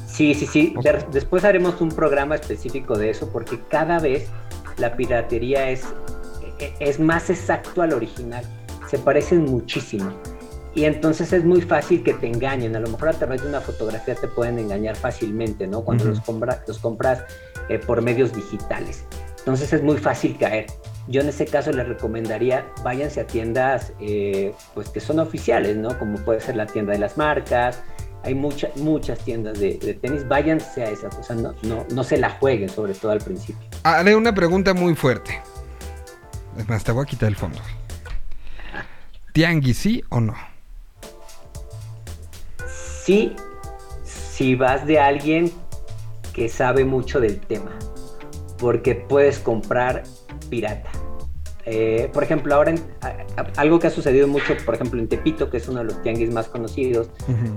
Sí, 0.07 0.35
sí, 0.35 0.47
sí. 0.47 0.75
De- 0.83 1.03
después 1.13 1.45
haremos 1.45 1.81
un 1.81 1.89
programa 1.89 2.35
específico 2.35 2.99
de 2.99 3.09
eso 3.09 3.31
porque 3.33 3.59
cada 3.71 4.01
vez 4.01 4.29
la 4.77 4.95
piratería 4.97 5.71
es, 5.71 5.83
e- 6.59 6.75
es 6.79 7.01
más 7.01 7.31
exacto 7.31 7.81
al 7.81 7.95
original. 7.95 8.45
Se 8.89 8.99
parecen 8.99 9.45
muchísimo. 9.45 10.13
Y 10.75 10.85
entonces 10.85 11.33
es 11.33 11.45
muy 11.45 11.61
fácil 11.63 12.05
que 12.05 12.15
te 12.15 12.29
engañen. 12.29 12.77
A 12.77 12.81
lo 12.81 12.89
mejor 12.89 13.09
a 13.09 13.13
través 13.13 13.43
de 13.43 13.49
una 13.49 13.61
fotografía 13.61 14.15
te 14.15 14.29
pueden 14.29 14.59
engañar 14.59 14.95
fácilmente, 14.97 15.67
¿no? 15.67 15.83
Cuando 15.83 16.05
los, 16.05 16.21
compra- 16.21 16.63
los 16.69 16.79
compras 16.79 17.25
eh, 17.69 17.79
por 17.79 18.01
medios 18.01 18.33
digitales. 18.33 19.05
Entonces 19.39 19.73
es 19.73 19.83
muy 19.83 19.97
fácil 19.97 20.37
caer. 20.39 20.67
Yo 21.09 21.23
en 21.23 21.29
ese 21.29 21.47
caso 21.47 21.73
les 21.73 21.89
recomendaría, 21.89 22.67
váyanse 22.85 23.23
a 23.23 23.27
tiendas 23.27 23.93
eh, 23.99 24.53
pues 24.75 24.91
que 24.91 25.01
son 25.01 25.19
oficiales, 25.19 25.77
¿no? 25.77 25.99
Como 25.99 26.19
puede 26.19 26.41
ser 26.41 26.55
la 26.55 26.67
tienda 26.67 26.93
de 26.93 26.99
las 26.99 27.17
marcas. 27.17 27.81
Hay 28.25 28.35
muchas 28.35 28.77
muchas 28.77 29.19
tiendas 29.21 29.59
de, 29.59 29.79
de 29.79 29.95
tenis. 29.95 30.29
Váyanse 30.29 30.85
a 30.85 30.91
esas. 30.91 31.17
O 31.17 31.23
sea, 31.23 31.35
no, 31.35 31.55
no, 31.63 31.87
no 31.91 32.05
se 32.05 32.19
la 32.19 32.31
jueguen, 32.31 32.69
sobre 32.69 32.93
todo 32.95 33.11
al 33.13 33.21
principio. 33.21 33.67
Haré 33.85 34.15
una 34.15 34.35
pregunta 34.35 34.75
muy 34.75 34.95
fuerte. 34.95 35.41
Es 36.57 36.69
más, 36.69 36.85
te 36.85 36.93
voy 36.93 37.05
a 37.05 37.07
quitar 37.07 37.29
el 37.29 37.37
fondo. 37.37 37.59
¿Tianguis 39.33 39.79
sí 39.79 40.03
o 40.11 40.21
no? 40.21 40.35
Sí, 43.05 43.35
si 44.05 44.55
vas 44.55 44.87
de 44.87 44.99
alguien 44.99 45.51
que 46.33 46.49
sabe 46.49 46.85
mucho 46.85 47.21
del 47.21 47.41
tema, 47.41 47.71
porque 48.59 48.95
puedes 48.95 49.39
comprar 49.39 50.03
pirata. 50.51 50.91
Eh, 51.71 52.09
por 52.15 52.23
ejemplo, 52.23 52.55
ahora 52.55 52.71
en- 52.71 52.83
a- 53.03 53.09
a- 53.41 53.47
algo 53.61 53.79
que 53.79 53.89
ha 53.89 53.91
sucedido 53.91 54.27
mucho, 54.27 54.55
por 54.65 54.75
ejemplo, 54.75 55.01
en 55.01 55.09
Tepito, 55.09 55.51
que 55.51 55.59
es 55.59 55.69
uno 55.69 55.81
de 55.81 55.85
los 55.87 56.03
tianguis 56.03 56.33
más 56.33 56.49
conocidos, 56.49 57.11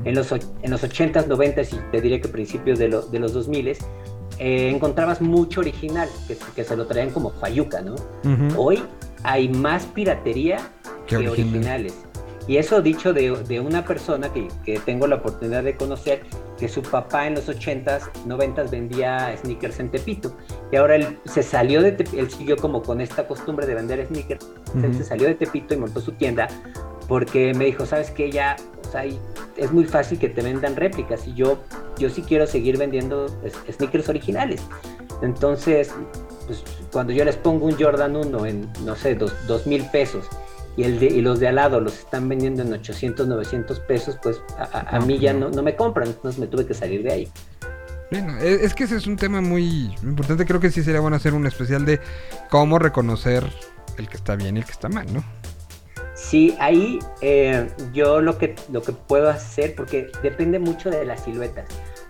en 0.03 0.15
los, 0.15 0.31
en 0.31 0.71
los 0.71 0.83
80s, 0.83 1.27
90s 1.27 1.71
y 1.73 1.77
te 1.91 2.01
diré 2.01 2.19
que 2.19 2.27
principios 2.27 2.77
de, 2.79 2.89
lo- 2.89 3.03
de 3.03 3.19
los 3.19 3.33
2000s, 3.33 3.77
eh, 4.39 4.69
encontrabas 4.73 5.21
mucho 5.21 5.61
original, 5.61 6.09
que, 6.27 6.37
que 6.55 6.63
se 6.63 6.75
lo 6.75 6.87
traían 6.87 7.11
como 7.11 7.29
fayuca, 7.31 7.81
¿no? 7.81 7.95
Hoy 8.57 8.83
hay 9.23 9.47
más 9.49 9.85
piratería 9.85 10.57
que 11.19 11.27
original. 11.29 11.55
originales. 11.55 11.93
Y 12.47 12.57
eso 12.57 12.81
dicho 12.81 13.13
de, 13.13 13.31
de 13.47 13.59
una 13.59 13.85
persona 13.85 14.33
que, 14.33 14.47
que 14.65 14.79
tengo 14.79 15.05
la 15.07 15.17
oportunidad 15.17 15.63
de 15.63 15.75
conocer, 15.75 16.23
que 16.57 16.67
su 16.67 16.81
papá 16.81 17.27
en 17.27 17.35
los 17.35 17.47
80s, 17.47 18.11
90s 18.27 18.69
vendía 18.69 19.35
sneakers 19.37 19.79
en 19.79 19.89
Tepito. 19.89 20.35
Y 20.71 20.75
ahora 20.75 20.95
él 20.95 21.19
se 21.25 21.43
salió 21.43 21.81
de 21.81 21.91
Tepito, 21.91 22.19
él 22.19 22.31
siguió 22.31 22.57
como 22.57 22.81
con 22.81 22.99
esta 22.99 23.27
costumbre 23.27 23.67
de 23.67 23.75
vender 23.75 24.05
sneakers. 24.07 24.45
Él 24.75 24.85
Ujú. 24.85 24.93
se 24.95 25.03
salió 25.03 25.27
de 25.27 25.35
Tepito 25.35 25.73
y 25.75 25.77
montó 25.77 26.01
su 26.01 26.13
tienda 26.13 26.47
porque 27.07 27.53
me 27.53 27.65
dijo, 27.65 27.85
¿sabes 27.85 28.09
qué? 28.09 28.31
Ya, 28.31 28.55
o 28.87 28.91
sea, 28.91 29.03
es 29.57 29.71
muy 29.71 29.85
fácil 29.85 30.17
que 30.17 30.29
te 30.29 30.41
vendan 30.41 30.75
réplicas 30.75 31.27
y 31.27 31.33
yo, 31.33 31.59
yo 31.99 32.09
sí 32.09 32.21
quiero 32.23 32.47
seguir 32.47 32.77
vendiendo 32.77 33.27
sneakers 33.71 34.09
originales. 34.09 34.61
Entonces, 35.21 35.91
pues, 36.47 36.63
cuando 36.91 37.13
yo 37.13 37.23
les 37.23 37.35
pongo 37.35 37.65
un 37.67 37.79
Jordan 37.79 38.15
1 38.15 38.45
en, 38.45 38.69
no 38.83 38.95
sé, 38.95 39.15
dos, 39.15 39.33
dos 39.47 39.67
mil 39.67 39.85
pesos 39.91 40.25
y, 40.77 40.83
el 40.83 40.99
de- 40.99 41.07
y 41.07 41.21
los 41.21 41.39
de 41.39 41.47
al 41.49 41.55
lado 41.55 41.79
los 41.81 41.99
están 41.99 42.27
vendiendo 42.29 42.61
en 42.61 42.71
800, 42.73 43.27
900 43.27 43.79
pesos, 43.81 44.17
pues 44.21 44.41
a, 44.57 44.63
a- 44.63 44.95
a 44.95 44.99
No, 44.99 45.05
mí 45.05 45.19
ya 45.19 45.33
no. 45.33 45.49
no, 45.49 45.61
me 45.63 45.75
compran, 45.75 46.07
entonces 46.07 46.39
me 46.39 46.47
tuve 46.47 46.65
que 46.65 46.73
salir 46.73 47.03
de 47.03 47.11
ahí. 47.11 47.31
Bueno, 48.11 48.37
es, 48.39 48.61
es 48.61 48.73
que 48.73 48.83
ese 48.85 48.97
es 48.97 49.07
un 49.07 49.15
tema 49.15 49.39
muy 49.41 49.95
importante. 50.03 50.45
Creo 50.45 50.59
que 50.59 50.69
sí 50.69 50.83
sería 50.83 50.99
bueno 50.99 51.15
hacer 51.17 51.33
un 51.33 51.47
especial 51.47 51.85
de 51.85 51.99
cómo 52.49 52.77
reconocer 52.79 53.45
el 53.97 54.09
que 54.09 54.17
está 54.17 54.35
bien 54.35 54.57
y 54.57 54.59
el 54.59 54.65
que 54.65 54.71
está 54.71 54.89
mal, 54.89 55.11
¿no? 55.13 55.23
Sí, 56.13 56.55
ahí 56.59 56.99
eh, 57.21 57.69
yo 57.93 58.21
lo 58.21 58.37
que, 58.37 58.55
lo 58.71 58.81
que 58.81 58.91
puedo 58.91 59.29
hacer, 59.29 59.75
porque 59.75 60.11
depende 60.21 60.59
mucho 60.59 60.89
de 60.89 61.03
las 61.05 61.23
siluetas, 61.23 61.65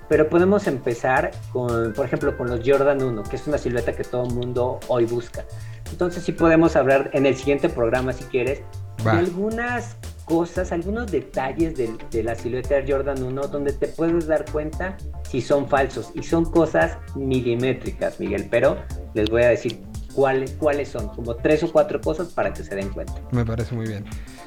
pero 0.10 0.28
podemos 0.28 0.68
empezar 0.68 1.32
con, 1.54 1.94
por 1.94 2.06
ejemplo, 2.08 2.36
con 2.38 2.50
los 2.50 2.60
Jordan 2.66 3.02
1, 3.02 3.24
que 3.24 3.36
es 3.38 3.48
una 3.48 3.58
silueta 3.58 3.94
que 3.94 4.04
todo 4.04 4.26
el 4.26 4.34
mundo 4.34 4.80
hoy 4.88 5.06
busca. 5.06 5.46
Entonces 5.92 6.24
sí 6.24 6.32
podemos 6.32 6.76
hablar 6.76 7.10
en 7.14 7.26
el 7.26 7.36
siguiente 7.36 7.70
programa, 7.70 8.14
si 8.14 8.24
quieres, 8.26 8.62
Va. 9.06 9.14
de 9.14 9.20
algunas 9.20 9.96
cosas, 10.26 10.72
algunos 10.72 11.12
detalles 11.12 11.76
de, 11.76 11.94
de 12.10 12.24
la 12.24 12.36
silueta 12.36 12.76
de 12.76 12.90
Jordan 12.92 13.22
1 13.22 13.48
donde 13.48 13.74
te 13.74 13.88
puedes 13.88 14.28
dar 14.28 14.46
cuenta 14.52 14.96
si 15.30 15.42
son 15.42 15.68
falsos. 15.68 16.12
Y 16.16 16.24
son 16.24 16.46
cosas 16.46 16.98
milimétricas, 17.16 18.20
Miguel, 18.20 18.48
pero 18.50 18.78
les 19.14 19.30
voy 19.30 19.44
a 19.44 19.50
decir 19.50 19.82
cuáles, 20.14 20.52
cuáles 20.52 20.90
son, 20.90 21.08
como 21.10 21.36
tres 21.36 21.64
o 21.64 21.72
cuatro 21.72 22.00
cosas 22.00 22.30
para 22.30 22.54
que 22.54 22.64
se 22.64 22.76
den 22.76 22.90
cuenta. 22.90 23.14
Me 23.32 23.46
parece 23.46 23.76
muy 23.76 23.88
bien. 23.88 24.06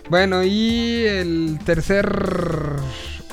Bueno, 0.08 0.42
y 0.44 1.04
el 1.06 1.58
tercer. 1.64 2.06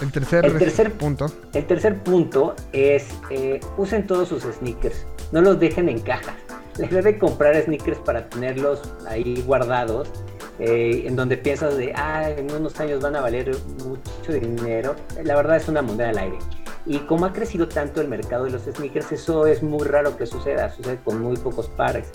El 0.02 0.12
tercer, 0.12 0.46
El 0.46 0.58
tercer- 0.58 0.92
punto. 0.94 1.28
El 1.54 1.66
tercer 1.68 2.00
punto 2.02 2.56
es 2.74 3.06
eh, 3.30 3.60
usen 3.78 4.08
todos 4.08 4.30
sus 4.30 4.44
sneakers, 4.44 5.06
no 5.32 5.42
los 5.42 5.60
dejen 5.60 5.90
en 5.90 6.00
cajas. 6.00 6.34
Les 6.82 6.90
debe 6.90 7.20
comprar 7.20 7.56
sneakers 7.62 8.00
para 8.00 8.28
tenerlos 8.28 8.82
ahí 9.08 9.44
guardados, 9.46 10.10
eh, 10.58 11.04
en 11.06 11.16
donde 11.16 11.38
piensas 11.38 11.78
de, 11.78 11.94
ah, 11.96 12.28
en 12.32 12.52
unos 12.52 12.80
años 12.80 13.02
van 13.02 13.16
a 13.16 13.22
valer 13.22 13.56
mucho 13.86 14.34
dinero. 14.34 14.96
La 15.24 15.36
verdad 15.36 15.58
es 15.58 15.68
una 15.68 15.84
moneda 15.84 16.10
al 16.10 16.18
aire. 16.18 16.40
Y 16.88 16.98
como 17.02 17.28
ha 17.28 17.34
crecido 17.34 17.68
tanto 17.68 18.02
el 18.02 18.08
mercado 18.08 18.46
de 18.46 18.50
los 18.50 18.64
sneakers, 18.64 19.12
eso 19.12 19.46
es 19.46 19.62
muy 19.62 19.88
raro 19.88 20.18
que 20.18 20.26
suceda, 20.26 20.72
sucede 20.72 20.98
con 21.04 21.22
muy 21.22 21.38
pocos 21.38 21.68
pares. 21.70 22.10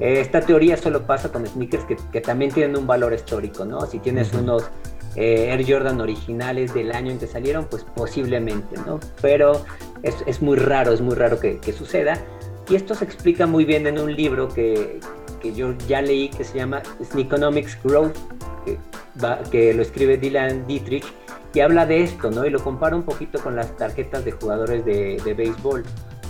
Eh, 0.00 0.20
esta 0.20 0.42
teoría 0.42 0.76
solo 0.76 1.06
pasa 1.06 1.32
con 1.32 1.46
sneakers 1.46 1.84
que, 1.84 1.96
que 2.12 2.20
también 2.20 2.52
tienen 2.52 2.76
un 2.76 2.86
valor 2.86 3.14
histórico, 3.14 3.64
¿no? 3.64 3.80
Si 3.86 4.00
tienes 4.00 4.28
Ujú. 4.34 4.42
unos 4.42 4.64
eh, 5.16 5.48
Air 5.50 5.64
Jordan 5.66 6.00
originales 6.02 6.74
del 6.74 6.92
año 6.92 7.10
en 7.12 7.18
que 7.18 7.26
salieron, 7.26 7.64
pues 7.70 7.84
posiblemente, 7.96 8.76
¿no? 8.86 9.00
Pero 9.22 9.64
es, 10.02 10.16
es 10.26 10.42
muy 10.42 10.58
raro, 10.58 10.92
es 10.92 11.00
muy 11.00 11.14
raro 11.14 11.40
que, 11.40 11.58
que 11.58 11.72
suceda. 11.72 12.18
Y 12.68 12.76
esto 12.76 12.94
se 12.94 13.04
explica 13.04 13.46
muy 13.46 13.64
bien 13.64 13.86
en 13.86 13.98
un 13.98 14.14
libro 14.14 14.48
que, 14.48 14.98
que 15.40 15.52
yo 15.52 15.74
ya 15.86 16.00
leí 16.00 16.28
que 16.30 16.44
se 16.44 16.58
llama 16.58 16.82
Sneakonomics 17.02 17.78
Growth, 17.84 18.16
que, 18.64 18.78
va- 19.22 19.42
que 19.50 19.74
lo 19.74 19.82
escribe 19.82 20.16
Dylan 20.16 20.66
Dietrich, 20.66 21.04
y 21.52 21.60
habla 21.60 21.86
de 21.86 22.02
esto, 22.02 22.30
¿no? 22.30 22.44
Y 22.46 22.50
lo 22.50 22.62
compara 22.64 22.96
un 22.96 23.02
poquito 23.04 23.38
con 23.40 23.54
las 23.54 23.76
tarjetas 23.76 24.24
de 24.24 24.32
jugadores 24.32 24.84
de, 24.84 25.20
de 25.24 25.34
béisbol. 25.34 25.84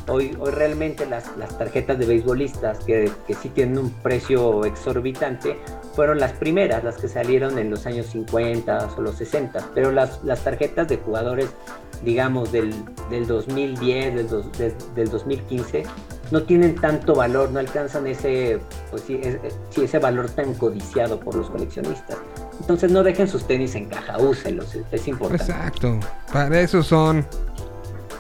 Hoy, 0.06 0.36
hoy 0.39 0.51
realmente 0.51 1.06
las, 1.06 1.35
las 1.39 1.56
tarjetas 1.56 1.98
de 1.98 2.05
beisbolistas, 2.05 2.78
que, 2.81 3.11
que 3.27 3.32
sí 3.35 3.48
tienen 3.48 3.78
un 3.78 3.90
precio 3.90 4.66
exorbitante, 4.66 5.56
fueron 5.94 6.19
las 6.20 6.32
primeras, 6.32 6.85
las 6.85 6.98
que 6.98 7.09
salieron 7.09 7.59
en 7.59 7.70
los 7.70 7.86
años 7.86 8.06
50 8.09 8.90
o 8.98 9.01
los 9.01 9.15
60. 9.16 9.70
Pero 9.74 9.93
las, 9.93 10.23
las 10.23 10.44
tarjetas 10.44 10.89
de 10.89 10.98
jugadores, 10.98 11.48
digamos, 12.05 12.52
del, 12.52 12.74
del 13.09 13.27
2010, 13.27 14.15
del, 14.15 14.28
dos- 14.28 14.52
del, 14.59 14.74
del 14.94 15.09
2015, 15.09 15.85
no 16.31 16.43
tienen 16.43 16.75
tanto 16.77 17.15
valor, 17.15 17.51
no 17.51 17.59
alcanzan 17.59 18.07
ese, 18.07 18.59
pues 18.91 19.03
sí, 19.07 19.21
es- 19.23 19.35
es- 19.45 19.59
sí, 19.71 19.85
ese 19.85 19.99
valor 19.99 20.29
tan 20.31 20.55
codiciado 20.55 21.21
por 21.21 21.35
los 21.35 21.51
coleccionistas. 21.51 22.17
Entonces 22.61 22.91
no 22.91 23.03
dejen 23.03 23.29
sus 23.29 23.47
tenis 23.47 23.75
en 23.75 23.87
caja, 23.87 24.19
úsenlos, 24.19 24.77
es, 24.91 25.09
importante. 25.09 25.45
Exacto. 25.45 26.01
Para 26.33 26.61
eso 26.61 26.83
son. 26.83 27.27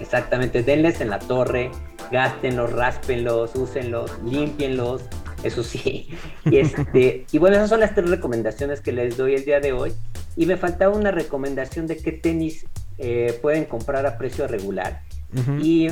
Exactamente, 0.00 0.62
denles 0.62 1.00
en 1.00 1.10
la 1.10 1.18
torre, 1.18 1.70
gástenlos, 2.10 2.72
ráspenlos, 2.72 3.54
úsenlos, 3.54 4.10
límpienlos, 4.24 5.02
eso 5.42 5.62
sí. 5.62 6.08
Y, 6.44 6.58
este, 6.58 7.26
y 7.32 7.38
bueno, 7.38 7.56
esas 7.56 7.70
son 7.70 7.80
las 7.80 7.94
tres 7.94 8.10
recomendaciones 8.10 8.80
que 8.80 8.92
les 8.92 9.16
doy 9.16 9.34
el 9.34 9.44
día 9.44 9.60
de 9.60 9.72
hoy. 9.72 9.92
Y 10.36 10.46
me 10.46 10.56
faltaba 10.56 10.94
una 10.96 11.10
recomendación 11.12 11.86
de 11.86 11.96
qué 11.96 12.10
tenis 12.12 12.66
eh, 12.98 13.38
pueden 13.40 13.64
comprar 13.64 14.04
a 14.06 14.18
precio 14.18 14.46
regular. 14.48 15.00
Y 15.60 15.88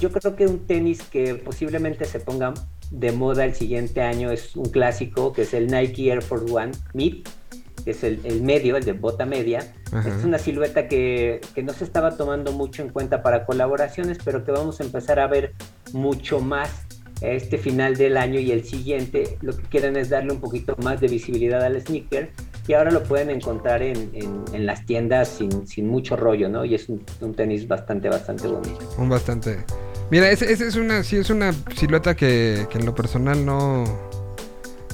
yo 0.00 0.10
creo 0.12 0.36
que 0.36 0.46
un 0.46 0.66
tenis 0.66 1.02
que 1.02 1.34
posiblemente 1.34 2.04
se 2.04 2.20
ponga 2.20 2.54
de 2.90 3.12
moda 3.12 3.44
el 3.44 3.54
siguiente 3.54 4.00
año 4.02 4.30
es 4.30 4.56
un 4.56 4.66
clásico, 4.66 5.32
que 5.32 5.42
es 5.42 5.54
el 5.54 5.66
Nike 5.66 6.10
Air 6.10 6.22
Force 6.22 6.52
One 6.52 6.72
Mid, 6.94 7.26
que 7.84 7.90
es 7.90 8.02
el, 8.02 8.20
el 8.24 8.42
medio, 8.42 8.76
el 8.76 8.84
de 8.84 8.92
bota 8.92 9.26
media. 9.26 9.74
Ajá. 9.92 10.08
Es 10.08 10.24
una 10.24 10.38
silueta 10.38 10.88
que, 10.88 11.40
que 11.54 11.62
no 11.62 11.72
se 11.72 11.84
estaba 11.84 12.16
tomando 12.16 12.52
mucho 12.52 12.82
en 12.82 12.90
cuenta 12.90 13.22
para 13.22 13.46
colaboraciones, 13.46 14.18
pero 14.24 14.44
que 14.44 14.52
vamos 14.52 14.80
a 14.80 14.84
empezar 14.84 15.18
a 15.20 15.26
ver 15.26 15.54
mucho 15.92 16.40
más 16.40 16.70
este 17.20 17.58
final 17.58 17.96
del 17.96 18.16
año 18.16 18.40
y 18.40 18.52
el 18.52 18.64
siguiente. 18.64 19.38
Lo 19.40 19.56
que 19.56 19.62
quieren 19.64 19.96
es 19.96 20.08
darle 20.08 20.32
un 20.32 20.40
poquito 20.40 20.76
más 20.82 21.00
de 21.00 21.08
visibilidad 21.08 21.62
al 21.62 21.80
sneaker 21.80 22.30
y 22.68 22.74
ahora 22.74 22.90
lo 22.92 23.02
pueden 23.02 23.30
encontrar 23.30 23.82
en, 23.82 24.10
en- 24.12 24.44
en 24.52 24.66
las 24.66 24.84
tiendas 24.86 25.28
sin, 25.28 25.66
sin 25.66 25.88
mucho 25.88 26.14
rollo, 26.16 26.48
¿no? 26.48 26.64
Y 26.64 26.74
es 26.76 26.88
un, 26.88 27.02
un 27.20 27.34
tenis 27.34 27.66
bastante, 27.66 28.08
bastante 28.08 28.46
bonito. 28.46 28.78
Un 28.98 29.08
bastante. 29.08 29.64
Mira, 30.10 30.30
esa 30.30 30.44
es 30.46 30.76
una, 30.76 31.02
sí 31.02 31.16
es 31.16 31.30
una 31.30 31.52
silueta 31.76 32.14
que, 32.14 32.66
que 32.70 32.78
en 32.78 32.86
lo 32.86 32.94
personal 32.94 33.44
no, 33.44 33.84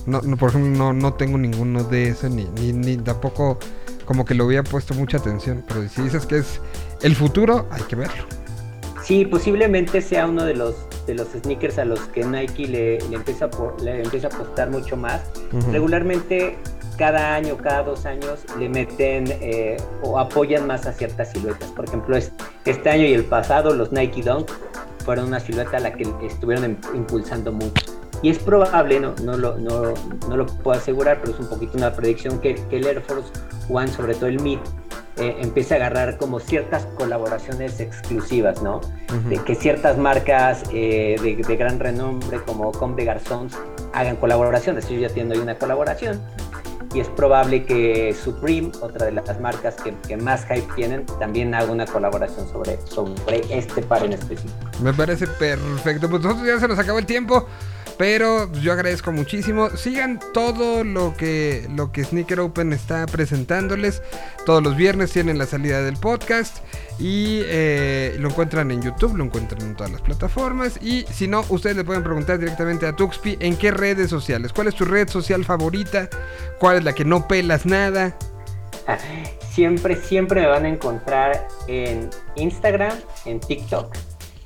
no, 0.06 0.20
no, 0.22 0.36
por 0.36 0.51
ejemplo, 0.51 0.70
no, 0.76 0.92
no 0.92 1.14
tengo 1.14 1.36
ninguno 1.38 1.84
de 1.84 2.09
ese, 2.09 2.30
ni, 2.30 2.44
ni, 2.60 2.72
ni 2.72 2.96
tampoco 2.96 3.59
como 4.05 4.24
que 4.24 4.34
lo 4.34 4.44
había 4.44 4.62
puesto 4.62 4.94
mucha 4.94 5.18
atención. 5.18 5.64
Pero 5.68 5.88
si 5.88 6.02
dices 6.02 6.26
que 6.26 6.38
es 6.38 6.60
el 7.02 7.14
futuro, 7.16 7.66
hay 7.70 7.82
que 7.82 7.96
verlo. 7.96 8.24
Sí, 9.05 9.24
posiblemente 9.26 10.01
sea 10.01 10.26
uno 10.26 10.44
de 10.44 10.55
los 10.55 10.74
de 11.06 11.14
los 11.14 11.28
sneakers 11.28 11.76
a 11.78 11.84
los 11.84 12.01
que 12.09 12.24
Nike 12.24 12.66
le, 12.66 12.98
le 13.10 13.16
empieza, 13.16 13.44
a 13.44 13.51
por- 13.51 13.78
le 13.82 14.02
empieza 14.02 14.28
a 14.28 14.30
apostar 14.34 14.70
mucho 14.70 14.96
más. 14.96 15.20
Regularmente 15.70 16.56
cada 16.96 17.34
año, 17.34 17.56
cada 17.56 17.82
dos 17.82 18.06
años 18.06 18.44
le 18.58 18.68
meten 18.68 19.24
eh, 19.40 19.76
o 20.02 20.18
apoyan 20.18 20.66
más 20.66 20.86
a 20.86 20.92
ciertas 20.92 21.32
siluetas. 21.32 21.70
Por 21.70 21.84
ejemplo, 21.86 22.16
es- 22.16 22.32
este 22.64 22.90
año 22.90 23.04
y 23.04 23.12
el 23.14 23.24
pasado 23.24 23.74
los 23.74 23.92
Nike 23.92 24.22
Dunk 24.22 24.50
fueron 25.04 25.26
una 25.26 25.40
silueta 25.40 25.76
a 25.76 25.80
la 25.80 25.92
que 25.92 26.06
estuvieron 26.26 26.64
em- 26.64 26.76
impulsando 26.94 27.52
mucho. 27.52 27.84
Y 28.22 28.30
es 28.30 28.38
probable, 28.38 29.00
no, 29.00 29.14
no, 29.22 29.36
lo, 29.36 29.56
no, 29.58 29.92
no 30.28 30.36
lo 30.36 30.46
puedo 30.46 30.78
asegurar, 30.78 31.18
pero 31.20 31.32
es 31.34 31.40
un 31.40 31.48
poquito 31.48 31.76
una 31.76 31.92
predicción 31.92 32.38
que, 32.38 32.54
que 32.54 32.78
el 32.78 32.86
Air 32.86 33.02
Force 33.02 33.28
One, 33.68 33.88
sobre 33.88 34.14
todo 34.14 34.26
el 34.28 34.40
MIT, 34.40 34.60
eh, 35.16 35.36
empiece 35.40 35.74
a 35.74 35.76
agarrar 35.76 36.16
como 36.16 36.40
ciertas 36.40 36.86
colaboraciones 36.96 37.78
exclusivas, 37.80 38.62
¿no? 38.62 38.80
De 39.28 39.36
que 39.38 39.54
ciertas 39.54 39.96
marcas 39.98 40.62
eh, 40.72 41.16
de, 41.22 41.36
de 41.36 41.56
gran 41.56 41.78
renombre 41.78 42.40
como 42.44 42.72
Comme 42.72 42.96
de 42.96 43.04
Garçons 43.04 43.56
hagan 43.92 44.16
colaboraciones. 44.16 44.90
Ellos 44.90 45.02
ya 45.02 45.14
tienen 45.14 45.32
ahí 45.32 45.38
una 45.38 45.56
colaboración 45.56 46.20
y 46.94 47.00
es 47.00 47.08
probable 47.08 47.64
que 47.64 48.14
Supreme, 48.14 48.70
otra 48.80 49.06
de 49.06 49.12
las 49.12 49.40
marcas 49.40 49.74
que, 49.74 50.16
más 50.16 50.46
hype 50.46 50.66
tienen, 50.76 51.04
también 51.18 51.54
haga 51.54 51.72
una 51.72 51.86
colaboración 51.86 52.48
sobre, 52.48 52.78
sobre 52.86 53.42
este 53.50 53.82
par 53.82 54.04
en 54.04 54.12
específico. 54.12 54.54
Me 54.80 54.94
parece 54.94 55.26
perfecto. 55.26 56.08
Pues 56.08 56.22
nosotros 56.22 56.46
ya 56.46 56.60
se 56.60 56.68
nos 56.68 56.78
acabó 56.78 57.00
el 57.00 57.06
tiempo. 57.06 57.46
Pero 57.96 58.50
yo 58.52 58.72
agradezco 58.72 59.12
muchísimo. 59.12 59.70
Sigan 59.70 60.18
todo 60.32 60.82
lo 60.82 61.14
que, 61.16 61.68
lo 61.74 61.92
que 61.92 62.04
Sneaker 62.04 62.40
Open 62.40 62.72
está 62.72 63.06
presentándoles. 63.06 64.02
Todos 64.46 64.62
los 64.62 64.76
viernes 64.76 65.12
tienen 65.12 65.38
la 65.38 65.46
salida 65.46 65.82
del 65.82 65.96
podcast. 65.96 66.58
Y 66.98 67.40
eh, 67.44 68.16
lo 68.18 68.28
encuentran 68.30 68.70
en 68.70 68.82
YouTube, 68.82 69.16
lo 69.16 69.24
encuentran 69.24 69.62
en 69.62 69.76
todas 69.76 69.92
las 69.92 70.00
plataformas. 70.00 70.78
Y 70.82 71.04
si 71.12 71.28
no, 71.28 71.44
ustedes 71.48 71.76
le 71.76 71.84
pueden 71.84 72.02
preguntar 72.02 72.38
directamente 72.38 72.86
a 72.86 72.96
Tuxpi 72.96 73.36
en 73.40 73.56
qué 73.56 73.70
redes 73.70 74.10
sociales. 74.10 74.52
¿Cuál 74.52 74.68
es 74.68 74.74
tu 74.74 74.84
red 74.84 75.08
social 75.08 75.44
favorita? 75.44 76.08
¿Cuál 76.58 76.78
es 76.78 76.84
la 76.84 76.94
que 76.94 77.04
no 77.04 77.28
pelas 77.28 77.64
nada? 77.64 78.16
Siempre, 79.50 79.94
siempre 79.94 80.40
me 80.40 80.48
van 80.48 80.64
a 80.64 80.68
encontrar 80.68 81.46
en 81.68 82.10
Instagram, 82.34 82.92
en 83.24 83.38
TikTok 83.38 83.94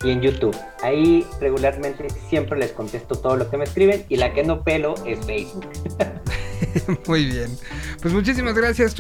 y 0.03 0.11
en 0.11 0.21
YouTube. 0.21 0.57
Ahí 0.83 1.27
regularmente 1.41 2.07
siempre 2.29 2.59
les 2.59 2.73
contesto 2.73 3.17
todo 3.17 3.37
lo 3.37 3.51
que 3.51 3.57
me 3.57 3.65
escriben 3.65 4.05
y 4.09 4.17
la 4.17 4.33
que 4.33 4.45
no 4.45 4.63
pelo 4.63 4.95
es 5.07 5.25
Facebook. 5.27 5.67
Muy 7.07 7.25
bien. 7.27 7.57
Pues 8.03 8.13
muchísimas 8.15 8.55
gracias. 8.55 8.95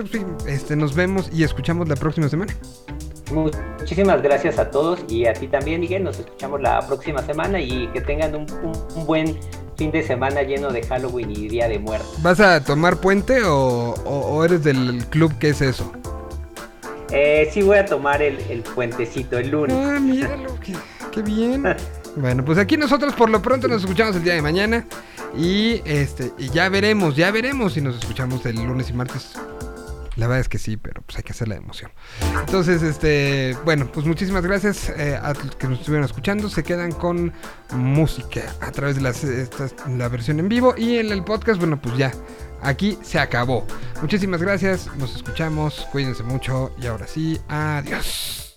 Este, 0.46 0.76
nos 0.76 0.94
vemos 0.94 1.30
y 1.32 1.44
escuchamos 1.44 1.88
la 1.88 1.96
próxima 1.96 2.28
semana. 2.28 2.54
Muchísimas 3.32 4.22
gracias 4.22 4.58
a 4.58 4.70
todos 4.70 5.00
y 5.08 5.26
a 5.26 5.32
ti 5.34 5.48
también, 5.48 5.80
Miguel. 5.80 6.02
Nos 6.04 6.18
escuchamos 6.18 6.60
la 6.62 6.80
próxima 6.86 7.22
semana 7.22 7.60
y 7.60 7.88
que 7.88 8.00
tengan 8.00 8.34
un, 8.34 8.46
un- 8.62 8.82
un 8.96 9.06
buen 9.06 9.38
fin 9.76 9.90
de 9.92 10.02
semana 10.02 10.42
lleno 10.42 10.70
de 10.72 10.82
Halloween 10.82 11.30
y 11.30 11.48
Día 11.48 11.68
de 11.68 11.78
Muertos. 11.78 12.20
¿Vas 12.22 12.40
a 12.40 12.64
tomar 12.64 12.96
puente 13.00 13.44
o, 13.44 13.94
o- 14.04 14.20
o 14.36 14.44
eres 14.44 14.64
del 14.64 15.04
club 15.10 15.36
que 15.38 15.50
es 15.50 15.60
eso? 15.60 15.92
Eh, 17.10 17.48
sí 17.52 17.62
voy 17.62 17.78
a 17.78 17.85
tomar 17.86 18.22
el, 18.22 18.39
el 18.51 18.62
puentecito 18.62 19.39
el 19.39 19.51
lunes. 19.51 19.76
Ah, 19.76 19.98
míralo, 20.01 20.59
qué, 20.60 20.74
qué 21.12 21.22
bien. 21.22 21.64
Bueno, 22.16 22.44
pues 22.44 22.59
aquí 22.59 22.76
nosotros 22.76 23.14
por 23.14 23.30
lo 23.30 23.40
pronto 23.40 23.68
nos 23.68 23.82
escuchamos 23.82 24.16
el 24.16 24.24
día 24.24 24.35
de 24.35 24.43
mañana. 24.43 24.86
Y 25.36 25.82
este, 25.85 26.32
y 26.39 26.48
ya 26.48 26.68
veremos, 26.68 27.14
ya 27.14 27.30
veremos 27.30 27.74
si 27.74 27.80
nos 27.80 27.98
escuchamos 27.98 28.44
el 28.47 28.56
lunes 28.56 28.90
y 28.90 28.93
martes. 28.94 29.32
La 30.19 30.27
verdad 30.27 30.40
es 30.40 30.49
que 30.49 30.59
sí, 30.59 30.77
pero 30.77 31.01
pues 31.03 31.16
hay 31.16 31.23
que 31.23 31.32
hacer 31.32 31.47
la 31.49 31.55
emoción. 31.55 31.90
Entonces, 32.40 32.82
este, 32.82 33.57
bueno, 33.65 33.90
pues 33.93 34.05
muchísimas 34.05 34.45
gracias 34.45 34.90
eh, 34.90 35.16
a 35.16 35.32
los 35.32 35.55
que 35.57 35.69
nos 35.69 35.78
estuvieron 35.78 36.05
escuchando. 36.05 36.51
Se 36.51 36.65
quedan 36.65 36.90
con 36.93 37.32
música 37.73 38.43
a 38.61 38.73
través 38.73 38.97
de 38.97 39.03
las, 39.03 39.23
estas- 39.23 39.74
la 39.89 40.09
versión 40.09 40.40
en 40.40 40.49
vivo 40.49 40.74
y 40.77 40.97
en 40.99 41.12
el 41.12 41.23
podcast, 41.23 41.61
bueno, 41.61 41.81
pues 41.81 41.97
ya, 41.97 42.12
aquí 42.62 42.99
se 43.03 43.20
acabó. 43.20 43.65
Muchísimas 44.03 44.43
gracias, 44.43 44.89
nos 44.97 45.15
escuchamos, 45.15 45.86
cuídense 45.93 46.24
mucho 46.24 46.73
y 46.82 46.86
ahora 46.89 47.07
sí, 47.07 47.40
adiós. 47.49 48.47